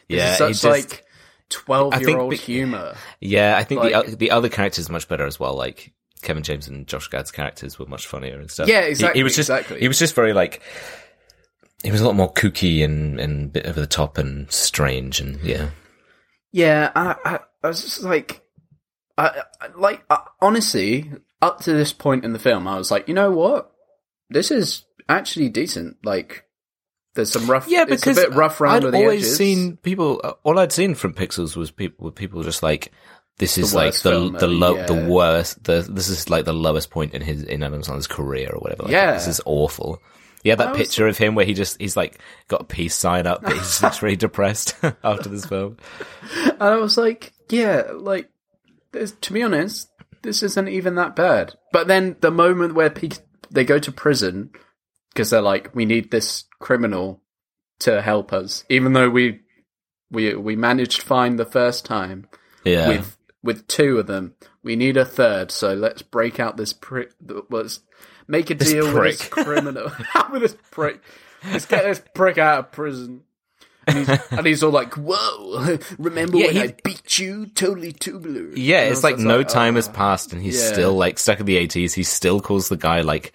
yeah, 0.08 0.34
such 0.34 0.62
just, 0.62 0.64
like 0.64 1.04
twelve 1.48 2.00
year 2.00 2.18
old 2.18 2.34
humor. 2.34 2.94
Yeah, 3.20 3.56
I 3.56 3.64
think 3.64 3.82
Like- 3.82 4.06
the 4.06 4.16
the 4.16 4.30
other 4.30 4.48
characters 4.48 4.88
are 4.88 4.92
much 4.92 5.08
better 5.08 5.26
as 5.26 5.38
well. 5.38 5.54
Like 5.54 5.92
Kevin 6.20 6.42
James 6.42 6.68
and 6.68 6.86
Josh 6.86 7.08
Gad's 7.08 7.30
characters 7.30 7.78
were 7.78 7.86
much 7.86 8.06
funnier 8.06 8.38
and 8.38 8.50
stuff. 8.50 8.68
Yeah, 8.68 8.88
He- 8.88 9.06
He, 9.14 9.22
was 9.22 9.34
just 9.36 9.50
exactly. 9.50 9.80
he 9.80 9.88
was 9.88 9.98
just 9.98 10.14
very 10.14 10.32
like 10.32 10.62
he 11.82 11.90
was 11.90 12.00
a 12.00 12.06
lot 12.06 12.14
more 12.16 12.32
kooky 12.32 12.84
and 12.84 13.18
and 13.18 13.44
a 13.46 13.48
bit 13.48 13.66
over 13.66 13.80
the 13.80 13.86
top 13.86 14.18
and 14.18 14.50
strange 14.52 15.20
and 15.20 15.40
yeah. 15.42 15.70
Yeah, 16.52 16.90
I, 16.96 17.16
I, 17.24 17.38
I 17.62 17.68
was 17.68 17.80
just 17.82 18.02
like, 18.02 18.42
I, 19.16 19.42
I 19.60 19.68
like 19.76 20.04
uh, 20.10 20.18
honestly, 20.40 21.10
up 21.40 21.60
to 21.60 21.72
this 21.72 21.92
point 21.92 22.24
in 22.24 22.32
the 22.32 22.38
film, 22.40 22.66
I 22.66 22.76
was 22.76 22.90
like, 22.90 23.06
you 23.08 23.14
know 23.14 23.30
what, 23.30 23.70
this 24.30 24.50
is 24.50 24.84
actually 25.08 25.48
decent. 25.48 25.98
Like, 26.04 26.44
there's 27.14 27.30
some 27.30 27.48
rough, 27.48 27.68
Yeah, 27.68 27.84
because 27.84 28.18
it's 28.18 28.26
a 28.26 28.30
bit 28.30 28.36
rough 28.36 28.60
around 28.60 28.84
I'd 28.84 28.92
the 28.92 28.96
always 28.98 29.22
edges. 29.22 29.36
seen 29.36 29.76
people. 29.76 30.20
uh, 30.24 30.32
All 30.42 30.58
I'd 30.58 30.72
seen 30.72 30.94
from 30.96 31.14
Pixels 31.14 31.54
was 31.56 31.70
people 31.70 32.04
were 32.06 32.10
people 32.12 32.42
just 32.42 32.62
like 32.64 32.90
this 33.40 33.58
is 33.58 33.72
The 33.72 33.76
like 33.76 33.94
the 34.02 34.30
the 34.38 34.46
low 34.46 34.76
yeah. 34.76 34.86
the 34.86 35.06
worst. 35.10 35.64
The 35.64 35.82
this 35.90 36.08
is 36.08 36.30
like 36.30 36.44
the 36.44 36.52
lowest 36.52 36.90
point 36.90 37.12
in 37.14 37.22
his 37.22 37.42
in 37.42 37.62
Adam 37.62 37.82
Sandler's 37.82 38.06
career 38.06 38.50
or 38.52 38.60
whatever. 38.60 38.84
Like, 38.84 38.92
Yeah. 38.92 39.14
this 39.14 39.26
is 39.26 39.40
awful. 39.44 39.98
Yeah, 40.44 40.54
that 40.54 40.70
was- 40.70 40.78
picture 40.78 41.06
of 41.08 41.18
him 41.18 41.34
where 41.34 41.44
he 41.44 41.52
just 41.54 41.80
he's 41.80 41.96
like 41.96 42.18
got 42.48 42.60
a 42.62 42.64
peace 42.64 42.94
sign 42.94 43.26
up, 43.26 43.42
but 43.42 43.52
he's 43.52 43.80
just 43.80 44.00
really 44.02 44.16
depressed 44.16 44.74
after 45.04 45.28
this 45.28 45.44
film. 45.46 45.76
And 46.44 46.62
I 46.62 46.76
was 46.76 46.96
like, 46.96 47.32
yeah, 47.50 47.82
like, 47.94 48.30
to 49.20 49.32
be 49.32 49.42
honest, 49.42 49.88
this 50.22 50.42
isn't 50.42 50.68
even 50.68 50.94
that 50.94 51.16
bad. 51.16 51.54
But 51.72 51.88
then 51.88 52.16
the 52.20 52.30
moment 52.30 52.74
where 52.74 52.92
they 53.50 53.64
go 53.64 53.78
to 53.78 53.92
prison 53.92 54.50
because 55.12 55.30
they're 55.30 55.40
like, 55.42 55.74
we 55.74 55.84
need 55.84 56.10
this 56.10 56.44
criminal 56.60 57.20
to 57.80 58.00
help 58.02 58.32
us, 58.32 58.64
even 58.68 58.92
though 58.92 59.08
we 59.10 59.40
we 60.10 60.34
we 60.34 60.56
managed 60.56 61.02
fine 61.02 61.36
the 61.36 61.44
first 61.46 61.84
time 61.84 62.26
Yeah, 62.64 63.02
with 63.42 63.66
two 63.66 63.98
of 63.98 64.06
them. 64.06 64.34
We 64.62 64.76
need 64.76 64.96
a 64.96 65.04
third, 65.04 65.50
so 65.50 65.74
let's 65.74 66.02
break 66.02 66.38
out 66.40 66.56
this 66.56 66.72
prick. 66.72 67.12
Let's 67.50 67.80
make 68.28 68.50
a 68.50 68.54
This 68.54 68.70
deal 68.72 68.92
with 68.92 69.02
this 69.18 69.28
prick. 69.28 69.44
criminal. 69.46 69.90
with 70.32 70.42
this 70.42 70.56
prick. 70.70 71.00
Let's 71.44 71.66
get 71.66 71.84
this 71.84 72.02
prick 72.14 72.38
out 72.38 72.58
of 72.58 72.72
prison. 72.72 73.22
And 73.86 73.98
he's, 74.06 74.08
and 74.30 74.46
he's 74.46 74.62
all 74.62 74.70
like, 74.72 74.92
"Whoa! 74.94 75.78
Remember 75.98 76.36
Yeah, 76.36 76.46
when 76.48 76.54
he- 76.56 76.62
I 76.62 76.74
beat 76.84 77.18
you? 77.18 77.46
Totally 77.46 77.92
tubular." 77.92 78.50
Yeah, 78.54 78.82
it's 78.82 79.02
like 79.02 79.16
no 79.18 79.42
time 79.42 79.76
has 79.76 79.88
"Oh." 79.88 79.92
passed, 79.92 80.34
and 80.34 80.42
he's 80.42 80.60
Yeah. 80.62 80.72
still 80.72 80.92
like 80.92 81.18
stuck 81.18 81.40
in 81.40 81.46
the 81.46 81.56
eighties. 81.56 81.94
He 81.94 82.02
still 82.02 82.40
calls 82.40 82.68
the 82.68 82.76
guy 82.76 83.00
like 83.00 83.32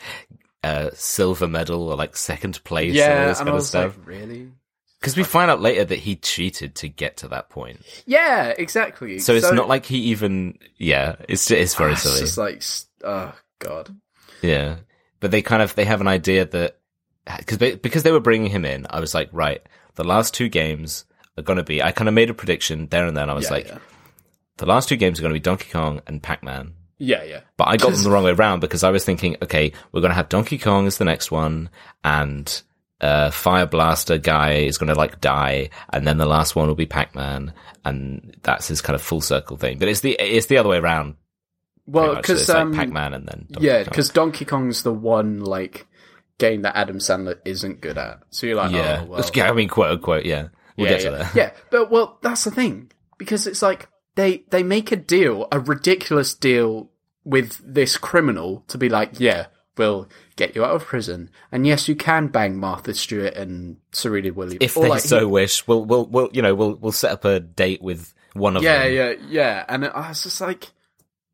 uh, 0.63 0.91
silver 0.93 1.47
medal 1.47 1.89
or 1.89 1.95
like 1.95 2.15
second 2.15 2.63
place 2.63 2.91
and 2.93 3.01
all 3.01 3.07
Yeah, 3.19 3.27
this 3.27 3.37
kind 3.39 3.49
I 3.49 3.53
of 3.55 3.63
stuff. 3.63 3.97
like, 3.97 4.07
"Really?" 4.07 4.51
Because 4.99 5.17
we 5.17 5.23
find 5.23 5.51
out 5.51 5.61
later 5.61 5.85
that 5.85 5.99
he 5.99 6.15
cheated 6.15 6.75
to 6.75 6.87
get 6.87 7.17
to 7.17 7.27
that 7.27 7.49
point. 7.49 7.81
Yeah, 8.05 8.53
exactly. 8.57 9.19
So 9.19 9.33
it's 9.33 9.51
not 9.51 9.67
like 9.67 9.85
he 9.85 9.97
even. 10.11 10.57
Yeah, 10.77 11.15
it's 11.29 11.51
ah, 11.51 11.55
it's 11.55 11.75
very 11.75 11.95
silly. 11.95 12.13
it's 12.21 12.35
just 12.35 12.37
like, 12.37 12.63
oh 13.03 13.33
god. 13.59 13.95
Yeah, 14.41 14.77
but 15.19 15.31
they 15.31 15.41
kind 15.41 15.61
of 15.61 15.75
they 15.75 15.85
have 15.85 16.01
an 16.01 16.07
idea 16.07 16.45
that 16.45 16.77
because 17.37 17.57
they, 17.59 17.75
because 17.75 18.03
they 18.03 18.11
were 18.11 18.19
bringing 18.19 18.49
him 18.49 18.65
in, 18.65 18.87
I 18.89 18.99
was 18.99 19.13
like, 19.13 19.29
right, 19.31 19.61
the 19.95 20.03
last 20.03 20.33
two 20.33 20.49
games 20.49 21.05
are 21.37 21.43
going 21.43 21.57
to 21.57 21.63
be. 21.63 21.83
I 21.83 21.91
kind 21.91 22.07
of 22.07 22.13
made 22.13 22.29
a 22.29 22.33
prediction 22.33 22.87
there 22.87 23.05
and 23.05 23.15
then. 23.17 23.29
I 23.29 23.33
was 23.33 23.45
Yeah, 23.45 23.51
like, 23.51 23.67
yeah. 23.67 23.77
the 24.57 24.65
last 24.65 24.89
two 24.89 24.95
games 24.95 25.19
are 25.19 25.21
going 25.23 25.33
to 25.33 25.39
be 25.39 25.43
Donkey 25.43 25.69
Kong 25.71 26.01
and 26.07 26.21
Pac 26.23 26.43
Man. 26.43 26.73
Yeah, 26.97 27.23
yeah. 27.23 27.41
But 27.57 27.67
I 27.67 27.77
got 27.77 27.91
them 27.91 28.03
the 28.03 28.09
wrong 28.11 28.23
way 28.23 28.31
around 28.31 28.61
because 28.61 28.83
I 28.83 28.89
was 28.89 29.03
thinking, 29.03 29.35
okay, 29.41 29.73
we're 29.91 30.01
going 30.01 30.11
to 30.11 30.15
have 30.15 30.29
Donkey 30.29 30.57
Kong 30.57 30.87
as 30.87 30.97
the 30.97 31.05
next 31.05 31.29
one, 31.29 31.69
and 32.03 32.61
uh, 33.01 33.31
Fire 33.31 33.65
Blaster 33.65 34.17
guy 34.17 34.53
is 34.53 34.77
going 34.77 34.89
to 34.89 34.95
like 34.95 35.21
die, 35.21 35.69
and 35.91 36.07
then 36.07 36.17
the 36.17 36.25
last 36.25 36.55
one 36.55 36.67
will 36.67 36.75
be 36.75 36.85
Pac 36.85 37.15
Man, 37.15 37.53
and 37.83 38.35
that's 38.43 38.67
his 38.67 38.81
kind 38.81 38.95
of 38.95 39.01
full 39.01 39.21
circle 39.21 39.57
thing. 39.57 39.79
But 39.79 39.87
it's 39.87 40.01
the 40.01 40.15
it's 40.19 40.47
the 40.47 40.57
other 40.57 40.69
way 40.69 40.77
around. 40.77 41.15
Well, 41.85 42.15
much. 42.15 42.25
So 42.25 42.33
because 42.33 42.49
like 42.49 42.57
um, 42.57 42.73
Pac 42.73 42.89
Man 42.89 43.13
and 43.13 43.27
then 43.27 43.47
Donkey 43.51 43.67
yeah, 43.67 43.83
because 43.83 44.09
Donkey 44.09 44.45
Kong's 44.45 44.83
the 44.83 44.93
one 44.93 45.39
like 45.41 45.87
game 46.37 46.63
that 46.63 46.75
Adam 46.75 46.99
Sandler 46.99 47.39
isn't 47.45 47.81
good 47.81 47.97
at. 47.97 48.21
So 48.29 48.47
you're 48.47 48.55
like, 48.55 48.71
yeah, 48.71 49.01
oh, 49.03 49.05
well, 49.05 49.31
yeah, 49.33 49.49
I 49.49 49.53
mean, 49.53 49.69
quote 49.69 49.91
unquote, 49.91 50.25
yeah. 50.25 50.47
We'll 50.77 50.89
yeah, 50.89 50.97
get 50.97 51.03
yeah. 51.03 51.09
to 51.09 51.17
that. 51.17 51.35
Yeah, 51.35 51.51
but 51.71 51.91
well, 51.91 52.17
that's 52.21 52.43
the 52.43 52.51
thing 52.51 52.91
because 53.17 53.47
it's 53.47 53.61
like 53.61 53.87
they 54.15 54.43
they 54.49 54.63
make 54.63 54.91
a 54.91 54.97
deal, 54.97 55.47
a 55.51 55.59
ridiculous 55.59 56.33
deal 56.33 56.91
with 57.23 57.61
this 57.65 57.97
criminal 57.97 58.63
to 58.67 58.77
be 58.77 58.89
like, 58.89 59.19
yeah, 59.19 59.47
we'll 59.77 60.07
get 60.35 60.55
you 60.55 60.63
out 60.63 60.71
of 60.75 60.85
prison, 60.85 61.29
and 61.51 61.65
yes, 61.65 61.87
you 61.87 61.95
can 61.95 62.27
bang 62.27 62.57
Martha 62.57 62.93
Stewart 62.93 63.33
and 63.33 63.77
Serena 63.91 64.33
Williams 64.33 64.59
If 64.61 64.75
they 64.75 64.87
like, 64.89 65.01
so 65.01 65.27
wish, 65.27 65.67
we'll 65.67 65.85
we'll 65.85 66.05
we'll 66.05 66.29
you 66.33 66.41
know 66.41 66.55
we'll 66.55 66.75
we'll 66.75 66.91
set 66.91 67.11
up 67.11 67.25
a 67.25 67.39
date 67.39 67.81
with 67.81 68.13
one 68.35 68.57
of 68.57 68.63
yeah, 68.63 68.83
them. 68.83 68.93
yeah, 68.93 69.13
yeah. 69.29 69.65
And 69.67 69.85
I 69.85 70.09
was 70.09 70.23
just 70.23 70.41
like, 70.41 70.71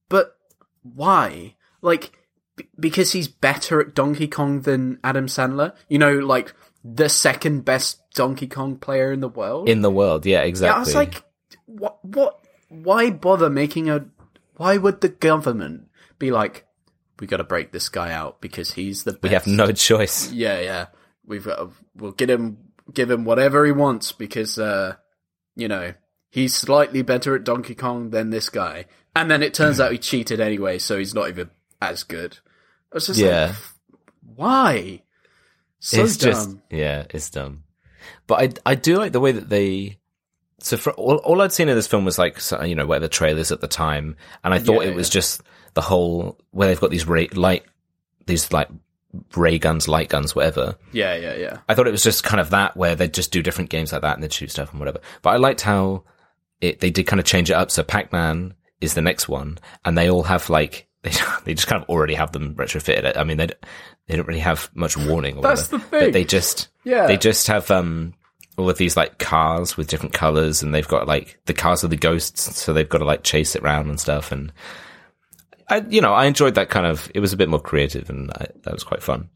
but 0.08 0.38
why? 0.84 1.56
Like, 1.82 2.12
b- 2.56 2.68
because 2.80 3.12
he's 3.12 3.28
better 3.28 3.82
at 3.82 3.96
Donkey 3.96 4.28
Kong 4.28 4.62
than 4.62 5.00
Adam 5.04 5.28
Sandler? 5.28 5.76
You 5.89 6.00
know, 6.00 6.14
like, 6.14 6.54
the 6.84 7.10
second 7.10 7.66
best 7.66 8.02
Donkey 8.14 8.48
Kong 8.48 8.78
player 8.78 9.12
in 9.12 9.20
the 9.20 9.30
world? 9.30 9.68
in 9.68 9.82
the 9.82 9.92
world. 9.92 10.26
Yeah, 10.26 10.42
exactly. 10.42 10.72
yeah, 10.72 10.76
I 10.76 10.80
was 10.80 10.96
like, 10.96 11.24
what, 11.66 12.04
what, 12.06 12.39
why 12.70 13.10
bother 13.10 13.50
making 13.50 13.89
a, 13.89 14.06
why 14.58 14.78
would 14.78 15.02
the 15.02 15.10
government 15.10 15.88
be 16.20 16.32
like, 16.32 16.68
we 17.22 17.28
gotta 17.28 17.43
break 17.45 17.72
this 17.72 17.88
guy 17.88 18.11
out 18.11 18.41
because 18.41 18.74
he's 18.74 19.03
the 19.05 19.13
best? 19.13 19.24
we 19.24 19.30
have 19.30 19.47
no 19.47 19.72
choice. 19.72 20.32
Yeah, 20.32 20.59
yeah. 20.59 20.86
We've 21.26 21.45
got, 21.45 21.69
we'll 21.95 22.11
get 22.11 22.30
him, 22.30 22.57
give 22.93 23.09
him 23.09 23.24
whatever 23.24 23.65
he 23.65 23.72
wants 23.72 24.11
because, 24.11 24.57
uh, 24.59 24.95
you 25.55 25.67
know, 25.69 25.93
he's 26.30 26.53
slightly 26.55 27.01
better 27.03 27.36
at 27.36 27.43
Donkey 27.45 27.76
Kong 27.76 28.09
than 28.09 28.32
this 28.32 28.49
guy. 28.49 28.86
And 29.15 29.30
then 29.32 29.43
it 29.43 29.53
turns 29.53 29.80
out 29.80 29.91
he 29.91 29.97
cheated 29.97 30.39
anyway, 30.41 30.80
so 30.80 30.97
he's 30.97 31.13
not 31.13 31.30
even 31.30 31.49
as 31.82 32.03
good. 32.03 32.39
I 32.91 32.95
was 32.95 33.07
just 33.07 33.19
Yeah. 33.19 33.47
like, 33.47 33.55
why? 34.36 35.03
So 35.80 36.03
it's 36.03 36.17
dumb. 36.17 36.32
just 36.32 36.57
yeah, 36.69 37.05
it's 37.09 37.30
dumb. 37.30 37.63
But 38.28 38.57
I 38.65 38.72
I 38.72 38.76
do 38.76 38.97
like 38.97 39.11
the 39.11 39.19
way 39.19 39.32
that 39.32 39.49
they. 39.49 39.99
So 40.59 40.78
for 40.78 40.91
all, 40.93 41.15
all 41.17 41.41
I'd 41.41 41.51
seen 41.51 41.69
in 41.69 41.76
this 41.76 41.88
film 41.88 42.05
was 42.05 42.19
like 42.19 42.39
you 42.65 42.76
know 42.76 42.86
where 42.86 42.99
the 42.99 43.09
trailers 43.09 43.51
at 43.51 43.61
the 43.61 43.67
time, 43.67 44.15
and 44.43 44.53
I 44.53 44.59
thought 44.59 44.84
Yeah, 44.84 44.91
it 44.91 44.95
was 44.95 45.09
yeah. 45.09 45.13
just 45.13 45.41
the 45.74 45.82
whole 45.82 46.38
where 46.51 46.67
they've 46.67 46.80
got 46.80 46.91
these 46.91 47.07
ray, 47.07 47.28
light 47.30 47.63
these 48.26 48.51
like 48.51 48.67
ray 49.36 49.59
guns, 49.59 49.88
light 49.88 50.09
guns, 50.09 50.36
whatever. 50.36 50.76
yeah, 50.91 51.15
yeah, 51.15 51.36
yeah. 51.36 51.57
I 51.67 51.74
thought 51.76 51.88
it 51.88 51.91
was 51.91 52.03
just 52.03 52.24
kind 52.24 52.39
of 52.39 52.49
that 52.51 52.78
where 52.78 52.95
they 52.95 53.07
just 53.07 53.32
do 53.32 53.41
different 53.41 53.69
games 53.69 53.91
like 53.91 54.01
that 54.03 54.15
and 54.15 54.24
they'd 54.24 54.32
shoot 54.34 54.51
stuff 54.51 54.72
and 54.72 54.80
whatever. 54.80 54.99
But 55.22 55.32
I 55.32 55.38
liked 55.38 55.61
how 55.61 56.03
it 56.61 56.80
they 56.80 56.91
did 56.91 57.07
kind 57.07 57.19
of 57.19 57.26
change 57.26 57.49
it 57.49 57.53
up. 57.55 57.72
So 57.72 57.84
Pac 57.84 58.11
Man 58.11 58.53
is 58.80 58.93
the 58.93 59.01
next 59.01 59.28
one, 59.30 59.57
and 59.86 59.97
they 59.97 60.09
all 60.09 60.24
have 60.24 60.49
like 60.49 60.88
they 61.03 61.11
they 61.45 61.53
just 61.53 61.67
kind 61.67 61.82
of 61.84 61.89
already 61.89 62.13
have 62.13 62.32
them 62.32 62.55
retrofitted. 62.55 63.17
I 63.17 63.24
mean 63.24 63.38
they 63.38 63.47
they 64.07 64.15
don't 64.15 64.28
really 64.28 64.39
have 64.39 64.69
much 64.74 64.95
warning. 64.97 65.38
Or 65.38 65.41
That's 65.41 65.72
whatever, 65.72 65.78
the 65.84 65.89
thing. 65.89 66.07
But 66.07 66.13
they 66.13 66.24
just 66.26 66.69
Yeah. 66.84 67.07
they 67.07 67.17
just 67.17 67.47
have 67.47 67.69
um 67.72 68.13
all 68.57 68.69
of 68.69 68.78
these 68.78 68.95
like 68.97 69.17
cars 69.17 69.76
with 69.78 69.88
different 69.88 70.13
colors, 70.13 70.61
and 70.61 70.74
they've 70.74 70.88
got 70.88 71.07
like 71.07 71.39
the 71.45 71.53
cars 71.53 71.84
are 71.84 71.88
the 71.88 71.95
ghosts, 71.97 72.57
so 72.59 72.74
they've 72.74 72.88
got 72.88 72.99
to 72.99 73.05
like 73.05 73.24
chase 73.24 73.55
it 73.55 73.63
around 73.63 73.89
and 73.89 73.99
stuff. 73.99 74.32
And 74.32 74.51
I 75.72 75.84
you 75.89 76.01
know 76.01 76.13
I 76.13 76.26
enjoyed 76.26 76.55
that 76.55 76.69
kind 76.69 76.86
of. 76.86 77.09
It 77.15 77.19
was 77.19 77.34
a 77.34 77.38
bit 77.38 77.49
more 77.49 77.59
creative, 77.59 78.09
and 78.09 78.30
I, 78.32 78.47
that 78.63 78.74
was 78.74 78.84
quite 78.84 79.01
fun. 79.01 79.30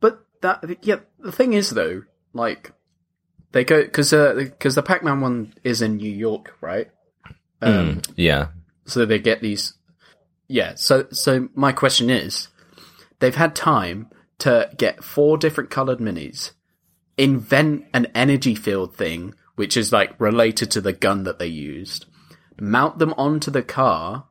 But 0.00 0.24
that, 0.40 0.64
yeah, 0.82 1.00
the 1.18 1.32
thing 1.32 1.52
is 1.52 1.70
though, 1.70 2.02
like, 2.32 2.72
they 3.52 3.64
go, 3.64 3.86
cause, 3.88 4.12
uh, 4.12 4.46
cause 4.58 4.74
the 4.74 4.82
Pac-Man 4.82 5.20
one 5.20 5.54
is 5.64 5.82
in 5.82 5.96
New 5.96 6.10
York, 6.12 6.56
right? 6.60 6.90
Um, 7.60 8.02
Yeah. 8.14 8.48
so 8.86 9.04
they 9.04 9.18
get 9.18 9.40
these 9.42 9.74
yeah 10.46 10.74
so 10.76 11.06
so 11.10 11.48
my 11.54 11.72
question 11.72 12.08
is 12.08 12.48
they've 13.18 13.34
had 13.34 13.54
time 13.54 14.08
to 14.38 14.70
get 14.76 15.02
four 15.02 15.36
different 15.36 15.68
colored 15.68 15.98
minis 15.98 16.52
invent 17.16 17.84
an 17.92 18.06
energy 18.14 18.54
field 18.54 18.96
thing 18.96 19.34
which 19.56 19.76
is 19.76 19.92
like 19.92 20.18
related 20.20 20.70
to 20.70 20.80
the 20.80 20.92
gun 20.92 21.24
that 21.24 21.40
they 21.40 21.48
used 21.48 22.06
mount 22.60 22.98
them 23.00 23.12
onto 23.18 23.50
the 23.50 23.62
car 23.62 24.27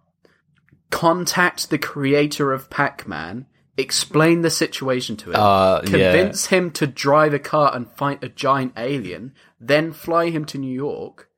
contact 0.89 1.69
the 1.69 1.77
creator 1.77 2.51
of 2.53 2.69
pac-man 2.69 3.45
explain 3.77 4.41
the 4.41 4.49
situation 4.49 5.15
to 5.17 5.31
him 5.31 5.35
Uh, 5.35 5.81
yeah. 5.83 5.89
convince 5.89 6.47
him 6.47 6.71
to 6.71 6.87
drive 6.87 7.33
a 7.33 7.39
car 7.39 7.75
and 7.75 7.89
fight 7.91 8.23
a 8.23 8.29
giant 8.29 8.73
alien 8.77 9.33
then 9.59 9.91
fly 9.91 10.29
him 10.29 10.45
to 10.45 10.57
new 10.57 10.73
york 10.73 11.29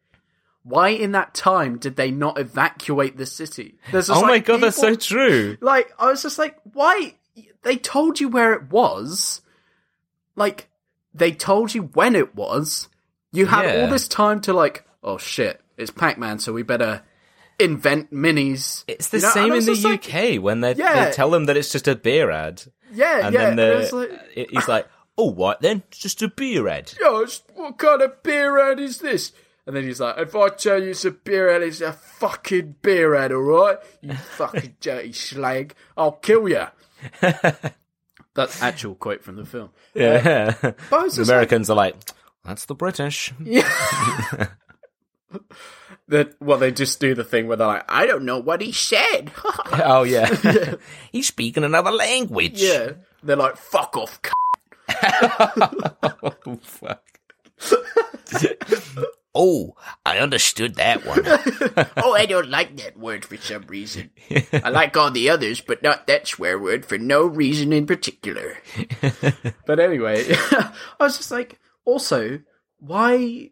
why 0.63 0.89
in 0.89 1.13
that 1.13 1.33
time 1.33 1.77
did 1.77 1.95
they 1.95 2.11
not 2.11 2.37
evacuate 2.37 3.17
the 3.17 3.25
city? 3.25 3.79
Oh 3.91 4.21
my 4.21 4.27
like, 4.33 4.45
god, 4.45 4.61
that's 4.61 4.77
so 4.77 4.93
true. 4.93 5.57
Like, 5.61 5.91
I 5.97 6.07
was 6.07 6.21
just 6.21 6.37
like, 6.37 6.57
why? 6.73 7.15
They 7.63 7.77
told 7.77 8.19
you 8.19 8.27
where 8.29 8.53
it 8.53 8.69
was. 8.69 9.41
Like, 10.35 10.69
they 11.13 11.31
told 11.31 11.73
you 11.73 11.83
when 11.83 12.13
it 12.13 12.35
was. 12.35 12.87
You 13.31 13.47
had 13.47 13.65
Yeah. 13.65 13.81
all 13.81 13.87
this 13.89 14.07
time 14.07 14.41
to, 14.41 14.53
like, 14.53 14.85
oh 15.01 15.17
shit, 15.17 15.59
it's 15.77 15.91
Pac 15.91 16.19
Man, 16.19 16.37
so 16.39 16.53
we 16.53 16.61
better 16.61 17.03
invent 17.59 18.11
minis. 18.13 18.83
It's 18.87 19.09
the 19.09 19.17
You 19.17 19.23
know, 19.23 19.29
same 19.31 19.53
in 19.53 19.65
the 19.65 19.75
like, 19.75 20.07
UK 20.15 20.41
when 20.41 20.61
they, 20.61 20.73
Yeah. 20.75 21.05
they 21.05 21.11
tell 21.11 21.29
them 21.29 21.45
that 21.45 21.57
it's 21.57 21.71
just 21.71 21.87
a 21.87 21.95
beer 21.95 22.31
ad. 22.31 22.63
yeah, 22.93 23.25
And 23.27 23.33
yeah. 23.33 23.49
then 23.49 23.49
and 23.49 23.59
the, 23.59 23.95
like, 23.95 24.21
it- 24.35 24.49
he's 24.51 24.67
like, 24.67 24.87
oh, 25.17 25.31
what 25.31 25.61
then? 25.61 25.83
It's 25.89 25.97
just 25.99 26.21
a 26.21 26.27
beer 26.29 26.67
ad. 26.67 26.93
Gosh, 26.99 27.41
what 27.55 27.77
kind 27.77 28.01
of 28.01 28.23
beer 28.23 28.57
ad 28.71 28.79
is 28.79 28.99
this? 28.99 29.31
And 29.67 29.75
then 29.75 29.83
he's 29.83 29.99
like, 29.99 30.17
if 30.17 30.35
I 30.35 30.49
tell 30.49 30.81
you 30.81 30.91
it's 30.91 31.05
a 31.05 31.11
beer 31.11 31.49
ad, 31.49 31.61
it's 31.61 31.81
a 31.81 31.93
fucking 31.93 32.75
beer 32.81 33.13
ad, 33.15 33.31
alright? 33.31 33.77
You 34.01 34.13
fucking 34.37 34.77
dirty 34.79 35.11
slag. 35.13 35.75
I'll 35.95 36.13
kill 36.13 36.49
you. 36.49 36.65
That's 38.35 38.61
actual 38.63 38.95
quote 38.95 39.23
from 39.23 39.35
the 39.35 39.45
film. 39.45 39.69
Yeah. 39.93 40.53
Uh, 40.61 40.71
the 40.71 40.75
just 41.03 41.17
like, 41.17 41.27
Americans 41.27 41.69
are 41.69 41.75
like, 41.75 41.95
that's 42.45 42.65
the 42.65 42.75
British. 42.75 43.33
That, 46.09 46.35
well, 46.41 46.57
they 46.57 46.71
just 46.71 46.99
do 46.99 47.15
the 47.15 47.23
thing 47.23 47.47
where 47.47 47.57
they're 47.57 47.67
like, 47.67 47.85
I 47.89 48.05
don't 48.05 48.25
know 48.25 48.39
what 48.39 48.61
he 48.61 48.71
said. 48.71 49.31
oh, 49.73 50.03
yeah. 50.03 50.75
he's 51.11 51.27
speaking 51.27 51.63
another 51.63 51.91
language. 51.91 52.61
yeah. 52.61 52.91
They're 53.23 53.35
like, 53.35 53.57
fuck 53.57 53.95
off, 53.97 54.19
c-. 54.25 54.31
Oh, 56.45 56.59
fuck. 56.61 57.03
oh, 59.35 59.75
I 60.05 60.17
understood 60.19 60.75
that 60.75 61.05
one. 61.05 61.21
Oh, 61.97 62.13
I 62.13 62.25
don't 62.25 62.49
like 62.49 62.77
that 62.77 62.97
word 62.97 63.25
for 63.25 63.37
some 63.37 63.63
reason. 63.67 64.09
I 64.53 64.69
like 64.69 64.95
all 64.97 65.11
the 65.11 65.29
others, 65.29 65.61
but 65.61 65.83
not 65.83 66.07
that 66.07 66.27
swear 66.27 66.57
word 66.57 66.85
for 66.85 66.97
no 66.97 67.25
reason 67.25 67.73
in 67.73 67.85
particular. 67.85 68.57
but 69.65 69.79
anyway, 69.79 70.25
I 70.29 70.71
was 70.99 71.17
just 71.17 71.31
like, 71.31 71.59
also, 71.85 72.39
why, 72.79 73.51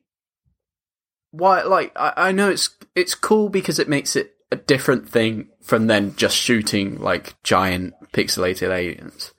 why, 1.38 1.64
like, 1.64 1.92
I, 1.96 2.14
I 2.18 2.32
know 2.32 2.50
it's, 2.50 2.70
it's 2.96 3.16
cool 3.16 3.50
because 3.50 3.80
it 3.80 3.90
makes 3.90 4.16
it 4.16 4.36
a 4.52 4.56
different 4.56 5.10
thing 5.10 5.50
from 5.62 5.88
then 5.88 6.16
just 6.16 6.36
shooting, 6.36 7.00
like, 7.00 7.42
giant 7.44 7.94
pixelated 8.12 8.70
aliens. 8.70 9.34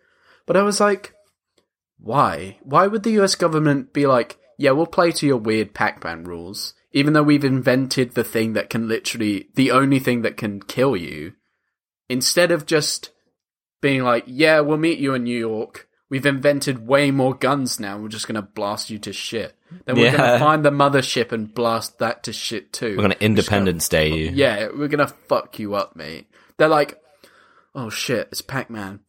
But 0.47 0.57
I 0.57 0.63
was 0.63 0.81
like, 0.81 1.15
why? 1.99 2.59
Why 2.63 2.87
would 2.87 3.03
the 3.03 3.21
US 3.21 3.35
government 3.35 3.93
be 3.93 4.07
like, 4.07 4.39
yeah, 4.57 4.73
we'll 4.73 4.87
play 4.87 5.13
to 5.13 5.27
your 5.27 5.37
weird 5.37 5.75
Pac-Man 5.75 6.25
rules, 6.25 6.75
even 6.93 7.13
though 7.13 7.23
we've 7.23 7.45
invented 7.45 8.15
the 8.15 8.25
thing 8.25 8.55
that 8.55 8.71
can 8.71 8.89
literally, 8.89 9.49
the 9.55 9.71
only 9.71 9.99
thing 9.99 10.23
that 10.23 10.37
can 10.37 10.61
kill 10.63 10.97
you, 10.97 11.35
instead 12.09 12.51
of 12.51 12.67
just 12.67 13.11
being 13.81 14.03
like, 14.03 14.25
yeah, 14.27 14.61
we'll 14.61 14.79
meet 14.79 14.99
you 14.99 15.15
in 15.15 15.25
New 15.25 15.39
York. 15.39 15.89
We've 16.11 16.27
invented 16.27 16.87
way 16.87 17.11
more 17.11 17.35
guns 17.35 17.79
now. 17.79 17.99
We're 17.99 18.09
just 18.09 18.27
going 18.27 18.37
to 18.37 18.43
blast 18.43 18.91
you 18.91 18.99
to 19.01 19.13
shit. 19.13 19.55
Then 19.85 19.97
we're 19.97 20.17
gonna 20.17 20.39
find 20.39 20.65
the 20.65 20.71
mothership 20.71 21.33
and 21.33 21.53
blast 21.53 21.99
that 21.99 22.23
to 22.25 22.33
shit 22.33 22.73
too. 22.73 22.97
We're 22.97 23.09
to 23.09 23.23
Independence 23.25 23.89
Day 23.89 24.09
you. 24.13 24.31
Yeah, 24.35 24.69
we're 24.75 24.89
gonna 24.89 25.09
fuck 25.09 25.59
you 25.59 25.75
up, 25.75 25.95
mate. 25.97 26.27
They're 26.57 26.69
like, 26.69 27.01
oh 27.75 27.91
shit, 27.91 28.29
it's 28.31 28.41
Pac 28.43 28.71
Man. 28.71 29.01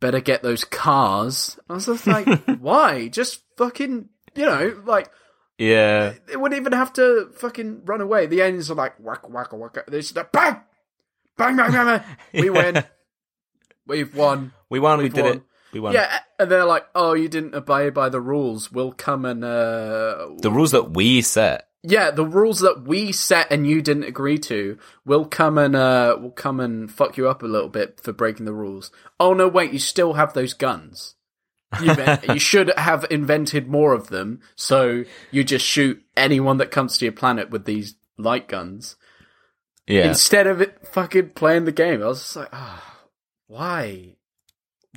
Better 0.00 0.20
get 0.20 0.42
those 0.42 0.64
cars. 0.64 1.58
I 1.68 1.74
was 1.74 1.86
just 1.86 2.06
like, 2.06 2.26
why? 2.60 3.08
Just 3.08 3.42
fucking, 3.56 4.08
you 4.34 4.44
know, 4.44 4.82
like, 4.84 5.10
Yeah. 5.58 6.14
they 6.26 6.36
wouldn't 6.36 6.60
even 6.60 6.72
have 6.72 6.92
to 6.94 7.30
fucking 7.36 7.82
run 7.84 8.00
away. 8.00 8.26
The 8.26 8.40
aliens 8.40 8.70
are 8.70 8.74
like, 8.74 8.94
whack, 8.98 9.28
whack, 9.28 9.52
whack. 9.52 9.78
They 9.88 10.00
just 10.00 10.16
like, 10.16 10.32
bang! 10.32 10.60
Bang, 11.36 11.56
bang, 11.56 11.72
bang, 11.72 11.86
bang. 11.86 12.02
We 12.42 12.50
win. 12.50 12.84
We've 13.86 14.14
won. 14.14 14.52
We 14.70 14.78
won, 14.80 14.98
we 14.98 15.04
We've 15.04 15.14
did 15.14 15.24
won. 15.24 15.36
it. 15.36 15.42
We 15.74 15.80
won. 15.80 15.92
Yeah, 15.92 16.20
and 16.38 16.50
they're 16.50 16.64
like, 16.64 16.86
oh, 16.94 17.12
you 17.12 17.28
didn't 17.28 17.54
obey 17.54 17.90
by 17.90 18.08
the 18.08 18.20
rules. 18.20 18.72
We'll 18.72 18.92
come 18.92 19.24
and, 19.26 19.44
uh, 19.44 20.28
The 20.40 20.50
rules 20.50 20.70
that 20.70 20.90
we 20.92 21.20
set. 21.20 21.68
yeah, 21.82 22.10
the 22.10 22.24
rules 22.24 22.60
that 22.60 22.84
we 22.86 23.12
set 23.12 23.48
and 23.52 23.66
you 23.66 23.82
didn't 23.82 24.04
agree 24.04 24.38
to 24.38 24.78
We'll 25.04 25.26
come 25.26 25.58
and 25.58 25.76
uh 25.76 26.16
we'll 26.18 26.30
come 26.30 26.58
and 26.60 26.90
fuck 26.90 27.18
you 27.18 27.28
up 27.28 27.42
a 27.42 27.46
little 27.46 27.68
bit 27.68 28.00
for 28.00 28.12
breaking 28.14 28.46
the 28.46 28.54
rules. 28.54 28.90
Oh 29.20 29.34
no, 29.34 29.48
wait, 29.48 29.72
you 29.72 29.78
still 29.78 30.14
have 30.14 30.32
those 30.32 30.54
guns. 30.54 31.14
You, 31.82 31.94
you 32.34 32.38
should 32.38 32.72
have 32.78 33.04
invented 33.10 33.66
more 33.68 33.92
of 33.92 34.08
them, 34.08 34.40
so 34.56 35.04
you 35.30 35.44
just 35.44 35.66
shoot 35.66 36.02
anyone 36.16 36.56
that 36.58 36.70
comes 36.70 36.96
to 36.98 37.04
your 37.04 37.12
planet 37.12 37.50
with 37.50 37.64
these 37.66 37.96
light 38.16 38.48
guns 38.48 38.96
Yeah. 39.86 40.06
instead 40.08 40.46
of 40.46 40.62
it 40.62 40.86
fucking 40.88 41.30
playing 41.30 41.64
the 41.66 41.72
game. 41.72 42.00
I 42.02 42.06
was 42.06 42.20
just 42.20 42.36
like, 42.36 42.48
ah, 42.52 42.82
why? 43.48 44.14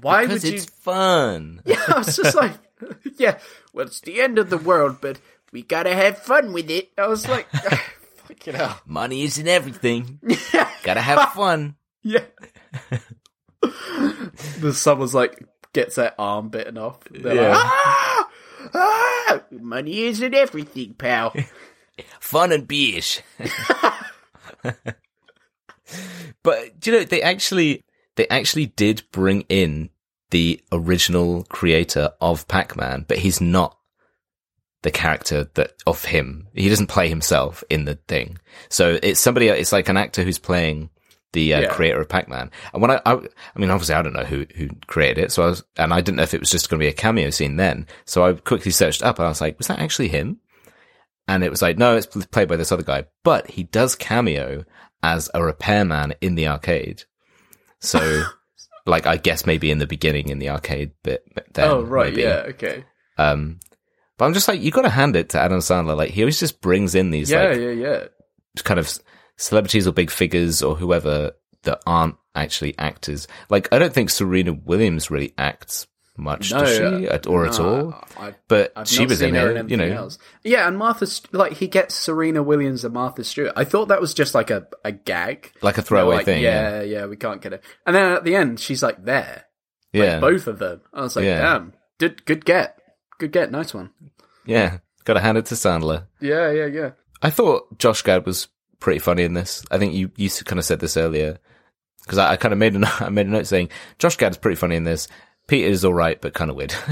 Why 0.01 0.25
because 0.25 0.43
would 0.43 0.51
you? 0.51 0.57
it's 0.57 0.65
fun. 0.65 1.61
Yeah, 1.65 1.81
I 1.87 1.97
was 1.99 2.15
just 2.15 2.35
like, 2.35 2.53
yeah, 3.17 3.39
well, 3.73 3.87
it's 3.87 4.01
the 4.01 4.21
end 4.21 4.37
of 4.37 4.49
the 4.49 4.57
world, 4.57 4.97
but 5.01 5.19
we 5.51 5.63
gotta 5.63 5.93
have 5.95 6.19
fun 6.19 6.53
with 6.53 6.69
it. 6.69 6.89
I 6.97 7.07
was 7.07 7.27
like, 7.27 7.49
fucking 8.27 8.53
hell. 8.55 8.79
Money 8.85 9.23
isn't 9.23 9.47
everything. 9.47 10.19
Gotta 10.83 11.01
have 11.01 11.31
fun. 11.33 11.75
Yeah. 12.03 12.23
the 14.59 14.73
someone's 14.73 15.13
like 15.15 15.43
gets 15.73 15.95
their 15.95 16.13
arm 16.19 16.49
bitten 16.49 16.77
off. 16.77 16.99
They're 17.09 17.35
Yeah. 17.35 17.49
like, 17.49 17.57
ah! 17.59 18.29
Ah! 18.73 19.41
Money 19.51 20.01
isn't 20.03 20.33
everything, 20.33 20.93
pal. 20.93 21.33
Fun 22.19 22.51
and 22.51 22.67
beers. 22.67 23.21
but 26.43 26.79
do 26.79 26.91
you 26.91 26.97
know 26.97 27.03
they 27.03 27.21
actually 27.21 27.83
they 28.17 28.27
actually 28.27 28.65
did 28.67 29.03
bring 29.11 29.41
in 29.43 29.89
the 30.31 30.61
original 30.73 31.45
creator 31.45 32.11
of 32.19 32.47
Pac-Man, 32.49 33.05
but 33.07 33.19
he's 33.19 33.39
not 33.39 33.77
the 34.83 34.91
character 34.91 35.49
that 35.53 35.71
of 35.87 36.03
him. 36.05 36.47
He 36.53 36.69
doesn't 36.69 36.87
play 36.87 37.07
himself 37.09 37.63
in 37.69 37.85
the 37.85 37.95
thing. 38.07 38.37
So 38.69 38.99
it's 39.01 39.19
somebody. 39.19 39.47
It's 39.47 39.71
like 39.71 39.87
an 39.89 39.97
actor 39.97 40.23
who's 40.23 40.37
playing 40.39 40.89
the 41.33 41.53
uh, 41.53 41.61
Yeah. 41.61 41.67
creator 41.73 42.01
of 42.01 42.09
Pac-Man. 42.09 42.51
And 42.73 42.81
when 42.81 42.91
I, 42.91 43.01
I, 43.05 43.13
I 43.13 43.59
mean, 43.59 43.69
obviously 43.69 43.95
I 43.95 44.01
don't 44.01 44.13
know 44.13 44.23
who 44.23 44.45
who 44.55 44.69
created 44.87 45.23
it. 45.25 45.31
So 45.31 45.43
I 45.43 45.47
was, 45.47 45.63
and 45.77 45.93
I 45.93 46.01
didn't 46.01 46.17
know 46.17 46.23
if 46.23 46.33
it 46.33 46.39
was 46.39 46.51
just 46.51 46.69
going 46.69 46.79
to 46.79 46.83
be 46.83 46.89
a 46.89 46.93
cameo 46.93 47.29
scene 47.31 47.55
then. 47.55 47.87
So 48.05 48.25
I 48.25 48.33
quickly 48.33 48.71
searched 48.71 49.03
up 49.03 49.17
and 49.19 49.25
I 49.25 49.29
was 49.29 49.41
like, 49.41 49.57
was 49.57 49.67
that 49.67 49.79
actually 49.79 50.09
him? 50.09 50.39
And 51.27 51.43
it 51.43 51.49
was 51.49 51.61
like, 51.61 51.77
no, 51.77 51.97
it's 51.97 52.05
played 52.05 52.47
by 52.47 52.55
this 52.55 52.71
other 52.71 52.83
guy, 52.83 53.05
but 53.23 53.49
he 53.51 53.63
does 53.63 53.95
cameo 53.95 54.63
as 55.03 55.29
a 55.33 55.43
repairman 55.43 56.13
in 56.21 56.35
the 56.35 56.47
arcade. 56.47 57.03
So, 57.81 58.23
like, 58.85 59.05
I 59.05 59.17
guess 59.17 59.45
maybe 59.45 59.71
in 59.71 59.79
the 59.79 59.87
beginning 59.87 60.29
in 60.29 60.39
the 60.39 60.49
arcade 60.49 60.91
bit. 61.03 61.23
Then, 61.53 61.69
oh 61.69 61.81
right, 61.81 62.11
maybe. 62.11 62.23
yeah, 62.23 62.43
okay. 62.49 62.85
Um, 63.17 63.59
but 64.17 64.25
I'm 64.25 64.33
just 64.33 64.47
like, 64.47 64.61
you 64.61 64.71
got 64.71 64.81
to 64.83 64.89
hand 64.89 65.15
it 65.15 65.29
to 65.29 65.39
Adam 65.39 65.59
Sandler. 65.59 65.95
Like, 65.95 66.11
he 66.11 66.23
always 66.23 66.39
just 66.39 66.61
brings 66.61 66.95
in 66.95 67.11
these 67.11 67.29
Yeah, 67.29 67.43
like 67.49 67.59
yeah, 67.59 67.69
yeah. 67.69 68.03
kind 68.63 68.79
of 68.79 68.97
celebrities 69.37 69.87
or 69.87 69.91
big 69.91 70.09
figures 70.09 70.63
or 70.63 70.75
whoever 70.75 71.31
that 71.63 71.81
aren't 71.85 72.15
actually 72.33 72.77
actors. 72.79 73.27
Like, 73.49 73.71
I 73.71 73.79
don't 73.79 73.93
think 73.93 74.09
Serena 74.09 74.53
Williams 74.53 75.11
really 75.11 75.33
acts 75.37 75.87
much, 76.17 76.51
No, 76.51 76.59
does 76.61 76.75
she, 76.75 76.83
uh, 77.07 77.13
At- 77.13 77.27
or 77.27 77.45
at 77.45 77.59
all? 77.59 77.93
I, 78.17 78.33
But 78.47 78.73
I've 78.75 78.87
she 78.87 79.05
was 79.05 79.21
in 79.21 79.35
it, 79.35 79.69
you 79.69 79.77
know. 79.77 79.85
else. 79.85 80.17
Yeah, 80.43 80.67
and 80.67 80.77
Martha, 80.77 81.07
like 81.31 81.53
he 81.53 81.67
gets 81.67 81.93
Serena 81.95 82.41
Williams 82.43 82.83
and 82.83 82.93
Martha 82.93 83.23
Stewart. 83.23 83.53
I 83.55 83.63
thought 83.63 83.87
that 83.89 84.01
was 84.01 84.13
just 84.13 84.33
like 84.35 84.49
a, 84.49 84.67
a 84.83 84.91
gag, 84.91 85.51
Like 85.61 85.77
a 85.77 85.81
throwaway 85.81 86.17
like, 86.17 86.25
thing. 86.25 86.41
Yeah. 86.43 86.77
Yeah, 86.77 86.81
yeah, 86.83 87.05
we 87.05 87.15
can't 87.17 87.41
get 87.41 87.53
it. 87.53 87.63
And 87.85 87.95
then 87.95 88.11
at 88.13 88.23
the 88.23 88.35
end, 88.35 88.59
she's 88.59 88.81
like 88.83 89.05
there, 89.05 89.45
like, 89.93 90.03
Yeah. 90.03 90.19
both 90.19 90.47
of 90.47 90.59
them. 90.59 90.81
I 90.93 91.01
was 91.01 91.15
like, 91.15 91.25
Yeah. 91.25 91.41
damn, 91.41 91.73
good, 91.99 92.25
good 92.25 92.43
get, 92.45 92.79
good 93.19 93.31
get, 93.31 93.51
nice 93.51 93.73
one. 93.73 93.91
Yeah. 94.45 94.79
Got 95.05 95.13
to 95.13 95.19
hand 95.21 95.37
it 95.37 95.45
to 95.47 95.55
Sandler. 95.55 96.07
Yeah, 96.19 96.51
yeah, 96.51 96.65
yeah. 96.65 96.89
I 97.21 97.29
thought 97.29 97.77
Josh 97.79 98.01
Gad 98.01 98.25
was 98.25 98.47
pretty 98.79 98.99
funny 98.99 99.23
in 99.23 99.33
this. 99.33 99.63
I 99.71 99.77
think 99.77 99.93
you 99.93 100.11
you 100.17 100.29
kind 100.29 100.59
of 100.59 100.65
said 100.65 100.79
this 100.81 100.97
earlier 100.97 101.39
because 102.03 102.17
I, 102.17 102.31
I 102.33 102.35
kind 102.35 102.51
of 102.51 102.57
made 102.59 102.75
a 102.75 102.79
note, 102.79 103.09
made 103.11 103.25
a 103.27 103.29
note 103.29 103.47
saying 103.47 103.69
Josh 103.99 104.17
Gad 104.17 104.31
is 104.33 104.37
pretty 104.37 104.55
funny 104.57 104.75
in 104.75 104.83
this. 104.83 105.07
Peter 105.47 105.67
is 105.69 105.85
all 105.85 105.93
right, 105.93 106.19
but 106.21 106.33
kind 106.33 106.49
of 106.51 106.57
weird. 106.57 106.71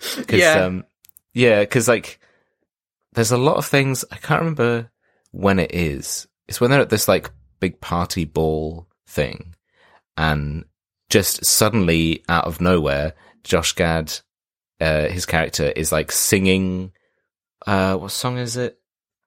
Cause, 0.00 0.24
Yeah. 0.32 0.64
um, 0.64 0.84
yeah, 1.32 1.60
because 1.60 1.88
like 1.88 2.18
there's 3.12 3.32
a 3.32 3.38
lot 3.38 3.56
of 3.56 3.66
things 3.66 4.04
I 4.10 4.16
can't 4.16 4.40
remember 4.40 4.90
when 5.30 5.58
it 5.58 5.74
is. 5.74 6.26
It's 6.48 6.60
when 6.60 6.70
they're 6.70 6.80
at 6.80 6.90
this 6.90 7.08
like 7.08 7.30
big 7.60 7.80
party 7.80 8.24
ball 8.24 8.86
thing, 9.06 9.54
and 10.16 10.64
just 11.10 11.44
suddenly 11.44 12.22
out 12.28 12.44
of 12.46 12.60
nowhere, 12.60 13.14
Josh 13.44 13.72
Gad, 13.72 14.12
uh, 14.80 15.08
his 15.08 15.26
character 15.26 15.64
is 15.74 15.92
like 15.92 16.12
singing. 16.12 16.92
Uh, 17.66 17.96
what 17.96 18.10
song 18.10 18.36
is 18.38 18.56
it? 18.56 18.78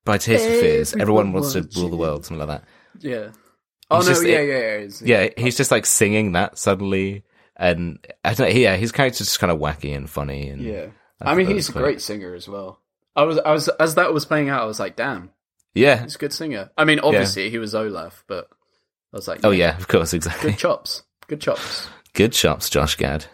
By 0.06 0.18
Tears 0.18 0.44
for 0.44 0.50
Fears. 0.52 0.94
Everyone 0.96 1.34
wants 1.34 1.54
to 1.54 1.68
rule 1.76 1.90
the 1.90 1.98
world, 1.98 2.26
something 2.26 2.48
like 2.48 2.62
that. 2.62 2.68
Yeah. 3.00 3.30
Oh 3.90 3.98
He's 3.98 4.08
no, 4.08 4.14
just- 4.14 4.26
yeah, 4.26 4.42
yeah, 4.42 4.78
yeah. 4.78 4.88
Yeah, 5.26 5.30
he's 5.38 5.58
just 5.58 5.72
like 5.72 5.86
singing 5.86 6.34
that 6.34 6.58
suddenly, 6.58 7.24
and 7.58 8.00
I 8.24 8.34
don't 8.34 8.50
know. 8.50 8.56
Yeah, 8.56 8.76
his 8.76 8.92
character's 8.92 9.28
just 9.28 9.40
kind 9.40 9.52
of 9.52 9.60
wacky 9.60 9.96
and 9.96 10.10
funny. 10.10 10.50
And 10.50 10.62
yeah. 10.62 10.88
I 11.22 11.32
I 11.32 11.36
mean, 11.36 11.48
he's 11.48 11.70
a 11.70 11.74
great 11.74 12.02
singer 12.02 12.34
as 12.36 12.48
well. 12.48 12.82
I 13.16 13.24
was, 13.24 13.40
I 13.40 13.52
was, 13.52 13.68
as 13.68 13.96
that 13.96 14.14
was 14.14 14.26
playing 14.26 14.50
out, 14.50 14.62
I 14.62 14.66
was 14.66 14.80
like, 14.80 14.96
damn, 14.96 15.32
Yeah. 15.74 16.04
He's 16.04 16.16
a 16.16 16.20
good 16.20 16.34
singer. 16.34 16.70
I 16.78 16.86
mean, 16.86 17.00
obviously 17.00 17.50
he 17.50 17.58
was 17.58 17.74
Olaf, 17.74 18.24
but 18.28 18.48
I 19.12 19.18
was 19.18 19.28
like, 19.28 19.40
Oh 19.44 19.50
yeah, 19.52 19.76
of 19.76 19.88
course, 19.88 20.14
exactly. 20.14 20.52
good 20.52 20.60
chops, 20.60 21.04
good 21.28 21.42
chops. 21.42 21.88
Good 22.14 22.32
chops, 22.34 22.72
Josh 22.72 22.96
Gad. 22.96 23.26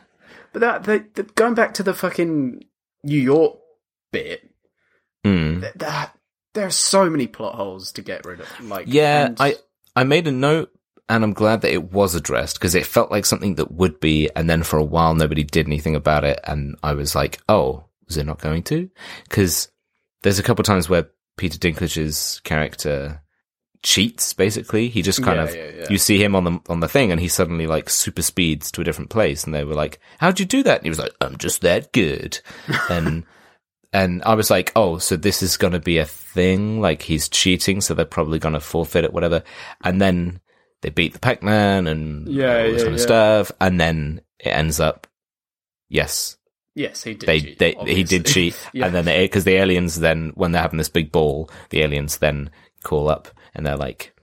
But 0.51 0.59
that 0.59 0.83
the, 0.83 1.05
the, 1.13 1.23
going 1.23 1.53
back 1.53 1.75
to 1.75 1.83
the 1.83 1.93
fucking 1.93 2.65
New 3.05 3.17
York 3.21 3.57
bit, 4.11 4.41
hmm. 5.23 5.61
th- 5.61 5.73
that 5.75 6.17
there 6.53 6.67
are 6.67 6.71
so 6.71 7.09
many 7.09 7.27
plot 7.27 7.55
holes 7.55 7.93
to 7.93 8.01
get 8.01 8.25
rid 8.25 8.41
of. 8.41 8.47
Like, 8.61 8.87
Yeah, 8.89 9.27
and- 9.27 9.37
I 9.39 9.55
I 9.95 10.03
made 10.03 10.27
a 10.27 10.33
note, 10.33 10.69
and 11.09 11.23
I'm 11.23 11.33
glad 11.33 11.61
that 11.61 11.73
it 11.73 11.91
was 11.91 12.15
addressed 12.15 12.57
because 12.59 12.75
it 12.75 12.85
felt 12.85 13.11
like 13.11 13.25
something 13.25 13.55
that 13.55 13.71
would 13.71 13.99
be, 13.99 14.29
and 14.35 14.49
then 14.49 14.63
for 14.63 14.77
a 14.77 14.83
while 14.83 15.13
nobody 15.15 15.43
did 15.43 15.67
anything 15.67 15.95
about 15.95 16.23
it, 16.23 16.39
and 16.43 16.75
I 16.83 16.93
was 16.93 17.15
like, 17.15 17.39
oh, 17.49 17.85
was 18.07 18.17
it 18.17 18.25
not 18.25 18.41
going 18.41 18.63
to? 18.63 18.89
Because 19.23 19.69
there's 20.21 20.39
a 20.39 20.43
couple 20.43 20.63
times 20.63 20.89
where 20.89 21.09
Peter 21.37 21.57
Dinklage's 21.57 22.39
character 22.43 23.21
cheats. 23.81 24.33
Basically, 24.33 24.87
he 24.89 25.01
just 25.01 25.21
kind 25.23 25.37
Yeah, 25.37 25.43
of 25.43 25.55
yeah, 25.55 25.71
yeah. 25.79 25.85
you 25.89 25.97
see 25.97 26.23
him 26.23 26.35
on 26.35 26.43
the 26.45 26.59
on 26.69 26.79
the 26.79 26.87
thing, 26.87 27.11
and 27.11 27.19
he 27.19 27.27
suddenly 27.27 27.67
like 27.67 27.89
super 27.89 28.21
speeds 28.21 28.71
to 28.71 28.81
a 28.81 28.83
different 28.83 29.09
place, 29.09 29.43
and 29.43 29.53
they 29.53 29.63
were 29.63 29.75
like, 29.75 29.99
"How'd 30.19 30.39
you 30.39 30.45
do 30.45 30.63
that?" 30.63 30.77
And 30.77 30.85
he 30.85 30.89
was 30.89 30.99
like, 30.99 31.13
"I'm 31.21 31.37
just 31.37 31.61
that 31.61 31.91
good," 31.91 32.39
and. 32.89 33.25
And 33.95 34.23
I 34.23 34.33
was 34.33 34.49
like, 34.49 34.71
oh, 34.75 34.97
so 34.97 35.15
this 35.15 35.43
is 35.43 35.55
going 35.55 35.73
to 35.73 35.79
be 35.79 35.99
a 35.99 36.05
thing. 36.05 36.81
Like 36.81 37.03
he's 37.03 37.29
cheating, 37.29 37.79
so 37.79 37.93
they're 37.93 38.05
probably 38.05 38.39
going 38.39 38.55
to 38.55 38.59
forfeit 38.59 39.03
it, 39.03 39.13
whatever. 39.13 39.43
And 39.83 40.01
then 40.01 40.39
they 40.83 40.89
beat 40.91 41.13
the 41.13 41.19
Pac-Man 41.19 41.87
and 41.87 42.27
Yeah, 42.27 42.57
all 42.57 42.63
this 42.65 42.73
yeah, 42.73 42.83
kind 42.83 42.93
of 42.93 42.99
yeah. 42.99 43.05
stuff. 43.05 43.51
And 43.59 43.79
then 43.81 44.21
it 44.39 44.49
ends 44.49 44.79
up, 44.79 45.07
yes, 45.89 46.37
yes, 46.75 47.03
he 47.03 47.13
did. 47.15 47.27
they, 47.27 47.39
cheat, 47.39 47.59
they 47.59 47.73
he 47.95 48.03
did 48.03 48.25
cheat. 48.25 48.55
And 48.75 48.93
then 48.93 49.05
because 49.05 49.43
the 49.45 49.55
aliens 49.55 49.99
then, 49.99 50.31
when 50.35 50.51
they're 50.51 50.61
having 50.61 50.77
this 50.77 50.89
big 50.89 51.11
ball, 51.11 51.49
the 51.71 51.81
aliens 51.81 52.17
then 52.17 52.51
call 52.83 53.09
up 53.09 53.29
and 53.55 53.65
they're 53.65 53.77
like, 53.77 54.13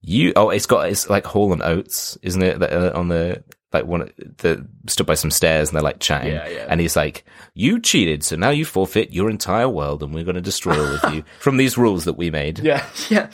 you, 0.00 0.32
oh, 0.34 0.50
it's 0.50 0.66
got, 0.66 0.88
it's 0.88 1.08
like 1.08 1.24
Hall 1.26 1.52
and 1.52 1.62
Oates, 1.62 2.18
isn't 2.22 2.42
it? 2.42 2.60
uh, 2.62 2.90
On 2.94 3.06
the, 3.08 3.44
like 3.72 3.86
one, 3.86 4.10
the 4.38 4.66
stood 4.86 5.06
by 5.06 5.14
some 5.14 5.30
stairs 5.30 5.68
and 5.68 5.76
they're 5.76 5.82
like 5.82 6.00
chatting. 6.00 6.32
Yeah, 6.34 6.48
yeah. 6.48 6.66
And 6.68 6.80
he's 6.80 6.96
like, 6.96 7.24
you 7.54 7.80
cheated, 7.80 8.22
so 8.24 8.36
now 8.36 8.50
you 8.50 8.64
forfeit 8.64 9.12
your 9.12 9.30
entire 9.30 9.68
world 9.68 10.02
and 10.02 10.12
we're 10.12 10.24
going 10.24 10.34
to 10.34 10.40
destroy 10.42 10.74
all 10.78 10.96
of 10.96 11.14
you 11.14 11.22
from 11.40 11.56
these 11.56 11.78
rules 11.78 12.04
that 12.04 12.14
we 12.14 12.30
made. 12.30 12.58
Yeah, 12.58 12.84
yeah. 13.10 13.30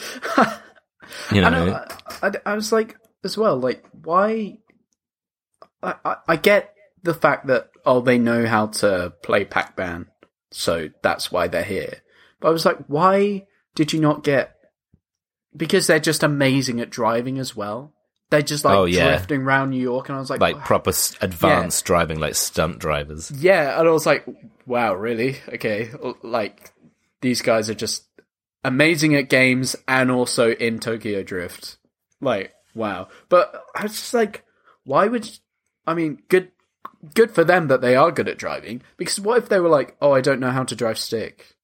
You 1.32 1.42
I 1.42 1.50
know, 1.50 1.66
know. 1.66 1.84
I, 2.22 2.26
I, 2.28 2.32
I 2.46 2.54
was 2.54 2.72
like, 2.72 2.96
as 3.24 3.36
well, 3.36 3.56
like, 3.58 3.84
why? 3.92 4.58
I, 5.82 5.94
I, 6.04 6.16
I 6.28 6.36
get 6.36 6.74
the 7.02 7.14
fact 7.14 7.46
that 7.48 7.70
oh, 7.86 8.00
they 8.00 8.18
know 8.18 8.46
how 8.46 8.66
to 8.66 9.12
play 9.22 9.44
Pac-Man, 9.44 10.06
so 10.50 10.88
that's 11.02 11.30
why 11.32 11.48
they're 11.48 11.62
here. 11.62 11.94
But 12.40 12.48
I 12.48 12.50
was 12.50 12.64
like, 12.66 12.78
why 12.86 13.46
did 13.74 13.92
you 13.92 14.00
not 14.00 14.24
get? 14.24 14.54
Because 15.56 15.86
they're 15.86 15.98
just 15.98 16.22
amazing 16.22 16.80
at 16.80 16.90
driving 16.90 17.38
as 17.38 17.56
well. 17.56 17.94
They're 18.30 18.42
just 18.42 18.64
like 18.64 18.76
Oh, 18.76 18.84
yeah. 18.84 19.08
drifting 19.08 19.40
around 19.42 19.70
New 19.70 19.80
York, 19.80 20.08
and 20.08 20.16
I 20.16 20.20
was 20.20 20.28
like, 20.30 20.40
like 20.40 20.58
proper 20.64 20.92
advanced 21.22 21.84
driving, 21.86 22.18
like 22.20 22.34
stunt 22.34 22.78
drivers. 22.78 23.30
yeah, 23.30 23.78
and 23.78 23.88
I 23.88 23.90
was 23.90 24.04
like, 24.06 24.26
wow, 24.66 24.94
really? 24.94 25.38
Okay, 25.48 25.90
like 26.22 26.72
these 27.22 27.40
guys 27.42 27.70
are 27.70 27.74
just 27.74 28.04
amazing 28.64 29.14
at 29.14 29.28
games 29.28 29.76
and 29.86 30.10
also 30.10 30.52
in 30.52 30.78
Tokyo 30.78 31.22
Drift. 31.22 31.78
Like, 32.20 32.54
wow. 32.74 33.08
But 33.28 33.64
I 33.74 33.84
was 33.84 33.92
just 33.92 34.14
like, 34.14 34.44
why 34.84 35.06
would 35.06 35.28
I 35.86 35.94
mean, 35.94 36.20
good 36.28 36.52
good 37.14 37.30
for 37.30 37.44
them 37.44 37.68
that 37.68 37.80
they 37.80 37.96
are 37.96 38.10
good 38.12 38.28
at 38.28 38.38
driving 38.38 38.82
because 38.96 39.18
what 39.18 39.38
if 39.38 39.48
they 39.48 39.58
were 39.58 39.70
like, 39.70 39.96
"Oh, 40.02 40.12
I 40.12 40.20
don't 40.20 40.40
know 40.40 40.50
how 40.50 40.64
to 40.64 40.76
drive 40.76 40.98
stick." 40.98 41.56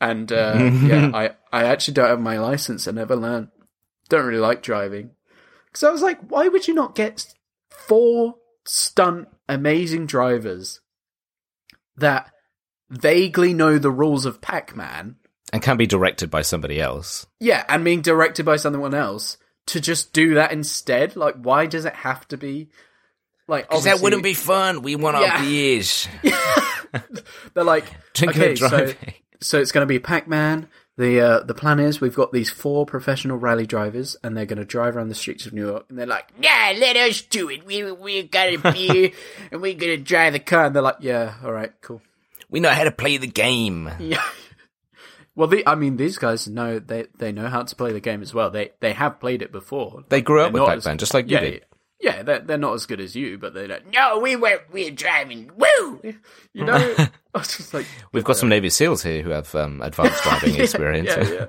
And 0.00 0.32
uh, 0.32 0.70
yeah, 0.82 1.10
I 1.14 1.30
I 1.52 1.64
actually 1.64 1.94
don't 1.94 2.08
have 2.08 2.20
my 2.20 2.38
license. 2.38 2.88
I 2.88 2.90
never 2.90 3.14
learned. 3.14 3.48
Don't 4.08 4.26
really 4.26 4.40
like 4.40 4.62
driving. 4.62 5.10
Cuz 5.72 5.84
I 5.84 5.90
was 5.90 6.02
like, 6.02 6.20
why 6.28 6.48
would 6.48 6.66
you 6.66 6.74
not 6.74 6.96
get 6.96 7.24
four 7.70 8.34
stunt 8.64 9.28
amazing 9.48 10.06
drivers 10.06 10.80
that 11.96 12.32
vaguely 12.90 13.54
know 13.54 13.78
the 13.78 13.90
rules 13.90 14.26
of 14.26 14.40
Pac-Man 14.40 15.16
And 15.52 15.62
can 15.62 15.76
be 15.76 15.86
directed 15.86 16.30
by 16.30 16.42
somebody 16.42 16.80
else. 16.80 17.26
yeah, 17.40 17.64
and 17.68 17.84
being 17.84 18.02
directed 18.02 18.44
by 18.44 18.56
someone 18.56 18.94
else 18.94 19.38
to 19.68 19.80
just 19.80 20.12
do 20.12 20.34
that 20.34 20.52
instead. 20.52 21.16
Like, 21.16 21.36
why 21.36 21.66
does 21.66 21.84
it 21.84 21.94
have 21.94 22.26
to 22.28 22.36
be 22.36 22.68
like? 23.46 23.68
Because 23.68 23.84
that 23.84 24.00
wouldn't 24.00 24.22
be 24.22 24.34
fun. 24.34 24.82
We 24.82 24.94
want 24.96 25.16
Yeah. 25.18 25.36
our 25.36 25.40
beers. 25.42 26.06
They're 27.54 27.64
like, 27.64 27.84
Drinking 28.14 28.40
okay, 28.42 28.50
and 28.50 28.58
so 28.58 28.68
driving. 28.68 28.96
so 29.40 29.58
it's 29.60 29.72
going 29.72 29.82
to 29.82 29.86
be 29.86 29.98
Pac-Man. 29.98 30.68
The 30.96 31.20
uh, 31.20 31.40
the 31.44 31.54
plan 31.54 31.78
is 31.78 32.00
we've 32.00 32.14
got 32.16 32.32
these 32.32 32.50
four 32.50 32.84
professional 32.84 33.36
rally 33.36 33.66
drivers, 33.66 34.16
and 34.24 34.36
they're 34.36 34.46
going 34.46 34.58
to 34.58 34.64
drive 34.64 34.96
around 34.96 35.08
the 35.10 35.14
streets 35.14 35.46
of 35.46 35.52
New 35.52 35.64
York, 35.64 35.86
and 35.88 35.96
they're 35.98 36.06
like, 36.06 36.28
"Yeah, 36.42 36.74
let 36.76 36.96
us 36.96 37.22
do 37.22 37.48
it. 37.50 37.64
We 37.64 37.90
we 37.92 38.24
got 38.24 38.48
a 38.48 38.56
beer, 38.72 39.12
and 39.52 39.60
we're 39.62 39.74
going 39.74 39.96
to 39.96 40.02
drive 40.02 40.32
the 40.32 40.40
car." 40.40 40.64
And 40.64 40.74
they're 40.74 40.82
like, 40.82 40.96
"Yeah, 41.00 41.34
all 41.44 41.52
right, 41.52 41.70
cool." 41.82 42.02
We 42.50 42.58
know 42.58 42.70
how 42.70 42.82
to 42.84 42.90
play 42.90 43.16
the 43.18 43.28
game. 43.28 43.88
Yeah. 44.00 44.22
Well, 45.38 45.46
the, 45.46 45.64
I 45.68 45.76
mean, 45.76 45.98
these 45.98 46.18
guys 46.18 46.48
know 46.48 46.80
they 46.80 47.06
they 47.16 47.30
know 47.30 47.46
how 47.46 47.62
to 47.62 47.76
play 47.76 47.92
the 47.92 48.00
game 48.00 48.22
as 48.22 48.34
well. 48.34 48.50
They 48.50 48.72
they 48.80 48.92
have 48.92 49.20
played 49.20 49.40
it 49.40 49.52
before. 49.52 50.02
They 50.08 50.20
grew 50.20 50.40
up 50.40 50.46
They're 50.46 50.60
with 50.60 50.68
not 50.68 50.74
Pac-Man, 50.78 50.98
just 50.98 51.14
like 51.14 51.30
you 51.30 51.36
yeah, 51.36 51.40
did. 51.40 51.64
Yeah, 52.00 52.22
they're 52.24 52.40
they're 52.40 52.58
not 52.58 52.74
as 52.74 52.86
good 52.86 53.00
as 53.00 53.14
you, 53.14 53.38
but 53.38 53.54
they 53.54 53.68
don't. 53.68 53.92
No, 53.92 54.18
we 54.18 54.34
were 54.34 54.62
we 54.72 54.86
were 54.86 54.90
driving. 54.90 55.52
Woo! 55.56 56.02
You 56.54 56.64
know, 56.64 56.74
I 56.98 57.38
was 57.38 57.56
just 57.56 57.72
like 57.72 57.86
We've 58.10 58.24
got 58.24 58.36
some 58.36 58.48
Navy 58.48 58.68
SEALs 58.68 59.04
here 59.04 59.22
who 59.22 59.30
have 59.30 59.54
um, 59.54 59.80
advanced 59.80 60.24
driving 60.24 60.56
experience. 60.60 61.08
yeah, 61.08 61.30
yeah. 61.30 61.46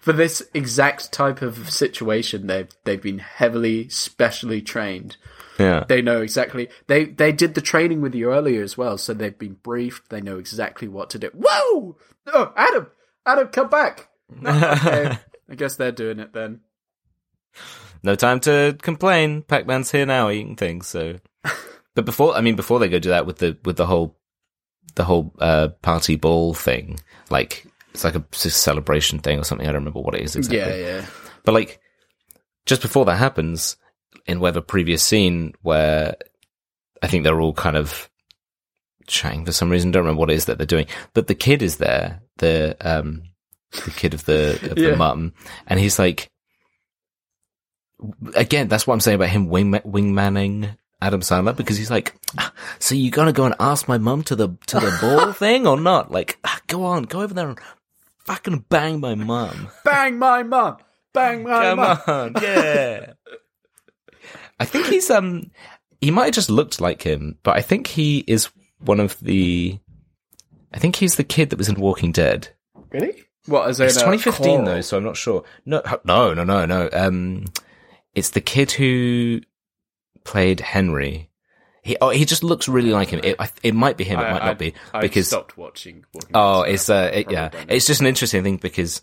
For 0.00 0.12
this 0.12 0.42
exact 0.52 1.12
type 1.12 1.40
of 1.40 1.70
situation, 1.70 2.48
they've 2.48 2.68
they've 2.82 3.00
been 3.00 3.20
heavily 3.20 3.88
specially 3.90 4.60
trained. 4.60 5.18
Yeah. 5.56 5.84
They 5.86 6.02
know 6.02 6.20
exactly. 6.20 6.68
They 6.88 7.04
they 7.04 7.30
did 7.30 7.54
the 7.54 7.60
training 7.60 8.00
with 8.00 8.16
you 8.16 8.32
earlier 8.32 8.64
as 8.64 8.76
well, 8.76 8.98
so 8.98 9.14
they've 9.14 9.38
been 9.38 9.58
briefed. 9.62 10.10
They 10.10 10.20
know 10.20 10.38
exactly 10.38 10.88
what 10.88 11.10
to 11.10 11.20
do. 11.20 11.30
Whoa! 11.32 11.96
Oh, 12.26 12.52
Adam, 12.56 12.88
Adam, 13.26 13.48
come 13.48 13.68
back. 13.68 14.08
Okay. 14.46 15.18
I 15.50 15.54
guess 15.56 15.74
they're 15.74 15.90
doing 15.90 16.20
it 16.20 16.32
then. 16.32 16.60
No 18.04 18.14
time 18.14 18.38
to 18.40 18.76
complain. 18.80 19.42
Pac-Man's 19.42 19.90
here 19.90 20.06
now 20.06 20.30
eating 20.30 20.54
things. 20.54 20.86
So, 20.86 21.16
but 21.96 22.04
before, 22.04 22.36
I 22.36 22.40
mean, 22.40 22.54
before 22.54 22.78
they 22.78 22.88
go 22.88 23.00
do 23.00 23.08
that 23.08 23.26
with 23.26 23.38
the 23.38 23.58
with 23.64 23.76
the 23.76 23.86
whole 23.86 24.16
the 24.94 25.02
whole 25.02 25.34
uh, 25.40 25.68
party 25.82 26.14
ball 26.14 26.54
thing, 26.54 27.00
like 27.30 27.66
it's 27.92 28.04
like 28.04 28.14
a 28.14 28.24
celebration 28.32 29.18
thing 29.18 29.40
or 29.40 29.44
something. 29.44 29.66
I 29.66 29.72
don't 29.72 29.80
remember 29.80 30.00
what 30.00 30.14
it 30.14 30.22
is 30.22 30.36
exactly. 30.36 30.80
Yeah, 30.80 30.98
yeah. 30.98 31.06
But 31.44 31.54
like, 31.54 31.80
just 32.64 32.82
before 32.82 33.04
that 33.06 33.16
happens, 33.16 33.76
in 34.26 34.40
whatever 34.40 34.60
previous 34.60 35.02
scene 35.02 35.54
where 35.62 36.14
I 37.02 37.08
think 37.08 37.24
they're 37.24 37.40
all 37.40 37.54
kind 37.54 37.76
of 37.76 38.09
chatting 39.10 39.44
for 39.44 39.52
some 39.52 39.70
reason, 39.70 39.90
don't 39.90 40.02
remember 40.04 40.20
what 40.20 40.30
it 40.30 40.34
is 40.34 40.46
that 40.46 40.58
they're 40.58 40.66
doing, 40.66 40.86
but 41.14 41.26
the 41.26 41.34
kid 41.34 41.62
is 41.62 41.76
there, 41.76 42.22
the 42.38 42.76
um, 42.80 43.22
the 43.84 43.90
kid 43.90 44.14
of 44.14 44.24
the 44.24 44.58
of 44.70 44.78
Yeah. 44.78 44.90
the 44.90 44.96
mum, 44.96 45.32
and 45.66 45.78
he's 45.80 45.98
like, 45.98 46.30
again, 48.34 48.68
that's 48.68 48.86
what 48.86 48.94
I'm 48.94 49.00
saying 49.00 49.16
about 49.16 49.28
him 49.28 49.48
wing 49.48 49.72
wingmanning 49.72 50.76
Adam 51.02 51.20
Sandler 51.20 51.56
because 51.56 51.76
he's 51.76 51.90
like, 51.90 52.14
"Ah, 52.38 52.52
so 52.78 52.94
you 52.94 53.10
gonna 53.10 53.32
go 53.32 53.44
and 53.44 53.54
ask 53.60 53.88
my 53.88 53.98
mum 53.98 54.22
to 54.24 54.36
the 54.36 54.48
to 54.66 54.80
the 54.80 54.96
ball 55.00 55.32
thing 55.32 55.66
or 55.66 55.78
not? 55.80 56.10
Like, 56.10 56.38
ah, 56.44 56.60
go 56.66 56.84
on, 56.84 57.04
go 57.04 57.20
over 57.22 57.34
there 57.34 57.48
and 57.48 57.58
fucking 58.18 58.64
bang 58.68 59.00
my 59.00 59.14
mum. 59.14 59.68
Bang 59.84 60.18
my 60.18 60.42
mum. 60.42 60.76
Bang 61.12 61.42
my 61.42 61.62
Come 61.62 61.76
mum. 61.78 61.98
on, 62.06 62.32
yeah. 62.42 63.12
I 64.58 64.64
think 64.64 64.86
he's 64.86 65.10
um 65.10 65.50
he 66.00 66.10
might 66.10 66.26
have 66.26 66.34
just 66.34 66.50
looked 66.50 66.80
like 66.80 67.02
him, 67.02 67.38
but 67.42 67.56
I 67.56 67.62
think 67.62 67.86
he 67.86 68.18
is 68.26 68.48
one 68.80 69.00
of 69.00 69.18
the 69.20 69.78
I 70.72 70.78
think 70.78 70.96
he's 70.96 71.16
the 71.16 71.24
kid 71.24 71.50
that 71.50 71.58
was 71.58 71.68
in 71.68 71.80
Walking 71.80 72.12
Dead. 72.12 72.48
Really? 72.90 73.22
What 73.46 73.68
is 73.70 73.80
it? 73.80 73.86
It's 73.86 73.96
2015 73.96 74.64
though, 74.64 74.80
so 74.80 74.96
I'm 74.98 75.04
not 75.04 75.16
sure. 75.16 75.44
No, 75.64 75.82
no, 76.04 76.34
no, 76.34 76.44
no, 76.44 76.66
no. 76.66 76.88
Um, 76.92 77.46
it's 78.14 78.30
the 78.30 78.40
kid 78.40 78.72
who 78.72 79.40
played 80.24 80.60
Henry. 80.60 81.30
He 81.82 81.96
oh, 82.00 82.10
he 82.10 82.24
just 82.24 82.44
looks 82.44 82.68
really 82.68 82.90
like 82.90 83.08
him. 83.08 83.20
It, 83.24 83.36
it 83.62 83.74
might 83.74 83.96
be 83.96 84.04
him. 84.04 84.20
It 84.20 84.30
might 84.30 84.44
not 84.44 84.58
be 84.58 84.74
I 84.92 85.00
because 85.00 85.28
stopped 85.28 85.56
watching. 85.56 86.04
Walking 86.12 86.30
Oh, 86.34 86.62
Dead, 86.62 86.74
it's 86.74 86.84
so 86.84 86.96
I 86.96 87.06
uh, 87.06 87.06
it, 87.06 87.30
yeah, 87.30 87.50
it's 87.68 87.86
just 87.86 88.00
an 88.00 88.06
interesting 88.06 88.42
thing 88.42 88.58
because 88.58 89.00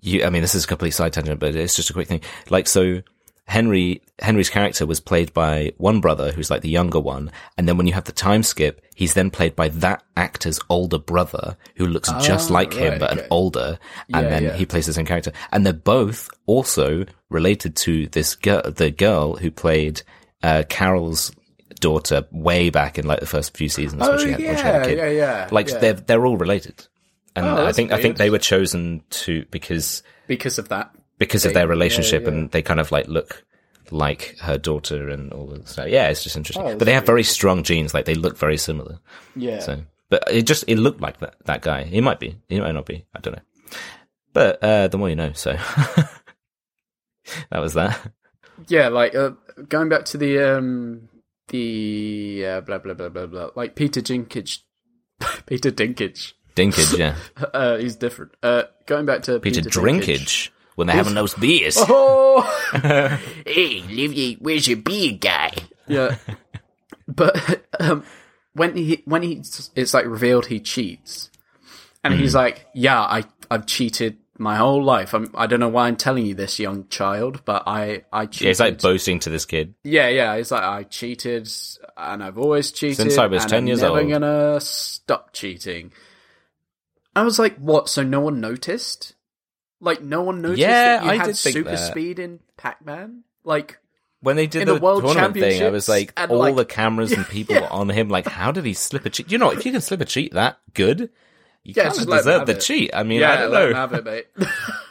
you. 0.00 0.24
I 0.24 0.30
mean, 0.30 0.42
this 0.42 0.54
is 0.54 0.64
a 0.64 0.68
complete 0.68 0.90
side 0.90 1.14
tangent, 1.14 1.40
but 1.40 1.56
it's 1.56 1.74
just 1.74 1.88
a 1.88 1.94
quick 1.94 2.06
thing. 2.06 2.20
Like, 2.50 2.68
so 2.68 3.00
Henry 3.48 4.02
Henry's 4.20 4.50
character 4.50 4.84
was 4.84 5.00
played 5.00 5.32
by 5.32 5.72
one 5.78 6.00
brother 6.00 6.32
who's 6.32 6.50
like 6.50 6.60
the 6.62 6.68
younger 6.68 7.00
one, 7.00 7.30
and 7.56 7.66
then 7.66 7.76
when 7.78 7.86
you 7.86 7.94
have 7.94 8.04
the 8.04 8.12
time 8.12 8.42
skip, 8.42 8.84
he's 8.94 9.14
then 9.14 9.30
played 9.30 9.56
by 9.56 9.68
that 9.70 10.02
actor's 10.16 10.60
older 10.68 10.98
brother 10.98 11.56
who 11.76 11.86
looks 11.86 12.10
just 12.22 12.50
Ah, 12.50 12.54
like 12.54 12.74
him 12.74 12.90
right, 12.92 13.00
but 13.00 13.10
an 13.12 13.18
okay. 13.20 13.28
older, 13.30 13.78
and 14.12 14.24
Yeah, 14.24 14.30
then 14.30 14.42
yeah. 14.44 14.56
he 14.56 14.66
plays 14.66 14.84
the 14.86 14.92
same 14.92 15.06
character, 15.06 15.32
and 15.50 15.64
they're 15.64 15.72
both 15.72 16.28
also 16.46 17.06
related 17.30 17.74
to 17.76 18.06
this 18.08 18.34
girl, 18.36 18.62
the 18.70 18.90
girl 18.90 19.36
who 19.36 19.50
played 19.50 20.02
uh, 20.42 20.64
Carol's 20.68 21.32
daughter 21.80 22.26
way 22.32 22.68
back 22.70 22.98
in 22.98 23.06
like 23.06 23.20
the 23.20 23.26
first 23.26 23.56
few 23.56 23.68
seasons 23.68 24.02
when 24.02 24.10
Oh 24.10 24.18
she 24.18 24.30
had, 24.32 24.40
when 24.40 24.56
she 24.56 24.62
had 24.62 24.82
a 24.82 24.84
kid 24.86 24.98
yeah, 24.98 25.08
yeah. 25.08 25.48
like 25.50 25.68
yeah. 25.70 25.78
they're 25.78 25.92
they're 25.94 26.26
all 26.26 26.36
related, 26.36 26.86
and 27.34 27.46
Oh, 27.46 27.64
I 27.66 27.72
think 27.72 27.92
I 27.92 28.02
think 28.02 28.18
they 28.18 28.30
were 28.30 28.38
chosen 28.38 29.02
to 29.10 29.46
because 29.50 30.02
because 30.26 30.58
of 30.58 30.68
that. 30.68 30.94
Because 31.18 31.44
of 31.44 31.54
their 31.54 31.66
relationship 31.66 32.22
yeah. 32.22 32.28
and 32.28 32.50
they 32.50 32.62
kind 32.62 32.80
of 32.80 32.92
like 32.92 33.08
look 33.08 33.44
like 33.90 34.36
her 34.40 34.58
daughter 34.58 35.08
and 35.08 35.32
all 35.32 35.46
that. 35.46 35.68
So 35.68 35.84
yeah, 35.84 36.08
it's 36.08 36.22
just 36.22 36.36
interesting. 36.36 36.66
Oh, 36.66 36.76
but 36.76 36.84
they 36.84 36.94
have 36.94 37.06
very 37.06 37.22
strong 37.22 37.62
genes. 37.62 37.94
Like 37.94 38.04
they 38.04 38.14
look 38.14 38.38
very 38.38 38.56
similar. 38.56 38.98
Yeah. 39.34 39.60
So, 39.60 39.80
but 40.08 40.24
it 40.30 40.42
just 40.42 40.64
it 40.66 40.76
looked 40.76 41.00
like 41.00 41.18
that 41.20 41.34
that 41.44 41.62
guy. 41.62 41.84
He 41.84 42.00
might 42.00 42.20
be. 42.20 42.36
He 42.48 42.60
might 42.60 42.72
not 42.72 42.86
be. 42.86 43.04
I 43.14 43.20
don't 43.20 43.36
know. 43.36 43.42
But 44.32 44.62
uh, 44.62 44.88
the 44.88 44.98
more 44.98 45.08
you 45.08 45.16
know. 45.16 45.32
So 45.32 45.52
that 47.50 47.60
was 47.60 47.74
that. 47.74 47.98
Yeah, 48.68 48.88
like 48.88 49.14
uh, 49.14 49.30
going 49.68 49.88
back 49.88 50.04
to 50.06 50.18
the 50.18 50.56
um 50.56 51.08
the 51.48 52.44
uh, 52.46 52.60
blah 52.60 52.78
blah 52.78 52.94
blah 52.94 53.08
blah 53.08 53.26
blah. 53.26 53.50
Like 53.54 53.74
Peter 53.74 54.00
Dinklage, 54.00 54.60
Peter 55.46 55.70
Dinkage. 55.70 56.34
Dinkage, 56.54 56.98
yeah. 56.98 57.14
Uh, 57.54 57.76
he's 57.76 57.96
different. 57.96 58.32
Uh, 58.42 58.64
going 58.86 59.06
back 59.06 59.22
to 59.22 59.38
Peter, 59.38 59.62
Peter, 59.62 59.70
Drinkage 59.70 60.50
when 60.78 60.86
they're 60.86 60.94
having 60.96 61.14
those 61.14 61.34
beers. 61.34 61.76
Oh, 61.76 62.42
Hey, 63.44 63.82
Livy, 63.90 64.36
where's 64.40 64.68
your 64.68 64.76
beer 64.76 65.18
guy? 65.20 65.52
yeah. 65.88 66.16
But 67.08 67.64
um, 67.80 68.04
when 68.52 68.76
he 68.76 69.02
when 69.06 69.22
he 69.22 69.42
it's 69.74 69.92
like 69.94 70.04
revealed 70.06 70.46
he 70.46 70.60
cheats, 70.60 71.30
and 72.04 72.14
he's 72.14 72.32
Hmm. 72.32 72.38
like, 72.38 72.66
"Yeah, 72.74 73.00
I 73.00 73.24
I've 73.50 73.66
cheated 73.66 74.18
my 74.38 74.56
whole 74.56 74.84
life. 74.84 75.14
I'm, 75.14 75.30
I 75.34 75.46
don't 75.48 75.58
know 75.58 75.68
why 75.70 75.88
I'm 75.88 75.96
telling 75.96 76.26
you 76.26 76.34
this, 76.34 76.60
young 76.60 76.86
child, 76.88 77.44
but 77.44 77.64
I 77.66 78.04
I 78.12 78.26
cheated." 78.26 78.44
Yeah, 78.44 78.50
it's 78.50 78.60
like 78.60 78.80
boasting 78.82 79.18
to 79.20 79.30
this 79.30 79.46
kid. 79.46 79.74
Yeah, 79.84 80.08
yeah. 80.08 80.34
It's 80.34 80.50
like 80.50 80.62
I 80.62 80.82
cheated, 80.84 81.50
and 81.96 82.22
I've 82.22 82.38
always 82.38 82.70
cheated 82.72 82.98
Since 82.98 83.18
I 83.18 83.26
was 83.26 83.44
10 83.46 83.58
I'm 83.60 83.66
years 83.66 83.80
never 83.82 83.98
old. 84.00 84.10
gonna 84.10 84.60
stop 84.60 85.32
cheating. 85.32 85.90
I 87.16 87.22
was 87.22 87.38
like, 87.38 87.56
"What? 87.56 87.88
So 87.88 88.02
no 88.02 88.20
one 88.20 88.38
noticed? 88.40 89.14
Like 89.80 90.02
no 90.02 90.22
one 90.22 90.40
noticed 90.42 90.60
Yeah, 90.60 90.98
that 90.98 91.04
you 91.04 91.10
I 91.10 91.14
had 91.16 91.36
super 91.36 91.70
that. 91.70 91.76
speed 91.90 92.18
in 92.18 92.40
Pac-Man? 92.56 93.22
Like, 93.44 93.78
When 94.20 94.34
they 94.36 94.46
did 94.48 94.62
In 94.62 94.68
the, 94.68 94.74
the 94.74 94.80
World 94.80 95.04
tournament 95.04 95.34
thing, 95.34 95.62
I 95.62 95.68
was 95.70 95.88
like, 95.88 96.12
all 96.28 96.38
like- 96.38 96.56
the 96.56 96.64
cameras 96.64 97.12
and 97.12 97.26
people 97.28 97.54
Yeah. 97.54 97.60
were 97.62 97.72
on 97.72 97.88
him. 97.88 98.08
Like, 98.08 98.26
how 98.26 98.50
did 98.50 98.64
he 98.64 98.74
slip 98.74 99.06
a 99.06 99.10
cheat? 99.10 99.30
You 99.30 99.38
know, 99.38 99.50
if 99.50 99.64
you 99.64 99.70
can 99.72 99.80
slip 99.80 100.00
a 100.00 100.04
cheat 100.04 100.32
that 100.34 100.58
good, 100.74 101.10
you 101.62 101.74
Yeah, 101.76 101.84
kind 101.84 101.94
just 101.94 102.08
of 102.08 102.14
deserve 102.14 102.46
the 102.46 102.52
it. 102.56 102.60
cheat. 102.60 102.90
I 102.92 103.04
mean, 103.04 103.20
yeah, 103.20 103.32
I 103.32 103.36
don't 103.36 103.52
know. 103.52 103.74
have 103.74 103.92
it, 103.92 104.04
mate. 104.04 104.26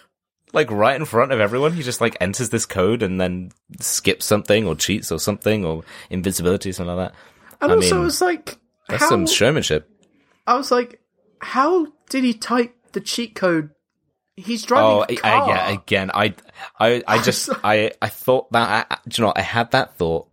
like 0.54 0.72
right 0.72 0.96
in 0.96 1.04
front 1.06 1.32
of 1.34 1.40
everyone, 1.42 1.74
he 1.74 1.84
just 1.84 2.00
like 2.00 2.16
enters 2.22 2.50
this 2.50 2.66
code 2.66 3.04
and 3.04 3.20
then 3.20 3.52
skips 3.82 4.26
something 4.26 4.66
or 4.66 4.76
cheats 4.76 5.12
or 5.12 5.20
something 5.20 5.66
or 5.66 5.84
invincibility 6.10 6.70
or 6.70 6.74
something 6.74 6.96
like 6.96 7.12
that. 7.12 7.18
and 7.62 7.72
I 7.72 7.76
also, 7.76 8.04
mean, 8.04 8.12
like, 8.22 8.58
That's 8.88 9.04
how, 9.04 9.10
some 9.10 9.28
showmanship. 9.28 9.90
I 10.48 10.56
was 10.56 10.72
like, 10.72 11.02
how 11.42 11.88
did 12.10 12.24
he 12.24 12.34
type 12.34 12.74
the 12.94 13.02
cheat 13.02 13.36
code? 13.36 13.72
He's 14.38 14.64
driving 14.64 14.88
Oh, 14.88 15.16
car. 15.20 15.32
I, 15.32 15.48
yeah, 15.48 15.70
again, 15.72 16.12
I, 16.14 16.36
I, 16.80 17.04
I 17.08 17.22
just, 17.24 17.50
I, 17.64 17.92
I 18.02 18.10
thought 18.10 18.52
that, 18.52 18.88
I, 18.90 18.98
do 19.08 19.20
you 19.20 19.24
know, 19.24 19.28
what? 19.30 19.38
I 19.40 19.42
had 19.42 19.72
that 19.72 19.96
thought, 19.98 20.28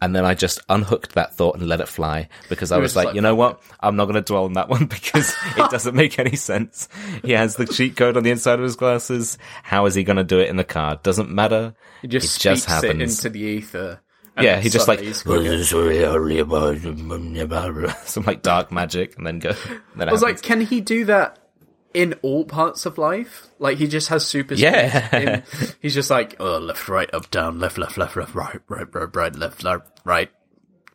and 0.00 0.14
then 0.14 0.24
I 0.24 0.34
just 0.34 0.60
unhooked 0.68 1.14
that 1.14 1.34
thought 1.34 1.56
and 1.56 1.66
let 1.68 1.80
it 1.80 1.88
fly 1.88 2.28
because 2.48 2.72
I 2.72 2.78
was 2.78 2.96
like, 2.96 3.06
like, 3.06 3.14
you 3.14 3.20
know 3.20 3.34
what? 3.34 3.60
I'm 3.80 3.96
not 3.96 4.04
going 4.06 4.14
to 4.14 4.22
dwell 4.22 4.44
on 4.44 4.54
that 4.54 4.68
one 4.68 4.86
because 4.86 5.34
it 5.56 5.70
doesn't 5.70 5.94
make 5.94 6.18
any 6.18 6.36
sense. 6.36 6.88
He 7.24 7.32
has 7.32 7.56
the 7.56 7.66
cheat 7.66 7.96
code 7.96 8.16
on 8.16 8.22
the 8.22 8.30
inside 8.30 8.58
of 8.58 8.64
his 8.64 8.76
glasses. 8.76 9.38
How 9.62 9.86
is 9.86 9.94
he 9.94 10.04
going 10.04 10.16
to 10.16 10.24
do 10.24 10.38
it 10.40 10.48
in 10.48 10.56
the 10.56 10.64
car? 10.64 10.98
Doesn't 11.02 11.30
matter. 11.30 11.74
He 12.02 12.08
just 12.08 12.38
it 12.38 12.40
just 12.40 12.66
it 12.66 12.70
happens. 12.70 13.24
into 13.24 13.30
the 13.30 13.40
ether. 13.40 14.00
Yeah, 14.40 14.60
he 14.60 14.68
just 14.68 14.86
like 14.86 15.00
some 18.04 18.22
like 18.22 18.42
dark 18.42 18.70
magic, 18.70 19.16
and 19.16 19.26
then 19.26 19.40
go. 19.40 19.52
Then 19.96 20.08
I 20.08 20.12
was 20.12 20.22
like, 20.22 20.40
can 20.42 20.60
he 20.60 20.80
do 20.80 21.06
that 21.06 21.47
in 21.94 22.14
all 22.22 22.44
parts 22.44 22.86
of 22.86 22.98
life? 22.98 23.48
Like 23.58 23.78
he 23.78 23.86
just 23.86 24.08
has 24.08 24.26
super 24.26 24.56
speed. 24.56 24.64
Yeah. 24.64 25.42
he's 25.80 25.94
just 25.94 26.10
like 26.10 26.36
oh, 26.40 26.58
left, 26.58 26.88
right, 26.88 27.12
up, 27.14 27.30
down, 27.30 27.58
left, 27.58 27.78
left, 27.78 27.96
left, 27.98 28.16
left, 28.16 28.34
right, 28.34 28.60
right, 28.68 28.94
right, 28.94 29.16
right, 29.16 29.36
left, 29.36 29.64
left, 29.64 30.00
right. 30.04 30.30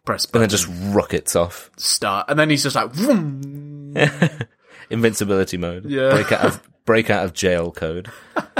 Press 0.06 0.26
and 0.34 0.42
then 0.42 0.50
just 0.50 0.68
rockets 0.94 1.34
off. 1.36 1.72
start, 1.78 2.26
and 2.28 2.38
then 2.38 2.50
he's 2.50 2.64
just 2.64 2.76
like, 2.76 2.92
vroom. 2.92 3.96
Invincibility 4.90 5.56
mode. 5.58 5.86
Yeah. 5.86 6.10
Break 6.12 6.32
out 6.34 6.46
of 6.46 6.70
break 6.86 7.10
out 7.10 7.24
of 7.24 7.34
jail 7.34 7.72
code. 7.72 8.12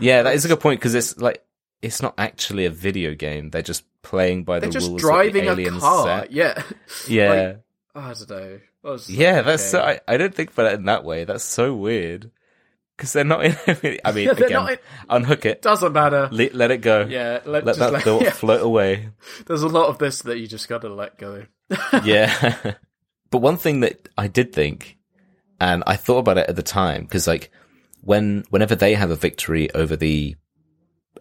yeah, 0.00 0.22
that 0.22 0.34
is 0.34 0.44
a 0.44 0.48
good 0.48 0.58
point 0.58 0.80
because 0.80 0.96
it's 0.96 1.16
like 1.18 1.44
it's 1.80 2.02
not 2.02 2.14
actually 2.18 2.66
a 2.66 2.70
video 2.70 3.14
game. 3.14 3.50
They're 3.50 3.62
just 3.62 3.84
playing 4.02 4.44
by 4.44 4.58
they're 4.58 4.68
the 4.68 4.72
just 4.72 4.88
rules 4.88 5.00
driving 5.00 5.46
that 5.46 5.56
the 5.56 5.66
a 5.66 5.78
car. 5.78 6.04
set. 6.04 6.32
Yeah, 6.32 6.62
Yeah. 7.08 7.28
Like, 7.30 7.60
oh, 7.94 8.00
I 8.00 8.14
don't 8.14 8.30
know. 8.30 8.60
Just 8.84 9.08
yeah, 9.10 9.42
that's 9.42 9.70
so. 9.70 9.80
I, 9.80 10.00
I 10.08 10.16
don't 10.16 10.34
think 10.34 10.52
about 10.52 10.72
it 10.72 10.78
in 10.78 10.84
that 10.86 11.04
way. 11.04 11.24
That's 11.24 11.44
so 11.44 11.74
weird. 11.74 12.30
Because 12.96 13.12
they're 13.14 13.24
not 13.24 13.44
in. 13.44 13.56
I 14.04 14.12
mean, 14.12 14.24
Yeah, 14.26 14.32
again, 14.32 14.50
not 14.52 14.72
in- 14.72 14.78
unhook 15.08 15.46
it, 15.46 15.62
doesn't 15.62 15.92
matter. 15.92 16.28
let, 16.32 16.54
let 16.54 16.70
it 16.70 16.78
go. 16.78 17.06
Yeah, 17.08 17.40
let, 17.44 17.64
let 17.64 17.76
just 17.76 17.78
that 17.78 18.02
thought 18.02 18.22
yeah. 18.24 18.30
float 18.30 18.62
away. 18.62 19.08
There's 19.46 19.62
a 19.62 19.68
lot 19.68 19.88
of 19.88 19.98
this 19.98 20.22
that 20.22 20.38
you 20.38 20.46
just 20.46 20.68
got 20.68 20.82
to 20.82 20.92
let 20.92 21.18
go. 21.18 21.46
yeah. 22.04 22.74
but 23.30 23.38
one 23.38 23.56
thing 23.56 23.80
that 23.80 24.08
I 24.18 24.28
did 24.28 24.52
think, 24.52 24.98
and 25.60 25.82
I 25.86 25.96
thought 25.96 26.18
about 26.18 26.38
it 26.38 26.48
at 26.48 26.56
the 26.56 26.62
time, 26.62 27.02
because 27.04 27.26
like 27.26 27.50
when 28.02 28.44
whenever 28.50 28.74
they 28.74 28.94
have 28.94 29.10
a 29.10 29.16
victory 29.16 29.72
over 29.74 29.96
the 29.96 30.36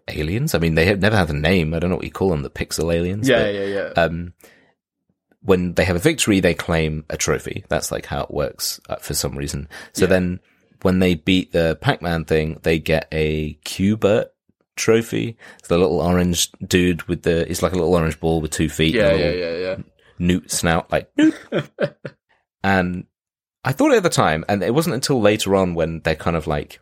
aliens, 0.08 0.56
I 0.56 0.60
mean 0.60 0.76
they 0.76 0.86
have 0.86 1.00
never 1.00 1.16
have 1.16 1.30
a 1.30 1.34
name. 1.34 1.74
I 1.74 1.80
don't 1.80 1.90
know 1.90 1.96
what 1.98 2.06
you 2.06 2.12
call 2.12 2.30
them, 2.30 2.42
the 2.42 2.50
pixel 2.50 2.94
aliens. 2.94 3.28
Yeah, 3.28 3.44
but, 3.44 3.54
yeah, 3.54 3.64
yeah. 3.66 3.90
Um, 4.02 4.34
when 5.42 5.74
they 5.74 5.86
have 5.86 5.96
a 5.96 6.00
victory, 6.00 6.40
they 6.40 6.54
claim 6.54 7.06
a 7.10 7.18
trophy. 7.18 7.64
That's 7.70 7.92
like 7.92 8.06
how 8.06 8.24
it 8.24 8.32
works 8.32 8.80
uh, 8.90 8.98
for 8.98 9.14
some 9.14 9.38
reason. 9.38 9.70
So 9.94 10.06
then 10.06 10.40
when 10.82 11.00
they 11.00 11.16
beat 11.16 11.52
the 11.52 11.78
Pac-Man 11.82 12.26
thing, 12.26 12.60
they 12.64 12.80
get 12.80 13.08
a 13.12 13.56
Qbert 13.66 14.28
trophy. 14.76 15.38
It's 15.60 15.68
the 15.68 15.78
little 15.78 16.02
orange 16.02 16.52
dude 16.66 17.04
with 17.04 17.24
the, 17.24 17.50
it's 17.50 17.62
like 17.62 17.74
a 17.74 17.76
little 17.76 17.96
orange 17.96 18.20
ball 18.20 18.42
with 18.42 18.52
two 18.52 18.70
feet. 18.70 18.94
yeah, 18.94 19.10
and 19.10 19.16
a 19.16 19.20
yeah, 19.20 19.32
yeah, 19.32 19.58
yeah. 19.58 19.78
newt 20.18 20.52
snout, 20.52 20.92
like 20.92 21.10
newt. 21.18 21.36
and 22.64 23.06
I 23.64 23.72
thought 23.72 23.94
at 23.94 24.04
the 24.04 24.10
time, 24.10 24.46
and 24.48 24.64
it 24.64 24.74
wasn't 24.74 24.96
until 24.96 25.22
later 25.22 25.56
on 25.56 25.74
when 25.74 26.02
they're 26.02 26.16
kind 26.16 26.36
of 26.38 26.48
like, 26.48 26.80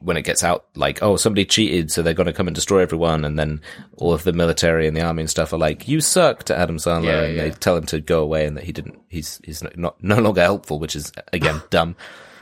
when 0.00 0.16
it 0.16 0.22
gets 0.22 0.42
out, 0.42 0.66
like, 0.74 1.02
oh, 1.02 1.16
somebody 1.16 1.44
cheated, 1.44 1.92
so 1.92 2.02
they're 2.02 2.14
going 2.14 2.26
to 2.26 2.32
come 2.32 2.48
and 2.48 2.54
destroy 2.54 2.80
everyone, 2.80 3.24
and 3.24 3.38
then 3.38 3.60
all 3.96 4.12
of 4.12 4.24
the 4.24 4.32
military 4.32 4.88
and 4.88 4.96
the 4.96 5.02
army 5.02 5.22
and 5.22 5.30
stuff 5.30 5.52
are 5.52 5.58
like, 5.58 5.86
you 5.86 6.00
suck 6.00 6.44
to 6.44 6.56
Adam 6.56 6.78
Sandler, 6.78 7.04
Yeah, 7.04 7.22
and 7.22 7.38
they 7.38 7.50
tell 7.50 7.76
him 7.76 7.86
to 7.86 8.00
go 8.00 8.22
away, 8.22 8.46
and 8.46 8.56
that 8.56 8.64
he 8.64 8.72
didn't, 8.72 8.98
he's 9.08 9.40
he's 9.44 9.62
not, 9.62 9.76
not 9.76 10.02
no 10.02 10.18
longer 10.18 10.40
helpful, 10.40 10.78
which 10.78 10.96
is 10.96 11.12
again 11.32 11.62
dumb. 11.70 11.96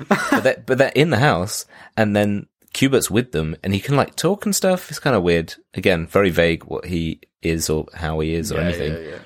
but 0.09 0.41
they're, 0.43 0.63
but 0.65 0.79
they're 0.79 0.93
in 0.95 1.11
the 1.11 1.19
house, 1.19 1.67
and 1.97 2.15
then 2.15 2.47
Qbert's 2.73 3.11
with 3.11 3.33
them, 3.33 3.57
and 3.65 3.75
he 3.75 3.81
can 3.81 3.97
like 3.97 4.15
talk 4.15 4.45
and 4.45 4.55
stuff. 4.55 4.89
It's 4.91 5.01
kind 5.01 5.17
of 5.17 5.23
weird. 5.23 5.55
Again, 5.75 6.07
very 6.07 6.31
vague 6.31 6.65
what 6.65 6.85
he 6.85 7.21
is 7.43 7.69
or 7.69 7.87
how 7.95 8.21
he 8.21 8.35
is 8.35 8.53
or 8.53 8.57
yeah, 8.57 8.63
anything. 8.63 8.93
yeah, 8.93 9.11
yeah. 9.11 9.19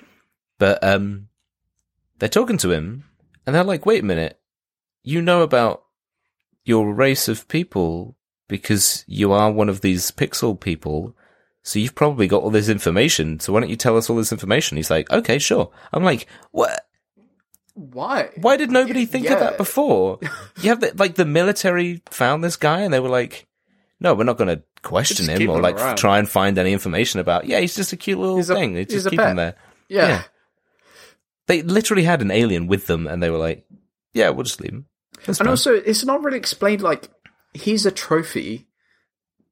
But 0.59 0.83
um, 0.83 1.29
they're 2.19 2.29
talking 2.29 2.57
to 2.59 2.71
him, 2.71 3.05
and 3.47 3.55
they're 3.55 3.65
like, 3.65 3.85
"Wait 3.85 4.03
a 4.03 4.07
minute, 4.07 4.39
you 5.03 5.21
know 5.21 5.43
about 5.43 5.83
your 6.65 6.95
race 6.95 7.29
of 7.29 7.49
people 7.49 8.17
because 8.49 9.05
you 9.07 9.33
are 9.33 9.51
one 9.51 9.69
of 9.69 9.81
these 9.81 10.11
pixel 10.11 10.59
people, 10.59 11.15
so 11.63 11.79
you've 11.79 11.95
probably 11.95 12.27
got 12.29 12.43
all 12.43 12.51
this 12.51 12.69
information. 12.69 13.41
So 13.41 13.53
why 13.53 13.61
don't 13.61 13.71
you 13.71 13.77
tell 13.77 13.97
us 13.97 14.09
all 14.11 14.17
this 14.17 14.33
information?" 14.33 14.77
He's 14.77 14.91
like, 14.91 15.11
"Okay, 15.11 15.39
sure." 15.39 15.71
I'm 15.93 16.05
like, 16.05 16.27
"What? 16.51 16.87
Why? 17.75 18.31
Why 18.37 18.57
did 18.57 18.71
nobody 18.71 19.07
think 19.07 19.31
of 19.31 19.39
that 19.41 19.57
before? 19.57 20.19
You 20.61 20.69
have 20.71 20.81
the, 20.81 20.93
like 20.97 21.15
the 21.15 21.25
military 21.25 22.03
found 22.11 22.45
this 22.45 22.57
guy, 22.57 22.81
and 22.81 22.93
they 22.93 23.01
were 23.01 23.09
like." 23.09 23.47
No, 24.01 24.15
we're 24.15 24.25
not 24.25 24.37
going 24.37 24.49
to 24.57 24.65
question 24.83 25.29
him 25.29 25.49
or 25.49 25.57
him 25.59 25.63
like 25.63 25.77
around. 25.77 25.95
try 25.97 26.19
and 26.19 26.29
find 26.29 26.59
any 26.59 26.73
information 26.73 27.21
about. 27.21 27.47
Yeah, 27.47 27.61
he's 27.61 27.77
just 27.77 27.93
a 27.93 27.97
cute 27.97 28.19
little 28.19 28.41
a- 28.41 28.43
thing. 28.43 28.73
They 28.75 28.81
he's 28.81 28.89
just 28.95 29.07
a 29.07 29.11
keep 29.11 29.21
him 29.21 29.37
there. 29.37 29.55
Yeah. 29.89 30.09
Yeah. 30.09 30.23
They 31.47 31.63
literally 31.63 32.03
had 32.03 32.21
an 32.21 32.33
alien 32.33 32.67
with 32.67 32.89
them, 32.89 33.07
and 33.07 33.23
they 33.23 33.31
were 33.31 33.39
like, 33.39 33.65
"Yeah, 34.13 34.31
we'll 34.31 34.43
just 34.43 34.61
leave 34.61 34.73
him." 34.73 34.87
That's 35.25 35.39
And 35.39 35.47
fine. 35.47 35.49
also, 35.49 35.75
it's 35.75 36.05
not 36.05 36.25
really 36.25 36.39
explained. 36.39 36.83
Like, 36.83 37.09
he's 37.53 37.87
a 37.87 37.91
trophy, 37.91 38.67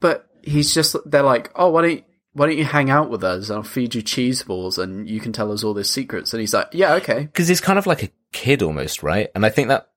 but 0.00 0.28
he's 0.42 0.74
just. 0.74 0.96
They're 1.04 1.22
like, 1.22 1.50
oh, 1.54 1.70
why 1.70 1.82
don't 1.82 1.90
you, 1.90 2.04
why 2.32 2.46
don't 2.46 2.58
you 2.58 2.64
hang 2.64 2.90
out 2.90 3.10
with 3.10 3.24
us? 3.24 3.50
I'll 3.50 3.62
feed 3.62 3.94
you 3.94 4.02
cheese 4.02 4.42
balls, 4.42 4.78
and 4.78 5.08
you 5.08 5.20
can 5.20 5.32
tell 5.32 5.52
us 5.52 5.64
all 5.64 5.74
these 5.74 5.90
secrets. 5.90 6.32
And 6.32 6.40
he's 6.40 6.54
like, 6.54 6.68
yeah, 6.72 6.94
okay. 6.94 7.20
because 7.20 7.48
he's 7.48 7.60
kind 7.60 7.78
of 7.78 7.86
like 7.86 8.02
a 8.02 8.10
kid 8.32 8.62
almost, 8.62 9.02
right? 9.02 9.28
And 9.34 9.44
I 9.44 9.50
think 9.50 9.68
that 9.68 9.90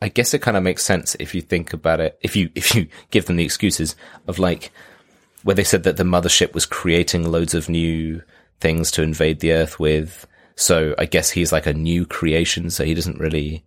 I 0.00 0.08
guess 0.08 0.34
it 0.34 0.42
kind 0.42 0.56
of 0.56 0.62
makes 0.62 0.84
sense 0.84 1.16
if 1.18 1.34
you 1.34 1.42
think 1.42 1.72
about 1.72 2.00
it. 2.00 2.18
If 2.22 2.36
you 2.36 2.50
if 2.54 2.74
you 2.74 2.88
give 3.10 3.26
them 3.26 3.36
the 3.36 3.44
excuses 3.44 3.96
of 4.26 4.38
like 4.38 4.70
where 5.42 5.54
they 5.54 5.64
said 5.64 5.84
that 5.84 5.96
the 5.96 6.04
mothership 6.04 6.52
was 6.52 6.66
creating 6.66 7.30
loads 7.30 7.54
of 7.54 7.68
new 7.68 8.22
things 8.60 8.90
to 8.90 9.02
invade 9.02 9.40
the 9.40 9.52
Earth 9.52 9.78
with. 9.78 10.26
So 10.56 10.94
I 10.98 11.06
guess 11.06 11.30
he's 11.30 11.52
like 11.52 11.66
a 11.66 11.72
new 11.72 12.04
creation. 12.04 12.70
So 12.70 12.84
he 12.84 12.94
doesn't 12.94 13.20
really 13.20 13.64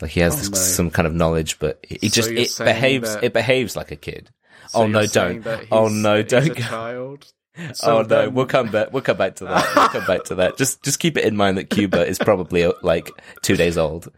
like 0.00 0.10
he 0.12 0.20
has 0.20 0.36
this, 0.38 0.50
no. 0.50 0.56
some 0.56 0.90
kind 0.90 1.06
of 1.06 1.14
knowledge, 1.14 1.58
but 1.58 1.84
he 1.88 2.08
So 2.08 2.22
just 2.22 2.30
it 2.30 2.64
behaves 2.64 3.14
that- 3.14 3.24
it 3.24 3.32
behaves 3.32 3.76
like 3.76 3.90
a 3.90 3.96
kid. 3.96 4.30
So 4.68 4.80
oh 4.82 4.86
no, 4.86 5.06
don't! 5.06 5.44
Oh 5.72 5.88
no, 5.88 6.22
don't! 6.22 6.56
Child. 6.56 7.26
oh 7.58 7.72
So 7.72 8.02
no, 8.02 8.08
then- 8.08 8.34
we'll 8.34 8.46
come 8.46 8.70
back. 8.70 8.92
We'll 8.92 9.02
come 9.02 9.16
back 9.16 9.36
to 9.36 9.44
that. 9.46 9.66
We'll 9.74 9.88
come 9.88 10.06
back 10.06 10.24
to 10.24 10.36
that. 10.36 10.56
Just, 10.56 10.82
just 10.84 11.00
keep 11.00 11.16
it 11.16 11.24
in 11.24 11.36
mind 11.36 11.58
that 11.58 11.70
Cuba 11.70 12.06
is 12.06 12.18
probably 12.18 12.64
uh, 12.64 12.72
like 12.82 13.10
two 13.42 13.56
days 13.56 13.76
old. 13.76 14.08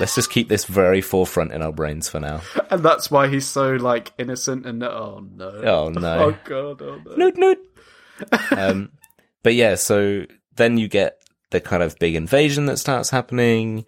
Let's 0.00 0.14
just 0.16 0.30
keep 0.30 0.48
this 0.48 0.64
very 0.64 1.00
forefront 1.00 1.52
in 1.52 1.62
our 1.62 1.70
brains 1.72 2.08
for 2.08 2.18
now. 2.20 2.40
and 2.70 2.84
that's 2.84 3.10
why 3.10 3.28
he's 3.28 3.46
so 3.46 3.72
like 3.74 4.12
innocent 4.18 4.66
and 4.66 4.82
oh 4.82 5.24
no, 5.34 5.48
Oh 5.48 5.88
no. 5.90 6.18
oh 6.18 6.36
god, 6.44 6.82
oh 6.82 7.00
no. 7.04 7.16
Noot, 7.16 7.36
noot. 7.36 7.58
um, 8.56 8.90
but 9.42 9.54
yeah, 9.54 9.74
so 9.74 10.24
then 10.56 10.78
you 10.78 10.88
get 10.88 11.18
the 11.50 11.60
kind 11.60 11.82
of 11.82 11.98
big 11.98 12.14
invasion 12.14 12.66
that 12.66 12.78
starts 12.78 13.10
happening, 13.10 13.84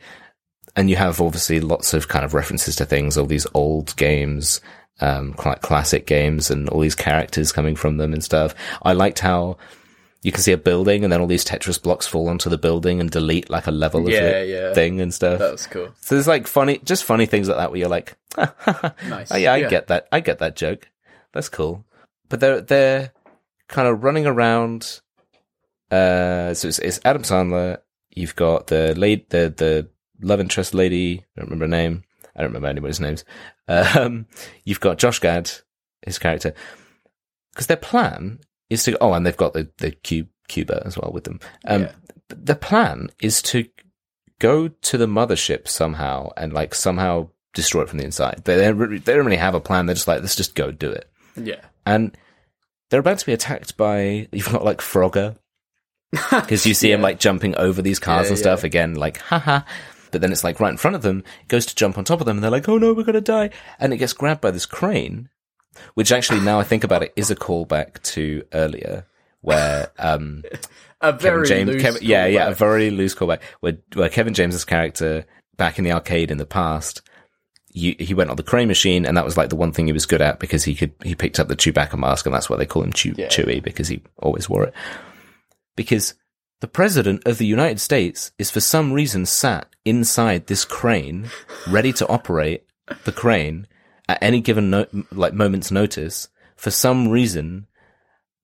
and 0.77 0.89
you 0.91 0.97
have 0.97 1.21
obviously 1.21 1.59
lots 1.61 1.95
of 1.95 2.09
kind 2.09 2.25
of 2.25 2.35
references 2.35 2.77
to 2.77 2.85
things, 2.85 3.17
all 3.17 3.27
these 3.27 3.47
old 3.55 3.97
games, 3.97 4.61
um, 5.01 5.35
cl- 5.41 5.57
classic 5.57 6.07
games, 6.07 6.51
and 6.51 6.69
all 6.69 6.81
these 6.81 6.95
characters 6.95 7.51
coming 7.53 7.75
from 7.77 7.97
them 7.97 8.13
and 8.13 8.23
stuff. 8.23 8.55
I 8.83 8.93
liked 8.93 9.19
how 9.21 9.57
you 10.23 10.33
can 10.33 10.41
see 10.43 10.53
a 10.53 10.57
building, 10.59 11.05
and 11.05 11.13
then 11.13 11.21
all 11.21 11.27
these 11.27 11.45
Tetris 11.45 11.81
blocks 11.83 12.07
fall 12.07 12.29
onto 12.29 12.51
the 12.51 12.59
building 12.59 13.01
and 13.01 13.11
delete 13.11 13.49
like 13.51 13.67
a 13.67 13.71
level 13.71 14.07
of 14.07 14.13
Yeah, 14.13 14.43
yeah. 14.43 14.75
thing 14.75 15.01
and 15.01 15.13
stuff. 15.15 15.39
That 15.39 15.53
was 15.53 15.67
cool. 15.67 15.89
So 16.01 16.15
there's 16.17 16.27
like 16.27 16.47
funny, 16.47 16.79
just 16.85 17.05
funny 17.05 17.27
things 17.27 17.49
like 17.49 17.59
that 17.59 17.71
where 17.71 17.79
you're 17.79 17.89
like, 17.89 18.17
Nice. 18.37 19.31
Oh 19.33 19.37
yeah, 19.37 19.53
I 19.53 19.59
Yeah. 19.59 19.69
get 19.69 19.87
that. 19.89 20.09
I 20.13 20.21
get 20.21 20.39
that 20.41 20.57
joke. 20.57 20.89
That's 21.33 21.49
cool. 21.49 21.85
But 22.29 22.41
they're 22.41 22.61
they're 22.61 23.13
kind 23.69 23.87
of 23.89 24.03
running 24.03 24.27
around. 24.27 25.01
Uh, 25.91 26.55
so 26.55 26.69
it's, 26.69 26.79
it's 26.81 27.01
Adam 27.05 27.23
Sandler. 27.23 27.79
You've 28.11 28.35
got 28.37 28.67
the 28.69 28.95
late 28.97 29.31
the 29.31 29.53
the 29.57 29.89
love 30.21 30.41
interest 30.41 30.75
lady. 30.75 31.19
I 31.37 31.41
don't 31.41 31.51
remember 31.51 31.65
her 31.65 31.69
name. 31.83 32.03
I 32.35 32.41
don't 32.41 32.49
remember 32.51 32.69
anybody's 32.69 33.01
names. 33.01 33.25
Um, 33.69 34.27
you've 34.65 34.79
got 34.79 34.97
Josh 34.99 35.19
Gad, 35.19 35.51
his 36.03 36.21
character, 36.21 36.55
because 37.53 37.67
their 37.67 37.77
plan 37.77 38.39
is 38.71 38.85
to. 38.85 38.97
Oh, 39.01 39.13
and 39.13 39.27
they've 39.27 39.37
got 39.37 39.55
the 39.55 39.69
the 39.79 39.91
cube 39.91 40.29
Cuba 40.47 40.83
as 40.87 40.97
well 40.97 41.11
with 41.13 41.25
them. 41.25 41.41
Um, 41.65 41.83
Yeah. 41.83 41.93
the 42.29 42.55
plan 42.55 43.09
is 43.21 43.43
to 43.43 43.67
go 44.39 44.69
to 44.69 44.99
the 44.99 45.07
mothership 45.09 45.67
somehow 45.67 46.29
and 46.37 46.53
like 46.53 46.77
somehow 46.77 47.29
destroy 47.55 47.83
it 47.83 47.89
from 47.89 47.99
the 47.99 48.05
inside. 48.05 48.43
They 48.45 48.55
they 48.55 48.67
don't 48.67 48.79
really, 48.79 48.99
they 48.99 49.15
don't 49.15 49.25
really 49.25 49.37
have 49.37 49.57
a 49.57 49.61
plan. 49.61 49.87
They're 49.87 49.95
just 49.97 50.07
like, 50.07 50.21
let's 50.21 50.37
just 50.37 50.55
go 50.55 50.71
do 50.71 50.91
it. 50.93 51.11
Yeah. 51.35 51.61
And 51.85 52.17
they're 52.91 53.01
about 53.01 53.19
to 53.19 53.27
be 53.27 53.33
attacked 53.33 53.77
by 53.77 54.29
you've 54.33 54.53
got 54.53 54.65
like 54.65 54.79
Frogger 54.79 55.37
because 56.13 56.65
you 56.67 56.75
see 56.75 56.93
him 56.93 57.01
like 57.03 57.19
jumping 57.19 57.57
over 57.57 57.83
these 57.83 57.99
cars 57.99 58.27
Yeah, 58.27 58.31
and 58.31 58.39
stuff 58.39 58.63
again, 58.63 58.95
like 58.95 59.19
haha. 59.19 59.63
But 60.17 60.23
then 60.23 60.33
it's 60.33 60.45
like 60.45 60.61
right 60.61 60.71
in 60.71 60.79
front 60.79 60.97
of 60.97 61.03
them, 61.03 61.25
it 61.43 61.49
goes 61.49 61.67
to 61.67 61.75
jump 61.75 61.99
on 61.99 62.05
top 62.05 62.21
of 62.21 62.27
them, 62.27 62.39
and 62.39 62.43
they're 62.43 62.51
like, 62.51 62.71
"Oh 62.71 62.79
no, 62.79 62.95
we're 62.95 63.03
gonna 63.05 63.21
die!" 63.21 63.51
And 63.79 63.93
it 63.93 63.99
gets 63.99 64.15
grabbed 64.15 64.41
by 64.41 64.51
this 64.51 64.65
crane, 64.65 65.29
which 65.93 66.11
actually, 66.11 66.41
now 66.41 66.59
I 66.59 66.65
think 66.65 66.85
about 66.85 67.03
it, 67.03 67.13
is 67.17 67.31
a 67.31 67.37
callback 67.37 68.03
to 68.15 68.43
earlier 68.55 69.07
where 69.43 69.91
um, 69.99 70.43
A 71.03 71.13
Kevin 71.13 71.21
very 71.21 71.47
James, 71.47 71.69
loose 71.71 71.83
Kevin, 71.83 72.01
yeah, 72.03 72.25
yeah, 72.25 72.49
a 72.49 72.55
very 72.55 72.89
loose 72.89 73.15
callback 73.15 73.43
where, 73.61 73.77
where 73.93 74.09
Kevin 74.09 74.33
James's 74.33 74.65
character 74.65 75.27
back 75.59 75.77
in 75.77 75.85
the 75.85 75.93
arcade 75.93 76.31
in 76.31 76.39
the 76.39 76.47
past, 76.47 77.03
you, 77.75 77.95
he 77.99 78.15
went 78.15 78.31
on 78.31 78.37
the 78.37 78.43
crane 78.43 78.69
machine, 78.69 79.05
and 79.05 79.19
that 79.19 79.25
was 79.27 79.37
like 79.37 79.51
the 79.51 79.57
one 79.57 79.73
thing 79.73 79.87
he 79.87 79.93
was 79.93 80.07
good 80.07 80.23
at 80.23 80.41
because 80.41 80.65
he 80.65 80.75
could 80.75 80.95
he 81.03 81.15
picked 81.15 81.39
up 81.39 81.49
the 81.49 81.57
Chewbacca 81.57 81.99
mask, 81.99 82.25
and 82.25 82.35
that's 82.35 82.49
why 82.49 82.57
they 82.57 82.65
call 82.65 82.83
him 82.83 82.95
Chew, 82.95 83.13
Yeah. 83.19 83.29
Chewie 83.29 83.63
because 83.63 83.89
he 83.89 84.03
always 84.17 84.49
wore 84.49 84.65
it. 84.65 84.73
Because 85.77 86.15
the 86.63 86.69
president 86.69 87.27
of 87.27 87.37
the 87.37 87.45
United 87.45 87.81
States 87.81 88.33
is 88.39 88.51
for 88.51 88.61
some 88.61 88.95
reason 88.95 89.27
sat 89.27 89.69
inside 89.87 90.47
this 90.47 90.65
crane, 90.65 91.31
ready 91.69 91.93
to 91.95 92.07
operate 92.09 92.65
the 93.05 93.13
crane 93.13 93.67
at 94.09 94.23
any 94.23 94.41
given 94.41 94.71
no- 94.71 94.87
like 95.13 95.33
moment's 95.33 95.71
notice 95.71 96.29
for 96.57 96.71
some 96.71 97.09
reason. 97.09 97.67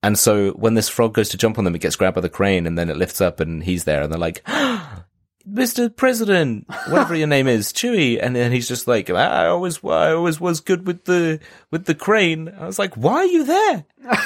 And 0.03 0.19
so 0.19 0.51
when 0.53 0.75
this 0.75 0.89
frog 0.89 1.15
goes 1.15 1.29
to 1.31 1.37
jump 1.37 1.59
on 1.59 1.65
them, 1.65 1.75
it 1.75 1.81
gets 1.81 1.97
grabbed 1.97 2.15
by 2.17 2.21
the 2.23 2.29
crane 2.29 2.67
and 2.67 2.77
then 2.79 2.89
it 2.91 2.97
lifts 2.97 3.21
up 3.21 3.39
and 3.41 3.63
he's 3.63 3.85
there 3.85 4.03
and 4.03 4.11
they're 4.13 4.19
like, 4.19 4.43
Mr. 5.49 5.95
President, 5.95 6.67
whatever 6.89 7.15
your 7.17 7.27
name 7.27 7.49
is, 7.49 7.73
Chewy. 7.73 8.19
And 8.21 8.35
then 8.37 8.53
he's 8.53 8.69
just 8.69 8.87
like, 8.87 9.11
I 9.11 9.47
always, 9.47 9.83
I 9.85 10.13
always 10.13 10.41
was 10.41 10.61
good 10.61 10.87
with 10.87 11.05
the, 11.05 11.41
with 11.71 11.87
the 11.87 11.95
crane. 11.97 12.49
I 12.49 12.67
was 12.67 12.79
like, 12.79 12.95
why 12.97 13.15
are 13.17 13.25
you 13.27 13.45
there? 13.45 13.85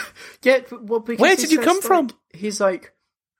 Yeah, 0.42 0.60
well, 0.70 1.00
because 1.00 1.20
Where 1.20 1.34
did 1.34 1.50
you 1.50 1.58
come 1.60 1.76
like- 1.78 1.82
from? 1.84 2.10
He's 2.32 2.60
like, 2.60 2.92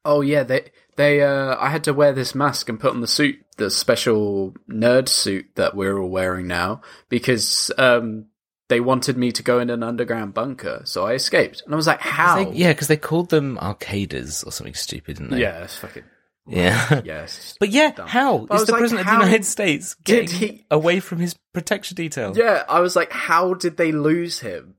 oh 0.04 0.22
yeah, 0.22 0.42
they 0.42 0.70
they 0.96 1.22
uh, 1.22 1.56
I 1.58 1.68
had 1.70 1.84
to 1.84 1.94
wear 1.94 2.12
this 2.12 2.34
mask 2.34 2.68
and 2.68 2.80
put 2.80 2.92
on 2.92 3.00
the 3.00 3.06
suit, 3.06 3.36
the 3.56 3.70
special 3.70 4.54
nerd 4.68 5.08
suit 5.08 5.46
that 5.54 5.74
we're 5.74 5.98
all 5.98 6.08
wearing 6.10 6.46
now, 6.46 6.80
because 7.08 7.70
um 7.78 8.26
they 8.68 8.80
wanted 8.80 9.16
me 9.16 9.30
to 9.30 9.42
go 9.44 9.60
in 9.60 9.70
an 9.70 9.82
underground 9.84 10.34
bunker, 10.34 10.82
so 10.84 11.06
I 11.06 11.12
escaped. 11.14 11.62
And 11.64 11.72
I 11.72 11.76
was 11.76 11.86
like, 11.86 12.00
how? 12.00 12.44
They- 12.44 12.52
yeah, 12.56 12.72
because 12.72 12.88
they 12.88 12.96
called 12.96 13.30
them 13.30 13.56
arcaders 13.62 14.44
or 14.46 14.50
something 14.50 14.74
stupid, 14.74 15.18
didn't 15.18 15.30
they? 15.30 15.40
yeah, 15.40 15.62
it's 15.62 15.76
fucking 15.76 16.02
Yeah. 16.48 17.00
yes. 17.04 17.56
But 17.60 17.70
yeah, 17.70 17.92
Dumb. 17.92 18.08
how 18.08 18.38
But 18.38 18.56
is 18.60 18.66
the 18.66 18.72
like, 18.72 18.78
president 18.80 19.06
of 19.08 19.14
the 19.14 19.24
United 19.24 19.44
States 19.44 19.94
getting 20.04 20.28
he- 20.28 20.66
away 20.70 20.98
from 21.00 21.18
his 21.18 21.34
protection 21.52 21.94
detail? 21.96 22.32
Yeah, 22.36 22.64
I 22.68 22.80
was 22.80 22.94
like, 22.96 23.10
how 23.12 23.54
did 23.54 23.76
they 23.76 23.90
lose 23.92 24.40
him? 24.40 24.74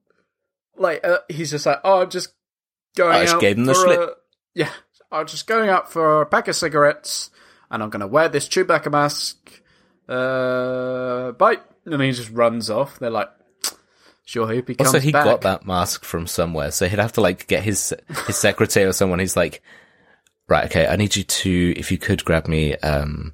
Like, 0.77 1.05
uh, 1.05 1.19
he's 1.29 1.51
just 1.51 1.65
like, 1.65 1.79
oh, 1.83 2.01
I'm 2.01 2.09
just 2.09 2.33
going 2.95 3.15
I 3.15 3.23
just 3.25 3.39
gave 3.39 3.57
him 3.57 3.65
the 3.65 3.73
slip. 3.75 3.99
a- 3.99 4.13
yeah, 4.53 4.69
I'm 5.11 5.27
just 5.27 5.47
going 5.47 5.69
out 5.69 5.91
for 5.91 6.21
a 6.21 6.25
pack 6.25 6.47
of 6.47 6.55
cigarettes, 6.55 7.29
and 7.71 7.83
I'm 7.83 7.89
going 7.89 8.01
to 8.01 8.07
wear 8.07 8.29
this 8.29 8.47
Chewbacca 8.47 8.91
mask. 8.91 9.61
Uh, 10.07 11.31
bye. 11.33 11.57
And 11.85 11.93
then 11.93 11.99
he 12.01 12.11
just 12.11 12.31
runs 12.31 12.69
off. 12.69 12.99
They're 12.99 13.09
like, 13.09 13.29
sure 14.25 14.47
hope 14.47 14.67
he 14.67 14.75
comes 14.75 14.87
Also, 14.89 14.99
he 14.99 15.11
back. 15.11 15.25
got 15.25 15.41
that 15.41 15.65
mask 15.65 16.03
from 16.03 16.27
somewhere, 16.27 16.71
so 16.71 16.87
he'd 16.87 16.99
have 16.99 17.13
to 17.13 17.21
like 17.21 17.47
get 17.47 17.63
his 17.63 17.93
his 18.25 18.35
secretary 18.37 18.85
or 18.85 18.93
someone. 18.93 19.19
He's 19.19 19.37
like, 19.37 19.61
right, 20.49 20.65
okay, 20.65 20.85
I 20.87 20.95
need 20.97 21.15
you 21.15 21.23
to, 21.23 21.73
if 21.77 21.91
you 21.91 21.97
could 21.97 22.23
grab 22.25 22.47
me 22.47 22.75
um 22.77 23.33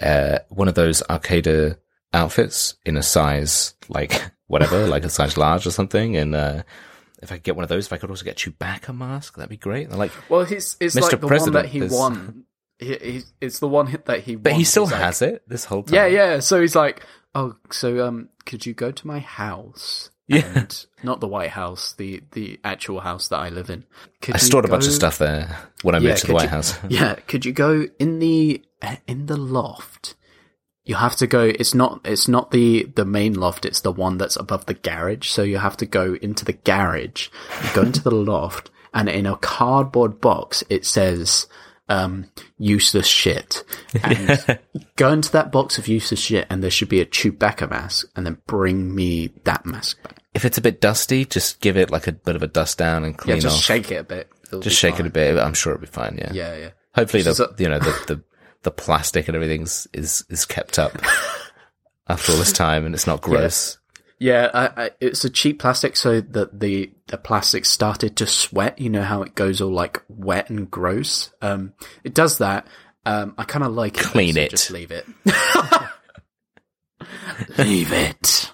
uh 0.00 0.38
one 0.48 0.68
of 0.68 0.74
those 0.76 1.02
arcade 1.10 1.76
outfits 2.14 2.74
in 2.84 2.96
a 2.96 3.02
size 3.02 3.74
like 3.88 4.22
whatever, 4.46 4.86
like 4.88 5.04
a 5.04 5.08
size 5.10 5.36
large 5.36 5.66
or 5.66 5.70
something, 5.72 6.16
and 6.16 6.34
uh 6.34 6.62
if 7.22 7.30
I 7.32 7.34
could 7.34 7.42
get 7.44 7.56
one 7.56 7.64
of 7.64 7.68
those, 7.68 7.86
if 7.86 7.92
I 7.92 7.98
could 7.98 8.08
also 8.10 8.24
get 8.24 8.36
Chewbacca 8.36 8.96
mask, 8.96 9.36
that'd 9.36 9.50
be 9.50 9.56
great. 9.56 9.82
And 9.82 9.92
they're 9.92 9.98
like, 9.98 10.12
Well, 10.30 10.44
he's 10.44 10.76
it's 10.80 10.94
Mr. 10.96 11.02
like 11.02 11.10
the 11.10 11.16
one 11.18 11.28
President, 11.28 11.54
that 11.54 11.66
he 11.66 11.82
won. 11.82 12.44
He, 12.80 12.94
he, 12.96 13.22
it's 13.40 13.58
the 13.60 13.68
one 13.68 13.86
hit 13.86 14.06
that 14.06 14.20
he 14.24 14.34
but 14.36 14.52
won. 14.52 14.58
he 14.58 14.64
still 14.64 14.86
He's 14.86 14.92
like, 14.92 15.00
has 15.02 15.22
it 15.22 15.42
this 15.46 15.64
whole 15.66 15.82
time. 15.84 15.94
Yeah, 15.94 16.06
yeah. 16.06 16.40
So 16.40 16.60
he's 16.60 16.74
like, 16.74 17.04
oh, 17.34 17.54
so 17.70 18.06
um, 18.06 18.28
could 18.46 18.66
you 18.66 18.72
go 18.74 18.90
to 18.90 19.06
my 19.06 19.18
house? 19.20 20.10
Yeah. 20.26 20.46
And 20.54 20.86
not 21.02 21.20
the 21.20 21.26
White 21.26 21.50
House, 21.50 21.92
the 21.94 22.22
the 22.32 22.60
actual 22.64 23.00
house 23.00 23.26
that 23.28 23.38
I 23.38 23.48
live 23.48 23.68
in. 23.68 23.84
Could 24.22 24.36
I 24.36 24.38
stored 24.38 24.64
a 24.64 24.68
bunch 24.68 24.86
of 24.86 24.92
stuff 24.92 25.18
there 25.18 25.56
when 25.82 25.94
I 25.94 25.98
Yeah, 25.98 26.10
moved 26.10 26.20
to 26.20 26.26
the 26.28 26.34
White 26.34 26.42
you- 26.44 26.48
House. 26.50 26.78
Yeah, 26.88 27.14
could 27.26 27.44
you 27.44 27.52
go 27.52 27.86
in 27.98 28.18
the 28.20 28.62
in 29.08 29.26
the 29.26 29.36
loft? 29.36 30.14
You 30.84 30.94
have 30.94 31.16
to 31.16 31.26
go. 31.26 31.42
It's 31.44 31.74
not. 31.74 32.00
It's 32.04 32.28
not 32.28 32.52
the 32.52 32.84
the 32.94 33.04
main 33.04 33.34
loft. 33.34 33.64
It's 33.66 33.80
the 33.80 33.92
one 33.92 34.18
that's 34.18 34.36
above 34.36 34.66
the 34.66 34.74
garage. 34.74 35.28
So 35.28 35.42
you 35.42 35.58
have 35.58 35.76
to 35.78 35.86
go 35.86 36.14
into 36.22 36.44
the 36.44 36.52
garage, 36.54 37.28
go 37.74 37.82
into 37.82 38.00
the 38.02 38.10
loft, 38.14 38.70
and 38.94 39.08
in 39.08 39.26
a 39.26 39.36
cardboard 39.36 40.20
box 40.20 40.62
it 40.70 40.86
says 40.86 41.48
um, 41.90 42.30
"useless 42.56 43.06
shit." 43.06 43.62
And 44.02 44.58
go 44.96 45.12
into 45.12 45.30
that 45.32 45.52
box 45.52 45.76
of 45.76 45.88
useless 45.88 46.20
shit, 46.20 46.46
and 46.48 46.62
there 46.62 46.70
should 46.70 46.88
be 46.88 47.00
a 47.00 47.06
Chewbacca 47.06 47.68
mask, 47.68 48.06
and 48.16 48.24
then 48.24 48.38
bring 48.46 48.94
me 48.94 49.34
that 49.44 49.66
mask 49.66 50.02
back. 50.02 50.16
If 50.32 50.44
it's 50.46 50.56
a 50.56 50.62
bit 50.62 50.80
dusty, 50.80 51.24
just 51.26 51.60
give 51.60 51.76
it 51.76 51.90
like 51.90 52.06
a 52.06 52.12
bit 52.12 52.36
of 52.36 52.42
a 52.42 52.46
dust 52.46 52.78
down 52.78 53.04
and 53.04 53.18
clean 53.18 53.36
Yeah, 53.36 53.42
just 53.42 53.56
off. 53.58 53.62
shake 53.64 53.90
it 53.90 53.96
a 53.96 54.04
bit. 54.04 54.30
It'll 54.46 54.60
just 54.60 54.78
shake 54.78 54.94
fine. 54.96 55.06
it 55.06 55.08
a 55.08 55.12
bit. 55.12 55.38
I'm 55.38 55.54
sure 55.54 55.74
it'll 55.74 55.80
be 55.82 55.86
fine. 55.88 56.16
Yeah. 56.18 56.32
Yeah, 56.32 56.56
yeah. 56.56 56.70
Hopefully, 56.94 57.22
the 57.22 57.54
you 57.58 57.68
know 57.68 57.78
the, 57.80 57.90
the 58.06 58.22
the 58.62 58.70
plastic 58.70 59.26
and 59.28 59.34
everything's 59.34 59.86
is 59.92 60.24
is 60.30 60.44
kept 60.44 60.78
up 60.78 60.92
after 62.08 62.32
all 62.32 62.38
this 62.38 62.52
time, 62.52 62.86
and 62.86 62.94
it's 62.94 63.06
not 63.06 63.20
gross. 63.22 63.78
Yeah, 64.20 64.50
I, 64.52 64.84
I, 64.84 64.90
it's 65.00 65.24
a 65.24 65.30
cheap 65.30 65.58
plastic, 65.58 65.96
so 65.96 66.20
that 66.20 66.60
the 66.60 66.92
the 67.06 67.16
plastic 67.16 67.64
started 67.64 68.16
to 68.16 68.26
sweat. 68.26 68.78
You 68.78 68.90
know 68.90 69.02
how 69.02 69.22
it 69.22 69.34
goes 69.34 69.62
all 69.62 69.72
like 69.72 70.02
wet 70.08 70.50
and 70.50 70.70
gross. 70.70 71.32
Um, 71.40 71.72
it 72.04 72.12
does 72.12 72.36
that. 72.36 72.66
Um, 73.06 73.34
I 73.38 73.44
kind 73.44 73.64
of 73.64 73.72
like 73.72 73.96
it. 73.96 74.04
Clean 74.04 74.34
so 74.34 74.40
it. 74.40 74.50
Just 74.50 74.70
leave 74.70 74.90
it. 74.90 75.06
leave 77.58 77.92
it. 77.92 78.52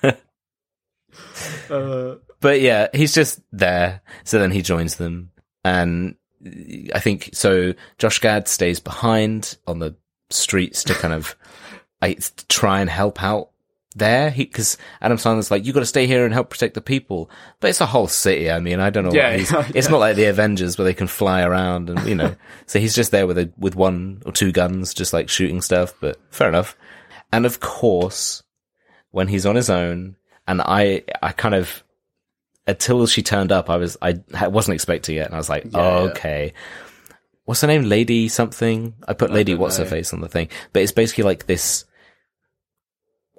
uh, 1.70 2.16
But 2.40 2.60
yeah, 2.60 2.88
he's 2.92 3.14
just 3.14 3.40
there. 3.52 4.00
So 4.24 4.40
then 4.40 4.50
he 4.50 4.62
joins 4.62 4.96
them, 4.96 5.30
and 5.64 6.16
I 6.92 6.98
think 6.98 7.30
so. 7.34 7.74
Josh 7.98 8.18
Gad 8.18 8.48
stays 8.48 8.80
behind 8.80 9.58
on 9.68 9.78
the 9.78 9.94
streets 10.30 10.82
to 10.84 10.94
kind 10.94 11.14
of 11.14 11.36
I, 12.02 12.16
try 12.48 12.80
and 12.80 12.90
help 12.90 13.22
out 13.22 13.51
there. 13.92 14.30
He 14.30 14.44
because 14.44 14.76
Adam 15.00 15.18
Sandler's 15.18 15.50
like, 15.50 15.64
you 15.64 15.72
got 15.72 15.80
to 15.80 15.86
stay 15.86 16.06
here 16.06 16.24
and 16.24 16.32
help 16.34 16.50
protect 16.50 16.74
the 16.74 16.80
people, 16.80 17.30
but 17.60 17.70
it's 17.70 17.80
a 17.80 17.86
whole 17.86 18.08
city. 18.08 18.50
I 18.50 18.60
mean, 18.60 18.80
I 18.80 18.90
don't 18.90 19.04
know. 19.04 19.12
Yeah, 19.12 19.34
yeah. 19.36 19.68
it's 19.74 19.88
not 19.88 20.00
like 20.00 20.16
the 20.16 20.26
Avengers 20.26 20.78
where 20.78 20.84
they 20.84 20.94
can 20.94 21.06
fly 21.06 21.42
around 21.42 21.90
and 21.90 22.06
you 22.06 22.14
know. 22.14 22.34
so 22.66 22.78
he's 22.78 22.94
just 22.94 23.10
there 23.10 23.26
with 23.26 23.38
a 23.38 23.52
with 23.56 23.74
one 23.76 24.22
or 24.26 24.32
two 24.32 24.52
guns, 24.52 24.94
just 24.94 25.12
like 25.12 25.28
shooting 25.28 25.60
stuff. 25.60 25.94
But 26.00 26.18
fair 26.30 26.48
enough. 26.48 26.76
And 27.32 27.46
of 27.46 27.60
course, 27.60 28.42
when 29.10 29.28
he's 29.28 29.46
on 29.46 29.56
his 29.56 29.70
own, 29.70 30.16
and 30.46 30.60
I 30.60 31.02
I 31.22 31.32
kind 31.32 31.54
of 31.54 31.82
until 32.66 33.06
she 33.06 33.22
turned 33.22 33.52
up, 33.52 33.70
I 33.70 33.76
was 33.76 33.96
I 34.02 34.20
wasn't 34.48 34.74
expecting 34.74 35.16
it, 35.16 35.26
and 35.26 35.34
I 35.34 35.38
was 35.38 35.48
like, 35.48 35.66
Yeah. 35.70 35.80
okay. 35.80 36.52
what's 37.44 37.60
her 37.62 37.66
name? 37.66 37.84
Lady 37.84 38.28
something. 38.28 38.94
I 39.06 39.14
put 39.14 39.30
Lady 39.32 39.52
don't 39.52 39.60
what's 39.60 39.78
her 39.78 39.84
face 39.84 40.12
on 40.12 40.20
the 40.20 40.28
thing, 40.28 40.48
but 40.72 40.82
it's 40.82 40.92
basically 40.92 41.24
like 41.24 41.46
this. 41.46 41.84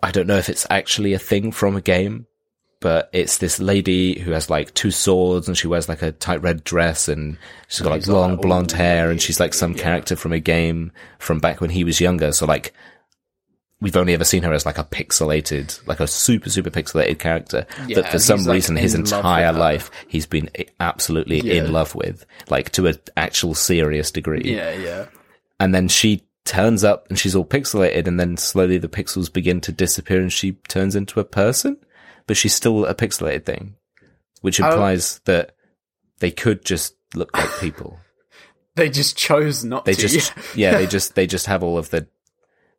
I 0.04 0.12
don't 0.12 0.28
know 0.28 0.38
if 0.38 0.50
it's 0.50 0.68
actually 0.70 1.14
a 1.14 1.20
thing 1.20 1.52
from 1.52 1.76
a 1.78 1.82
game, 1.82 2.28
but 2.82 3.10
it's 3.14 3.38
this 3.38 3.60
lady 3.60 4.20
who 4.20 4.32
has 4.32 4.50
like 4.50 4.74
two 4.74 4.92
swords 4.92 5.48
and 5.48 5.58
she 5.58 5.68
wears 5.68 5.88
like 5.88 6.02
a 6.02 6.12
tight 6.12 6.42
red 6.42 6.66
dress 6.66 7.08
and 7.08 7.38
she's 7.70 7.80
got 7.80 7.92
like 7.92 8.06
long 8.08 8.36
blonde 8.36 8.74
hair 8.74 9.10
and 9.10 9.22
she's 9.22 9.40
like 9.40 9.54
some 9.54 9.74
character 9.74 10.18
from 10.18 10.34
a 10.34 10.40
game 10.42 10.92
from 11.20 11.40
back 11.40 11.62
when 11.62 11.70
he 11.70 11.86
was 11.86 12.02
younger. 12.02 12.34
So 12.34 12.46
like, 12.46 12.74
we've 13.80 13.96
only 13.96 14.14
ever 14.14 14.26
seen 14.26 14.44
her 14.44 14.52
as 14.52 14.66
like 14.66 14.78
a 14.78 14.84
pixelated, 14.84 15.80
like 15.88 16.02
a 16.02 16.08
super, 16.08 16.50
super 16.50 16.70
pixelated 16.70 17.20
character 17.20 17.66
Yeah, 17.88 18.02
that 18.02 18.12
for 18.12 18.20
some 18.20 18.44
like, 18.44 18.56
reason 18.56 18.76
his 18.76 18.94
in 18.96 19.02
love 19.06 19.12
with 19.12 19.18
entire 19.20 19.54
life 19.54 19.90
he's 20.10 20.26
been 20.26 20.50
absolutely 20.82 21.40
Yeah. 21.40 21.64
in 21.64 21.72
love 21.72 21.96
with, 21.96 22.26
like 22.50 22.72
to 22.72 22.88
an 22.88 22.98
actual 23.16 23.54
serious 23.56 24.12
degree. 24.12 24.54
Yeah, 24.56 24.74
yeah. 24.74 25.06
And 25.62 25.74
then 25.74 25.88
she 25.88 26.24
turns 26.46 26.84
up 26.84 27.06
and 27.10 27.18
she's 27.18 27.36
all 27.36 27.46
pixelated 27.46 28.08
and 28.08 28.20
then 28.20 28.36
slowly 28.38 28.78
the 28.78 28.90
pixels 28.90 29.32
begin 29.32 29.62
to 29.62 29.72
disappear 29.72 30.20
and 30.20 30.32
she 30.34 30.54
turns 30.68 30.96
into 30.96 31.20
a 31.20 31.24
person, 31.26 31.78
but 32.28 32.38
she's 32.38 32.54
still 32.54 32.86
a 32.86 32.94
pixelated 32.96 33.46
thing, 33.46 33.76
which 34.42 34.60
Oh. 34.62 34.68
implies 34.68 35.20
that 35.26 35.56
they 36.20 36.32
could 36.32 36.66
just 36.66 36.96
look 37.16 37.36
like 37.38 37.50
people. 37.60 38.00
They 38.76 38.90
just 38.90 39.16
chose 39.18 39.64
not 39.64 39.86
They 39.86 39.94
to. 39.94 40.08
just, 40.08 40.34
yeah, 40.56 40.78
they 40.78 40.88
just, 40.96 41.16
they 41.16 41.28
just 41.28 41.46
have 41.46 41.64
all 41.64 41.78
of 41.78 41.90
the 41.92 42.08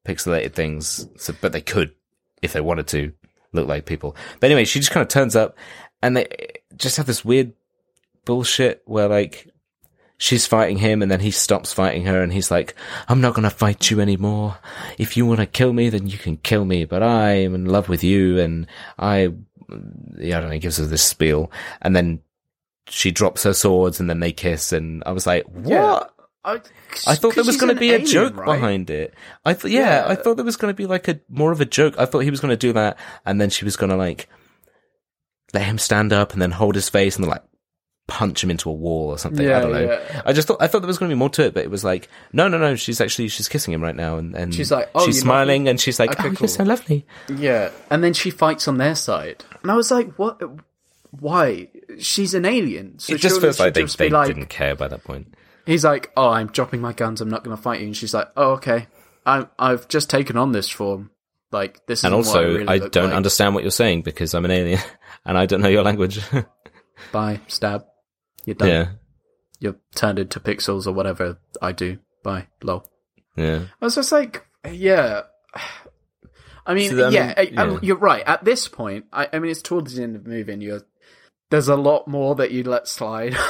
pixelated 0.07 0.53
things, 0.53 1.09
so, 1.17 1.35
but 1.41 1.53
they 1.53 1.61
could, 1.61 1.93
if 2.43 2.53
they 2.53 2.61
wanted 2.61 2.87
to, 2.89 3.13
look 3.53 3.69
like 3.69 3.87
people. 3.87 4.17
But 4.41 4.47
anyway, 4.51 4.65
she 4.65 4.81
just 4.81 4.91
kind 4.91 5.03
of 5.03 5.09
turns 5.09 5.37
up 5.37 5.57
and 6.03 6.17
they 6.17 6.27
just 6.77 6.97
have 6.97 7.07
this 7.07 7.25
weird 7.25 7.53
bullshit 8.25 8.83
where 8.85 9.09
like, 9.09 9.49
she's 10.17 10.47
fighting 10.47 10.79
him 10.79 11.03
and 11.03 11.11
then 11.11 11.21
he 11.21 11.31
stops 11.31 11.73
fighting 11.73 12.05
her 12.05 12.23
and 12.23 12.33
he's 12.33 12.51
like, 12.51 12.75
I'm 13.09 13.21
not 13.21 13.35
going 13.35 13.43
to 13.45 13.51
fight 13.51 13.91
you 13.91 14.01
anymore. 14.01 14.59
If 14.99 15.17
you 15.17 15.27
want 15.27 15.41
to 15.41 15.47
kill 15.47 15.73
me, 15.73 15.89
then 15.89 16.07
you 16.07 16.19
can 16.19 16.37
kill 16.39 16.65
me, 16.65 16.85
but 16.85 17.03
I 17.03 17.31
am 17.33 17.55
in 17.55 17.67
love 17.67 17.89
with 17.89 18.05
you 18.05 18.39
and 18.39 18.67
I, 18.99 19.33
yeah, 20.19 20.39
I 20.39 20.41
don't 20.41 20.49
know, 20.49 20.55
he 20.55 20.61
gives 20.61 20.77
her 20.79 20.85
this 20.85 21.03
spiel 21.03 21.51
and 21.83 21.95
then 21.97 22.21
she 22.89 23.11
drops 23.11 23.43
her 23.43 23.55
swords 23.55 23.99
and 23.99 24.09
then 24.09 24.21
they 24.21 24.33
kiss 24.33 24.73
and 24.73 25.03
I 25.05 25.13
was 25.13 25.27
like, 25.27 25.45
what? 25.47 25.69
Yeah. 25.69 26.01
I, 26.47 26.61
I 27.07 27.15
thought 27.15 27.35
there 27.35 27.45
was 27.45 27.57
going 27.57 27.75
to 27.75 27.81
be 27.81 27.91
a 27.91 27.95
alien, 27.95 28.07
joke 28.07 28.37
right? 28.37 28.45
behind 28.55 28.91
it. 28.91 29.15
I 29.47 29.55
thought, 29.55 29.71
yeah, 29.71 30.05
Yeah. 30.05 30.13
I 30.13 30.15
thought 30.15 30.37
there 30.37 30.45
was 30.45 30.57
going 30.59 30.71
to 30.73 30.77
be 30.77 30.85
like 30.87 31.09
a 31.09 31.19
more 31.31 31.53
of 31.53 31.61
a 31.63 31.65
joke. 31.65 31.95
I 31.99 32.05
thought 32.05 32.19
he 32.21 32.31
was 32.31 32.41
going 32.41 32.51
to 32.53 32.57
do 32.57 32.75
that, 32.75 32.99
and 33.25 33.41
then 33.41 33.49
she 33.49 33.65
was 33.65 33.77
going 33.77 33.89
to 33.89 33.97
like 33.97 34.29
let 35.55 35.63
him 35.65 35.79
stand 35.79 36.13
up 36.13 36.35
and 36.35 36.43
then 36.43 36.51
hold 36.51 36.75
his 36.75 36.91
face 36.91 37.17
and 37.17 37.27
like 37.27 37.43
punch 38.07 38.45
him 38.45 38.51
into 38.51 38.69
a 38.69 38.73
wall 38.73 39.09
or 39.09 39.19
something. 39.19 39.47
I 39.49 39.61
don't 39.61 39.73
know. 39.73 39.81
yeah. 39.81 40.23
I 40.27 40.33
just 40.33 40.47
thought 40.49 40.59
I 40.61 40.67
thought 40.67 40.81
there 40.81 40.87
was 40.89 40.99
going 40.99 41.09
to 41.09 41.15
be 41.15 41.19
more 41.19 41.31
to 41.31 41.47
it, 41.47 41.55
but 41.55 41.65
it 41.65 41.71
was 41.71 41.85
like 41.85 42.09
no, 42.33 42.49
no, 42.49 42.59
no. 42.59 42.75
She's 42.77 43.01
actually 43.01 43.29
she's 43.29 43.49
kissing 43.49 43.73
him 43.75 43.83
right 43.83 43.97
now, 43.97 44.19
and, 44.19 44.35
and 44.35 44.55
She's 44.55 44.71
like, 44.71 44.91
"Oh, 44.95 45.07
she's 45.07 45.21
smiling, 45.21 45.69
and 45.69 45.81
she's 45.81 45.99
like, 45.99 46.11
Okay, 46.13 46.29
oh, 46.29 46.37
you're 46.41 46.49
so 46.49 46.65
lovely. 46.65 47.07
Yeah, 47.35 47.71
and 47.91 48.05
then 48.05 48.13
she 48.13 48.31
fights 48.31 48.69
on 48.69 48.79
their 48.79 48.95
side, 48.95 49.45
and 49.63 49.71
I 49.71 49.75
was 49.77 49.91
like, 49.91 50.13
"What? 50.19 50.41
Why? 51.11 51.69
She's 51.99 52.35
an 52.35 52.45
alien." 52.45 52.99
So 52.99 53.15
it 53.15 53.21
just 53.21 53.41
feels 53.41 53.59
like 53.61 53.75
they, 53.75 53.83
just 53.83 53.99
they 53.99 54.11
like, 54.11 54.27
didn't 54.27 54.47
care 54.47 54.75
by 54.75 54.89
that 54.89 55.05
point. 55.05 55.35
He's 55.65 55.85
like, 55.85 56.11
"Oh, 56.17 56.29
I'm 56.29 56.49
dropping 56.49 56.81
my 56.81 56.93
guns. 56.93 57.21
I'm 57.21 57.31
not 57.31 57.43
going 57.45 57.57
to 57.57 57.63
fight 57.63 57.81
you." 57.81 57.87
And 57.87 57.97
she's 57.97 58.13
like, 58.13 58.29
"Oh, 58.37 58.53
okay. 58.53 58.87
I, 59.27 59.47
I've 59.59 59.89
just 59.89 60.11
taken 60.11 60.37
on 60.37 60.53
this 60.53 60.69
form. 60.69 61.11
Like 61.51 61.87
this 61.87 62.01
is 62.01 62.05
And 62.05 62.15
also, 62.15 62.41
I, 62.41 62.43
really 62.43 62.67
I 62.69 62.79
don't 62.79 63.07
like. 63.07 63.15
understand 63.15 63.55
what 63.55 63.65
you're 63.65 63.71
saying 63.71 64.03
because 64.03 64.35
I'm 64.35 64.45
an 64.45 64.51
alien 64.51 64.81
and 65.25 65.39
I 65.39 65.47
don't 65.47 65.61
know 65.63 65.69
your 65.69 65.85
language. 65.85 66.21
Bye, 67.13 67.41
stab. 67.47 67.87
You're 68.47 68.55
done. 68.55 68.69
yeah, 68.69 68.89
You're 69.61 69.77
turned 69.95 70.19
into 70.19 70.41
pixels 70.41 70.87
or 70.87 70.93
whatever 70.93 71.39
I 71.63 71.73
do. 71.73 71.99
Bye, 72.23 72.49
lol. 72.63 72.87
yeah. 73.37 73.65
I 73.81 73.85
was 73.85 73.95
just 73.95 74.13
like, 74.13 74.47
yeah. 74.71 75.23
I 76.67 76.75
mean, 76.75 76.91
So, 76.91 77.09
yeah, 77.11 77.35
I- 77.37 77.41
I- 77.41 77.65
yeah. 77.71 77.79
you're 77.83 77.97
right. 77.97 78.23
At 78.27 78.45
this 78.45 78.69
point, 78.69 79.05
I, 79.13 79.29
I 79.33 79.39
mean, 79.39 79.51
it's 79.51 79.61
towards 79.63 79.95
the 79.95 80.03
end 80.03 80.17
of 80.17 80.25
the 80.25 80.31
movie, 80.31 80.53
and 80.53 80.63
you're 80.63 80.83
there's 81.51 81.69
a 81.69 81.77
lot 81.77 82.09
more 82.09 82.35
that 82.37 82.51
you 82.51 82.65
let 82.65 82.89
slide. 82.89 83.37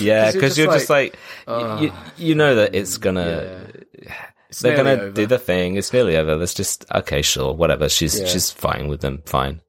Yeah, 0.00 0.30
because 0.32 0.56
you're, 0.58 0.70
just 0.72 0.90
like, 0.90 1.16
you, 1.48 1.92
you 2.16 2.34
know 2.36 2.56
that 2.56 2.74
it's 2.74 2.98
gonna, 2.98 3.66
It's 4.48 4.60
they're 4.60 4.76
gonna 4.76 4.90
over. 4.92 5.10
do 5.10 5.26
the 5.26 5.38
thing. 5.38 5.74
It's 5.76 5.92
nearly 5.92 6.16
over. 6.16 6.36
Let's 6.36 6.54
just 6.54 6.84
okay, 6.94 7.20
sure, 7.22 7.52
whatever. 7.54 7.88
She's 7.88 8.18
Yeah. 8.20 8.26
she's 8.26 8.50
fine 8.50 8.88
with 8.88 9.00
them, 9.00 9.22
fine, 9.26 9.60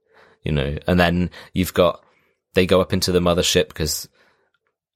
you 0.43 0.51
know. 0.51 0.77
And 0.87 0.99
then 0.99 1.31
you've 1.53 1.73
got 1.73 2.03
they 2.53 2.65
go 2.65 2.79
up 2.81 2.93
into 2.93 3.11
the 3.11 3.19
mothership 3.19 3.67
because, 3.69 4.07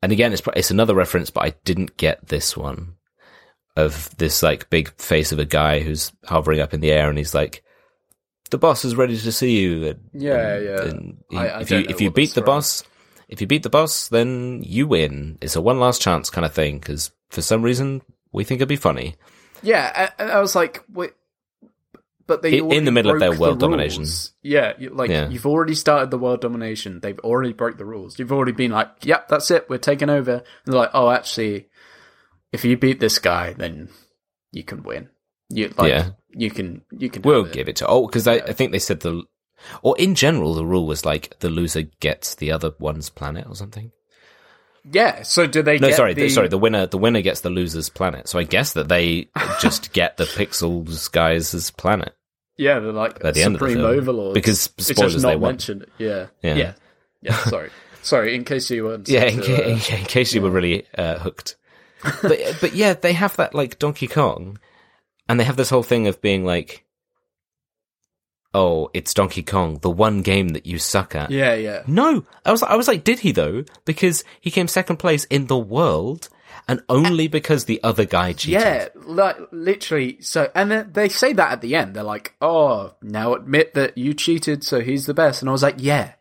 and 0.03 0.11
again, 0.11 0.33
it's 0.33 0.43
it's 0.55 0.69
another 0.71 0.93
reference, 0.93 1.29
but 1.31 1.45
I 1.45 1.55
didn't 1.65 1.97
get 1.97 2.27
this 2.27 2.55
one 2.55 2.95
of 3.75 4.15
this 4.17 4.43
like 4.43 4.69
big 4.69 4.91
face 5.01 5.31
of 5.31 5.39
a 5.39 5.45
guy 5.45 5.79
who's 5.79 6.11
hovering 6.25 6.59
up 6.59 6.73
in 6.75 6.81
the 6.81 6.91
air, 6.91 7.09
and 7.09 7.17
he's 7.17 7.33
like. 7.33 7.63
The 8.51 8.57
boss 8.59 8.85
is 8.85 8.95
ready 8.95 9.17
to 9.17 9.31
see 9.31 9.59
you. 9.61 9.87
And, 9.87 9.99
Yeah, 10.13 10.53
and- 10.55 10.65
yeah. 10.65 10.81
and 10.83 11.17
he- 11.31 11.37
I- 11.37 11.47
I 11.57 11.61
if 11.61 11.71
you 11.71 11.77
if 11.89 11.99
you 12.01 12.11
beat 12.11 12.35
the 12.35 12.41
from. 12.41 12.45
boss, 12.45 12.83
if 13.27 13.41
you 13.41 13.47
beat 13.47 13.63
the 13.63 13.69
boss, 13.71 14.09
then 14.09 14.61
you 14.63 14.85
win. 14.85 15.39
It's 15.41 15.55
a 15.55 15.61
one 15.61 15.79
last 15.79 16.03
chance 16.03 16.29
kind 16.29 16.45
of 16.45 16.53
thing. 16.53 16.77
Because 16.77 17.11
for 17.31 17.41
some 17.41 17.63
reason, 17.63 18.03
we 18.31 18.43
think 18.43 18.59
it'd 18.59 18.69
be 18.69 18.75
funny. 18.75 19.15
Yeah, 19.63 20.11
and 20.19 20.29
I 20.31 20.39
was 20.39 20.53
like, 20.55 20.83
wait, 20.93 21.13
but 22.27 22.41
they 22.41 22.57
In- 22.59 22.85
the 22.85 22.91
middle 22.91 23.11
of 23.11 23.19
their 23.19 23.31
world 23.37 23.59
the 23.59 23.65
domination. 23.67 24.05
Yeah, 24.41 24.73
like 24.91 25.09
Yeah. 25.09 25.29
you've 25.29 25.45
already 25.45 25.75
started 25.75 26.09
the 26.11 26.17
world 26.17 26.41
domination. 26.41 26.99
They've 27.01 27.19
already 27.19 27.53
broke 27.53 27.77
the 27.77 27.85
rules. 27.85 28.17
You've 28.17 28.31
already 28.31 28.51
been 28.53 28.71
like, 28.71 28.89
"Yep, 29.03 29.27
that's 29.27 29.51
it. 29.51 29.69
We're 29.69 29.77
taking 29.77 30.09
over." 30.09 30.31
And 30.35 30.43
they're 30.65 30.79
like, 30.79 30.91
"Oh, 30.93 31.09
actually, 31.09 31.67
if 32.51 32.63
you 32.65 32.77
beat 32.77 32.99
this 32.99 33.19
guy, 33.19 33.53
then 33.53 33.89
you 34.51 34.63
can 34.63 34.83
win. 34.83 35.09
You 35.49 35.71
like, 35.77 35.89
Yeah. 35.89 36.09
you 36.31 36.49
can, 36.49 36.81
you 36.97 37.09
can. 37.09 37.21
We'll 37.23 37.45
it." 37.45 37.51
give 37.51 37.67
it 37.69 37.75
to. 37.77 37.87
Oh, 37.87 38.07
because 38.07 38.27
I, 38.27 38.35
I 38.35 38.53
think 38.53 38.71
they 38.71 38.79
said 38.79 39.01
the, 39.01 39.23
or 39.81 39.97
in 39.97 40.15
general, 40.15 40.53
the 40.53 40.65
rule 40.65 40.87
was 40.87 41.05
like 41.05 41.39
the 41.39 41.49
loser 41.49 41.83
gets 41.99 42.35
the 42.35 42.51
other 42.51 42.71
one's 42.79 43.09
planet 43.09 43.45
or 43.47 43.55
something. 43.55 43.91
Yeah. 44.89 45.23
So 45.23 45.47
do 45.47 45.61
they? 45.61 45.79
No, 45.79 45.89
get 45.89 45.97
sorry, 45.97 46.13
the, 46.13 46.29
sorry. 46.29 46.49
The 46.49 46.57
winner, 46.57 46.85
the 46.85 46.97
winner 46.97 47.21
gets 47.21 47.41
the 47.41 47.49
loser's 47.49 47.89
planet. 47.89 48.27
So 48.27 48.39
I 48.39 48.43
guess 48.43 48.73
that 48.73 48.89
they 48.89 49.29
just 49.61 49.93
get 49.93 50.17
the 50.17 50.25
Pixels 50.25 51.11
guys' 51.11 51.71
planet. 51.71 52.15
Yeah, 52.57 52.79
they're 52.79 52.91
like 52.91 53.23
At 53.23 53.33
the 53.33 53.43
of 53.43 53.53
the 53.53 53.59
supreme 53.59 53.79
overlords. 53.79 54.33
Because 54.33 54.67
it's 54.77 54.87
spoilers, 54.87 55.21
they 55.21 55.31
not 55.31 55.39
won. 55.39 55.51
mentioned. 55.53 55.85
Yeah. 55.97 56.27
Yeah. 56.41 56.55
Yeah. 56.55 56.73
Yeah. 57.21 57.37
sorry. 57.45 57.69
Sorry. 58.03 58.35
In 58.35 58.43
case 58.43 58.69
you 58.69 58.83
weren't. 58.83 59.07
Yeah, 59.07 59.23
in, 59.23 59.39
to, 59.39 59.45
ca- 59.45 59.63
uh, 59.63 59.67
in, 59.67 59.79
case 59.79 60.33
you 60.33 60.41
were 60.41 60.49
really 60.49 60.85
uh, 60.97 61.19
hooked. 61.19 61.55
But 62.21 62.57
but 62.59 62.75
yeah, 62.75 62.95
they 62.95 63.13
have 63.13 63.37
that 63.37 63.55
like 63.55 63.79
Donkey 63.79 64.07
Kong, 64.07 64.59
and 65.29 65.39
they 65.39 65.45
have 65.45 65.55
this 65.55 65.69
whole 65.69 65.83
thing 65.83 66.07
of 66.07 66.21
being 66.21 66.43
like, 66.43 66.83
"Oh, 68.53 68.89
it's 68.93 69.13
Donkey 69.13 69.43
Kong, 69.43 69.79
the 69.81 69.89
one 69.89 70.21
game 70.21 70.49
that 70.49 70.65
you 70.65 70.79
suck 70.79 71.15
at." 71.15 71.31
yeah. 71.31 71.53
Yeah. 71.55 71.83
No, 71.87 72.25
I 72.45 72.51
was 72.51 72.63
I 72.63 72.75
was 72.75 72.87
like, 72.87 73.03
did 73.03 73.19
he 73.19 73.31
though? 73.31 73.63
Because 73.85 74.23
he 74.41 74.51
came 74.51 74.67
second 74.67 74.97
place 74.97 75.25
in 75.25 75.47
the 75.47 75.57
world, 75.57 76.29
and 76.67 76.81
only 76.89 77.27
because 77.27 77.65
the 77.65 77.81
other 77.83 78.05
guy 78.05 78.33
cheated. 78.33 78.61
Yeah, 78.61 78.87
like 78.95 79.37
literally. 79.51 80.21
So, 80.21 80.51
and 80.55 80.71
they 80.93 81.09
say 81.09 81.33
that 81.33 81.51
at 81.51 81.61
the 81.61 81.75
end. 81.75 81.95
They're 81.95 82.03
like, 82.03 82.35
"Oh, 82.41 82.95
now 83.01 83.33
admit 83.33 83.73
that 83.73 83.97
you 83.97 84.13
cheated, 84.13 84.63
so 84.63 84.81
he's 84.81 85.05
the 85.05 85.13
best." 85.13 85.41
And 85.41 85.49
I 85.49 85.51
was 85.51 85.63
like, 85.63 85.75
"Yeah, 85.77 86.13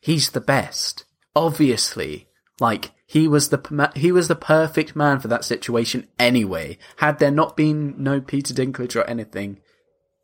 he's 0.00 0.30
the 0.30 0.40
best. 0.40 1.04
Obviously, 1.34 2.28
like 2.60 2.92
he 3.06 3.26
was 3.26 3.48
the 3.48 3.90
he 3.94 4.12
was 4.12 4.28
the 4.28 4.36
perfect 4.36 4.94
man 4.94 5.18
for 5.20 5.28
that 5.28 5.44
situation. 5.44 6.06
Anyway, 6.18 6.78
had 6.96 7.18
there 7.18 7.30
not 7.30 7.56
been 7.56 7.94
no 7.96 8.20
Peter 8.20 8.52
Dinklage 8.52 8.96
or 8.96 9.04
anything, 9.04 9.60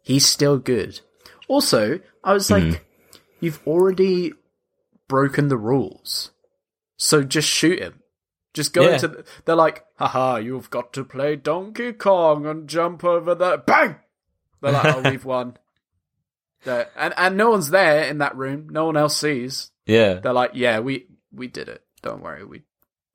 he's 0.02 0.26
still 0.26 0.58
good. 0.58 1.00
Also, 1.48 2.00
I 2.22 2.32
was 2.32 2.50
like, 2.50 2.62
Mm-hmm. 2.64 2.82
you've 3.40 3.60
already 3.66 4.32
broken 5.08 5.48
the 5.48 5.56
rules, 5.58 6.30
so 6.96 7.22
just 7.22 7.48
shoot 7.48 7.78
him." 7.80 8.00
Just 8.54 8.72
go 8.72 8.82
Yeah. 8.82 8.92
into. 8.94 9.08
The, 9.08 9.24
they're 9.46 9.56
like, 9.56 9.84
haha, 9.96 10.36
you've 10.36 10.70
got 10.70 10.92
to 10.92 11.04
play 11.04 11.34
Donkey 11.34 11.92
Kong 11.92 12.46
and 12.46 12.68
jump 12.68 13.02
over 13.02 13.34
the 13.34 13.60
bang. 13.66 13.96
They're 14.62 14.70
like, 14.70 14.94
oh, 14.94 15.10
we've 15.10 15.24
won. 15.34 15.56
They're- 16.64 16.88
and 16.96 17.12
and 17.16 17.36
no 17.36 17.50
one's 17.50 17.70
there 17.70 18.04
in 18.04 18.18
that 18.18 18.36
room. 18.36 18.68
No 18.70 18.86
one 18.86 18.96
else 18.96 19.16
sees. 19.18 19.70
yeah. 19.86 20.14
They're 20.14 20.32
like, 20.32 20.52
yeah, 20.54 20.78
we 20.80 21.06
we 21.32 21.48
did 21.48 21.68
it. 21.68 21.82
Don't 22.02 22.22
worry, 22.22 22.44
we 22.44 22.62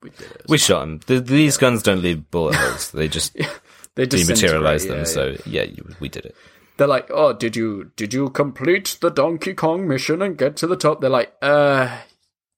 we 0.02 0.10
did 0.10 0.30
it. 0.30 0.42
We 0.46 0.58
fine." 0.58 0.66
shot 0.66 0.82
him. 0.82 1.00
The, 1.06 1.20
these 1.20 1.56
guns 1.56 1.82
don't 1.82 2.02
leave 2.02 2.30
bullet 2.30 2.54
holes; 2.56 2.90
they 2.90 3.08
just 3.08 3.34
They 3.96 4.06
dematerialize 4.06 4.86
them. 4.86 4.98
yeah, 4.98 5.04
so 5.04 5.26
yeah. 5.30 5.36
yeah, 5.46 5.62
you, 5.62 5.94
we 6.00 6.08
did 6.10 6.26
it. 6.26 6.36
They're 6.80 6.88
like, 6.88 7.10
oh, 7.10 7.34
did 7.34 7.54
you 7.56 7.92
did 7.94 8.14
you 8.14 8.30
complete 8.30 8.96
the 9.02 9.10
Donkey 9.10 9.52
Kong 9.52 9.86
mission 9.86 10.22
and 10.22 10.36
get 10.38 10.56
to 10.56 10.66
the 10.66 10.76
top? 10.76 11.00
They're 11.02 11.10
like, 11.10 11.30
uh, 11.42 11.94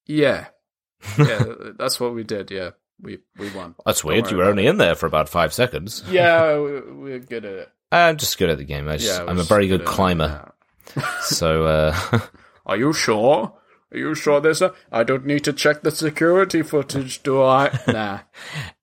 yeah, 0.06 0.46
yeah, 1.18 1.42
that's 1.76 1.98
what 1.98 2.14
we 2.14 2.22
did. 2.22 2.50
Yeah, 2.52 2.70
we 3.00 3.18
we 3.36 3.50
won. 3.50 3.74
That's 3.84 4.04
weird. 4.04 4.30
You 4.30 4.36
were 4.36 4.44
only 4.44 4.66
in 4.68 4.76
there 4.78 4.94
for 4.94 5.06
about 5.06 5.28
five 5.28 5.52
seconds. 5.52 6.04
Yeah, 6.08 6.58
we- 6.60 6.80
we're 6.92 7.18
good 7.18 7.44
at 7.44 7.52
it. 7.54 7.68
I'm 7.90 8.16
just 8.16 8.38
good 8.38 8.48
at 8.48 8.58
the 8.58 8.64
game. 8.64 8.88
I 8.88 8.96
just, 8.96 9.20
yeah, 9.20 9.26
I'm 9.28 9.38
a 9.40 9.42
very 9.42 9.66
good 9.68 9.82
it. 9.82 9.86
climber. 9.86 10.52
So 11.22 11.64
uh, 11.66 12.20
Are 12.64 12.76
you 12.76 12.92
sure? 12.92 13.52
Are 13.92 13.98
you 13.98 14.14
sure 14.14 14.40
there's 14.40 14.62
a? 14.62 14.72
I 14.90 15.02
don't 15.04 15.26
need 15.26 15.44
to 15.44 15.52
check 15.52 15.82
the 15.82 15.90
security 15.90 16.62
footage, 16.62 17.22
do 17.22 17.42
I? 17.42 17.70
Nah, 17.86 18.20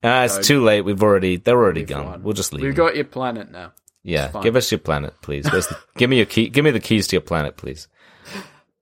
Ah, 0.04 0.24
it's 0.26 0.46
too 0.48 0.64
late. 0.64 0.82
We've 0.82 1.02
already 1.02 1.38
they're 1.38 1.58
already 1.58 1.84
gone. 1.84 2.06
fine. 2.06 2.24
We'll 2.24 2.34
just 2.36 2.54
leave. 2.54 2.62
we've 2.64 2.76
them. 2.76 2.86
got 2.86 2.96
your 2.96 3.06
planet 3.06 3.50
now. 3.52 3.72
Yeah, 4.04 4.32
give 4.42 4.56
us 4.56 4.72
your 4.72 4.80
planet, 4.80 5.14
please. 5.22 5.46
The, 5.46 5.78
give 5.98 6.10
me 6.10 6.18
your 6.18 6.26
key. 6.26 6.50
Give 6.50 6.64
me 6.66 6.72
the 6.72 6.80
keys 6.80 7.08
to 7.08 7.16
your 7.16 7.22
planet, 7.22 7.58
please. 7.58 7.88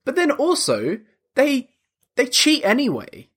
But 0.04 0.16
then 0.16 0.30
also 0.30 0.98
they 1.34 1.68
they 2.16 2.26
cheat 2.26 2.64
anyway. 2.64 3.28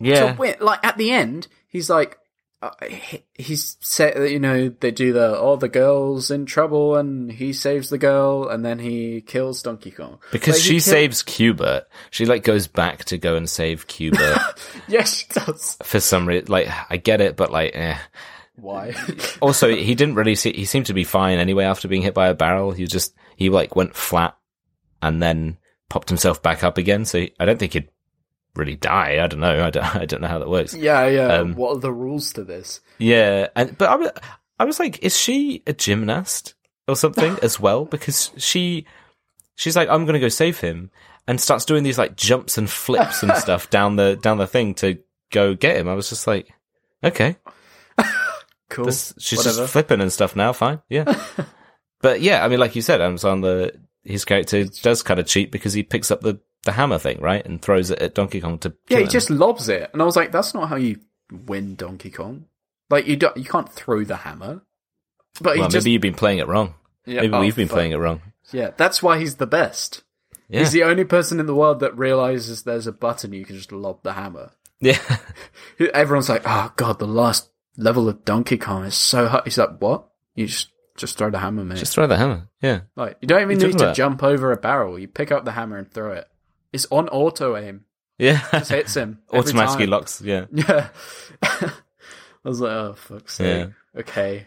Yeah. 0.00 0.36
Like 0.60 0.84
at 0.84 0.98
the 0.98 1.10
end, 1.12 1.46
he's 1.68 1.88
like, 1.88 2.18
uh, 2.60 2.70
he- 2.88 3.24
he's 3.34 3.76
said, 3.80 4.30
you 4.30 4.38
know, 4.38 4.68
they 4.80 4.90
do 4.90 5.12
the 5.12 5.38
oh 5.38 5.56
the 5.56 5.68
girl's 5.68 6.30
in 6.30 6.46
trouble, 6.46 6.96
and 6.96 7.30
he 7.30 7.52
saves 7.52 7.88
the 7.90 7.98
girl, 7.98 8.48
and 8.48 8.64
then 8.64 8.78
he 8.78 9.20
kills 9.20 9.62
Donkey 9.62 9.90
Kong 9.92 10.18
because 10.32 10.56
Like, 10.56 10.62
she 10.62 10.72
kill- 10.74 10.80
saves 10.80 11.22
Cuba. 11.22 11.86
She 12.10 12.26
like 12.26 12.42
goes 12.42 12.66
back 12.66 13.04
to 13.06 13.18
go 13.18 13.36
and 13.36 13.48
save 13.48 13.86
Cuba. 13.86 14.54
Yes, 14.88 15.14
she 15.14 15.26
does. 15.32 15.76
for 15.82 16.00
some 16.00 16.26
reason. 16.28 16.46
Like 16.48 16.68
I 16.90 16.96
get 16.98 17.20
it, 17.22 17.36
but 17.36 17.50
like, 17.50 17.70
eh. 17.74 17.96
Why? 18.56 18.94
Also, 19.42 19.68
he 19.68 19.94
didn't 19.94 20.14
really 20.14 20.36
see. 20.36 20.52
He 20.52 20.64
seemed 20.64 20.86
to 20.86 20.94
be 20.94 21.04
fine 21.04 21.38
anyway 21.38 21.64
after 21.64 21.86
being 21.86 22.00
hit 22.00 22.14
by 22.14 22.28
a 22.28 22.34
barrel. 22.34 22.70
He 22.72 22.86
just 22.86 23.14
he 23.36 23.50
like 23.50 23.76
went 23.76 23.94
flat 23.94 24.36
and 25.02 25.22
then 25.22 25.58
popped 25.90 26.08
himself 26.08 26.40
back 26.42 26.64
up 26.64 26.78
again. 26.78 27.04
So 27.04 27.26
I 27.38 27.44
don't 27.44 27.58
think 27.58 27.74
he'd 27.74 27.90
really 28.56 28.76
die. 28.76 29.22
I 29.22 29.26
don't 29.26 29.40
know. 29.40 29.64
I 29.64 29.70
don't. 29.70 29.84
I 29.96 30.04
don't 30.06 30.22
know 30.22 30.28
how 30.28 30.38
that 30.38 30.48
works. 30.48 30.74
yeah, 30.74 31.06
yeah. 31.08 31.26
Um, 31.26 31.54
what 31.56 31.76
are 31.76 31.80
the 31.80 31.92
rules 31.92 32.32
to 32.34 32.44
this? 32.44 32.80
Yeah, 32.98 33.48
and 33.54 33.76
but 33.76 33.90
I 33.90 33.96
was, 33.96 34.10
I 34.58 34.64
was 34.64 34.78
like, 34.78 35.02
is 35.02 35.18
she 35.18 35.62
a 35.66 35.72
gymnast 35.72 36.54
or 36.88 36.96
something 36.96 37.36
as 37.42 37.60
well? 37.60 37.84
Because 37.84 38.30
she, 38.38 38.86
she's 39.56 39.76
like, 39.76 39.88
I'm 39.88 40.06
gonna 40.06 40.20
go 40.20 40.28
save 40.28 40.60
him, 40.60 40.90
and 41.26 41.40
starts 41.40 41.64
doing 41.64 41.82
these 41.82 41.98
like 41.98 42.16
jumps 42.16 42.56
and 42.56 42.70
flips 42.70 43.22
and 43.22 43.32
stuff 43.34 43.68
down 43.68 43.96
the 43.96 44.16
down 44.16 44.38
the 44.38 44.46
thing 44.46 44.74
to 44.76 44.98
go 45.30 45.54
get 45.54 45.76
him. 45.76 45.88
I 45.88 45.94
was 45.94 46.08
just 46.08 46.26
like, 46.26 46.48
okay, 47.02 47.36
Cool. 48.70 48.86
this, 48.86 49.14
she's 49.18 49.38
Whatever. 49.38 49.56
just 49.58 49.72
flipping 49.72 50.00
and 50.00 50.12
stuff 50.12 50.34
now. 50.36 50.52
Fine, 50.52 50.80
yeah. 50.88 51.22
but 52.00 52.20
yeah, 52.20 52.44
I 52.44 52.48
mean, 52.48 52.58
like 52.58 52.74
you 52.76 52.82
said, 52.82 53.00
Amazon 53.00 53.40
the 53.40 53.72
his 54.04 54.24
character 54.24 54.64
does 54.64 55.02
kind 55.02 55.20
of 55.20 55.26
cheat 55.26 55.50
because 55.50 55.72
he 55.72 55.82
picks 55.82 56.10
up 56.10 56.20
the 56.20 56.40
the 56.64 56.72
hammer 56.72 56.98
thing 56.98 57.20
right 57.20 57.44
and 57.44 57.60
throws 57.60 57.90
it 57.90 58.00
at 58.00 58.14
Donkey 58.14 58.40
Kong 58.40 58.58
to 58.58 58.74
yeah, 58.88 58.98
he 58.98 59.04
him. 59.04 59.10
just 59.10 59.30
lobs 59.30 59.68
it, 59.68 59.90
and 59.92 60.00
I 60.00 60.04
was 60.04 60.16
like, 60.16 60.32
that's 60.32 60.54
not 60.54 60.68
how 60.68 60.76
you 60.76 61.00
win 61.30 61.74
Donkey 61.74 62.10
Kong. 62.10 62.46
Like 62.90 63.06
you 63.06 63.16
don't, 63.16 63.36
you 63.36 63.44
can't 63.44 63.70
throw 63.70 64.04
the 64.04 64.16
hammer. 64.16 64.62
But 65.40 65.56
well, 65.56 65.64
he 65.66 65.72
just 65.72 65.84
maybe 65.84 65.92
you've 65.92 66.02
been 66.02 66.14
playing 66.14 66.38
it 66.38 66.46
wrong. 66.46 66.74
yeah, 67.06 67.22
maybe 67.22 67.34
oh, 67.34 67.40
we've 67.40 67.56
been 67.56 67.68
fuck. 67.68 67.76
playing 67.76 67.92
it 67.92 67.96
wrong. 67.96 68.20
Yeah, 68.52 68.70
that's 68.76 69.02
why 69.02 69.18
he's 69.18 69.36
the 69.36 69.46
best. 69.46 70.02
Yeah, 70.48 70.60
He's 70.60 70.72
the 70.72 70.82
only 70.84 71.04
person 71.04 71.40
in 71.40 71.46
the 71.46 71.54
world 71.54 71.80
that 71.80 71.96
realizes 71.96 72.62
there's 72.62 72.86
a 72.86 72.92
button 72.92 73.32
you 73.32 73.46
can 73.46 73.56
just 73.56 73.72
lob 73.72 74.02
the 74.02 74.12
hammer. 74.12 74.52
yeah. 74.78 74.98
Everyone's 75.94 76.28
like, 76.28 76.42
"Oh 76.44 76.72
god, 76.76 76.98
the 76.98 77.06
last 77.06 77.48
level 77.76 78.08
of 78.08 78.24
Donkey 78.24 78.58
Kong 78.58 78.84
is 78.84 78.94
so 78.94 79.26
hard." 79.28 79.44
He's 79.44 79.58
like, 79.58 79.78
"What? 79.78 80.06
You 80.34 80.46
just 80.46 80.68
just 80.96 81.18
throw 81.18 81.30
the 81.30 81.38
hammer, 81.38 81.64
man. 81.64 81.76
Just 81.76 81.94
throw 81.94 82.06
the 82.06 82.16
hammer. 82.16 82.48
Yeah. 82.62 82.80
like 82.96 83.16
you 83.20 83.28
don't 83.28 83.42
even 83.42 83.58
you 83.60 83.66
need 83.68 83.78
to 83.78 83.84
about? 83.84 83.96
jump 83.96 84.22
over 84.22 84.52
a 84.52 84.56
barrel. 84.56 84.98
You 84.98 85.08
pick 85.08 85.32
up 85.32 85.44
the 85.44 85.52
hammer 85.52 85.76
and 85.78 85.90
throw 85.90 86.12
it. 86.12 86.28
It's 86.72 86.86
on 86.90 87.08
auto 87.08 87.56
aim. 87.56 87.84
Yeah. 88.18 88.40
Just 88.52 88.70
hits 88.70 88.94
him 88.94 89.18
Automatically 89.32 89.86
time. 89.86 89.90
locks. 89.90 90.20
Yeah. 90.22 90.46
Yeah. 90.52 90.88
I 91.42 92.48
was 92.48 92.60
like, 92.60 92.72
"Oh 92.72 92.92
fuck's 92.94 93.34
sake." 93.34 93.68
Okay, 93.96 94.46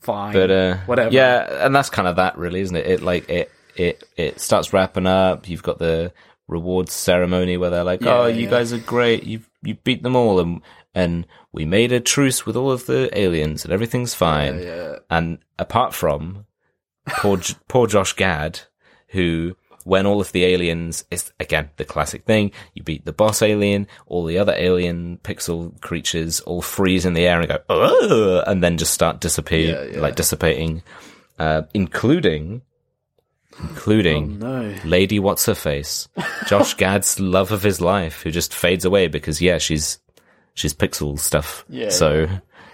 fine, 0.00 0.32
But 0.34 0.50
uh 0.50 0.76
whatever. 0.86 1.10
Yeah, 1.12 1.64
and 1.66 1.74
that's 1.74 1.90
kind 1.90 2.06
of 2.06 2.16
that 2.16 2.38
really, 2.38 2.60
isn't 2.60 2.76
it? 2.76 2.86
It 2.86 3.02
like 3.02 3.28
it 3.28 3.50
it 3.76 4.04
it 4.16 4.40
starts 4.40 4.72
wrapping 4.72 5.06
up. 5.06 5.48
You've 5.48 5.62
got 5.62 5.78
the 5.78 6.12
rewards 6.46 6.92
ceremony 6.92 7.56
where 7.56 7.70
they're 7.70 7.84
like, 7.84 8.02
Yeah, 8.02 8.18
"Oh, 8.18 8.26
you 8.26 8.44
yeah. 8.44 8.50
guys 8.50 8.72
are 8.72 8.78
great. 8.78 9.24
You 9.24 9.40
you 9.62 9.74
beat 9.74 10.02
them 10.02 10.14
all 10.16 10.38
and 10.40 10.60
and 10.94 11.26
we 11.52 11.64
made 11.64 11.92
a 11.92 12.00
truce 12.00 12.46
with 12.46 12.56
all 12.56 12.70
of 12.70 12.86
the 12.86 13.10
aliens 13.18 13.64
and 13.64 13.72
everything's 13.72 14.14
fine." 14.14 14.60
yeah. 14.62 14.96
And 15.10 15.38
apart 15.58 15.94
from 15.94 16.46
poor 17.08 17.38
poor 17.68 17.86
Josh 17.86 18.12
Gad 18.14 18.60
who 19.08 19.56
when 19.84 20.06
all 20.06 20.20
of 20.20 20.32
the 20.32 20.44
aliens 20.44 21.04
it's 21.10 21.30
again 21.38 21.68
the 21.76 21.84
classic 21.84 22.24
thing 22.24 22.50
you 22.72 22.82
beat 22.82 23.04
the 23.04 23.12
boss 23.12 23.42
alien 23.42 23.86
all 24.06 24.24
the 24.24 24.38
other 24.38 24.54
alien 24.56 25.18
pixel 25.22 25.78
creatures 25.82 26.40
all 26.40 26.62
freeze 26.62 27.04
in 27.04 27.12
the 27.12 27.26
air 27.26 27.38
and 27.38 27.48
go 27.50 27.58
Ugh, 27.68 28.42
and 28.46 28.62
then 28.64 28.78
just 28.78 28.94
start 28.94 29.20
disappear 29.20 29.74
Yeah, 29.84 29.92
yeah. 29.96 30.00
like 30.00 30.16
dissipating 30.16 30.82
uh 31.38 31.62
including 31.74 32.62
including 33.60 34.42
Oh, 34.42 34.62
No. 34.62 34.74
lady 34.84 35.18
what's 35.18 35.46
her 35.46 35.54
face 35.54 36.08
josh 36.46 36.74
gad's 36.78 37.20
love 37.20 37.52
of 37.52 37.62
his 37.62 37.80
life 37.80 38.22
who 38.22 38.30
just 38.30 38.54
fades 38.54 38.84
away 38.84 39.06
because 39.08 39.40
yeah 39.42 39.58
she's 39.58 39.98
she's 40.54 40.74
pixel 40.74 41.18
stuff 41.18 41.64
Yeah, 41.68 41.90
so 41.90 42.28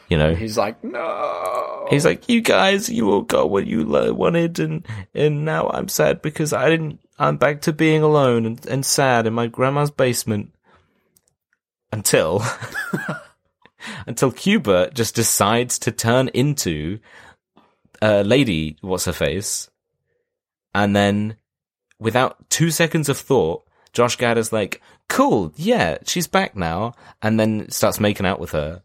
you 0.08 0.18
know 0.18 0.34
He's 0.34 0.56
like, 0.58 0.82
"No." 0.84 1.86
He's 1.90 2.04
like, 2.04 2.28
you 2.28 2.40
guys, 2.40 2.88
you 2.88 3.10
all 3.10 3.22
got 3.22 3.50
what 3.50 3.66
you 3.66 3.84
wanted, 3.84 4.60
and 4.60 4.86
and 5.12 5.44
now 5.44 5.68
I'm 5.68 5.88
sad 5.88 6.22
because 6.22 6.52
I 6.52 6.70
didn't. 6.70 7.00
I'm 7.18 7.36
back 7.36 7.62
to 7.62 7.72
being 7.72 8.02
alone 8.02 8.46
and, 8.46 8.64
and 8.66 8.86
sad 8.86 9.26
in 9.26 9.34
my 9.34 9.48
grandma's 9.48 9.90
basement. 9.90 10.52
Until, 11.92 12.44
until 14.06 14.30
Qbert 14.30 14.94
just 14.94 15.16
decides 15.16 15.80
to 15.80 15.90
turn 15.90 16.28
into 16.28 17.00
a 18.00 18.22
lady. 18.22 18.76
What's 18.80 19.06
her 19.06 19.12
face? 19.12 19.68
And 20.72 20.94
then, 20.94 21.36
without 21.98 22.48
two 22.48 22.70
seconds 22.70 23.08
of 23.08 23.18
thought, 23.18 23.64
Josh 23.92 24.14
Gad 24.14 24.38
is 24.38 24.52
like, 24.52 24.80
"Cool, 25.10 25.52
yeah, 25.56 25.98
she's 26.06 26.26
back 26.26 26.56
now," 26.56 26.94
and 27.20 27.38
then 27.38 27.68
starts 27.70 28.00
making 28.00 28.24
out 28.24 28.40
with 28.40 28.52
her. 28.52 28.82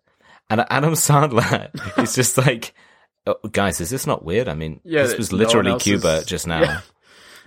And 0.50 0.66
Adam 0.70 0.94
Sandler 1.06 1.70
is 1.98 2.14
just 2.16 2.38
like, 2.38 2.74
oh, 3.26 3.36
guys, 3.52 3.80
is 3.80 3.90
this 3.90 4.06
not 4.06 4.26
weird? 4.26 4.48
I 4.50 4.54
mean, 4.56 4.82
Yeah, 4.84 5.04
this 5.04 5.18
was 5.18 5.32
literally 5.32 5.72
else 5.72 5.84
Qbert 5.84 6.20
is- 6.20 6.26
just 6.26 6.46
now. 6.48 6.60
Yeah. 6.66 6.82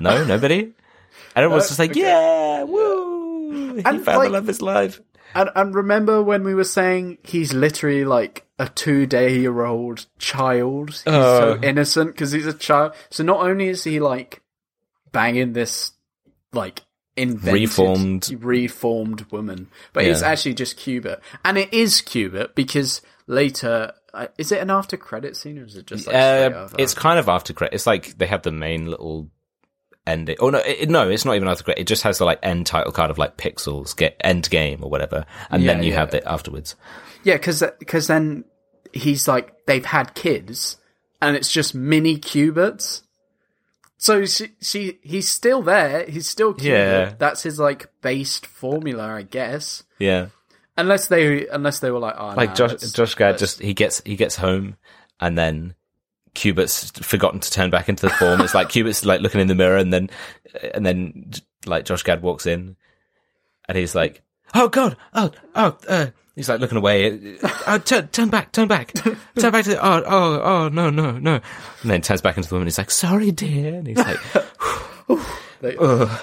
No, 0.01 0.25
nobody? 0.25 0.61
And 0.61 1.45
everyone's 1.45 1.65
No, 1.65 1.69
just 1.69 1.79
like, 1.81 1.91
okay. 1.91 2.01
yeah, 2.01 2.63
woo! 2.65 3.75
He 3.77 3.85
And, 3.85 4.05
found 4.05 4.19
like- 4.19 4.29
the 4.29 4.33
love 4.33 4.45
of 4.45 4.49
his 4.49 4.63
life. 4.63 5.01
And, 5.35 5.51
and 5.55 5.75
remember 5.75 6.23
when 6.23 6.43
we 6.43 6.55
were 6.55 6.65
saying 6.65 7.19
he's 7.23 7.53
literally 7.53 8.05
like 8.07 8.47
a 8.59 8.67
two 8.69 9.05
day 9.07 9.39
year 9.41 9.65
old 9.65 10.07
child? 10.19 10.91
He's 10.91 11.01
so 11.03 11.53
Uh. 11.53 11.59
innocent 11.63 12.13
because 12.13 12.33
he's 12.33 12.47
a 12.47 12.53
child. 12.55 12.95
So 13.11 13.23
not 13.25 13.41
only 13.41 13.69
is 13.69 13.85
he 13.85 14.01
like 14.01 14.41
banging 15.13 15.53
this 15.53 15.93
like 16.53 16.81
invented, 17.19 17.53
Reformed. 17.61 18.31
reformed 18.40 19.27
woman, 19.31 19.69
but 19.93 20.05
Yeah. 20.05 20.19
actually 20.23 20.55
just 20.55 20.78
Qbert. 20.78 21.20
And 21.45 21.59
it 21.59 21.73
is 21.74 22.01
Qbert 22.01 22.55
because 22.55 23.03
later, 23.27 23.93
uh, 24.15 24.28
is 24.39 24.53
it 24.53 24.61
an 24.62 24.70
after 24.70 24.97
credit 24.97 25.36
scene 25.36 25.59
or 25.59 25.65
is 25.65 25.77
it 25.77 25.86
just 25.86 26.07
like 26.07 26.16
Uh, 26.16 26.69
it's 26.78 26.95
kind 26.95 27.19
of 27.19 27.28
after 27.28 27.53
credit. 27.53 27.74
It's 27.74 27.86
like 27.86 28.16
they 28.19 28.27
have 28.27 28.43
the 28.43 28.53
main 28.53 28.86
little 28.86 29.31
ending. 30.07 30.36
Oh 30.40 30.49
no, 30.51 30.59
it, 30.59 30.89
no, 30.89 31.09
it's 31.11 31.24
not 31.24 31.36
even 31.36 31.49
after 31.49 31.65
credit. 31.65 31.81
It 31.82 31.86
just 31.86 32.03
has 32.05 32.19
the 32.19 32.24
like 32.24 32.39
end 32.43 32.66
title 32.66 32.93
card 32.93 33.11
of 33.11 33.19
like 33.19 33.36
pixels, 33.36 33.95
get 33.97 34.16
end 34.20 34.49
game 34.51 34.82
or 34.82 34.89
whatever, 34.90 35.27
and 35.51 35.62
Yeah, 35.62 35.74
then 35.74 35.82
you 35.82 35.90
yeah. 35.93 35.99
have 35.99 36.15
it 36.15 36.23
afterwards. 36.27 36.77
Yeah, 37.24 37.35
because 37.36 38.07
then 38.07 38.45
he's 38.93 39.28
like 39.28 39.66
they've 39.66 39.85
had 39.85 40.15
kids, 40.15 40.78
and 41.20 41.36
it's 41.36 41.53
just 41.53 41.74
mini 41.74 42.16
Qberts. 42.16 43.03
So 44.01 44.25
she, 44.27 44.53
she 44.61 44.99
he's 45.03 45.29
still 45.29 45.61
there. 45.61 46.07
He's 46.07 46.29
still. 46.29 46.55
Yeah. 46.59 47.15
That's 47.19 47.43
his 47.43 47.59
like 47.59 47.89
based 48.01 48.47
formula, 48.47 49.05
I 49.12 49.23
guess. 49.23 49.83
Yeah. 49.99 50.29
Unless 50.77 51.09
they 51.09 51.49
unless 51.49 51.81
they 51.81 51.91
were 51.91 51.99
like, 51.99 52.15
oh, 52.16 52.29
like 52.37 52.51
nah, 52.51 52.55
Josh 52.55 52.70
let's- 52.70 52.93
Josh 52.93 53.15
Gad 53.16 53.39
just 53.39 53.59
he 53.61 53.75
gets 53.75 54.01
he 54.07 54.15
gets 54.15 54.37
home 54.37 54.77
and 55.19 55.37
then 55.37 55.75
Qbert's 56.37 56.91
forgotten 57.05 57.41
to 57.41 57.51
turn 57.51 57.70
back 57.70 57.89
into 57.89 58.07
the 58.07 58.12
form. 58.15 58.41
It's 58.41 58.55
like 58.55 58.69
Qbert's 58.69 59.05
like 59.05 59.20
looking 59.20 59.41
in 59.41 59.49
the 59.49 59.57
mirror 59.57 59.77
and 59.77 59.93
then 59.93 60.11
and 60.73 60.87
then 60.87 61.33
like 61.66 61.85
Josh 61.85 62.05
Gad 62.05 62.23
walks 62.23 62.47
in 62.47 62.77
and 63.69 63.77
he's 63.77 63.97
like, 63.97 64.23
"Oh 64.55 64.69
God, 64.69 64.97
oh 65.12 65.33
oh." 65.57 65.77
Uh, 65.89 66.07
he's 66.39 66.48
like 66.48 66.60
looking 66.60 66.78
away. 66.78 67.36
Oh, 67.66 67.78
turn 67.78 68.09
turn 68.09 68.31
back, 68.31 68.52
turn 68.52 68.69
back, 68.69 68.93
turn 69.39 69.52
back 69.52 69.65
to 69.65 69.70
the. 69.70 69.85
Oh 69.85 70.02
oh 70.06 70.40
oh 70.43 70.69
no 70.69 70.89
no 70.89 71.19
no. 71.19 71.35
And 71.82 71.90
then 71.90 72.01
turns 72.01 72.23
back 72.23 72.36
into 72.36 72.48
the 72.48 72.55
woman. 72.55 72.66
He's 72.66 72.78
like, 72.78 72.90
"Sorry, 72.90 73.31
dear." 73.31 73.74
And 73.74 73.86
he's 73.86 73.98
like, 73.98 74.19
They- 75.60 75.77
Ugh. 75.77 76.20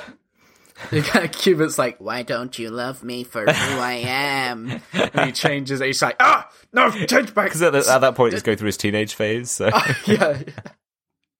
Qbert's 0.91 1.77
like, 1.79 1.99
why 1.99 2.21
don't 2.23 2.57
you 2.59 2.69
love 2.69 3.03
me 3.03 3.23
for 3.23 3.41
who 3.41 3.79
I 3.79 4.03
am? 4.05 4.81
and 4.93 5.19
he 5.25 5.31
changes 5.31 5.81
it. 5.81 5.87
He's 5.87 6.01
like, 6.01 6.17
ah, 6.19 6.49
no, 6.73 6.91
change 6.91 7.33
back. 7.33 7.45
Because 7.45 7.61
at, 7.61 7.73
at 7.75 8.01
that 8.01 8.15
point, 8.15 8.33
he's 8.33 8.43
going 8.43 8.57
through 8.57 8.67
his 8.67 8.77
teenage 8.77 9.15
phase. 9.15 9.49
So 9.51 9.69
yeah, 10.05 10.41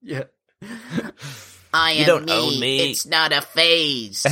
yeah. 0.02 0.24
I 1.74 1.92
am 1.92 2.06
don't 2.06 2.26
me. 2.26 2.32
own 2.34 2.60
me. 2.60 2.92
It's 2.92 3.06
not 3.06 3.34
a 3.34 3.42
phase. 3.42 4.26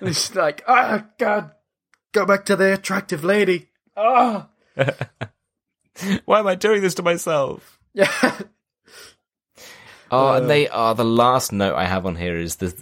He's 0.00 0.34
like, 0.34 0.64
ah, 0.66 1.06
God, 1.18 1.52
go 2.12 2.26
back 2.26 2.44
to 2.46 2.56
the 2.56 2.74
attractive 2.74 3.24
lady. 3.24 3.67
Ah, 4.00 4.48
why 6.24 6.38
am 6.38 6.46
I 6.46 6.54
doing 6.54 6.82
this 6.82 6.94
to 6.94 7.02
myself? 7.02 7.78
yeah. 7.94 8.10
Oh, 10.10 10.28
Uh, 10.28 10.36
and 10.38 10.48
they 10.48 10.68
are 10.68 10.94
the 10.94 11.04
last 11.04 11.52
note 11.52 11.74
I 11.74 11.84
have 11.84 12.06
on 12.06 12.16
here 12.16 12.38
is 12.38 12.56
the 12.56 12.74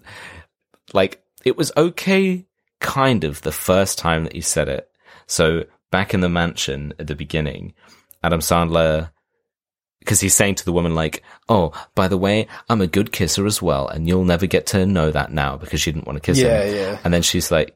like 0.92 1.24
it 1.44 1.56
was 1.56 1.72
okay 1.76 2.46
kind 2.80 3.24
of 3.24 3.42
the 3.42 3.50
first 3.50 3.98
time 3.98 4.22
that 4.24 4.32
he 4.34 4.40
said 4.40 4.68
it. 4.68 4.88
So 5.26 5.64
back 5.90 6.14
in 6.14 6.20
the 6.20 6.28
mansion 6.28 6.92
at 7.00 7.08
the 7.08 7.16
beginning, 7.16 7.74
Adam 8.22 8.38
Sandler, 8.38 9.10
because 9.98 10.20
he's 10.20 10.36
saying 10.36 10.54
to 10.56 10.64
the 10.64 10.72
woman 10.72 10.94
like, 10.94 11.24
"Oh, 11.48 11.72
by 11.96 12.06
the 12.06 12.16
way, 12.18 12.46
I'm 12.68 12.80
a 12.80 12.86
good 12.86 13.10
kisser 13.10 13.44
as 13.44 13.60
well, 13.60 13.88
and 13.88 14.06
you'll 14.06 14.24
never 14.24 14.46
get 14.46 14.66
to 14.66 14.86
know 14.86 15.10
that 15.10 15.32
now 15.32 15.56
because 15.56 15.80
she 15.80 15.90
didn't 15.90 16.06
want 16.06 16.18
to 16.18 16.20
kiss 16.24 16.38
Yeah, 16.38 16.62
him." 16.62 16.76
yeah. 16.76 16.98
And 17.02 17.12
then 17.12 17.22
she's 17.22 17.50
like, 17.50 17.75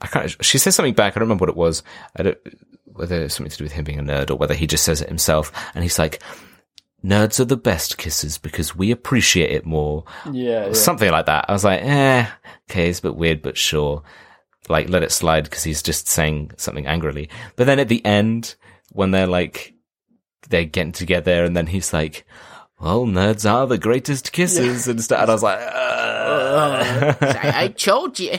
"I 0.00 0.06
can't." 0.06 0.44
She 0.44 0.58
says 0.58 0.74
something 0.74 0.94
back. 0.94 1.12
I 1.12 1.20
don't 1.20 1.28
remember 1.28 1.42
what 1.42 1.50
it 1.50 1.56
was. 1.56 1.82
I 2.16 2.22
don't 2.22 2.38
whether 3.00 3.22
it's 3.22 3.34
something 3.34 3.50
to 3.50 3.56
do 3.56 3.64
with 3.64 3.72
him 3.72 3.84
being 3.84 3.98
a 3.98 4.02
nerd 4.02 4.30
or 4.30 4.36
whether 4.36 4.54
he 4.54 4.66
just 4.66 4.84
says 4.84 5.00
it 5.00 5.08
himself. 5.08 5.52
And 5.74 5.82
he's 5.82 5.98
like, 5.98 6.22
"Nerds 7.04 7.40
are 7.40 7.46
the 7.46 7.56
best 7.56 7.98
kisses 7.98 8.36
because 8.36 8.76
we 8.76 8.90
appreciate 8.90 9.50
it 9.50 9.64
more." 9.64 10.04
Yeah, 10.30 10.66
yeah. 10.66 10.72
something 10.72 11.10
like 11.10 11.26
that. 11.26 11.46
I 11.48 11.52
was 11.52 11.64
like, 11.64 11.82
eh, 11.82 12.26
okay, 12.70 12.90
it's 12.90 12.98
a 12.98 13.02
bit 13.02 13.16
weird, 13.16 13.42
but 13.42 13.56
sure. 13.56 14.02
Like, 14.68 14.88
let 14.88 15.02
it 15.02 15.12
slide 15.12 15.44
because 15.44 15.64
he's 15.64 15.82
just 15.82 16.08
saying 16.08 16.52
something 16.56 16.86
angrily. 16.86 17.30
But 17.56 17.66
then 17.66 17.80
at 17.80 17.88
the 17.88 18.04
end, 18.04 18.54
when 18.92 19.10
they're 19.10 19.26
like, 19.26 19.74
they're 20.48 20.64
getting 20.64 20.92
together, 20.92 21.44
and 21.44 21.56
then 21.56 21.66
he's 21.66 21.92
like, 21.92 22.26
well, 22.78 23.06
nerds 23.06 23.50
are 23.50 23.66
the 23.66 23.78
greatest 23.78 24.32
kissers 24.32 24.88
and 24.88 25.02
stuff. 25.02 25.22
And 25.22 25.30
I 25.30 25.34
was 25.34 25.42
like, 25.42 25.58
uh, 25.62 27.14
I 27.20 27.68
told 27.68 28.18
you, 28.20 28.38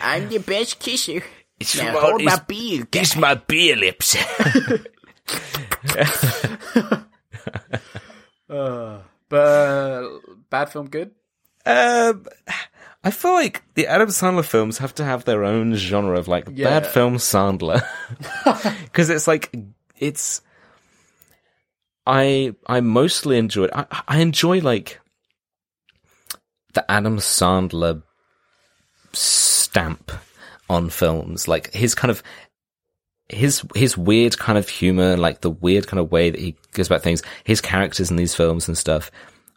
I'm 0.00 0.28
the 0.28 0.38
best 0.38 0.78
kisser. 0.78 1.22
it's, 1.60 1.76
Now 1.76 1.92
my- 1.94 2.00
hold 2.00 2.22
my 2.24 2.32
it's- 2.34 2.46
beer. 2.46 2.86
it's 2.92 3.16
my 3.16 3.34
beer 3.34 3.76
lips. 3.76 4.16
Uh, 8.48 8.98
but 9.28 9.36
uh, 9.36 10.08
bad 10.50 10.70
film, 10.72 10.88
good. 10.88 11.12
Um, 11.64 12.26
I 13.04 13.10
feel 13.12 13.32
like 13.32 13.62
the 13.74 13.86
Adam 13.86 14.08
Sandler 14.08 14.44
films 14.44 14.78
have 14.78 14.94
to 14.96 15.04
have 15.04 15.24
their 15.24 15.44
own 15.44 15.74
genre 15.74 16.18
of 16.18 16.26
like 16.26 16.48
Yeah. 16.52 16.80
bad 16.80 16.86
film 16.88 17.16
Sandler, 17.16 17.84
because 18.84 19.10
it's 19.10 19.28
like 19.28 19.54
it's. 19.98 20.42
I 22.06 22.54
I 22.66 22.80
mostly 22.80 23.38
enjoy. 23.38 23.68
I 23.72 23.86
I 24.08 24.18
enjoy 24.18 24.58
like 24.60 25.00
the 26.74 26.90
Adam 26.90 27.18
Sandler 27.18 28.02
stamp 29.70 30.10
on 30.68 30.90
films, 30.90 31.46
like 31.48 31.72
his 31.72 31.94
kind 31.94 32.10
of 32.10 32.22
his 33.28 33.62
his 33.74 33.96
weird 33.96 34.38
kind 34.38 34.58
of 34.58 34.68
humor, 34.68 35.16
like 35.16 35.40
the 35.40 35.50
weird 35.50 35.86
kind 35.86 36.00
of 36.00 36.10
way 36.10 36.30
that 36.30 36.40
he 36.40 36.56
goes 36.72 36.86
about 36.88 37.02
things, 37.02 37.22
his 37.44 37.60
characters 37.60 38.10
in 38.10 38.16
these 38.16 38.34
films 38.34 38.68
and 38.68 38.76
stuff. 38.76 39.10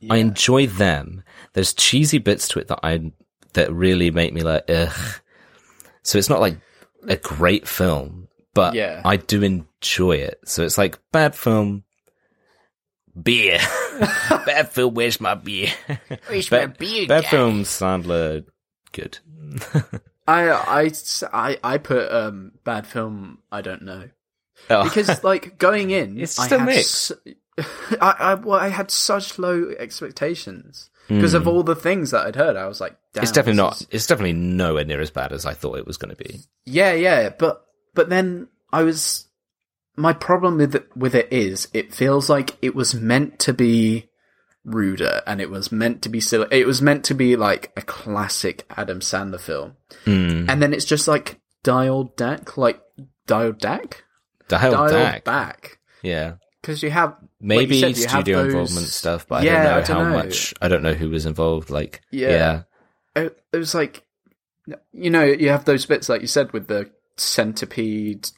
I 0.10 0.18
enjoy 0.18 0.68
them. 0.68 1.24
There's 1.54 1.74
cheesy 1.74 2.18
bits 2.18 2.48
to 2.50 2.60
it 2.60 2.68
that 2.68 2.80
I 2.84 3.12
that 3.54 3.72
really 3.74 4.12
make 4.12 4.34
me 4.34 4.42
like 4.42 4.70
ugh. 4.70 5.20
So 6.04 6.18
it's 6.18 6.30
not 6.30 6.42
like 6.42 6.58
a 7.08 7.16
great 7.16 7.68
film, 7.68 8.28
but 8.54 8.74
Yeah. 8.76 9.02
I 9.06 9.16
do 9.18 9.42
enjoy 9.44 10.18
it. 10.18 10.40
So 10.46 10.64
it's 10.64 10.78
like 10.78 11.00
bad 11.12 11.34
film, 11.36 11.84
beer. 13.22 13.60
bad 14.46 14.70
film. 14.72 14.94
Where's 14.94 15.22
my 15.22 15.36
beer? 15.36 15.70
Where's 16.28 16.52
my 16.52 16.66
bad, 16.66 16.78
beer, 16.78 17.08
bad 17.08 17.24
guy? 17.24 17.30
film. 17.30 17.64
Sandler, 17.64 18.46
good. 18.92 19.20
I, 20.28 20.50
I, 20.50 20.92
I, 21.34 21.58
I 21.64 21.78
put 21.78 22.12
um, 22.12 22.54
bad 22.64 22.88
film. 22.88 23.40
I 23.52 23.62
don't 23.62 23.82
know 23.84 24.10
Oh. 24.70 24.84
because 24.86 25.24
like 25.24 25.58
going 25.58 25.90
in, 25.92 26.18
It's 26.22 26.40
I 26.40 26.46
still 26.46 26.60
had 26.60 26.66
mixed. 26.68 27.12
s- 27.12 27.36
I, 28.02 28.16
I, 28.20 28.34
well, 28.36 28.60
I 28.60 28.70
had 28.70 28.90
such 28.92 29.38
low 29.38 29.74
expectations 29.78 30.90
because 31.10 31.34
of 31.34 31.48
all 31.48 31.64
the 31.64 31.76
things 31.76 32.12
that 32.12 32.26
I'd 32.26 32.36
heard. 32.36 32.56
I 32.56 32.66
was 32.68 32.80
like, 32.82 32.96
Hmm. 33.16 33.22
it's 33.22 33.32
definitely 33.32 33.58
not. 33.62 33.82
is- 33.82 33.88
It's 33.92 34.08
definitely 34.08 34.34
nowhere 34.34 34.86
near 34.86 35.02
as 35.02 35.12
bad 35.12 35.34
as 35.34 35.46
I 35.46 35.54
thought 35.54 35.78
it 35.78 35.86
was 35.86 35.98
going 35.98 36.16
to 36.16 36.24
be. 36.24 36.40
Yeah, 36.66 36.94
yeah, 36.94 37.30
but 37.30 37.66
but 37.94 38.10
then 38.10 38.48
I 38.72 38.84
was 38.84 39.28
my 39.96 40.14
problem 40.14 40.58
with 40.58 40.74
it, 40.76 40.88
with 40.98 41.14
it 41.14 41.28
is 41.32 41.68
it 41.74 41.94
feels 41.94 42.30
like 42.30 42.58
it 42.64 42.74
was 42.74 42.96
meant 42.96 43.38
to 43.40 43.54
be 43.54 44.10
ruder 44.66 45.22
and 45.28 45.42
it 45.42 45.50
was 45.50 45.72
meant 45.72 46.02
to 46.04 46.10
be 46.10 46.20
silly. 46.22 46.48
It 46.52 46.66
was 46.68 46.82
meant 46.82 47.04
to 47.06 47.14
be 47.14 47.36
like 47.36 47.72
a 47.76 47.82
classic 47.82 48.66
Adam 48.78 49.00
Sandler 49.00 49.40
film, 49.40 49.76
Mm. 50.06 50.50
and 50.50 50.62
then 50.62 50.74
it's 50.74 50.86
just 50.86 51.08
like 51.08 51.40
dialed 51.64 52.16
back, 52.16 52.58
like 52.58 52.82
dialed 53.28 53.60
back, 53.60 54.04
Dialed 54.48 54.74
dialed 54.74 54.92
back. 54.92 55.24
back. 55.24 55.80
Yeah. 56.02 56.34
Because 56.62 56.82
you 56.82 56.92
have 56.92 57.10
like 57.12 57.20
you 57.42 57.48
Maybe 57.48 57.80
said, 57.82 57.98
you 57.98 58.04
have 58.08 58.12
studio 58.22 58.38
those- 58.44 58.54
involvement 58.54 58.88
stuff, 58.88 59.28
but 59.28 59.42
I 59.42 59.46
Yeah, 59.46 59.54
don't 59.54 59.64
know 59.64 59.72
I 59.72 59.82
don't 59.82 59.98
how 59.98 60.10
know. 60.12 60.18
much. 60.18 60.54
I 60.62 60.68
don't 60.70 60.82
know 60.84 60.94
who 60.94 61.10
was 61.10 61.26
involved. 61.26 61.70
Like, 61.70 62.02
Yeah. 62.12 62.30
yeah, 62.30 63.24
it, 63.24 63.38
it 63.52 63.58
was 63.58 63.76
like 63.76 64.04
you 64.94 65.10
know 65.10 65.24
you 65.26 65.50
have 65.50 65.66
those 65.66 65.86
bits 65.86 66.08
like 66.08 66.22
you 66.22 66.28
said 66.28 66.54
with 66.54 66.68
the 66.68 66.90
centipede 67.18 68.30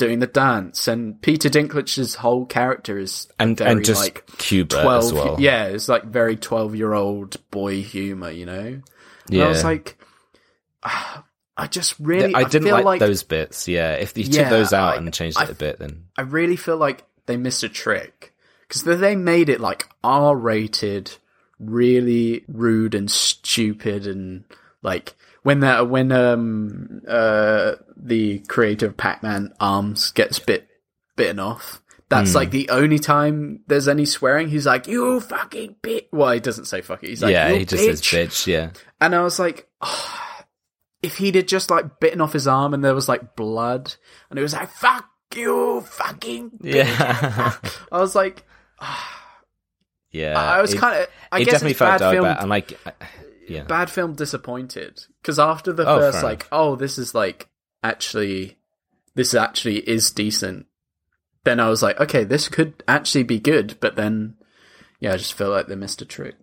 doing 0.00 0.18
the 0.18 0.26
dance 0.26 0.88
and 0.88 1.20
peter 1.22 1.48
dinklage's 1.48 2.14
whole 2.16 2.44
character 2.46 2.98
is 2.98 3.28
and 3.38 3.56
very 3.56 3.70
and 3.70 3.84
just 3.84 4.00
like 4.02 4.26
Qbert 4.38 4.82
12 4.82 5.04
as 5.04 5.12
well. 5.12 5.36
yeah 5.38 5.64
it's 5.66 5.88
like 5.88 6.04
very 6.04 6.36
12 6.36 6.74
year 6.74 6.92
old 6.94 7.36
boy 7.50 7.82
humor 7.82 8.30
you 8.30 8.46
know 8.46 8.58
and 8.58 8.82
yeah. 9.28 9.44
i 9.44 9.48
was 9.48 9.62
like 9.62 9.96
ah, 10.82 11.24
i 11.56 11.66
just 11.66 11.94
really 12.00 12.34
I 12.34 12.44
didn't 12.44 12.64
feel 12.64 12.74
like, 12.76 12.84
like, 12.84 13.00
those 13.00 13.22
bits. 13.22 13.68
Yeah, 13.68 13.92
if 13.92 14.16
you 14.16 14.24
Yeah, 14.24 14.44
took 14.44 14.50
those 14.50 14.72
out 14.72 14.94
I- 14.94 14.96
and 14.96 15.12
changed 15.12 15.38
I- 15.38 15.44
it 15.44 15.50
a 15.50 15.54
bit, 15.54 15.78
then 15.78 16.04
i 16.16 16.22
really 16.22 16.56
feel 16.56 16.78
like 16.78 17.04
they 17.26 17.36
missed 17.36 17.62
a 17.62 17.68
trick 17.68 18.32
because 18.66 18.82
they 18.84 19.14
made 19.14 19.48
it 19.50 19.60
like 19.60 19.86
r 20.02 20.34
rated 20.34 21.12
really 21.58 22.42
rude 22.48 22.94
and 22.94 23.10
stupid 23.10 24.06
and 24.06 24.44
like 24.82 25.14
when 25.42 25.60
that 25.60 25.88
when 25.88 26.12
um 26.12 27.02
uh 27.08 27.72
the 27.96 28.38
creator 28.40 28.86
of 28.86 28.96
Pac-Man 28.96 29.52
arms 29.60 30.10
gets 30.12 30.38
bit 30.38 30.68
bitten 31.16 31.38
off. 31.38 31.80
That's 32.08 32.30
Hmm. 32.32 32.36
like 32.38 32.50
the 32.50 32.68
only 32.70 32.98
time 32.98 33.60
there's 33.68 33.86
any 33.86 34.04
swearing. 34.04 34.48
He's 34.48 34.66
like, 34.66 34.88
"You 34.88 35.20
fucking 35.20 35.76
bitch." 35.82 36.06
Well, 36.12 36.32
he 36.32 36.40
doesn't 36.40 36.64
say 36.64 36.80
fuck 36.80 37.04
it. 37.04 37.10
He's 37.10 37.22
like, 37.22 37.32
yeah, 37.32 37.48
"You 37.50 37.58
he 37.60 37.64
just 37.64 37.82
bitch." 37.84 37.86
says 37.86 38.00
bitch. 38.28 38.46
Yeah, 38.48 38.70
And 39.00 39.14
I 39.14 39.22
was 39.22 39.38
like, 39.38 39.68
"Ah, 39.80 40.44
if 41.02 41.18
he'd 41.18 41.36
have 41.36 41.46
just 41.46 41.70
like 41.70 42.00
bitten 42.00 42.20
off 42.20 42.32
his 42.32 42.48
arm 42.48 42.74
and 42.74 42.84
there 42.84 42.94
was 42.96 43.08
like 43.08 43.36
blood, 43.36 43.94
and 44.28 44.38
it 44.38 44.42
was 44.42 44.54
like, 44.54 44.70
"Fuck 44.70 45.08
you, 45.36 45.82
fucking." 45.82 46.50
bitch." 46.62 46.74
yeah, 46.74 47.52
I 47.92 47.98
was 48.00 48.16
like, 48.16 48.44
yeah. 50.10 50.36
I 50.38 50.60
was 50.60 50.74
kind 50.74 51.00
of. 51.02 51.06
I 51.30 51.38
it 51.40 51.44
guess 51.44 51.52
definitely 51.54 51.70
it's 51.72 51.78
felt 51.78 52.00
bad 52.00 52.20
but 52.20 52.40
and 52.40 52.48
like, 52.50 52.72
I- 52.84 52.92
yeah, 53.50 53.64
bad 53.64 53.90
film 53.90 54.14
disappointed 54.14 55.04
because 55.20 55.38
after 55.38 55.72
the 55.72 55.86
Oh, 55.86 55.98
first 55.98 56.22
like 56.22 56.46
oh 56.52 56.76
this 56.76 56.96
is 56.98 57.14
like 57.14 57.48
actually 57.82 58.56
this 59.14 59.34
actually 59.34 59.78
is 59.88 60.10
decent 60.10 60.66
then 61.44 61.58
i 61.60 61.68
was 61.68 61.82
like 61.82 61.98
okay 62.00 62.24
this 62.24 62.48
could 62.48 62.82
actually 62.86 63.24
be 63.24 63.38
good 63.40 63.76
but 63.80 63.96
then 63.96 64.36
yeah 65.00 65.12
i 65.14 65.16
just 65.16 65.34
feel 65.34 65.50
like 65.50 65.66
they 65.66 65.74
missed 65.74 66.00
a 66.02 66.04
trick 66.06 66.36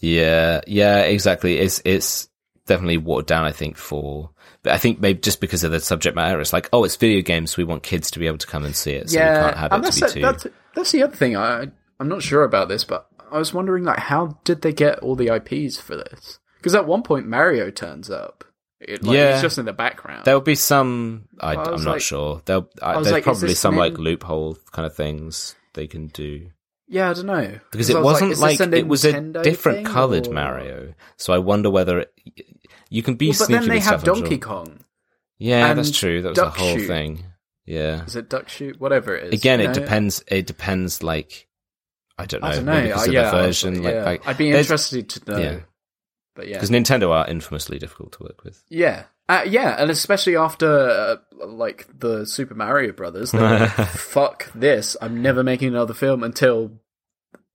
yeah, 0.00 0.62
yeah. 0.66 1.02
Exactly. 1.02 1.58
It's 1.58 1.80
it's 1.84 2.28
definitely 2.66 2.96
watered 2.98 3.26
down. 3.26 3.44
I 3.44 3.52
think 3.52 3.76
for, 3.76 4.30
but 4.64 4.72
I 4.72 4.78
think 4.78 4.98
maybe 4.98 5.20
just 5.20 5.40
because 5.40 5.62
of 5.62 5.70
the 5.70 5.78
subject 5.78 6.16
matter, 6.16 6.40
it's 6.40 6.52
like, 6.52 6.68
oh, 6.72 6.82
it's 6.82 6.96
video 6.96 7.22
games. 7.22 7.56
We 7.56 7.62
want 7.62 7.84
kids 7.84 8.10
to 8.10 8.18
be 8.18 8.26
able 8.26 8.38
to 8.38 8.46
come 8.48 8.64
and 8.64 8.74
see 8.74 8.94
it, 8.94 9.10
so 9.10 9.20
we 9.20 9.24
can't 9.24 9.56
have 9.56 9.72
it 9.72 9.82
that's, 9.82 10.00
to 10.00 10.02
be 10.02 10.06
the- 10.08 10.12
too. 10.14 10.20
that's 10.22 10.46
that's 10.74 10.90
the 10.92 11.02
other 11.04 11.14
thing 11.14 11.36
i 11.36 11.66
i'm 12.00 12.08
not 12.08 12.22
sure 12.22 12.42
about 12.44 12.68
this 12.68 12.82
but 12.82 13.06
i 13.30 13.38
was 13.38 13.52
wondering 13.54 13.84
like 13.84 13.98
how 13.98 14.38
did 14.44 14.62
they 14.62 14.72
get 14.72 14.98
all 15.00 15.14
the 15.14 15.26
ips 15.28 15.80
for 15.80 15.94
this 15.96 16.38
because 16.62 16.74
at 16.74 16.86
one 16.86 17.02
point 17.02 17.26
mario 17.26 17.70
turns 17.70 18.10
up 18.10 18.44
it, 18.80 19.02
like, 19.04 19.14
Yeah. 19.16 19.32
he's 19.34 19.42
just 19.42 19.58
in 19.58 19.64
the 19.64 19.72
background 19.72 20.24
There'll 20.24 20.40
be 20.40 20.54
some. 20.56 21.28
I, 21.40 21.54
I 21.54 21.66
am 21.66 21.72
was 21.72 21.84
not 21.84 21.92
like- 21.92 22.00
sure. 22.02 22.42
There'll, 22.44 22.68
I, 22.82 22.96
was 22.96 23.04
there's 23.06 23.12
like, 23.12 23.24
probably 23.24 23.48
this 23.48 23.60
some 23.60 23.76
like 23.76 23.96
loophole 23.98 24.56
kind 24.72 24.86
of 24.86 24.94
things 24.96 25.54
they 25.74 25.86
can 25.86 26.08
do 26.08 26.48
yeah 26.88 27.08
i 27.08 27.12
don't 27.14 27.26
know 27.26 27.58
because 27.70 27.88
it 27.88 27.94
was 27.96 28.04
wasn't 28.04 28.32
is 28.32 28.40
like, 28.40 28.60
it 28.60 28.86
was 28.86 29.04
a 29.04 29.20
different 29.42 29.86
coloured 29.86 30.26
or- 30.26 30.32
Mario. 30.32 30.94
So 31.16 31.32
I 31.32 31.38
wonder 31.38 31.70
whether 31.70 32.00
it, 32.00 32.12
you 32.90 33.02
can 33.02 33.14
be 33.14 33.30
Well, 33.30 33.38
but 33.38 33.48
then 33.48 33.68
they 33.68 33.74
with 33.76 33.84
have 33.84 34.00
stuff. 34.00 34.16
Donkey 34.16 34.30
sure. 34.30 34.38
Kong. 34.38 34.84
Yeah, 35.38 35.72
that's 35.74 35.96
true. 35.96 36.20
That 36.22 36.28
was 36.30 36.38
a 36.38 36.42
Duck 36.42 36.56
whole 36.56 36.76
Shoot. 36.76 36.86
thing. 36.86 37.24
Yeah. 37.64 38.04
Is 38.04 38.16
it 38.16 38.28
Duck 38.28 38.48
Shoot? 38.48 38.78
Whatever 38.80 39.16
it 39.16 39.32
is. 39.32 39.40
Again, 39.40 39.60
it 39.60 39.68
know? 39.68 39.72
depends. 39.74 40.22
It 40.28 40.46
depends. 40.46 41.02
Like, 41.02 41.48
I 42.18 42.26
don't 42.26 42.42
know. 42.42 42.48
I 42.48 42.54
don't 42.56 42.64
know. 42.66 42.72
Maybe 42.74 42.88
because 42.88 43.02
uh, 43.02 43.08
of 43.08 43.12
yeah, 43.14 43.22
the 43.30 43.36
I 43.36 43.46
was 43.46 43.62
version. 43.62 43.74
like, 43.76 43.84
Like, 43.84 43.94
yeah. 43.94 44.04
like 44.04 44.26
I'd 44.28 44.36
be 44.38 44.50
interested 44.52 45.08
to 45.08 45.30
know. 45.30 45.38
yeah. 45.38 45.58
But 46.34 46.48
yeah, 46.48 46.54
because 46.54 46.70
Nintendo 46.70 47.10
are 47.10 47.28
infamously 47.28 47.78
difficult 47.78 48.12
to 48.12 48.22
work 48.22 48.42
with. 48.44 48.62
yeah, 48.70 49.04
uh, 49.28 49.44
yeah, 49.46 49.76
and 49.78 49.90
especially 49.90 50.36
after 50.36 50.66
uh, 50.68 51.16
like 51.46 51.86
the 51.98 52.24
Super 52.26 52.54
Mario 52.54 52.92
Brothers, 52.92 53.34
like, 53.34 53.70
fuck 53.88 54.50
this. 54.54 54.96
I'm 55.02 55.20
never 55.22 55.42
making 55.44 55.68
another 55.68 55.94
film 55.94 56.22
until 56.22 56.72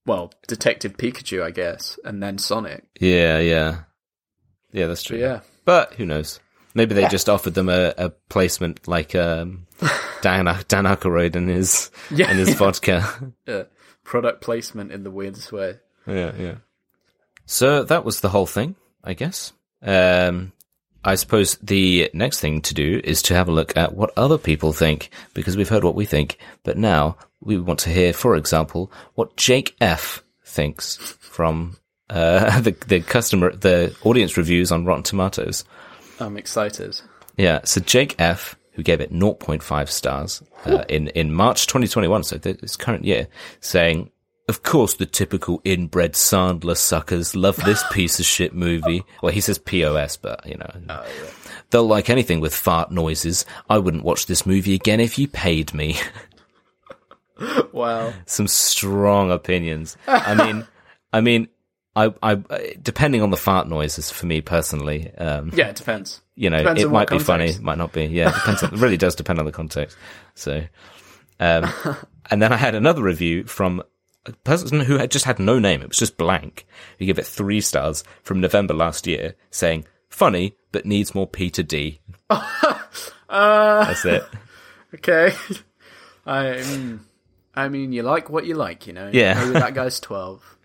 well, 0.06 0.32
Detective 0.46 0.96
Pikachu, 0.96 1.42
I 1.42 1.50
guess, 1.50 1.98
and 2.04 2.22
then 2.22 2.38
Sonic. 2.38 2.84
Yeah, 3.00 3.38
yeah, 3.40 3.78
yeah. 4.72 4.86
That's 4.86 5.02
But 5.02 5.08
true. 5.08 5.18
yeah, 5.18 5.40
But 5.64 5.94
who 5.94 6.06
knows? 6.06 6.40
Maybe 6.74 6.94
they 6.94 7.00
Yeah. 7.02 7.08
just 7.08 7.28
offered 7.28 7.54
them 7.54 7.68
a, 7.68 7.92
a 7.98 8.10
placement 8.28 8.86
like 8.86 9.14
um, 9.16 9.66
Dan 10.22 10.44
Dan 10.68 10.84
Aykroyd 10.84 11.34
and 11.34 11.48
his 11.50 11.90
Yeah. 12.10 12.30
and 12.30 12.38
his 12.38 12.54
vodka. 12.54 13.32
uh, 13.48 13.64
product 14.04 14.40
placement 14.40 14.92
in 14.92 15.02
the 15.02 15.10
weirdest 15.10 15.50
way. 15.52 15.78
yeah, 16.06 16.32
yeah. 16.38 16.54
So 17.50 17.82
that 17.84 18.04
was 18.04 18.20
the 18.20 18.28
whole 18.28 18.44
thing, 18.44 18.76
I 19.02 19.14
guess. 19.14 19.54
Um, 19.82 20.52
I 21.02 21.14
suppose 21.14 21.56
the 21.62 22.10
next 22.12 22.40
thing 22.40 22.60
to 22.60 22.74
do 22.74 23.00
is 23.02 23.22
to 23.22 23.34
have 23.34 23.48
a 23.48 23.52
look 23.52 23.74
at 23.74 23.94
what 23.94 24.12
other 24.18 24.36
people 24.36 24.74
think, 24.74 25.08
because 25.32 25.56
we've 25.56 25.68
heard 25.68 25.82
what 25.82 25.94
we 25.94 26.04
think, 26.04 26.36
but 26.62 26.76
now 26.76 27.16
we 27.40 27.58
want 27.58 27.80
to 27.80 27.90
hear, 27.90 28.12
for 28.12 28.36
example, 28.36 28.92
what 29.14 29.34
Jake 29.38 29.74
F 29.80 30.22
thinks 30.44 30.96
from 30.96 31.78
uh, 32.10 32.60
the 32.60 32.72
the 32.86 33.00
customer 33.00 33.56
the 33.56 33.96
audience 34.04 34.36
reviews 34.36 34.70
on 34.70 34.84
Rotten 34.84 35.02
Tomatoes. 35.02 35.64
I'm 36.20 36.36
excited. 36.36 37.00
Yeah, 37.38 37.60
so 37.64 37.80
Jake 37.80 38.14
F, 38.18 38.56
who 38.72 38.82
gave 38.82 39.00
it 39.00 39.10
0.5 39.10 39.88
stars 39.88 40.42
uh, 40.66 40.84
in 40.90 41.08
in 41.08 41.32
March 41.32 41.66
2021, 41.66 42.24
so 42.24 42.36
th- 42.36 42.58
this 42.58 42.76
current 42.76 43.06
year, 43.06 43.26
saying, 43.60 44.10
"Of 44.48 44.62
course, 44.62 44.94
the 44.94 45.06
typical 45.06 45.60
inbred 45.64 46.14
Sandler 46.14 46.76
suckers 46.76 47.36
love 47.36 47.56
this 47.64 47.84
piece 47.92 48.18
of 48.18 48.24
shit 48.26 48.54
movie." 48.54 49.04
Well, 49.22 49.32
he 49.32 49.40
says 49.40 49.58
POS, 49.58 50.16
but 50.16 50.44
you 50.46 50.56
know, 50.56 51.02
they'll 51.70 51.86
like 51.86 52.10
anything 52.10 52.40
with 52.40 52.54
fart 52.54 52.90
noises. 52.90 53.44
I 53.68 53.78
wouldn't 53.78 54.04
watch 54.04 54.26
this 54.26 54.44
movie 54.46 54.74
again 54.74 55.00
if 55.00 55.18
you 55.18 55.28
paid 55.28 55.72
me. 55.74 55.96
Wow. 57.72 58.12
Some 58.26 58.48
strong 58.48 59.30
opinions. 59.30 59.96
I 60.08 60.34
mean, 60.34 60.66
I 61.12 61.20
mean. 61.20 61.48
I, 61.96 62.12
I, 62.22 62.36
depending 62.80 63.22
on 63.22 63.30
the 63.30 63.36
fart 63.36 63.66
noises 63.68 64.08
for 64.08 64.26
me 64.26 64.40
personally, 64.40 65.12
um, 65.16 65.50
Yeah, 65.52 65.68
it 65.68 65.74
depends. 65.76 66.20
you 66.36 66.48
know, 66.48 66.58
Depends 66.58 66.82
it 66.82 66.90
might 66.92 67.08
be 67.08 67.18
funny, 67.18 67.46
it 67.50 67.60
might 67.60 67.78
not 67.78 67.92
be. 67.92 68.04
Yeah, 68.04 68.28
it 68.28 68.34
depends. 68.34 68.62
on, 68.62 68.72
it 68.74 68.78
really 68.78 68.96
does 68.96 69.16
depend 69.16 69.40
on 69.40 69.46
the 69.46 69.50
context. 69.52 69.96
So, 70.36 70.62
um, 71.40 71.68
and 72.30 72.40
then 72.40 72.52
I 72.52 72.56
had 72.56 72.76
another 72.76 73.02
review 73.02 73.42
from 73.44 73.82
a 74.28 74.32
person 74.44 74.80
who 74.80 74.98
had 74.98 75.10
just 75.10 75.24
had 75.24 75.38
no 75.38 75.58
name. 75.58 75.82
It 75.82 75.88
was 75.88 75.98
just 75.98 76.16
blank. 76.16 76.66
Who 76.98 77.06
gave 77.06 77.18
it 77.18 77.26
three 77.26 77.60
stars 77.60 78.04
from 78.22 78.40
November 78.40 78.74
last 78.74 79.06
year, 79.06 79.34
saying 79.50 79.84
funny 80.08 80.54
but 80.72 80.84
needs 80.86 81.14
more 81.14 81.26
Peter 81.26 81.62
D. 81.62 82.00
Uh, 83.30 83.84
That's 83.84 84.04
it. 84.06 84.24
Okay. 84.94 85.34
I, 86.26 86.62
I 87.54 87.68
mean, 87.68 87.92
you 87.92 88.02
like 88.02 88.30
what 88.30 88.46
you 88.46 88.54
like, 88.54 88.86
you 88.86 88.94
know. 88.94 89.10
Yeah. 89.12 89.34
Maybe 89.38 89.52
that 89.52 89.74
guy's 89.74 90.00
twelve. 90.00 90.56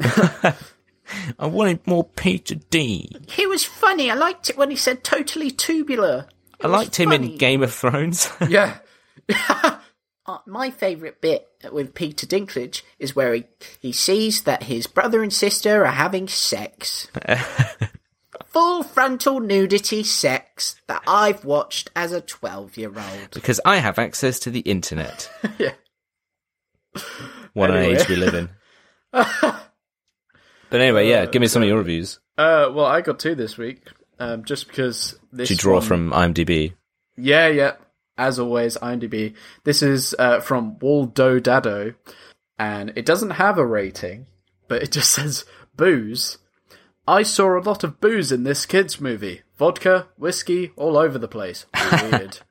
I 0.00 1.46
wanted 1.46 1.86
more 1.86 2.02
Peter 2.02 2.56
D. 2.56 3.08
He 3.28 3.46
was 3.46 3.62
funny. 3.64 4.10
I 4.10 4.14
liked 4.14 4.50
it 4.50 4.56
when 4.56 4.70
he 4.70 4.76
said 4.76 5.04
totally 5.04 5.52
tubular. 5.52 6.26
I 6.60 6.66
liked 6.66 6.96
him 6.96 7.12
in. 7.12 7.36
Game 7.36 7.62
of 7.62 7.72
Thrones. 7.72 8.28
Yeah. 8.48 8.78
Uh, 10.26 10.38
my 10.46 10.70
favourite 10.70 11.20
bit 11.20 11.46
with 11.70 11.94
Peter 11.94 12.26
Dinklage 12.26 12.82
is 12.98 13.14
where 13.14 13.34
he, 13.34 13.44
he 13.80 13.92
sees 13.92 14.44
that 14.44 14.62
his 14.64 14.86
brother 14.86 15.22
and 15.22 15.32
sister 15.32 15.84
are 15.84 15.92
having 15.92 16.28
sex. 16.28 17.08
Full 18.46 18.82
frontal 18.84 19.40
nudity 19.40 20.02
sex 20.02 20.76
that 20.86 21.02
I've 21.06 21.44
watched 21.44 21.90
as 21.94 22.12
a 22.12 22.20
12 22.20 22.76
year 22.78 22.88
old. 22.96 23.30
because 23.32 23.60
I 23.64 23.78
have 23.78 23.98
access 23.98 24.38
to 24.40 24.50
the 24.50 24.60
internet. 24.60 25.30
Yeah. 25.58 25.72
What 27.54 27.70
an 27.70 27.76
age 27.76 28.08
we 28.08 28.14
live 28.16 28.34
in. 28.34 28.48
but 29.12 29.60
anyway, 30.72 31.08
yeah, 31.08 31.26
give 31.26 31.40
me 31.40 31.48
some 31.48 31.62
of 31.62 31.68
your 31.68 31.78
reviews. 31.78 32.18
Uh, 32.38 32.70
well, 32.72 32.86
I 32.86 33.00
got 33.00 33.18
two 33.18 33.34
this 33.34 33.58
week. 33.58 33.88
Um, 34.20 34.44
just 34.44 34.68
because 34.68 35.16
this 35.32 35.48
Did 35.48 35.58
you 35.58 35.60
draw 35.62 35.74
one- 35.74 35.82
from 35.82 36.10
IMDb? 36.12 36.74
Yeah, 37.16 37.48
yeah. 37.48 37.72
As 38.16 38.38
always, 38.38 38.76
IMDb. 38.78 39.34
This 39.64 39.82
is 39.82 40.14
uh, 40.18 40.40
from 40.40 40.78
Waldo 40.78 41.40
Dado, 41.40 41.94
and 42.58 42.92
it 42.96 43.04
doesn't 43.04 43.30
have 43.30 43.58
a 43.58 43.66
rating, 43.66 44.26
but 44.68 44.82
it 44.82 44.92
just 44.92 45.10
says 45.14 45.44
booze. 45.76 46.38
I 47.06 47.22
saw 47.22 47.58
a 47.58 47.60
lot 47.60 47.84
of 47.84 48.00
booze 48.00 48.32
in 48.32 48.44
this 48.44 48.64
kids' 48.66 49.00
movie. 49.00 49.42
Vodka, 49.56 50.08
whiskey, 50.16 50.72
all 50.76 50.96
over 50.96 51.18
the 51.18 51.28
place. 51.28 51.66
Weird. 52.02 52.38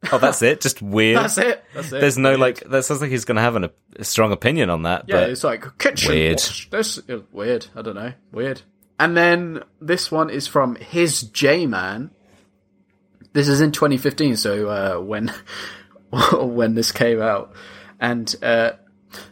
Oh, 0.12 0.18
that's 0.18 0.42
it. 0.42 0.60
Just 0.60 0.80
weird. 0.80 1.18
That's 1.18 1.38
it. 1.38 1.64
That's 1.74 1.92
it. 1.92 2.00
There's 2.00 2.16
no 2.18 2.30
Weird. 2.30 2.40
like. 2.40 2.60
That 2.70 2.84
sounds 2.84 3.00
like 3.00 3.10
he's 3.10 3.24
going 3.24 3.34
to 3.36 3.42
have 3.42 3.56
an, 3.56 3.68
a 3.96 4.04
strong 4.04 4.30
opinion 4.30 4.70
on 4.70 4.82
that. 4.84 5.06
Yeah, 5.08 5.22
it's 5.22 5.42
like 5.42 5.64
kitchen 5.78 6.12
Weird. 6.12 6.38
This 6.70 7.00
weird. 7.32 7.66
I 7.74 7.82
don't 7.82 7.96
know. 7.96 8.12
Weird. 8.30 8.62
And 9.00 9.16
then 9.16 9.64
this 9.80 10.10
one 10.10 10.30
is 10.30 10.46
from 10.46 10.76
his 10.76 11.22
J 11.22 11.66
Man. 11.66 12.12
This 13.32 13.48
is 13.48 13.60
in 13.60 13.72
2015, 13.72 14.36
so 14.36 14.68
uh, 14.68 15.00
when 15.00 15.32
when 16.32 16.74
this 16.74 16.92
came 16.92 17.20
out, 17.20 17.52
and 18.00 18.34
uh, 18.42 18.72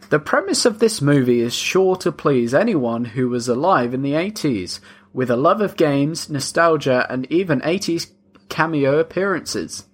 the 0.09 0.19
premise 0.19 0.65
of 0.65 0.79
this 0.79 1.01
movie 1.01 1.41
is 1.41 1.53
sure 1.53 1.95
to 1.97 2.11
please 2.11 2.53
anyone 2.53 3.05
who 3.05 3.29
was 3.29 3.47
alive 3.47 3.93
in 3.93 4.01
the 4.01 4.13
80s, 4.13 4.79
with 5.13 5.29
a 5.29 5.35
love 5.35 5.61
of 5.61 5.77
games, 5.77 6.29
nostalgia, 6.29 7.05
and 7.09 7.29
even 7.31 7.61
80s 7.61 8.11
cameo 8.49 8.99
appearances. 8.99 9.85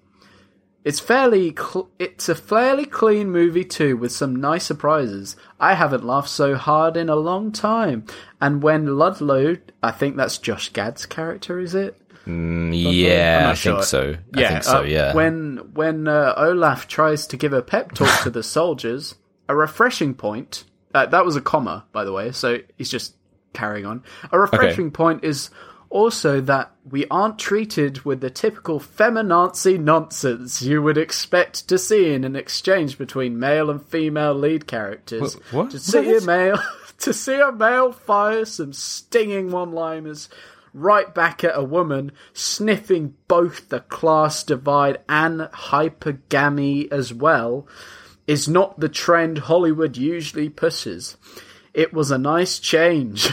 It's 0.84 1.00
fairly 1.00 1.56
cl- 1.56 1.90
it's 1.98 2.28
a 2.28 2.36
fairly 2.36 2.86
clean 2.86 3.32
movie 3.32 3.64
too 3.64 3.96
with 3.96 4.12
some 4.12 4.36
nice 4.36 4.66
surprises. 4.66 5.38
I 5.58 5.76
haven't 5.76 6.04
laughed 6.04 6.30
so 6.30 6.56
hard 6.56 6.98
in 6.98 7.08
a 7.08 7.16
long 7.16 7.54
time. 7.54 8.06
And 8.42 8.62
when 8.62 8.98
Ludlow, 8.98 9.58
I 9.82 9.92
think 9.92 10.18
that's 10.18 10.38
Josh 10.38 10.70
Gad's 10.70 11.06
character, 11.06 11.58
is 11.58 11.74
it? 11.74 11.98
Yeah, 12.26 13.38
I'm 13.38 13.44
not 13.44 13.52
I 13.52 13.56
think 13.56 13.84
so. 13.84 14.16
I 14.36 14.48
think 14.48 14.64
so. 14.64 14.80
uh, 14.80 14.82
Yeah. 14.84 15.14
When 15.14 15.58
when 15.74 16.08
uh, 16.08 16.34
Olaf 16.38 16.88
tries 16.88 17.28
to 17.28 17.38
give 17.38 17.54
a 17.54 17.62
pep 17.62 17.94
talk 17.94 18.24
to 18.24 18.30
the 18.30 18.44
soldiers, 18.58 19.16
a 19.50 19.56
refreshing 19.56 20.14
point. 20.14 20.64
Uh, 20.94 21.06
that 21.08 21.26
was 21.26 21.36
a 21.36 21.42
comma, 21.42 21.86
by 21.92 22.04
the 22.04 22.12
way. 22.14 22.32
So 22.32 22.60
he's 22.78 22.90
just 22.90 23.16
carrying 23.54 23.86
on. 23.86 24.04
A 24.32 24.40
refreshing 24.40 24.92
point 24.92 25.24
is 25.24 25.50
also 25.90 26.40
that 26.42 26.72
we 26.90 27.06
aren't 27.10 27.38
treated 27.40 28.04
with 28.06 28.22
the 28.22 28.30
typical 28.30 28.80
feminazi 28.80 29.80
nonsense 29.80 30.62
you 30.62 30.82
would 30.82 30.98
expect 30.98 31.68
to 31.70 31.78
see 31.78 32.14
in 32.14 32.24
an 32.24 32.36
exchange 32.36 32.98
between 32.98 33.40
male 33.40 33.70
and 33.72 33.84
female 33.86 34.34
lead 34.36 34.66
characters. 34.68 35.34
Wh- 35.36 35.54
what? 35.54 35.72
To 35.72 35.80
see 35.80 36.14
What? 36.14 36.24
a 36.24 36.26
male 36.26 36.60
to 37.00 37.14
see 37.14 37.40
a 37.40 37.52
male 37.52 37.92
fire 37.92 38.46
some 38.46 38.72
stinging 38.74 39.52
one-liners 39.52 40.30
right 40.74 41.14
back 41.14 41.44
at 41.44 41.58
a 41.58 41.64
woman, 41.64 42.12
sniffing 42.34 43.16
both 43.28 43.70
the 43.70 43.82
class 43.82 44.44
divide 44.44 45.00
and 45.08 45.42
hypergamy 45.42 46.92
as 46.92 47.14
well, 47.14 47.68
is 48.28 48.48
not 48.48 48.80
the 48.80 48.90
trend 48.90 49.40
Hollywood 49.40 49.98
usually 49.98 50.50
pushes. 50.50 51.18
It 51.74 51.94
was 51.94 52.12
a 52.12 52.18
nice 52.18 52.60
change. 52.60 53.30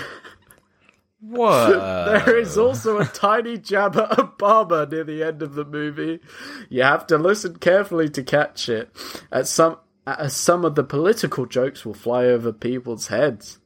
what? 1.21 1.69
there 1.71 2.39
is 2.39 2.59
also 2.59 2.99
a 2.99 3.05
tiny 3.05 3.59
jab 3.59 3.97
at 3.97 4.11
Obama 4.11 4.91
near 4.91 5.05
the 5.05 5.23
end 5.23 5.43
of 5.43 5.55
the 5.55 5.65
movie. 5.65 6.21
You 6.69 6.83
have 6.83 7.07
to 7.09 7.19
listen 7.19 7.57
carefully 7.57 8.09
to 8.11 8.23
catch 8.23 8.69
it, 8.69 8.91
as 9.31 9.51
some 9.51 9.79
as 10.07 10.35
some 10.35 10.65
of 10.65 10.75
the 10.75 10.83
political 10.83 11.47
jokes 11.47 11.85
will 11.85 11.95
fly 11.95 12.25
over 12.25 12.53
people's 12.53 13.09
heads. 13.09 13.59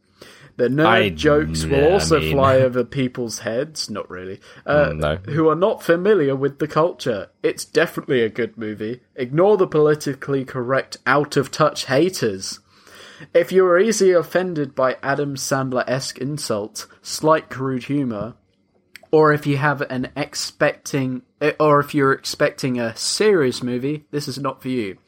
The 0.57 0.69
nerd 0.69 0.87
I- 0.87 1.09
jokes 1.09 1.65
will 1.65 1.79
yeah, 1.79 1.89
I 1.89 1.93
also 1.93 2.21
mean- 2.21 2.33
fly 2.33 2.57
over 2.59 2.85
people's 2.85 3.41
heads. 3.41 3.91
Not 3.91 4.09
really. 4.09 4.41
Uh, 4.67 4.91
Mm, 4.91 4.97
no. 4.99 5.17
Who 5.33 5.49
are 5.49 5.57
not 5.57 5.83
familiar 5.83 6.35
with 6.37 6.59
the 6.59 6.69
culture. 6.69 7.29
It's 7.43 7.65
definitely 7.65 8.23
a 8.23 8.29
good 8.29 8.57
movie. 8.57 9.01
Ignore 9.17 9.57
the 9.57 9.67
politically 9.67 10.45
correct, 10.45 10.97
out 11.07 11.37
of 11.37 11.51
touch 11.51 11.87
haters. 11.87 12.61
If 13.33 13.53
you 13.53 13.65
are 13.67 13.79
easily 13.79 14.13
offended 14.13 14.75
by 14.75 14.97
Adam 15.03 15.37
Sandler 15.37 15.85
esque 15.89 16.19
insults, 16.19 16.87
slight 17.03 17.49
crude 17.51 17.85
humor, 17.85 18.35
or 19.11 19.33
if 19.33 19.47
you 19.47 19.57
have 19.57 19.81
an 19.83 20.11
expecting, 20.17 21.23
eh, 21.41 21.53
or 21.61 21.81
if 21.81 21.95
you're 21.95 22.13
expecting 22.13 22.79
a 22.81 22.97
serious 22.97 23.63
movie, 23.63 24.05
this 24.11 24.27
is 24.29 24.39
not 24.39 24.61
for 24.63 24.69
you. 24.69 24.99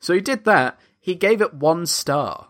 So 0.00 0.12
he 0.14 0.20
did 0.20 0.44
that. 0.44 0.78
He 1.00 1.14
gave 1.14 1.40
it 1.40 1.54
one 1.54 1.86
star. 1.86 2.48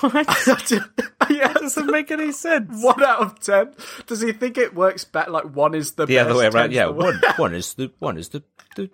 What? 0.00 0.72
yeah, 1.30 1.52
doesn't 1.52 1.86
make 1.90 2.10
any 2.10 2.32
sense. 2.32 2.70
one 2.82 3.02
out 3.02 3.20
of 3.20 3.40
ten. 3.40 3.72
Does 4.06 4.20
he 4.20 4.32
think 4.32 4.56
it 4.58 4.74
works 4.74 5.04
better? 5.04 5.30
Like 5.30 5.54
one 5.54 5.74
is 5.74 5.92
the 5.92 6.06
The 6.06 6.16
best, 6.16 6.30
other 6.30 6.38
way 6.38 6.46
around. 6.46 6.72
Yeah, 6.72 6.86
one 6.86 7.20
one 7.36 7.54
is 7.54 7.74
the 7.74 7.92
one 7.98 8.18
is 8.18 8.28
the 8.30 8.42
the, 8.76 8.90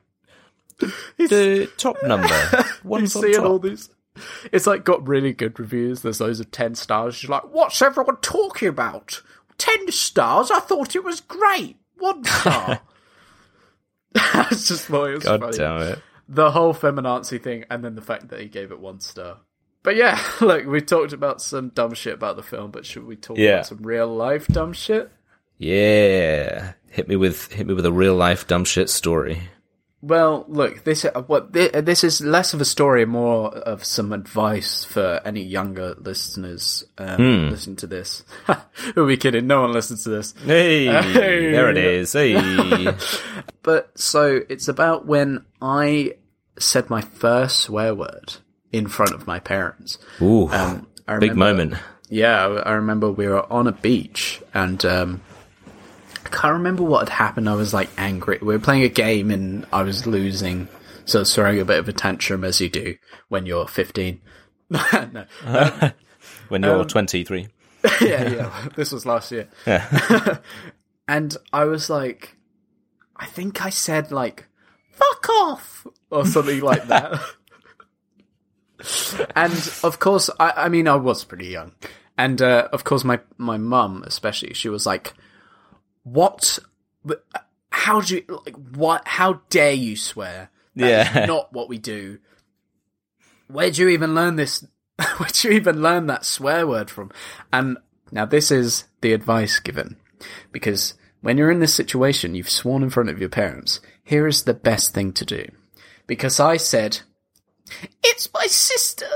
the 1.18 1.70
top 1.76 1.96
number. 2.02 2.28
One's 2.82 3.12
He's 3.12 3.16
on 3.16 3.22
seeing 3.22 3.34
top. 3.34 3.44
all 3.44 3.58
these. 3.58 3.90
It's 4.52 4.66
like 4.66 4.84
got 4.84 5.06
really 5.06 5.32
good 5.32 5.58
reviews. 5.58 6.02
There's 6.02 6.18
those 6.18 6.40
of 6.40 6.50
ten 6.50 6.74
stars. 6.74 7.14
She's 7.16 7.30
like, 7.30 7.44
"What's 7.52 7.80
everyone 7.82 8.16
talking 8.22 8.68
about? 8.68 9.22
Ten 9.58 9.90
stars? 9.92 10.50
I 10.50 10.60
thought 10.60 10.96
it 10.96 11.04
was 11.04 11.20
great. 11.20 11.76
One 11.98 12.24
star." 12.24 12.80
That's 14.12 14.68
just 14.68 14.86
thought 14.86 15.10
it 15.10 15.14
was 15.16 15.24
God 15.24 15.40
funny. 15.40 15.56
damn 15.58 15.82
it. 15.82 15.98
The 16.28 16.52
whole 16.52 16.72
feminazi 16.72 17.42
thing, 17.42 17.64
and 17.70 17.84
then 17.84 17.94
the 17.96 18.00
fact 18.02 18.28
that 18.28 18.40
he 18.40 18.46
gave 18.48 18.70
it 18.72 18.80
one 18.80 19.00
star. 19.00 19.38
But 19.84 19.94
yeah, 19.94 20.20
look, 20.40 20.66
we 20.66 20.80
talked 20.80 21.12
about 21.12 21.40
some 21.40 21.68
dumb 21.68 21.94
shit 21.94 22.14
about 22.14 22.34
the 22.34 22.42
film, 22.42 22.72
but 22.72 22.84
should 22.84 23.06
we 23.06 23.14
talk 23.14 23.38
Yeah. 23.38 23.50
about 23.50 23.66
some 23.66 23.82
real 23.82 24.08
life 24.08 24.48
dumb 24.48 24.72
shit? 24.72 25.12
Yeah, 25.58 26.72
hit 26.88 27.06
me 27.08 27.14
with 27.16 27.52
hit 27.52 27.66
me 27.66 27.74
with 27.74 27.86
a 27.86 27.92
real 27.92 28.14
life 28.16 28.46
dumb 28.46 28.64
shit 28.64 28.90
story. 28.90 29.48
Well, 30.02 30.44
look, 30.48 30.84
this 30.84 31.04
uh, 31.06 31.22
what 31.26 31.52
this 31.54 32.04
is 32.04 32.20
less 32.20 32.52
of 32.52 32.60
a 32.60 32.64
story, 32.66 33.06
more 33.06 33.48
of 33.56 33.84
some 33.84 34.12
advice 34.12 34.84
for 34.84 35.20
any 35.24 35.42
younger 35.42 35.94
listeners 35.98 36.84
um, 36.98 37.50
listening 37.50 37.76
to 37.76 37.86
this. 37.86 38.24
Who 38.94 39.02
are 39.02 39.06
we 39.06 39.16
kidding? 39.16 39.46
No 39.46 39.62
one 39.62 39.72
listens 39.72 40.02
to 40.04 40.10
this. 40.10 40.34
Hey, 40.44 40.86
Hey. 40.86 41.52
there 41.52 41.70
it 41.70 41.78
is. 41.78 42.12
Hey. 42.12 42.34
But 43.62 43.98
so 43.98 44.40
it's 44.50 44.68
about 44.68 45.06
when 45.06 45.46
I 45.62 46.14
said 46.58 46.90
my 46.90 47.00
first 47.00 47.60
swear 47.60 47.94
word 47.94 48.34
in 48.74 48.88
front 48.88 49.12
of 49.12 49.26
my 49.26 49.38
parents. 49.38 49.98
Ooh, 50.20 50.48
Um, 50.48 50.86
I 51.06 51.18
big 51.18 51.36
moment. 51.36 51.74
Yeah, 52.08 52.46
I 52.66 52.72
remember 52.72 53.10
we 53.10 53.26
were 53.28 53.50
on 53.52 53.66
a 53.66 53.72
beach 53.72 54.42
and 54.52 54.84
um, 54.84 55.20
I 56.24 56.28
can't 56.28 56.52
remember 56.54 56.82
what 56.82 57.08
had 57.08 57.14
happened. 57.16 57.48
I 57.48 57.54
was 57.54 57.72
like 57.72 57.88
angry. 57.96 58.38
We 58.40 58.54
were 58.54 58.58
playing 58.58 58.82
a 58.82 58.88
game 58.88 59.30
and 59.30 59.64
I 59.72 59.82
was 59.82 60.06
losing, 60.06 60.68
so 61.04 61.18
I 61.18 61.22
was 61.22 61.34
throwing 61.34 61.60
a 61.60 61.64
bit 61.64 61.78
of 61.78 61.88
a 61.88 61.92
tantrum 61.92 62.44
as 62.44 62.60
you 62.60 62.68
do 62.68 62.96
when 63.28 63.46
you're 63.46 63.66
15. 63.68 64.20
no, 64.70 65.24
When 66.48 66.62
you're 66.62 66.80
Um, 66.80 66.86
23. 66.88 67.48
yeah, 68.00 68.28
yeah. 68.30 68.68
This 68.76 68.92
was 68.92 69.06
last 69.06 69.30
year. 69.32 69.48
Yeah. 69.66 70.38
and 71.08 71.36
I 71.52 71.64
was 71.64 71.88
like, 71.90 72.36
I 73.16 73.26
think 73.26 73.64
I 73.64 73.70
said 73.70 74.10
like, 74.10 74.46
fuck 74.92 75.28
off 75.28 75.86
or 76.10 76.26
something 76.26 76.60
like 76.60 76.86
that. 76.88 77.20
and 79.36 79.52
of 79.82 79.98
course, 79.98 80.30
I, 80.38 80.52
I 80.56 80.68
mean, 80.68 80.88
I 80.88 80.96
was 80.96 81.24
pretty 81.24 81.48
young. 81.48 81.72
And, 82.16 82.40
uh, 82.40 82.68
of 82.72 82.84
course, 82.84 83.04
my, 83.04 83.20
my 83.38 83.56
mum, 83.56 84.04
especially, 84.06 84.54
she 84.54 84.68
was 84.68 84.86
like, 84.86 85.14
what, 86.04 86.58
how 87.70 88.00
do 88.00 88.16
you, 88.16 88.40
like, 88.46 88.56
what, 88.76 89.06
how 89.06 89.40
dare 89.50 89.72
you 89.72 89.96
swear? 89.96 90.50
That 90.76 91.14
Yeah. 91.14 91.26
not 91.28 91.52
what 91.52 91.68
we 91.68 91.78
do. 91.78 92.18
Where'd 93.48 93.78
you 93.78 93.88
even 93.88 94.14
learn 94.14 94.36
this? 94.36 94.66
Where'd 95.18 95.42
you 95.42 95.50
even 95.52 95.82
learn 95.82 96.06
that 96.06 96.24
swear 96.24 96.66
word 96.66 96.90
from? 96.90 97.10
And 97.52 97.78
now 98.12 98.26
this 98.26 98.50
is 98.50 98.84
the 99.00 99.12
advice 99.12 99.58
given. 99.58 99.96
Because 100.52 100.94
when 101.20 101.36
you're 101.36 101.50
in 101.50 101.60
this 101.60 101.74
situation, 101.74 102.34
you've 102.34 102.50
sworn 102.50 102.82
in 102.82 102.90
front 102.90 103.10
of 103.10 103.18
your 103.18 103.28
parents, 103.28 103.80
here 104.04 104.26
is 104.26 104.44
the 104.44 104.54
best 104.54 104.94
thing 104.94 105.12
to 105.14 105.24
do. 105.24 105.46
Because 106.06 106.38
I 106.38 106.58
said, 106.58 107.00
it's 108.02 108.28
my 108.32 108.46
sister. 108.46 109.06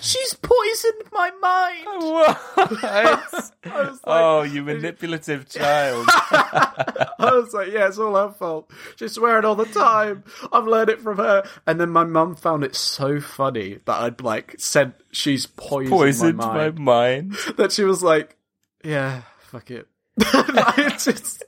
She's 0.00 0.34
poisoned 0.34 1.02
my 1.12 1.30
mind. 1.40 1.86
Was 2.02 2.36
oh, 3.66 3.66
like, 3.66 4.00
oh, 4.06 4.42
you 4.42 4.62
manipulative 4.62 5.48
child. 5.48 6.06
I 6.08 7.30
was 7.32 7.52
like, 7.52 7.72
yeah, 7.72 7.88
it's 7.88 7.98
all 7.98 8.14
her 8.14 8.32
fault. 8.32 8.70
She's 8.96 9.12
swearing 9.12 9.44
all 9.44 9.56
the 9.56 9.64
time. 9.64 10.22
I've 10.52 10.66
learned 10.66 10.90
it 10.90 11.00
from 11.00 11.16
her. 11.16 11.42
And 11.66 11.80
then 11.80 11.90
my 11.90 12.04
mum 12.04 12.36
found 12.36 12.62
it 12.62 12.76
so 12.76 13.20
funny 13.20 13.78
that 13.86 14.00
I'd 14.00 14.20
like 14.20 14.54
said 14.58 14.94
she's 15.10 15.46
poisoned, 15.46 15.90
Poisoned 15.90 16.38
my 16.38 16.46
my 16.46 16.54
mind. 16.70 16.78
mind. 16.78 17.36
That 17.56 17.72
she 17.72 17.82
was 17.82 18.02
like, 18.04 18.36
yeah, 18.84 19.22
fuck 19.40 19.70
it. 19.70 19.88
I 20.20 20.94
just 20.98 21.42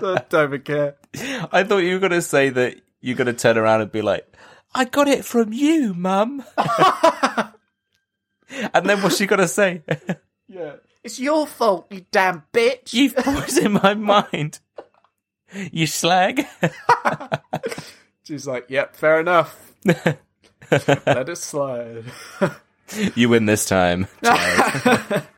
don't, 0.00 0.28
don't 0.28 0.44
even 0.44 0.62
care. 0.62 0.96
I 1.50 1.64
thought 1.64 1.78
you 1.78 1.94
were 1.94 2.00
going 2.00 2.12
to 2.12 2.22
say 2.22 2.50
that 2.50 2.80
you're 3.00 3.16
going 3.16 3.26
to 3.26 3.32
turn 3.32 3.58
around 3.58 3.80
and 3.80 3.90
be 3.90 4.02
like, 4.02 4.26
I 4.74 4.84
got 4.84 5.08
it 5.08 5.24
from 5.24 5.52
you, 5.52 5.94
mum. 5.94 6.44
and 8.58 8.86
then 8.86 9.02
what's 9.02 9.16
she 9.16 9.26
going 9.26 9.40
to 9.40 9.48
say? 9.48 9.82
Yeah. 10.48 10.74
It's 11.02 11.20
your 11.20 11.46
fault, 11.46 11.86
you 11.90 12.06
damn 12.10 12.44
bitch. 12.52 12.92
You've 12.92 13.14
poisoned 13.14 13.74
my 13.74 13.94
mind. 13.94 14.58
You 15.70 15.86
slag. 15.86 16.46
She's 18.24 18.46
like, 18.46 18.66
yep, 18.68 18.96
fair 18.96 19.20
enough. 19.20 19.72
Let 19.84 21.28
it 21.28 21.36
slide. 21.36 22.04
you 23.14 23.28
win 23.28 23.46
this 23.46 23.66
time. 23.66 24.08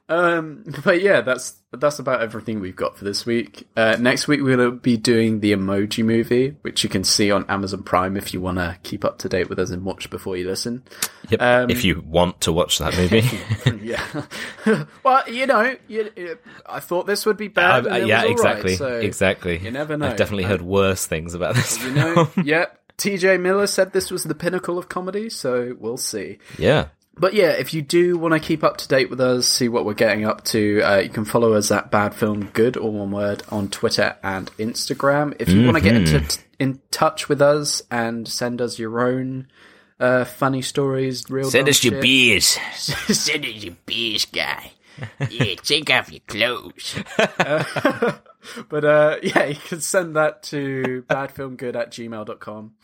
Um, 0.08 0.64
but 0.84 1.00
yeah, 1.02 1.20
that's 1.20 1.56
that's 1.72 1.98
about 1.98 2.22
everything 2.22 2.60
we've 2.60 2.76
got 2.76 2.96
for 2.96 3.04
this 3.04 3.26
week. 3.26 3.66
Uh, 3.76 3.96
next 3.98 4.28
week 4.28 4.40
we're 4.40 4.56
going 4.56 4.70
to 4.70 4.76
be 4.76 4.96
doing 4.96 5.40
the 5.40 5.52
Emoji 5.52 6.04
Movie, 6.04 6.56
which 6.62 6.82
you 6.84 6.88
can 6.88 7.04
see 7.04 7.30
on 7.30 7.44
Amazon 7.48 7.82
Prime 7.82 8.16
if 8.16 8.32
you 8.32 8.40
want 8.40 8.58
to 8.58 8.78
keep 8.82 9.04
up 9.04 9.18
to 9.18 9.28
date 9.28 9.48
with 9.48 9.58
us 9.58 9.70
and 9.70 9.84
watch 9.84 10.08
before 10.08 10.36
you 10.36 10.46
listen. 10.46 10.84
Yep. 11.28 11.42
Um, 11.42 11.70
if 11.70 11.84
you 11.84 12.00
want 12.06 12.40
to 12.42 12.52
watch 12.52 12.78
that 12.78 12.96
movie. 13.66 13.84
yeah. 13.84 14.24
well, 15.02 15.28
you 15.28 15.46
know, 15.46 15.76
you, 15.88 16.10
you- 16.16 16.38
I 16.64 16.80
thought 16.80 17.06
this 17.06 17.26
would 17.26 17.36
be 17.36 17.48
bad. 17.48 17.86
Uh, 17.86 17.96
yeah, 17.96 18.18
all 18.18 18.22
right, 18.22 18.30
exactly. 18.30 18.76
so, 18.76 18.98
exactly. 18.98 19.58
you 19.58 19.70
never 19.70 19.96
know. 19.96 20.08
I've 20.08 20.16
definitely 20.16 20.44
heard 20.44 20.62
worse 20.62 21.04
things 21.06 21.34
about 21.34 21.56
this. 21.56 21.82
You 21.82 21.90
know, 21.90 22.30
yep. 22.42 22.80
TJ 22.96 23.38
Miller 23.40 23.66
said 23.66 23.92
this 23.92 24.10
was 24.10 24.24
the 24.24 24.34
pinnacle 24.34 24.78
of 24.78 24.88
comedy, 24.88 25.28
so 25.28 25.76
we'll 25.78 25.98
see. 25.98 26.38
yeah. 26.58 26.88
But 27.18 27.32
yeah, 27.32 27.52
if 27.52 27.72
you 27.72 27.80
do 27.80 28.18
want 28.18 28.34
to 28.34 28.40
keep 28.40 28.62
up 28.62 28.76
to 28.78 28.88
date 28.88 29.08
with 29.08 29.20
us, 29.20 29.48
see 29.48 29.68
what 29.68 29.86
we're 29.86 29.94
getting 29.94 30.26
up 30.26 30.44
to, 30.44 30.82
uh, 30.82 30.98
you 30.98 31.08
can 31.08 31.24
follow 31.24 31.54
us 31.54 31.70
at 31.70 31.90
Bad 31.90 32.14
Film 32.14 32.50
Good, 32.52 32.76
all 32.76 32.92
one 32.92 33.10
word, 33.10 33.42
on 33.48 33.68
Twitter 33.68 34.16
and 34.22 34.50
Instagram. 34.58 35.34
If 35.38 35.48
you 35.48 35.64
want 35.64 35.78
to 35.78 35.82
get 35.82 35.94
into 35.96 36.20
t- 36.20 36.42
in 36.58 36.80
touch 36.90 37.28
with 37.28 37.40
us 37.40 37.82
and 37.90 38.28
send 38.28 38.60
us 38.60 38.78
your 38.78 39.00
own 39.00 39.48
uh, 39.98 40.26
funny 40.26 40.60
stories, 40.60 41.24
real 41.30 41.50
Send 41.50 41.66
dumb 41.66 41.70
us 41.70 41.84
your 41.84 42.02
beers. 42.02 42.44
Send 42.74 43.46
us 43.46 43.64
your 43.64 43.76
beers, 43.86 44.26
guy. 44.26 44.72
Yeah, 45.30 45.54
take 45.62 45.90
off 45.90 46.12
your 46.12 46.20
clothes. 46.26 47.02
But 48.68 48.84
uh, 48.84 49.16
yeah, 49.22 49.46
you 49.46 49.56
can 49.56 49.80
send 49.80 50.16
that 50.16 50.42
to 50.44 51.04
badfilmgood 51.08 51.74
at 51.74 51.90
gmail.com. 51.90 52.74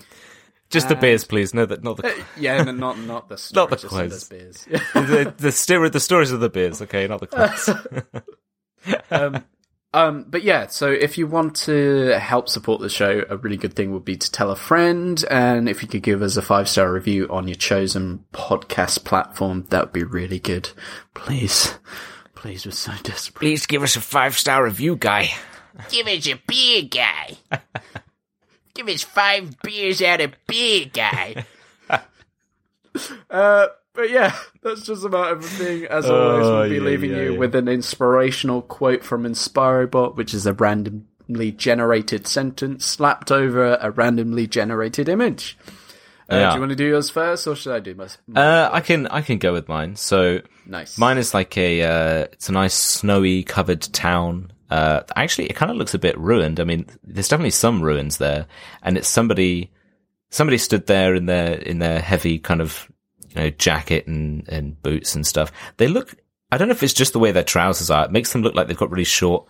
Just 0.72 0.88
the 0.88 0.96
beers, 0.96 1.24
please. 1.24 1.54
No, 1.54 1.64
that 1.66 1.84
not 1.84 1.98
the 1.98 2.24
Yeah, 2.36 2.62
no, 2.62 2.72
not 2.72 2.98
not 2.98 3.28
the 3.28 3.36
stories, 3.38 3.54
Not 3.56 3.70
the 3.70 3.76
just 3.76 3.94
send 3.94 4.10
quiz. 4.10 4.12
us 4.12 4.28
beers. 4.28 4.64
the 4.94 5.34
the, 5.38 5.52
ster- 5.52 5.88
the 5.88 6.00
stories 6.00 6.32
of 6.32 6.40
the 6.40 6.48
beers. 6.50 6.82
Okay, 6.82 7.06
not 7.06 7.20
the 7.20 7.26
class. 7.26 7.68
um, 9.10 9.44
um, 9.94 10.24
but 10.28 10.42
yeah, 10.42 10.68
so 10.68 10.90
if 10.90 11.18
you 11.18 11.26
want 11.26 11.54
to 11.56 12.18
help 12.18 12.48
support 12.48 12.80
the 12.80 12.88
show, 12.88 13.24
a 13.28 13.36
really 13.36 13.58
good 13.58 13.74
thing 13.74 13.92
would 13.92 14.06
be 14.06 14.16
to 14.16 14.32
tell 14.32 14.50
a 14.50 14.56
friend, 14.56 15.22
and 15.30 15.68
if 15.68 15.82
you 15.82 15.88
could 15.88 16.02
give 16.02 16.22
us 16.22 16.36
a 16.38 16.42
five 16.42 16.68
star 16.68 16.90
review 16.90 17.28
on 17.28 17.46
your 17.46 17.54
chosen 17.56 18.24
podcast 18.32 19.04
platform, 19.04 19.66
that 19.68 19.84
would 19.84 19.92
be 19.92 20.02
really 20.04 20.38
good. 20.38 20.70
Please, 21.14 21.78
please, 22.34 22.64
we're 22.64 22.72
so 22.72 22.92
desperate. 23.02 23.38
Please 23.40 23.66
give 23.66 23.82
us 23.82 23.94
a 23.96 24.00
five 24.00 24.38
star 24.38 24.64
review, 24.64 24.96
guy. 24.96 25.28
Give 25.90 26.06
us 26.06 26.26
your 26.26 26.38
beer, 26.46 26.82
guy. 26.90 27.36
Give 28.74 28.88
us 28.88 29.02
five 29.02 29.60
beers 29.62 30.00
out 30.02 30.20
of 30.20 30.32
beer, 30.46 30.86
guy. 30.92 31.44
Uh, 33.30 33.68
but 33.94 34.10
yeah, 34.10 34.34
that's 34.62 34.82
just 34.82 35.04
about 35.04 35.30
everything. 35.30 35.84
As 35.86 36.04
always, 36.08 36.46
Oh, 36.46 36.60
we'll 36.60 36.68
be 36.68 36.74
yeah, 36.76 36.80
leaving 36.82 37.10
yeah, 37.12 37.16
you 37.22 37.32
yeah. 37.32 37.38
with 37.38 37.54
an 37.54 37.68
inspirational 37.68 38.62
quote 38.62 39.02
from 39.02 39.24
Inspirobot, 39.24 40.16
which 40.16 40.34
is 40.34 40.44
a 40.46 40.52
randomly 40.52 41.52
generated 41.52 42.26
sentence 42.26 42.84
slapped 42.84 43.30
over 43.32 43.76
a 43.80 43.90
randomly 43.90 44.46
generated 44.46 45.08
image. 45.08 45.56
Uh, 46.30 46.36
Yeah. 46.36 46.50
Do 46.50 46.54
you 46.56 46.60
want 46.60 46.70
to 46.70 46.76
do 46.76 46.86
yours 46.86 47.08
first, 47.10 47.46
or 47.46 47.56
should 47.56 47.74
I 47.74 47.80
do 47.80 47.94
my? 47.94 48.08
Uh, 48.38 48.68
I 48.72 48.80
can 48.80 49.06
I 49.06 49.22
can 49.22 49.38
go 49.38 49.52
with 49.54 49.68
mine. 49.68 49.96
So 49.96 50.40
nice. 50.66 50.98
mine 50.98 51.18
is 51.18 51.32
like 51.34 51.56
a 51.56 51.82
uh, 51.82 52.24
it's 52.32 52.48
a 52.48 52.52
nice 52.52 52.74
snowy 52.74 53.42
covered 53.42 53.80
town. 53.80 54.52
Uh, 54.72 55.02
actually, 55.16 55.46
it 55.46 55.56
kind 55.56 55.70
of 55.70 55.76
looks 55.76 55.94
a 55.94 55.98
bit 55.98 56.16
ruined. 56.18 56.58
I 56.60 56.64
mean, 56.64 56.86
there's 57.04 57.28
definitely 57.28 57.50
some 57.50 57.82
ruins 57.82 58.16
there, 58.18 58.46
and 58.82 58.96
it's 58.96 59.08
somebody 59.08 59.70
somebody 60.30 60.56
stood 60.58 60.86
there 60.86 61.14
in 61.14 61.26
their 61.26 61.54
in 61.54 61.78
their 61.78 62.00
heavy 62.00 62.38
kind 62.38 62.60
of 62.62 62.90
you 63.28 63.36
know 63.36 63.50
jacket 63.50 64.06
and 64.06 64.48
and 64.48 64.80
boots 64.82 65.14
and 65.14 65.26
stuff. 65.26 65.52
They 65.76 65.88
look. 65.88 66.14
I 66.50 66.56
don't 66.58 66.68
know 66.68 66.72
if 66.74 66.82
it's 66.82 66.92
just 66.92 67.12
the 67.12 67.18
way 67.18 67.32
their 67.32 67.44
trousers 67.44 67.90
are. 67.90 68.04
It 68.04 68.12
makes 68.12 68.32
them 68.32 68.42
look 68.42 68.54
like 68.54 68.66
they've 68.68 68.76
got 68.76 68.90
really 68.90 69.04
short 69.04 69.46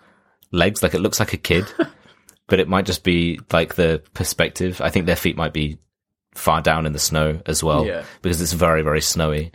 legs. 0.51 0.83
Like 0.83 0.95
it 0.95 1.01
looks 1.01 1.21
like 1.21 1.33
a 1.33 1.37
kid, 1.39 1.65
but 2.49 2.59
it 2.61 2.69
might 2.69 2.87
just 2.87 3.05
be 3.05 3.41
like 3.53 3.75
the 3.77 4.03
perspective. 4.15 4.81
I 4.81 4.91
think 4.91 5.07
their 5.07 5.17
feet 5.17 5.37
might 5.37 5.53
be 5.53 5.79
far 6.35 6.63
down 6.63 6.87
in 6.87 6.93
the 6.93 6.99
snow 6.99 7.41
as 7.47 7.63
well 7.63 7.85
Yeah. 7.87 8.05
because 8.23 8.41
it's 8.41 8.55
very 8.55 8.81
very 8.81 9.03
snowy 9.03 9.53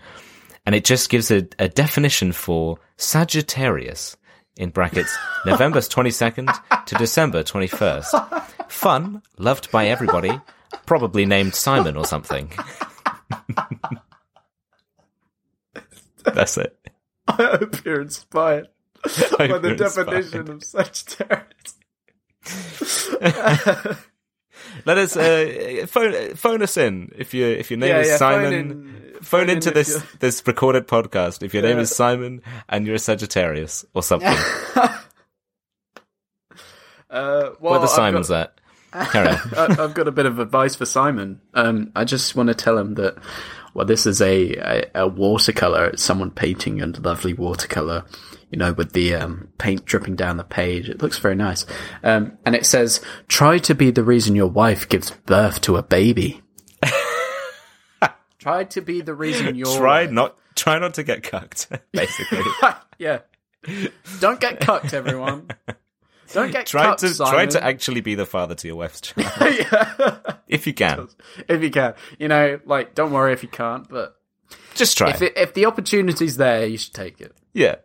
and 0.63 0.75
it 0.75 0.85
just 0.85 1.09
gives 1.09 1.31
a, 1.31 1.47
a 1.57 1.67
definition 1.67 2.31
for 2.31 2.77
Sagittarius 2.97 4.15
in 4.57 4.69
brackets 4.69 5.15
November 5.45 5.79
22nd 5.81 6.85
to 6.85 6.95
December 6.95 7.43
21st. 7.43 8.69
Fun, 8.69 9.21
loved 9.37 9.71
by 9.71 9.87
everybody, 9.87 10.39
probably 10.85 11.25
named 11.25 11.55
Simon 11.55 11.95
or 11.97 12.05
something. 12.05 12.51
That's 16.23 16.57
it. 16.57 16.77
I 17.27 17.57
hope 17.59 17.85
you're 17.85 18.01
inspired 18.01 18.67
by 19.37 19.57
the 19.57 19.75
definition 19.75 20.49
of 20.51 20.63
Sagittarius. 20.63 21.75
Let 24.85 24.97
us 24.97 25.15
uh, 25.17 25.85
phone 25.87 26.35
phone 26.35 26.61
us 26.61 26.77
in 26.77 27.11
if 27.17 27.33
you 27.33 27.45
if 27.45 27.71
your 27.71 27.79
name 27.79 27.89
Yeah, 27.89 27.99
is 28.01 28.07
yeah, 28.09 28.17
Simon. 28.17 29.06
Phone 29.27 29.49
into 29.49 29.71
this 29.71 30.01
this 30.19 30.41
recorded 30.47 30.87
podcast 30.87 31.43
if 31.43 31.53
your 31.53 31.63
name 31.63 31.77
is 31.79 31.93
Simon 31.95 32.41
and 32.69 32.85
you're 32.85 32.95
a 32.95 32.99
Sagittarius 32.99 33.85
or 33.93 34.01
something. 34.03 34.35
Uh, 37.09 37.51
well, 37.61 37.71
Where 37.71 37.79
the 37.79 37.87
Simons 37.87 38.27
got- 38.29 38.59
at? 38.93 39.13
I- 39.13 39.75
I've 39.79 39.93
got 39.93 40.07
a 40.07 40.11
bit 40.11 40.25
of 40.25 40.39
advice 40.39 40.75
for 40.75 40.85
Simon. 40.85 41.39
Um, 41.53 41.91
I 41.95 42.03
just 42.03 42.35
want 42.35 42.47
to 42.47 42.53
tell 42.55 42.77
him 42.77 42.95
that, 42.95 43.15
well, 43.73 43.85
this 43.85 44.05
is 44.05 44.21
a, 44.21 44.55
a, 44.55 44.83
a 45.03 45.07
watercolor. 45.07 45.85
It's 45.85 46.03
someone 46.03 46.31
painting 46.31 46.81
a 46.81 46.87
lovely 46.87 47.33
watercolor, 47.33 48.05
you 48.51 48.57
know, 48.57 48.73
with 48.73 48.91
the 48.93 49.15
um, 49.15 49.49
paint 49.57 49.85
dripping 49.85 50.15
down 50.17 50.35
the 50.37 50.43
page. 50.43 50.89
It 50.89 51.01
looks 51.01 51.17
very 51.19 51.35
nice. 51.35 51.65
Um, 52.03 52.37
and 52.45 52.55
it 52.55 52.65
says, 52.65 52.99
try 53.29 53.57
to 53.59 53.73
be 53.73 53.89
the 53.91 54.03
reason 54.03 54.35
your 54.35 54.47
wife 54.47 54.89
gives 54.89 55.11
birth 55.11 55.61
to 55.61 55.77
a 55.77 55.83
baby. 55.83 56.41
try 58.39 58.63
to 58.65 58.81
be 58.81 59.01
the 59.01 59.13
reason 59.13 59.55
your 59.55 59.77
Try 59.77 60.05
not 60.07 60.37
try 60.55 60.79
not 60.79 60.95
to 60.95 61.03
get 61.03 61.23
cucked, 61.23 61.69
basically. 61.91 62.41
yeah. 62.99 63.19
Don't 64.19 64.39
get 64.39 64.59
cucked, 64.59 64.93
everyone. 64.93 65.49
Don't 66.33 66.51
get 66.51 66.67
try 66.67 66.83
cucked, 66.85 66.99
to 67.01 67.09
Simon. 67.09 67.33
try 67.33 67.45
to 67.47 67.63
actually 67.63 68.01
be 68.01 68.15
the 68.15 68.25
father 68.25 68.55
to 68.55 68.67
your 68.67 68.75
wife's 68.77 69.01
child. 69.01 69.31
yeah. 69.41 70.17
if 70.47 70.67
you 70.67 70.73
can. 70.73 71.07
if 71.47 71.61
you 71.63 71.69
can. 71.71 71.93
You 72.19 72.27
know, 72.27 72.59
like, 72.65 72.95
don't 72.95 73.11
worry 73.11 73.33
if 73.33 73.43
you 73.43 73.49
can't, 73.49 73.87
but 73.89 74.15
Just 74.75 74.97
try. 74.97 75.09
if, 75.11 75.21
it, 75.21 75.37
if 75.37 75.53
the 75.53 75.65
opportunity's 75.65 76.37
there, 76.37 76.65
you 76.65 76.77
should 76.77 76.93
take 76.93 77.19
it. 77.21 77.33
yeah. 77.53 77.75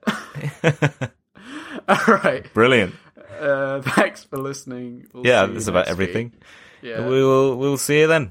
All 1.88 1.96
right. 2.06 2.52
Brilliant. 2.54 2.94
Uh, 3.40 3.82
thanks 3.82 4.22
for 4.24 4.38
listening. 4.38 5.06
We'll 5.12 5.26
Yeah, 5.26 5.46
that's 5.46 5.66
about 5.66 5.88
everything. 5.88 6.30
week. 6.30 6.42
Yeah. 6.82 7.06
We 7.06 7.22
will 7.24 7.56
we'll 7.56 7.76
see 7.76 8.00
you 8.00 8.06
then. 8.06 8.30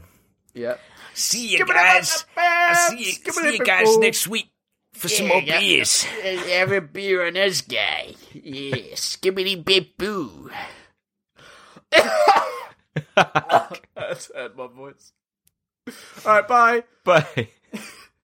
yeah. 0.54 0.76
See 1.14 1.50
you 1.50 1.58
Give 1.60 1.68
guys. 1.68 2.26
I'll 2.38 2.90
see 2.92 2.98
you, 2.98 3.12
see 3.12 3.54
you 3.54 3.66
guys 3.66 3.88
people. 3.88 4.02
next 4.02 4.28
week 4.28 4.52
for 4.94 5.08
some 5.08 5.28
more 5.28 5.42
yeah. 5.42 5.60
beers. 5.60 6.04
Have 6.04 6.72
a 6.72 6.82
beer 6.82 7.26
on 7.28 7.34
this 7.34 7.62
guy. 7.62 8.16
Yeah, 8.34 8.96
skibbity 8.96 9.64
bip 9.64 9.98
boo. 9.98 10.52
That's 13.16 14.32
hurt 14.34 14.58
my 14.58 14.68
voice. 14.68 15.14
All 15.88 15.94
right, 16.26 16.48
bye. 16.48 16.84
Bye. 17.04 17.50